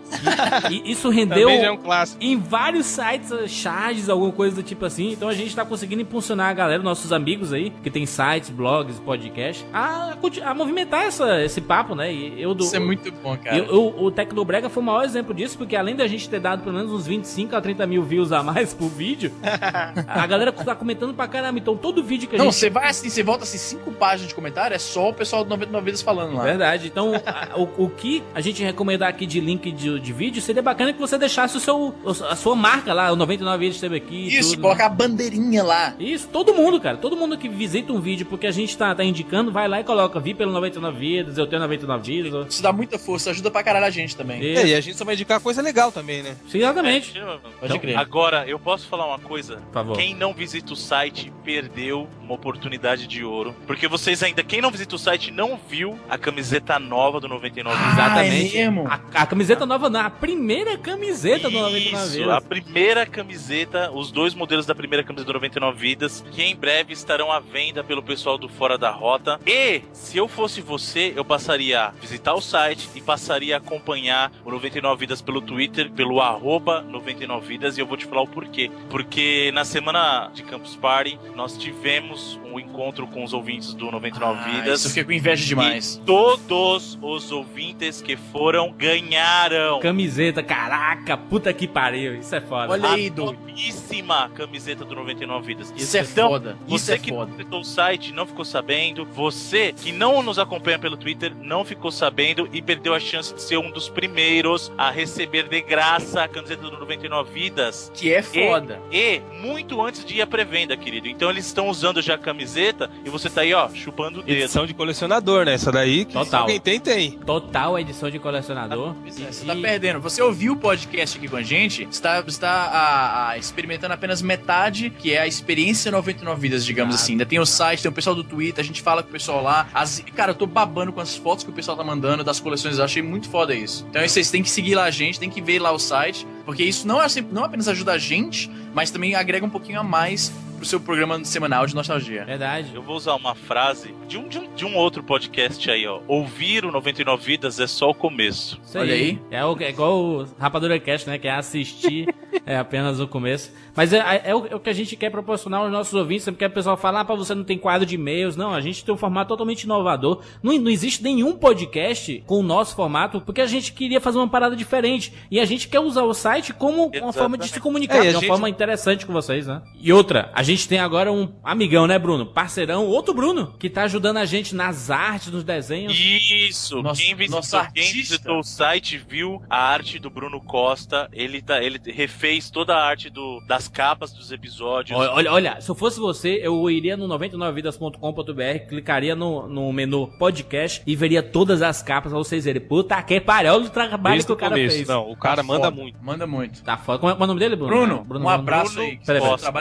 E, 0.70 0.90
e 0.90 0.92
isso 0.92 1.10
rendeu 1.12 1.50
é 1.50 1.75
um 1.76 1.84
clássico. 1.84 2.24
em 2.24 2.38
vários 2.38 2.86
sites, 2.86 3.32
eh, 3.32 3.48
charges, 3.48 4.10
alguma 4.10 4.32
coisa 4.32 4.56
do 4.56 4.64
tipo 4.64 4.86
assim. 4.86 5.12
Então 5.12 5.28
a 5.30 5.34
gente 5.34 5.56
tá 5.56 5.64
conseguindo 5.66 6.02
impulsionar 6.02 6.50
a 6.50 6.54
galera, 6.54 6.82
nossos 6.84 7.12
amigos 7.14 7.54
aí, 7.54 7.72
que 7.84 7.90
tem 7.90 8.06
sites, 8.06 8.50
blogs, 8.50 9.00
podcast, 9.00 9.66
a, 9.74 10.16
a 10.46 10.54
movimentar 10.54 11.04
essa, 11.06 11.42
esse 11.44 11.62
papo, 11.62 11.96
né? 11.96 12.12
E 12.14 12.42
eu 12.42 12.54
do. 12.54 12.64
Isso 12.64 12.76
é 12.76 12.80
muito 12.80 13.12
bom, 13.12 13.38
cara. 13.38 13.58
Eu, 13.58 13.66
eu- 13.66 13.96
o 14.06 14.12
Tecnobrega 14.12 14.70
foi 14.70 14.82
o 14.82 14.86
maior 14.86 15.04
exemplo 15.04 15.34
disso, 15.34 15.58
porque 15.58 15.76
além 15.76 15.96
da 15.96 16.08
gente 16.08 16.30
ter 16.30 16.40
dado 16.40 16.64
pelo 16.64 16.76
menos 16.76 16.92
uns 16.92 17.06
25 17.08 17.56
a 17.56 17.62
30 17.62 17.86
mil 17.88 18.04
views 18.04 18.32
a 18.32 18.42
mais 18.44 18.74
por 18.76 18.90
vídeo, 18.90 19.32
a 20.08 20.28
galera 20.28 20.52
tá 20.52 20.76
comentando 20.76 21.14
pra 21.14 21.28
caramba. 21.28 21.60
Então 21.60 21.76
todo 21.76 22.04
vídeo 22.04 22.28
que 22.28 22.36
a 22.36 22.40
Não, 22.40 22.46
gente. 22.46 22.56
você 22.56 22.70
vai 22.70 22.90
assim, 22.90 23.10
você 23.10 23.24
volta 23.24 23.44
assim, 23.44 23.58
cinco 23.58 23.92
páginas 23.92 24.30
de 24.30 24.36
comentário, 24.36 24.76
é 24.76 24.80
só 24.80 25.10
o 25.10 25.14
pessoal 25.14 25.44
do 25.44 25.50
99 25.50 25.86
Vidas 25.86 26.02
falando 26.02 26.36
lá. 26.36 26.44
Verdade. 26.44 26.88
Então, 26.88 27.14
a- 27.26 27.58
o, 27.60 27.86
o 27.86 27.90
que 27.90 28.24
a 28.34 28.42
gente 28.42 28.64
recomendar 28.64 29.10
aqui 29.10 29.26
de 29.26 29.40
link 29.40 29.72
de, 29.72 30.00
de 30.00 30.14
vídeo 30.14 30.42
seria 30.42 30.62
bacana 30.62 30.92
que 30.94 31.00
você 31.00 31.18
deixasse 31.18 31.56
o 31.58 31.60
seu, 31.66 31.96
a 32.30 32.36
sua 32.36 32.56
marca 32.56 32.94
lá, 32.94 33.12
o 33.12 33.16
99 33.16 33.58
vídeos 33.58 33.76
esteve 33.76 33.96
aqui. 33.98 34.28
Isso, 34.28 34.50
tudo, 34.52 34.58
né? 34.58 34.62
colocar 34.64 34.86
a 34.86 34.90
bandeirinha 34.90 35.64
lá. 35.64 35.94
Isso, 36.00 36.28
todo 36.28 36.54
mundo, 36.54 36.80
cara. 36.80 36.98
Todo 36.98 37.18
mundo 37.18 37.38
que 37.38 37.50
visita 37.50 37.92
um 37.92 38.00
vídeo 38.00 38.26
porque 38.26 38.48
a 38.48 38.52
gente 38.52 38.78
tá, 38.78 38.94
tá 38.94 39.04
indicando, 39.04 39.52
vai 39.52 39.68
lá 39.68 39.80
e 39.80 39.84
coloca. 39.84 40.20
Vi 40.20 40.34
pelo 40.34 40.52
99 40.52 40.98
vidas, 40.98 41.38
eu 41.38 41.48
tenho 41.48 41.62
99 41.62 42.04
vidas. 42.04 42.34
ou- 42.34 42.46
Isso 42.48 42.62
dá 42.62 42.72
muita 42.72 42.98
força, 43.00 43.32
ajuda 43.32 43.50
pra 43.52 43.64
caralho 43.64 43.86
a 43.86 43.90
gente 43.90 44.16
também. 44.16 44.42
Isso. 44.42 44.62
É, 44.62 44.68
e 44.68 44.76
a 44.76 44.82
gente 44.82 44.98
só 44.98 45.04
vai 45.04 45.16
indicar 45.16 45.40
coisa 45.40 45.62
legal 45.62 45.92
também, 45.92 46.22
né? 46.24 46.36
Sim, 46.48 46.60
exatamente. 46.60 47.18
É, 47.18 47.38
Pode 47.60 47.80
crer. 47.80 47.98
Agora, 47.98 48.48
eu 48.48 48.60
posso 48.60 48.88
falar 48.88 49.08
uma 49.08 49.20
coisa? 49.20 49.58
Por 49.58 49.74
favor. 49.74 49.98
Quem 49.98 50.14
não 50.16 50.34
visita 50.34 50.74
o 50.74 50.76
site 50.76 51.32
perdeu 51.44 52.08
uma 52.22 52.34
oportunidade 52.36 53.08
de 53.08 53.24
ouro. 53.24 53.56
Porque 53.68 53.88
vocês 53.88 54.22
ainda, 54.24 54.44
quem 54.44 54.62
não 54.62 54.72
visita 54.72 54.96
o 54.96 55.00
site 55.00 55.32
não 55.32 55.60
viu 55.70 55.98
a 56.10 56.18
camiseta 56.18 56.78
nova 56.80 57.20
do 57.20 57.28
99 57.28 57.76
Exatamente. 57.92 58.58
Ah, 58.58 58.62
é 58.62 58.64
mesmo? 58.66 58.88
A, 58.88 59.00
a 59.22 59.26
camiseta 59.26 59.66
nova, 59.66 59.90
não, 59.90 60.00
a 60.02 60.10
primeira 60.10 60.78
camiseta 60.78 61.50
do 61.50 61.55
99 61.62 62.20
Isso, 62.22 62.30
a 62.32 62.42
primeira 62.42 63.06
camiseta, 63.06 63.92
os 63.92 64.12
dois 64.12 64.34
modelos 64.34 64.66
da 64.66 64.76
primeira 64.76 65.04
camiseta 65.04 65.28
do 65.32 65.34
99 65.34 65.78
Vidas, 65.78 66.24
que 66.32 66.42
em 66.44 66.56
breve 66.56 66.94
estarão 66.94 67.32
à 67.32 67.40
venda 67.40 67.84
pelo 67.84 68.02
pessoal 68.04 68.38
do 68.38 68.48
Fora 68.50 68.78
da 68.78 68.90
Rota. 68.92 69.40
E, 69.46 69.82
se 69.94 70.18
eu 70.18 70.28
fosse 70.28 70.62
você, 70.62 71.14
eu 71.16 71.24
passaria 71.26 71.82
a 71.86 71.90
visitar 71.92 72.34
o 72.34 72.42
site 72.42 72.90
e 72.96 73.02
passaria 73.02 73.56
a 73.56 73.58
acompanhar 73.58 74.32
o 74.44 74.52
99 74.52 75.00
Vidas 75.00 75.22
pelo 75.22 75.42
Twitter, 75.42 75.92
pelo 75.92 76.22
arroba 76.22 76.82
99 76.82 77.46
Vidas, 77.48 77.78
e 77.78 77.82
eu 77.82 77.86
vou 77.86 77.98
te 77.98 78.06
falar 78.06 78.22
o 78.22 78.28
porquê. 78.28 78.72
Porque 78.90 79.52
na 79.54 79.66
semana 79.66 80.30
de 80.34 80.44
Campus 80.44 80.76
Party, 80.76 81.20
nós 81.36 81.58
tivemos 81.58 82.40
um 82.46 82.60
encontro 82.60 83.06
com 83.08 83.24
os 83.24 83.34
ouvintes 83.34 83.74
do 83.74 83.92
99 83.92 84.40
Ah, 84.40 84.44
Vidas. 84.50 84.80
isso 84.80 84.88
eu 84.88 84.90
fiquei 84.90 85.04
com 85.04 85.12
inveja 85.12 85.46
demais. 85.46 85.96
E 85.96 86.06
todos 86.06 86.98
os 87.02 87.32
ouvintes 87.32 88.02
que 88.02 88.16
foram 88.16 88.72
ganharam. 88.72 89.80
Camiseta, 89.80 90.42
caraca, 90.42 91.18
puta 91.18 91.45
que 91.54 91.68
pariu. 91.68 92.16
Isso 92.16 92.36
é 92.36 92.42
foda. 92.42 92.72
Olha 92.74 92.90
aí, 92.90 93.10
novíssima 93.10 94.30
camiseta 94.30 94.84
do 94.84 94.96
99 94.96 95.46
Vidas. 95.48 95.74
Isso 95.76 95.98
é 95.98 96.02
Então, 96.02 96.30
foda. 96.30 96.58
Isso 96.68 96.86
Você 96.86 96.94
é 96.94 96.98
que 96.98 97.10
foda. 97.10 97.32
visitou 97.32 97.62
o 97.62 97.64
site, 97.64 98.12
não 98.14 98.26
ficou 98.26 98.46
sabendo. 98.46 99.06
Você 99.06 99.74
que 99.74 99.92
não 99.92 100.22
nos 100.22 100.38
acompanha 100.40 100.78
pelo 100.80 100.98
Twitter, 100.98 101.34
não 101.42 101.64
ficou 101.66 101.92
sabendo 101.92 102.48
e 102.52 102.62
perdeu 102.62 102.94
a 102.94 103.00
chance 103.00 103.34
de 103.34 103.42
ser 103.42 103.58
um 103.58 103.72
dos 103.72 103.90
primeiros 103.90 104.72
a 104.78 104.90
receber 104.92 105.48
de 105.48 105.62
graça 105.62 106.24
a 106.24 106.28
camiseta 106.28 106.62
do 106.64 106.72
99 106.80 107.32
Vidas. 107.32 107.92
Que 107.94 108.14
é 108.14 108.22
foda. 108.22 108.80
E 108.92 109.22
muito 109.42 109.82
antes 109.82 110.04
de 110.06 110.16
ir 110.16 110.22
à 110.22 110.28
pré-venda, 110.28 110.76
querido. 110.78 111.08
Então 111.08 111.30
eles 111.30 111.46
estão 111.46 111.68
usando 111.70 112.02
já 112.02 112.16
a 112.16 112.18
camiseta 112.18 112.90
e 113.04 113.10
você 113.10 113.30
tá 113.30 113.42
aí, 113.42 113.54
ó, 113.54 113.70
chupando 113.70 114.20
o 114.20 114.24
dedo. 114.24 114.38
Edição 114.38 114.66
de 114.66 114.74
colecionador, 114.74 115.46
né? 115.46 115.54
Essa 115.54 115.72
daí, 115.72 116.06
que 116.06 116.12
se 116.12 116.18
Total. 116.18 116.42
alguém 116.42 116.60
tem, 116.60 116.80
tem. 116.80 117.12
Total 117.12 117.78
edição 117.80 118.10
de 118.10 118.20
colecionador. 118.20 118.96
É, 119.06 119.10
E- 119.10 119.12
você 119.34 119.46
tá 119.46 119.56
perdendo. 119.56 120.00
Você 120.02 120.22
ouviu 120.22 120.54
o 120.54 120.58
podcast 120.58 121.18
aqui 121.18 121.28
a 121.36 121.42
gente, 121.44 121.88
está, 121.90 122.20
está 122.28 122.50
a- 122.52 123.30
a 123.30 123.38
experimentando 123.38 123.94
apenas 123.94 124.22
metade, 124.22 124.90
que 124.90 125.14
é 125.14 125.20
a 125.22 125.28
experiência 125.28 125.92
99 125.92 126.40
vidas, 126.42 126.66
digamos 126.66 126.96
Ah, 126.96 126.98
assim. 127.00 127.14
Ainda 127.14 127.26
tem 127.26 127.40
o 127.40 127.46
site, 127.46 127.82
tem 127.82 127.90
o 127.90 127.94
pessoal 127.94 128.16
do 128.16 128.24
Twitter, 128.24 128.64
a 128.64 128.68
gente 128.68 128.82
fala 128.82 129.02
com 129.04 129.10
o 129.10 129.12
pessoal 129.12 129.42
lá. 129.42 129.68
As- 129.74 130.04
cara, 130.16 130.32
eu 130.32 130.36
tô 130.36 130.46
babando 130.46 130.92
com 130.94 131.02
as 131.02 131.16
fotos 131.16 131.44
que 131.44 131.50
o 131.50 131.54
pessoal 131.54 131.76
tá 131.78 131.84
mandando 131.84 132.24
das 132.24 132.40
coleções, 132.40 132.78
eu 132.78 132.84
achei 132.86 133.02
muito 133.02 133.30
foda 133.30 133.54
isso. 133.56 133.86
Então 133.90 134.02
vocês 134.08 134.30
têm 134.32 134.42
que 134.44 134.50
seguir 134.50 134.76
lá 134.76 134.86
a 134.86 134.92
gente, 134.92 135.20
tem 135.20 135.30
que 135.30 135.42
ver 135.42 135.60
lá 135.60 135.72
o 135.72 135.80
site, 135.80 136.26
porque 136.46 136.64
isso 136.64 136.88
não, 136.88 137.02
é 137.02 137.08
não 137.32 137.44
apenas 137.44 137.68
ajuda 137.68 137.94
a 137.94 137.98
gente, 137.98 138.50
mas 138.74 138.92
também 138.92 139.16
agrega 139.16 139.46
um 139.46 139.50
pouquinho 139.50 139.80
a 139.80 139.84
mais 139.84 140.32
pro 140.56 140.66
seu 140.66 140.80
programa 140.80 141.24
semanal 141.26 141.66
de 141.66 141.76
nostalgia. 141.76 142.26
Verdade. 142.26 142.72
Eu 142.74 142.82
vou 142.82 142.96
usar 142.96 143.14
uma 143.16 143.36
frase 143.36 143.94
de 144.08 144.18
um, 144.18 144.28
de 144.28 144.40
um, 144.40 144.54
de 144.56 144.66
um 144.66 144.76
outro 144.76 145.04
podcast 145.04 145.70
aí, 145.70 145.86
ó. 145.88 146.00
Ouvir 146.08 146.66
o 146.66 146.72
99 146.72 147.24
Vidas 147.24 147.60
é 147.60 147.68
só 147.68 147.90
o 147.90 147.94
começo. 147.94 148.60
Isso 148.66 148.78
Olha 148.78 148.94
aí. 148.94 149.20
É, 149.32 149.44
o- 149.46 149.58
é 149.62 149.70
igual 149.70 149.98
o 150.00 150.28
Rapadura 150.40 150.80
Cast, 150.80 151.08
né? 151.10 151.18
Que 151.18 151.28
é 151.28 151.32
assistir 151.36 152.14
é 152.46 152.58
apenas 152.58 153.00
o 153.00 153.08
começo. 153.08 153.52
Mas 153.76 153.92
é, 153.94 154.22
é 154.26 154.34
o, 154.36 154.48
é 154.48 154.56
o 154.56 154.60
que 154.60 154.70
a 154.70 154.74
gente 154.74 154.96
quer 154.96 155.10
proporcionar 155.10 155.62
aos 155.62 155.72
nossos 155.72 155.94
ouvintes, 155.94 156.26
porque 156.26 156.46
a 156.46 156.50
pessoa 156.50 156.78
fala, 156.78 157.02
ah, 157.02 157.06
pra 157.06 157.16
você 157.16 157.36
não 157.36 157.44
tem 157.44 157.58
quadro 157.58 157.86
de 157.86 157.96
e-mails. 157.96 158.36
Não, 158.36 158.54
a 158.54 158.62
gente 158.62 158.84
tem 158.86 158.94
um 158.94 158.98
formato 158.98 159.30
totalmente 159.30 159.64
inovador. 159.64 160.22
Não, 160.42 160.58
não 160.58 160.70
existe 160.72 161.04
nenhum 161.04 161.34
podcast 161.36 162.24
com 162.26 162.40
o 162.40 162.44
nosso 162.44 162.76
formato, 162.76 163.20
porque 163.22 163.42
a 163.42 163.46
gente 163.48 163.74
queria 163.74 164.00
fazer 164.00 164.18
uma 164.18 164.28
parada 164.28 164.56
diferente. 164.56 165.14
E 165.30 165.40
a 165.40 165.46
gente 165.46 165.68
quer 165.68 165.80
usar 165.80 166.04
o 166.04 166.14
site 166.14 166.54
como 166.54 166.88
uma 167.02 167.12
forma 167.14 167.38
de 167.38 167.48
se 167.50 167.60
comunicar, 167.60 167.98
É, 167.98 168.02
de 168.02 168.08
uma 168.10 168.20
gente- 168.22 168.28
forma 168.28 168.50
interessante 168.50 169.06
com 169.06 169.12
vocês, 169.14 169.48
né? 169.48 169.62
E 169.82 169.92
outra, 169.92 170.30
a 170.34 170.44
gente 170.46 170.68
tem 170.68 170.80
agora 170.80 171.12
um 171.12 171.34
amigão, 171.44 171.86
né, 171.88 172.00
Bruno? 172.00 172.26
Parceirão, 172.26 172.86
outro 172.88 173.14
Bruno, 173.14 173.54
que 173.60 173.70
tá 173.70 173.84
ajudando 173.84 174.18
a 174.18 174.26
gente 174.26 174.56
nas 174.56 174.90
artes, 174.90 175.32
nos 175.32 175.44
desenhos. 175.44 175.94
Isso! 175.98 176.82
Nosso- 176.82 177.02
quem, 177.02 177.16
visitou, 177.16 177.38
nosso 177.38 177.52
quem 177.52 177.60
artista. 177.60 177.94
visitou 177.98 178.40
o 178.40 178.44
site 178.44 178.98
viu 178.98 179.42
a 179.50 179.58
arte 179.58 180.00
do 180.00 180.10
Bruno 180.10 180.40
Costa. 180.42 181.10
Ele, 181.12 181.42
tá, 181.42 181.62
ele 181.62 181.80
refez 181.86 182.50
toda 182.50 182.76
a 182.76 182.86
arte 182.88 183.10
do, 183.10 183.42
das 183.48 183.68
capas 183.68 184.14
dos 184.14 184.32
episódios. 184.32 184.98
Olha, 184.98 185.12
olha, 185.12 185.32
olha, 185.34 185.62
se 185.62 185.70
eu 185.70 185.76
fosse 185.76 186.00
você, 186.00 186.40
eu 186.42 186.70
iria 186.70 186.96
no 186.96 187.08
99vidas.com.br, 187.08 188.68
clicaria 188.70 189.16
no, 189.16 189.48
no 189.48 189.72
menu 189.74 190.08
podcast 190.18 190.82
e 190.86 190.96
veria 190.96 191.22
todas 191.24 191.62
as 191.62 191.82
capas 191.82 192.12
pra 192.12 192.20
vocês 192.20 192.46
verem. 192.46 192.62
Puta 192.62 193.02
que 193.04 193.20
pariu, 193.20 193.54
olha 193.54 193.66
o 193.66 193.70
trabalho 193.70 194.16
Desde 194.16 194.28
que 194.28 194.34
o 194.34 194.36
cara 194.36 194.56
começo. 194.56 194.76
fez. 194.76 194.88
Não, 194.88 195.10
o 195.10 195.16
cara 195.16 195.38
Tá 195.38 195.44
manda 195.44 195.66
foda, 195.66 195.72
muito. 195.76 195.98
Manda 196.04 196.28
muito. 196.28 196.64
Tá 196.64 196.78
foda. 196.78 197.00
Como 197.00 197.12
é, 197.12 197.16
qual 197.16 197.22
é 197.22 197.24
o 197.26 197.28
nome 197.28 197.40
dele, 197.40 197.56
Bruno? 197.56 197.72
Bruno, 197.72 198.04
Bruno 198.04 198.26
um 198.26 198.30
abraço 198.30 198.74
Bruno 198.76 198.90
aí. 198.90 199.00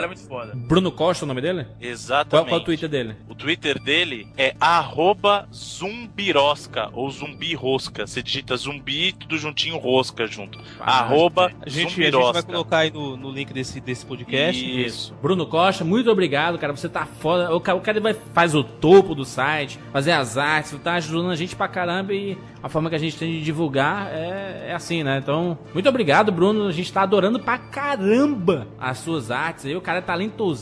É 0.05 0.07
muito 0.07 0.27
foda. 0.27 0.51
Bruno 0.55 0.74
Costa, 0.91 1.25
o 1.25 1.27
nome 1.27 1.41
dele? 1.41 1.63
Qual, 1.63 1.75
Exatamente. 1.81 2.49
qual 2.49 2.59
é 2.59 2.61
o 2.61 2.65
Twitter 2.65 2.89
dele? 2.89 3.15
O 3.29 3.35
Twitter 3.35 3.81
dele 3.81 4.27
é 4.37 4.55
arroba 4.59 5.47
zumbirosca 5.53 6.89
ou 6.93 7.09
zumbi 7.09 7.53
rosca. 7.53 8.05
Você 8.05 8.21
digita 8.21 8.55
zumbi 8.55 9.11
tudo 9.13 9.37
juntinho 9.37 9.77
rosca 9.77 10.27
junto. 10.27 10.59
Ah, 10.79 10.99
arroba 10.99 11.45
A 11.45 11.49
gente, 11.49 11.61
a 11.65 11.69
gente 11.69 11.89
zumbirosca. 11.95 12.33
vai 12.33 12.43
colocar 12.43 12.77
aí 12.79 12.91
no, 12.91 13.17
no 13.17 13.31
link 13.31 13.53
desse, 13.53 13.79
desse 13.79 14.05
podcast. 14.05 14.63
Isso. 14.85 15.13
Bruno 15.21 15.45
Costa, 15.45 15.83
muito 15.83 16.09
obrigado, 16.11 16.57
cara. 16.57 16.75
Você 16.75 16.89
tá 16.89 17.05
foda. 17.05 17.53
O 17.55 17.59
cara, 17.59 17.77
o 17.77 17.81
cara 17.81 17.99
vai, 17.99 18.13
faz 18.33 18.53
o 18.55 18.63
topo 18.63 19.15
do 19.15 19.25
site, 19.25 19.79
fazer 19.91 20.11
as 20.11 20.37
artes, 20.37 20.77
tá 20.83 20.93
ajudando 20.93 21.29
a 21.31 21.35
gente 21.35 21.55
pra 21.55 21.67
caramba 21.67 22.13
e 22.13 22.37
a 22.61 22.69
forma 22.69 22.89
que 22.89 22.95
a 22.95 22.99
gente 22.99 23.17
tem 23.17 23.31
de 23.31 23.43
divulgar 23.43 24.09
é, 24.11 24.67
é 24.69 24.73
assim, 24.73 25.03
né? 25.03 25.19
Então, 25.21 25.57
muito 25.73 25.87
obrigado, 25.87 26.31
Bruno. 26.31 26.67
A 26.67 26.71
gente 26.71 26.91
tá 26.91 27.03
adorando 27.03 27.39
pra 27.39 27.57
caramba 27.57 28.67
as 28.79 28.97
suas 28.99 29.31
artes 29.31 29.65
aí. 29.65 29.75
O 29.75 29.81
cara 29.81 29.99
é 29.99 30.01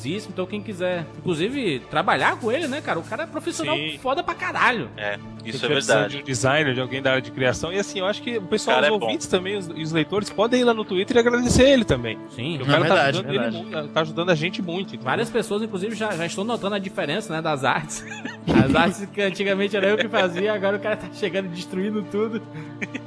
talentosíssimo, 0.04 0.34
então 0.34 0.46
quem 0.46 0.62
quiser, 0.62 1.06
inclusive, 1.18 1.80
trabalhar 1.90 2.38
com 2.38 2.52
ele, 2.52 2.68
né, 2.68 2.82
cara? 2.82 3.00
O 3.00 3.04
cara 3.04 3.24
é 3.24 3.26
profissional 3.26 3.76
Sim. 3.76 3.98
foda 4.02 4.22
pra 4.22 4.36
caralho. 4.36 4.90
É, 4.98 5.18
isso 5.46 5.66
é 5.66 5.70
verdade. 5.70 6.18
De 6.18 6.22
um 6.22 6.26
designer, 6.26 6.74
de 6.74 6.82
alguém 6.82 7.02
da 7.02 7.12
área 7.12 7.22
de 7.22 7.32
criação. 7.32 7.72
E 7.72 7.80
assim, 7.80 8.00
eu 8.00 8.06
acho 8.06 8.22
que 8.22 8.38
o 8.38 8.42
pessoal, 8.42 8.78
Cara, 8.78 8.92
os 8.92 8.96
é 8.96 9.00
bom. 9.00 9.06
ouvintes 9.06 9.28
também, 9.28 9.58
os, 9.58 9.68
e 9.68 9.82
os 9.82 9.92
leitores, 9.92 10.30
podem 10.30 10.62
ir 10.62 10.64
lá 10.64 10.74
no 10.74 10.84
Twitter 10.84 11.16
e 11.16 11.20
agradecer 11.20 11.70
ele 11.70 11.86
também. 11.86 12.18
Sim. 12.36 12.62
O 12.62 12.66
cara 12.66 12.86
é 12.86 12.88
tá, 12.88 12.96
verdade, 12.96 13.18
ajudando 13.18 13.76
é 13.76 13.80
ele 13.80 13.88
tá 13.90 14.02
ajudando 14.02 14.30
a 14.30 14.36
gente 14.36 14.62
muito. 14.62 14.90
entendeu? 14.90 15.06
Várias 15.06 15.30
pessoas, 15.30 15.62
inclusive, 15.62 15.96
já, 15.96 16.12
já 16.12 16.26
estão 16.26 16.44
notando 16.44 16.76
a 16.76 16.80
diferença, 16.80 17.34
né, 17.34 17.42
das 17.42 17.64
artes. 17.64 18.04
As 18.64 18.76
artes 18.76 19.06
que 19.14 19.22
antigamente 19.22 19.76
era 19.76 19.88
eu 19.88 19.98
que 19.98 20.08
fazia, 20.10 20.54
agora 20.54 20.76
o 20.76 20.80
cara 20.80 20.98
tá 20.98 21.08
chegando 21.14 21.46
e 21.46 21.50
destruindo 21.50 22.02
tudo. 22.04 22.42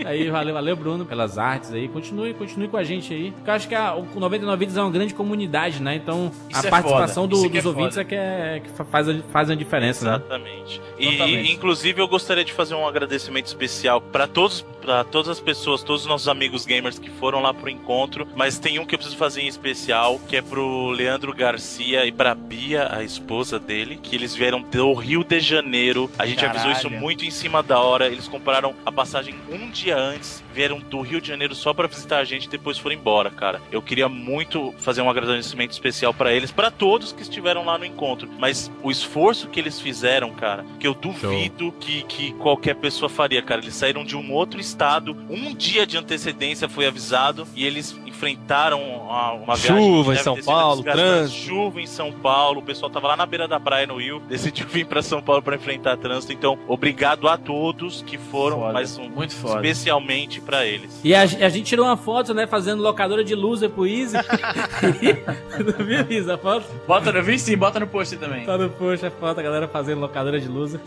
Aí, 0.05 0.31
valeu, 0.31 0.55
valeu, 0.55 0.77
Bruno, 0.77 1.05
pelas 1.05 1.37
artes 1.37 1.73
aí. 1.73 1.89
Continue, 1.89 2.33
continue 2.35 2.69
com 2.69 2.77
a 2.77 2.83
gente 2.83 3.13
aí. 3.13 3.31
Porque 3.33 3.51
eu 3.51 3.55
acho 3.55 3.69
que 3.69 3.75
a, 3.75 3.95
o 3.95 4.07
99 4.19 4.59
Vidas 4.59 4.77
é 4.77 4.81
uma 4.81 4.91
grande 4.91 5.13
comunidade, 5.13 5.83
né? 5.83 5.95
Então, 5.95 6.31
Isso 6.49 6.65
a 6.65 6.69
é 6.69 6.71
participação 6.91 7.27
do- 7.29 7.45
é 7.45 7.49
dos 7.49 7.67
ouvintes 7.67 7.97
foda. 7.97 8.01
é 8.01 8.05
que, 8.05 8.15
é, 8.15 8.61
que 8.65 8.71
fa- 8.71 8.85
faz, 8.85 9.09
a, 9.09 9.15
faz 9.33 9.51
a 9.51 9.55
diferença, 9.55 10.05
né? 10.05 10.17
Exatamente. 10.17 10.81
E, 10.99 11.13
Totalmente. 11.13 11.49
e, 11.51 11.53
inclusive 11.53 12.01
eu 12.01 12.09
gostaria 12.09 12.45
de 12.45 12.53
fazer 12.53 12.75
um 12.75 12.87
agradecimento 12.87 13.47
especial 13.47 14.01
para 14.01 14.27
todos, 14.27 14.65
para 14.81 15.05
todas 15.05 15.29
as 15.29 15.41
pessoas, 15.41 15.83
todos 15.83 16.03
os 16.03 16.09
nossos 16.09 16.29
amigos 16.29 16.65
gamers 16.65 16.99
que 16.99 17.11
foram 17.11 17.41
lá 17.43 17.53
pro 17.53 17.69
encontro, 17.69 18.27
mas 18.35 18.59
tem 18.59 18.79
um 18.79 18.87
que 18.87 18.95
eu 18.95 18.99
preciso 18.99 19.17
fazer 19.19 19.43
em 19.43 19.47
especial, 19.49 20.19
que 20.29 20.37
é 20.37 20.43
pro 20.43 20.89
Leandro 20.91 21.35
Garcia 21.35 22.05
e 22.07 22.13
pra 22.13 22.35
Bia, 22.35 22.89
a 22.93 23.03
esposa 23.03 23.59
dele, 23.59 23.99
que 24.03 24.15
eles 24.17 24.35
vieram 24.35 24.63
do 24.63 24.93
Rio 24.95 25.23
de 25.25 25.41
Janeiro. 25.41 26.11
A 26.19 26.25
gente 26.27 26.45
avisou 26.45 26.71
isso 26.71 26.83
Caralho. 26.85 27.01
muito 27.01 27.25
em 27.25 27.31
cima 27.31 27.63
da 27.63 27.79
hora. 27.81 28.07
Eles 28.07 28.29
compraram 28.29 28.75
a 28.85 28.93
passagem 28.93 29.35
um 29.51 29.69
dia 29.71 29.97
antes, 29.97 30.43
vieram 30.55 30.79
do 30.79 31.01
Rio 31.01 31.21
de 31.21 31.29
Janeiro 31.29 31.55
só 31.55 31.73
pra 31.75 31.87
visitar 31.87 32.19
a 32.19 32.25
gente 32.25 32.45
e 32.45 32.49
depois 32.49 32.79
foram 32.79 32.95
embora, 32.97 33.31
cara. 33.31 33.61
Eu 33.71 33.83
queria 33.83 34.09
muito 34.09 34.75
fazer 34.79 35.03
um 35.03 35.11
agradecimento 35.11 35.73
especial 35.73 36.15
pra 36.15 36.33
eles, 36.33 36.51
pra 36.51 36.71
todos 36.79 37.13
que 37.13 37.23
estiveram 37.23 37.65
lá 37.65 37.79
no 37.79 37.85
encontro, 37.85 38.29
mas 38.39 38.71
o 38.83 38.91
esforço 38.91 39.49
que 39.49 39.59
eles 39.59 39.81
fizeram, 39.81 40.33
cara, 40.33 40.65
que 40.79 40.87
eu 40.87 40.95
duvido 40.95 41.73
que, 41.81 42.03
que 42.03 42.33
qualquer 42.35 42.75
pessoa 42.77 43.09
faria, 43.09 43.43
cara. 43.43 43.61
Eles 43.61 43.75
saíram 43.75 44.05
de 44.05 44.17
um 44.17 44.33
outro 44.33 44.61
estado, 44.61 45.17
um 45.29 45.55
dia 45.55 45.87
de 45.87 45.97
antecedência 45.97 46.69
foi 46.69 46.87
avisado 46.87 47.47
e 47.55 47.65
eles 47.65 47.97
enfrentaram 48.17 48.81
uma, 48.83 49.33
uma 49.33 49.57
Chuva 49.57 50.15
em 50.15 50.19
São 50.19 50.41
Paulo, 50.43 50.83
trânsito. 50.83 51.39
Chuva 51.39 51.81
em 51.81 51.87
São 51.87 52.11
Paulo, 52.11 52.61
o 52.61 52.63
pessoal 52.63 52.91
tava 52.91 53.09
lá 53.09 53.17
na 53.17 53.27
beira 53.27 53.47
da 53.47 53.61
praia 53.61 53.87
no 53.87 53.97
Rio, 53.97 54.21
decidiu 54.27 54.67
vir 54.67 54.87
pra 54.87 55.03
São 55.03 55.23
Paulo 55.23 55.43
pra 55.43 55.57
enfrentar 55.57 55.97
trânsito. 55.99 56.33
Então, 56.33 56.59
obrigado 56.67 57.29
a 57.29 57.37
todos 57.37 58.03
que 58.03 58.17
foram, 58.17 58.61
Foda. 58.61 58.73
mas 58.73 58.97
um, 58.97 59.09
Muito 59.11 59.35
foda. 59.35 59.57
especialmente 59.57 60.41
pra 60.41 60.65
eles. 60.65 60.99
E 61.05 61.15
a, 61.15 61.23
a 61.23 61.27
gente 61.49 61.63
tirou 61.65 61.85
uma 61.87 61.97
foto, 61.97 62.33
né, 62.33 62.47
fazendo 62.47 62.83
locadora 62.83 63.23
de 63.23 63.35
loser 63.35 63.69
pro 63.71 63.87
Easy. 63.87 64.17
Não 64.17 64.25
viu, 65.85 66.07
Easy, 66.11 66.31
a 66.31 66.39
foto? 66.39 66.67
Bota 66.87 67.13
no 67.13 67.23
vídeo 67.23 67.41
sim, 67.41 67.57
bota 67.57 67.79
no 67.79 67.87
post 67.87 68.17
também. 68.17 68.45
Tá 68.47 68.57
no 68.57 68.71
post 68.71 69.05
a 69.05 69.11
foto, 69.11 69.39
a 69.39 69.43
galera 69.43 69.69
fazendo 69.69 70.01
locadora 70.01 70.41
de 70.41 70.49
loser. 70.49 70.81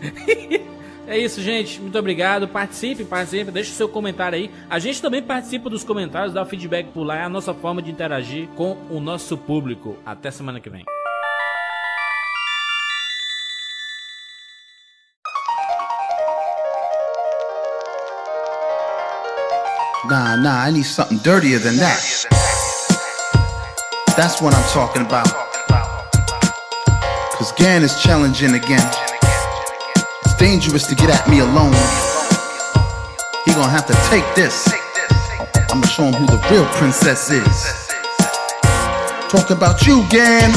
É 1.10 1.18
isso, 1.18 1.42
gente. 1.42 1.80
Muito 1.80 1.98
obrigado. 1.98 2.46
Participe, 2.46 3.04
participe. 3.04 3.50
Deixe 3.50 3.72
o 3.72 3.74
seu 3.74 3.88
comentário 3.88 4.38
aí. 4.38 4.48
A 4.70 4.78
gente 4.78 5.02
também 5.02 5.20
participa 5.20 5.68
dos 5.68 5.82
comentários, 5.82 6.32
dá 6.32 6.40
o 6.40 6.46
feedback 6.46 6.86
por 6.92 7.02
lá. 7.02 7.16
É 7.16 7.22
a 7.24 7.28
nossa 7.28 7.52
forma 7.52 7.82
de 7.82 7.90
interagir 7.90 8.46
com 8.50 8.76
o 8.88 9.00
nosso 9.00 9.36
público. 9.36 9.98
Até 10.06 10.30
semana 10.30 10.60
que 10.60 10.70
vem. 10.70 10.84
Nah, 20.08 20.36
nah, 20.36 20.68
I 20.68 20.72
need 20.72 20.84
something 20.84 21.18
dirtier 21.18 21.58
than 21.58 21.76
that. 21.78 22.28
That's 24.16 24.40
what 24.40 24.54
I'm 24.54 24.62
talking 24.72 25.02
about. 25.02 25.28
Cause 27.36 27.52
Gan 27.58 27.82
is 27.82 28.00
challenging 28.00 28.54
again. 28.54 29.09
Dangerous 30.40 30.86
to 30.86 30.94
get 30.94 31.10
at 31.10 31.28
me 31.28 31.40
alone. 31.40 31.74
He 33.44 33.52
gonna 33.52 33.68
have 33.68 33.84
to 33.84 33.92
take 34.08 34.24
this. 34.34 34.72
I'ma 35.70 35.86
show 35.86 36.04
him 36.04 36.14
who 36.14 36.24
the 36.24 36.40
real 36.50 36.64
princess 36.80 37.30
is. 37.30 37.90
Talk 39.28 39.50
about 39.50 39.86
you, 39.86 40.02
gang. 40.08 40.50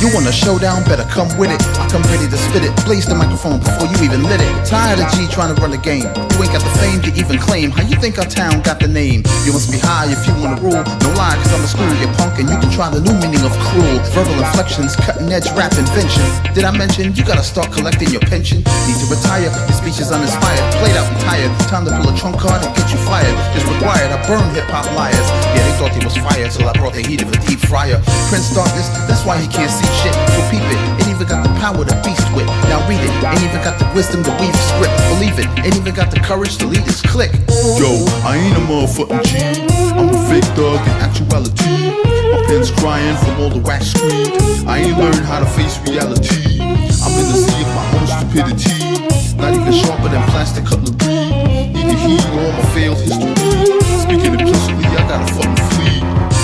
You 0.00 0.08
want 0.16 0.24
a 0.24 0.32
showdown? 0.32 0.80
Better 0.88 1.04
come 1.12 1.28
with 1.36 1.52
it. 1.52 1.60
I 1.76 1.84
come 1.92 2.00
ready 2.08 2.24
to 2.24 2.38
spit 2.48 2.64
it. 2.64 2.72
Blaze 2.88 3.04
the 3.04 3.12
microphone 3.12 3.60
before 3.60 3.84
you 3.84 4.00
even 4.00 4.24
lit 4.24 4.40
it. 4.40 4.48
Tired 4.64 4.96
of 4.96 5.12
G 5.12 5.28
trying 5.28 5.52
to 5.52 5.60
run 5.60 5.76
the 5.76 5.82
game. 5.84 6.08
You 6.08 6.36
ain't 6.40 6.56
got 6.56 6.64
the 6.64 6.72
fame 6.80 7.04
to 7.04 7.12
even 7.12 7.36
claim. 7.36 7.68
How 7.68 7.84
you 7.84 8.00
think 8.00 8.16
our 8.16 8.24
town 8.24 8.64
got 8.64 8.80
the 8.80 8.88
name? 8.88 9.28
You 9.44 9.52
must 9.52 9.68
be 9.68 9.76
high 9.76 10.08
if 10.08 10.24
you 10.24 10.32
wanna 10.40 10.56
rule. 10.56 10.80
No 11.04 11.08
lie, 11.20 11.36
cause 11.44 11.52
I'm 11.52 11.60
a 11.60 11.68
school, 11.68 11.92
you 12.00 12.08
punk, 12.16 12.40
and 12.40 12.48
you 12.48 12.56
can 12.56 12.72
try 12.72 12.88
the 12.88 13.04
new 13.04 13.12
meaning 13.20 13.44
of 13.44 13.52
cruel. 13.68 14.00
Verbal 14.16 14.40
inflections, 14.40 14.96
cutting 14.96 15.28
edge 15.28 15.52
rap 15.52 15.76
invention. 15.76 16.24
Did 16.56 16.64
I 16.64 16.72
mention 16.72 17.12
you 17.12 17.20
gotta 17.20 17.44
start 17.44 17.68
collecting 17.68 18.08
your 18.08 18.24
pension? 18.24 18.64
Need 18.88 18.96
to 19.04 19.06
retire, 19.12 19.52
your 19.52 19.76
speech 19.76 20.00
is 20.00 20.08
uninspired. 20.08 20.64
Played 20.80 20.96
out 20.96 21.12
and 21.12 21.20
tired. 21.28 21.52
Time 21.68 21.84
to 21.84 21.92
pull 21.92 22.08
a 22.08 22.16
trunk 22.16 22.40
card 22.40 22.64
and 22.64 22.72
get 22.72 22.88
you 22.88 22.96
fired. 23.04 23.36
It's 23.52 23.68
required, 23.68 24.08
I 24.08 24.16
burn 24.24 24.48
hip 24.56 24.64
hop 24.72 24.88
liars. 24.96 25.28
Yeah, 25.52 25.60
they 25.60 25.76
thought 25.76 25.92
they 25.92 26.00
was 26.00 26.16
fire 26.16 26.48
till 26.48 26.64
I 26.64 26.72
brought 26.72 26.96
the 26.96 27.04
heat 27.04 27.20
of 27.20 27.28
a 27.28 27.36
deep 27.44 27.60
fryer. 27.60 28.00
Prince 28.32 28.48
Darkness, 28.56 28.88
that's 29.04 29.28
why 29.28 29.36
he 29.36 29.44
can't 29.44 29.68
see 29.68 29.89
shit. 30.00 30.14
So 30.34 30.40
peep 30.50 30.62
it, 30.62 30.80
ain't 31.02 31.10
even 31.10 31.26
got 31.26 31.42
the 31.42 31.52
power 31.58 31.82
to 31.84 31.94
beast 32.06 32.24
with. 32.34 32.46
Now 32.70 32.80
read 32.88 33.02
it, 33.02 33.12
ain't 33.24 33.42
even 33.42 33.62
got 33.62 33.78
the 33.78 33.86
wisdom 33.94 34.22
to 34.24 34.32
weave 34.38 34.54
a 34.54 34.64
script. 34.70 34.94
Believe 35.16 35.36
it, 35.38 35.48
ain't 35.64 35.76
even 35.76 35.94
got 35.94 36.10
the 36.10 36.20
courage 36.20 36.56
to 36.58 36.66
lead 36.66 36.84
his 36.84 37.00
clique. 37.02 37.34
Yo, 37.78 37.90
I 38.24 38.38
ain't 38.38 38.56
a 38.56 38.62
motherfucking 38.70 39.24
G. 39.26 39.38
I'm 39.96 40.08
a 40.08 40.18
fake 40.28 40.48
thug 40.56 40.80
in 40.80 40.96
actuality. 41.02 41.98
My 42.30 42.38
pen's 42.46 42.70
crying 42.70 43.16
from 43.24 43.40
all 43.40 43.50
the 43.50 43.58
wax 43.58 43.92
screed. 43.92 44.32
I 44.66 44.78
ain't 44.78 44.96
learned 44.98 45.26
how 45.26 45.40
to 45.40 45.46
face 45.46 45.78
reality. 45.86 46.60
I'm 46.62 47.12
in 47.18 47.26
the 47.26 47.38
sea 47.42 47.62
of 47.62 47.70
my 47.74 47.84
own 47.98 48.06
stupidity. 48.06 48.78
Not 49.36 49.54
even 49.54 49.72
sharper 49.72 50.08
than 50.08 50.22
plastic 50.30 50.64
cutlery. 50.64 50.94
Need 51.74 51.90
to 51.90 51.96
heed 51.96 52.24
all 52.38 52.52
my 52.52 52.64
failed 52.74 52.98
history. 52.98 53.34
Speaking 54.04 54.38
implicitly, 54.38 54.84
I 54.84 55.02
gotta 55.08 55.26
fucking 55.34 55.56
flee. 55.70 55.79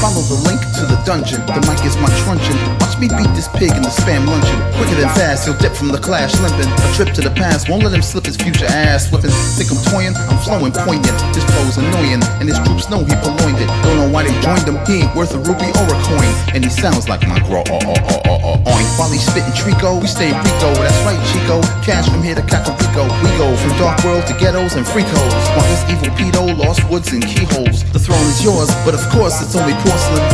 Follow 0.07 0.23
the 0.31 0.39
link 0.47 0.63
to 0.79 0.87
the 0.87 0.95
dungeon. 1.03 1.43
The 1.51 1.59
mic 1.67 1.83
is 1.83 1.99
my 1.99 2.07
truncheon. 2.23 2.55
Watch 2.79 2.95
me 3.03 3.11
beat 3.11 3.27
this 3.35 3.51
pig 3.59 3.75
in 3.75 3.83
the 3.83 3.91
spam 3.91 4.23
luncheon. 4.23 4.55
Quicker 4.79 5.03
than 5.03 5.11
fast, 5.19 5.51
he'll 5.51 5.59
dip 5.59 5.75
from 5.75 5.91
the 5.91 5.99
clash 5.99 6.31
limping. 6.39 6.71
A 6.71 6.89
trip 6.95 7.11
to 7.19 7.27
the 7.27 7.35
past 7.35 7.67
won't 7.67 7.83
let 7.83 7.91
him 7.91 8.07
slip 8.07 8.23
his 8.23 8.39
future 8.39 8.71
ass 8.71 9.11
slipping. 9.11 9.35
Think 9.59 9.75
I'm 9.75 9.83
toying? 9.91 10.15
I'm 10.31 10.39
flowing 10.47 10.71
poignant. 10.71 11.19
This 11.35 11.43
flow's 11.43 11.83
annoying, 11.83 12.23
and 12.39 12.47
his 12.47 12.55
troops 12.63 12.87
know 12.87 13.03
he 13.03 13.19
purloined 13.19 13.59
it. 13.59 13.67
Don't 13.83 13.99
know 13.99 14.07
why 14.15 14.23
they 14.23 14.35
joined 14.47 14.63
him. 14.63 14.79
He 14.87 15.03
ain't 15.03 15.11
worth 15.19 15.35
a 15.35 15.43
ruby 15.43 15.75
or 15.75 15.87
a 15.91 15.99
coin, 16.07 16.31
and 16.55 16.63
he 16.63 16.71
sounds 16.71 17.11
like 17.11 17.27
my 17.27 17.43
gro. 17.43 17.67
Oh, 17.67 17.75
uh, 17.75 17.83
oh, 17.83 17.99
uh, 17.99 18.31
oh, 18.31 18.39
uh, 18.47 18.63
oh, 18.63 18.63
oh, 18.63 18.71
oink. 18.79 18.87
While 19.03 19.11
he's 19.11 19.27
spitting 19.27 19.59
Trico, 19.59 19.99
we 19.99 20.07
stay 20.07 20.31
Rico. 20.31 20.71
That's 20.79 20.95
right, 21.03 21.19
Chico. 21.35 21.59
Cash 21.83 22.07
from 22.07 22.23
here 22.23 22.39
to 22.39 22.47
Cacarico. 22.47 23.11
We 23.27 23.29
go 23.43 23.51
from 23.59 23.75
dark 23.75 23.99
world 24.07 24.23
to 24.31 24.39
ghettos 24.39 24.79
and 24.79 24.87
freakos. 24.87 25.35
While 25.59 25.67
this 25.67 25.83
evil 25.91 26.15
pedo 26.15 26.47
lost 26.57 26.87
woods 26.87 27.11
and 27.11 27.27
keyholes. 27.27 27.83
The 27.91 27.99
throne 27.99 28.23
is 28.31 28.39
yours, 28.47 28.71
but 28.87 28.95
of 28.95 29.03
course 29.11 29.43
it's 29.43 29.59
only 29.59 29.75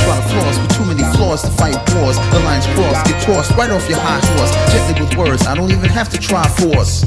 Try 0.03 0.17
to 0.19 0.29
floss 0.29 0.59
with 0.59 0.77
too 0.77 0.85
many 0.85 1.05
flaws 1.17 1.43
to 1.43 1.51
fight 1.51 1.77
wars. 1.95 2.17
The 2.31 2.41
lines 2.41 2.67
cross, 2.75 3.03
get 3.07 3.23
tossed 3.23 3.53
right 3.57 3.71
off 3.71 3.89
your 3.89 3.99
high 3.99 4.21
horse. 4.35 4.53
Gently 4.73 5.05
with 5.05 5.17
words, 5.17 5.47
I 5.47 5.55
don't 5.55 5.71
even 5.71 5.91
have 5.91 6.09
to 6.11 6.19
try 6.19 6.47
force. 6.49 7.07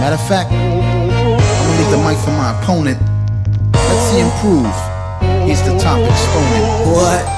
Matter 0.00 0.14
of 0.14 0.28
fact, 0.28 0.52
I'ma 0.52 1.72
leave 1.78 1.90
the 1.90 1.98
mic 2.04 2.18
for 2.18 2.30
my 2.32 2.52
opponent. 2.60 2.98
Let's 3.72 4.04
see 4.10 4.20
him 4.20 4.30
prove. 4.40 4.76
He's 5.48 5.62
the 5.62 5.78
top 5.78 5.98
exponent. 5.98 6.92
What? 6.92 7.37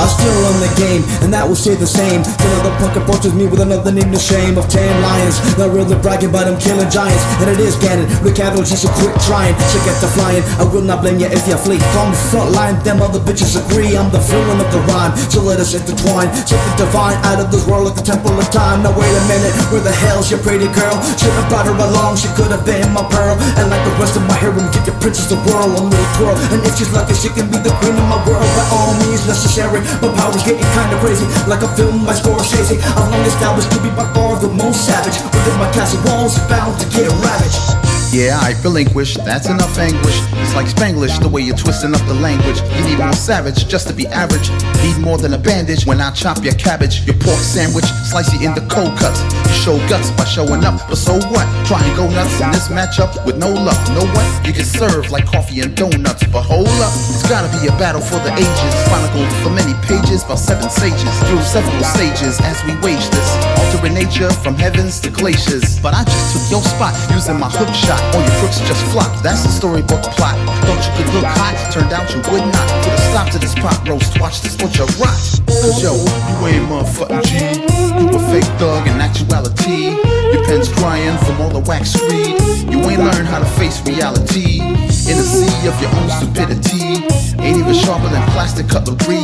I'm 0.00 0.08
still 0.08 0.34
on 0.48 0.56
the 0.62 0.72
game, 0.78 1.02
and 1.22 1.32
that 1.32 1.44
will 1.46 1.58
stay 1.58 1.74
the 1.74 1.86
same. 1.86 2.22
Till 2.24 2.52
another 2.58 2.74
punk 2.80 2.96
approaches 2.96 3.34
me 3.34 3.46
with 3.46 3.60
another 3.60 3.92
name 3.92 4.10
to 4.12 4.18
shame 4.18 4.56
of 4.56 4.68
tame 4.68 4.94
lions. 5.02 5.36
Not 5.58 5.74
really 5.74 5.98
bragging, 6.00 6.32
but 6.32 6.48
I'm 6.48 6.58
killing 6.58 6.88
giants. 6.88 7.22
And 7.42 7.50
it 7.50 7.60
is 7.60 7.76
Ganon. 7.76 8.08
Rick 8.24 8.40
Cavill 8.40 8.64
just 8.64 8.86
a 8.86 8.90
quit 8.98 9.14
trying 9.26 9.54
to 9.54 9.76
get 9.84 9.94
to 10.00 10.08
flying. 10.16 10.42
I 10.58 10.64
will 10.64 10.82
not 10.82 11.02
blame 11.02 11.20
you 11.20 11.28
if 11.28 11.44
you 11.46 11.56
flee 11.60 11.82
from 11.92 12.14
the 12.14 12.20
front 12.30 12.50
line. 12.56 12.78
Them 12.82 13.02
other 13.02 13.20
bitches 13.20 13.58
agree. 13.58 13.94
I'm 13.98 14.10
the 14.10 14.22
villain 14.22 14.58
of 14.62 14.68
the 14.72 14.80
rhyme. 14.90 15.12
So 15.30 15.42
let 15.42 15.60
us 15.60 15.74
intertwine. 15.74 16.32
Something 16.46 16.76
divine 16.78 17.18
out 17.28 17.38
of 17.38 17.52
this 17.52 17.66
world 17.68 17.90
like 17.90 17.98
the 17.98 18.06
temple 18.06 18.32
of 18.32 18.48
time. 18.50 18.82
Now 18.82 18.96
wait 18.96 19.12
a 19.12 19.24
minute, 19.28 19.54
where 19.70 19.84
the 19.84 19.92
hell's 19.92 20.30
your 20.30 20.40
pretty 20.40 20.70
girl? 20.72 20.96
Should 21.20 21.34
have 21.36 21.46
brought 21.46 21.66
her 21.66 21.76
along. 21.76 22.16
She 22.16 22.30
could 22.34 22.50
have 22.50 22.64
been 22.64 22.88
my 22.90 23.04
pearl. 23.06 23.36
And 23.58 23.68
like 23.68 23.82
the 23.84 23.94
rest 24.00 24.16
of 24.16 24.24
my 24.26 24.34
harem, 24.34 24.66
give 24.72 24.86
your 24.86 24.98
princess 25.02 25.30
a 25.30 25.38
whirl, 25.46 25.68
a 25.68 25.82
little 25.82 26.10
twirl. 26.18 26.36
And 26.50 26.58
if 26.66 26.74
she's 26.78 26.90
lucky, 26.90 27.14
she 27.14 27.30
can 27.30 27.46
be 27.50 27.58
the 27.60 27.70
queen 27.82 27.94
of 27.94 28.06
my 28.10 28.18
world. 28.26 28.46
By 28.58 28.64
all 28.74 28.94
means 29.06 29.26
necessary. 29.28 29.81
My 30.00 30.10
power's 30.14 30.42
getting 30.42 30.64
kinda 30.76 30.98
crazy, 31.00 31.26
like 31.46 31.62
a 31.62 31.68
film 31.76 32.04
by 32.04 32.14
Scorsese. 32.14 32.78
I've 32.96 33.10
long 33.10 33.24
established 33.26 33.70
to 33.72 33.78
be 33.80 33.90
by 33.90 34.06
far 34.14 34.38
the 34.40 34.48
most 34.48 34.86
savage. 34.86 35.18
Within 35.34 35.58
my 35.58 35.70
castle 35.72 36.00
walls, 36.06 36.38
bound 36.48 36.78
to 36.80 36.86
get 36.88 37.10
ravaged. 37.24 37.91
Yeah, 38.12 38.36
I 38.36 38.52
relinquish, 38.60 39.16
that's 39.24 39.48
enough 39.48 39.78
anguish. 39.78 40.20
It's 40.44 40.54
like 40.54 40.68
Spanglish, 40.68 41.16
the 41.24 41.28
way 41.32 41.40
you're 41.40 41.56
twisting 41.56 41.94
up 41.96 42.04
the 42.04 42.12
language. 42.12 42.60
You 42.76 42.84
need 42.84 42.98
more 43.00 43.16
savage 43.16 43.66
just 43.66 43.88
to 43.88 43.94
be 43.94 44.06
average. 44.08 44.52
Need 44.84 45.00
more 45.00 45.16
than 45.16 45.32
a 45.32 45.38
bandage 45.38 45.86
when 45.86 45.98
I 45.98 46.12
chop 46.12 46.44
your 46.44 46.52
cabbage. 46.60 47.08
Your 47.08 47.16
pork 47.16 47.40
sandwich, 47.40 47.88
slice 48.12 48.28
it 48.36 48.44
into 48.44 48.60
cold 48.68 48.92
cuts. 49.00 49.24
You 49.48 49.56
show 49.56 49.76
guts 49.88 50.12
by 50.12 50.28
showing 50.28 50.60
up, 50.60 50.76
but 50.92 51.00
so 51.00 51.16
what? 51.32 51.48
Try 51.64 51.80
and 51.80 51.96
go 51.96 52.04
nuts 52.12 52.36
in 52.36 52.52
this 52.52 52.68
matchup 52.68 53.16
with 53.24 53.40
no 53.40 53.48
luck. 53.48 53.80
Know 53.96 54.04
what? 54.12 54.28
You 54.44 54.52
get 54.52 54.68
served 54.68 55.08
like 55.08 55.24
coffee 55.24 55.64
and 55.64 55.72
donuts, 55.74 56.28
but 56.28 56.44
hold 56.44 56.68
up. 56.84 56.92
It's 57.08 57.24
gotta 57.24 57.48
be 57.48 57.64
a 57.64 57.72
battle 57.80 58.04
for 58.04 58.20
the 58.20 58.32
ages. 58.36 58.72
Chronicled 58.92 59.32
for 59.40 59.48
many 59.56 59.72
pages 59.88 60.20
by 60.20 60.36
seven 60.36 60.68
sages. 60.68 61.00
Through 61.32 61.40
several 61.48 61.80
stages 61.96 62.36
as 62.44 62.60
we 62.68 62.76
wage 62.84 63.08
this. 63.08 63.28
Altering 63.72 63.96
nature 63.96 64.28
from 64.44 64.52
heavens 64.52 65.00
to 65.00 65.08
glaciers. 65.08 65.80
But 65.80 65.96
I 65.96 66.04
just 66.04 66.36
took 66.36 66.60
your 66.60 66.62
spot 66.68 66.92
using 67.08 67.40
my 67.40 67.48
hook 67.48 67.72
shot. 67.72 68.01
All 68.14 68.22
your 68.22 68.36
crooks 68.40 68.60
just 68.66 68.82
flopped. 68.90 69.22
That's 69.22 69.42
the 69.42 69.52
storybook 69.52 70.02
plot. 70.18 70.36
Thought 70.66 70.82
you 70.82 70.92
could 70.98 71.10
look 71.14 71.24
hot, 71.24 71.54
turned 71.72 71.92
out 71.92 72.10
you 72.10 72.20
would 72.30 72.46
not. 72.52 72.66
Put 72.82 72.92
a 72.92 73.02
stop 73.14 73.30
to 73.32 73.38
this 73.38 73.54
pot 73.54 73.78
roast. 73.88 74.18
Watch 74.20 74.42
this 74.42 74.56
butcher 74.56 74.86
rot. 74.98 75.16
Cause 75.46 75.82
yo, 75.82 75.94
You 75.94 76.36
ain't 76.50 76.66
motherfucking 76.68 77.22
G. 77.24 77.72
You 78.02 78.08
a 78.10 78.20
fake 78.30 78.50
thug 78.58 78.86
in 78.88 79.00
actuality. 79.00 79.94
your 80.32 80.44
pen's 80.44 80.68
crying 80.72 81.16
from 81.24 81.40
all 81.40 81.50
the 81.50 81.60
wax 81.60 81.92
screed. 81.94 82.36
You 82.66 82.80
ain't 82.90 83.00
learned 83.00 83.28
how 83.28 83.38
to 83.38 83.50
face 83.56 83.80
reality. 83.86 84.60
In 84.60 85.16
the 85.18 85.26
sea 85.26 85.68
of 85.68 85.76
your 85.80 85.90
own 85.96 86.08
stupidity. 86.10 87.06
Ain't 87.42 87.58
even 87.58 87.74
sharper 87.74 88.08
than 88.08 88.22
plastic 88.30 88.68
cutlery. 88.68 89.22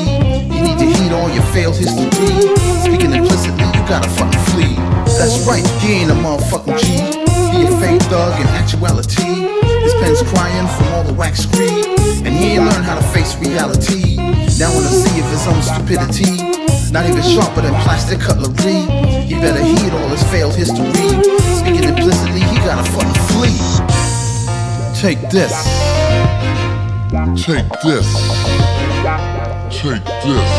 You 0.51 0.61
need 0.63 0.79
to 0.79 0.87
heed 0.87 1.13
all 1.13 1.31
your 1.31 1.45
failed 1.55 1.77
history. 1.77 2.11
Speaking 2.83 3.13
implicitly, 3.13 3.65
you 3.65 3.83
gotta 3.87 4.09
fucking 4.09 4.41
flee. 4.53 4.75
That's 5.19 5.47
right, 5.47 5.67
he 5.81 6.03
ain't 6.03 6.11
a 6.11 6.15
motherfucking 6.15 6.79
G. 6.81 7.28
A 7.59 7.67
fake 7.81 8.03
thug 8.03 8.41
in 8.41 8.47
actuality. 8.49 9.23
His 9.83 9.93
pen's 9.95 10.23
crying 10.23 10.67
from 10.77 10.87
all 10.95 11.03
the 11.03 11.13
wax 11.13 11.41
screed. 11.41 11.87
And 12.25 12.29
he 12.29 12.53
ain't 12.55 12.65
learned 12.65 12.85
how 12.85 12.95
to 12.95 13.03
face 13.09 13.37
reality. 13.37 14.17
Now 14.59 14.71
in 14.71 14.83
the 14.83 14.91
sea 14.91 15.19
of 15.21 15.27
his 15.31 15.47
own 15.47 15.61
stupidity. 15.63 16.37
Not 16.93 17.07
even 17.07 17.23
sharper 17.23 17.61
than 17.63 17.75
plastic 17.83 18.21
cutlery. 18.21 18.81
He 19.27 19.35
better 19.35 19.63
heed 19.63 19.93
all 19.93 20.09
his 20.09 20.23
failed 20.31 20.55
history. 20.55 20.93
Speaking 21.59 21.85
implicitly, 21.85 22.41
he 22.41 22.57
gotta 22.65 22.85
fucking 22.91 23.23
flee. 23.35 23.59
Take 24.95 25.21
this. 25.31 25.53
Take 27.45 27.69
this. 27.83 28.07
Take 29.71 30.05
this. 30.05 30.19
Take 30.23 30.25
this. 30.25 30.59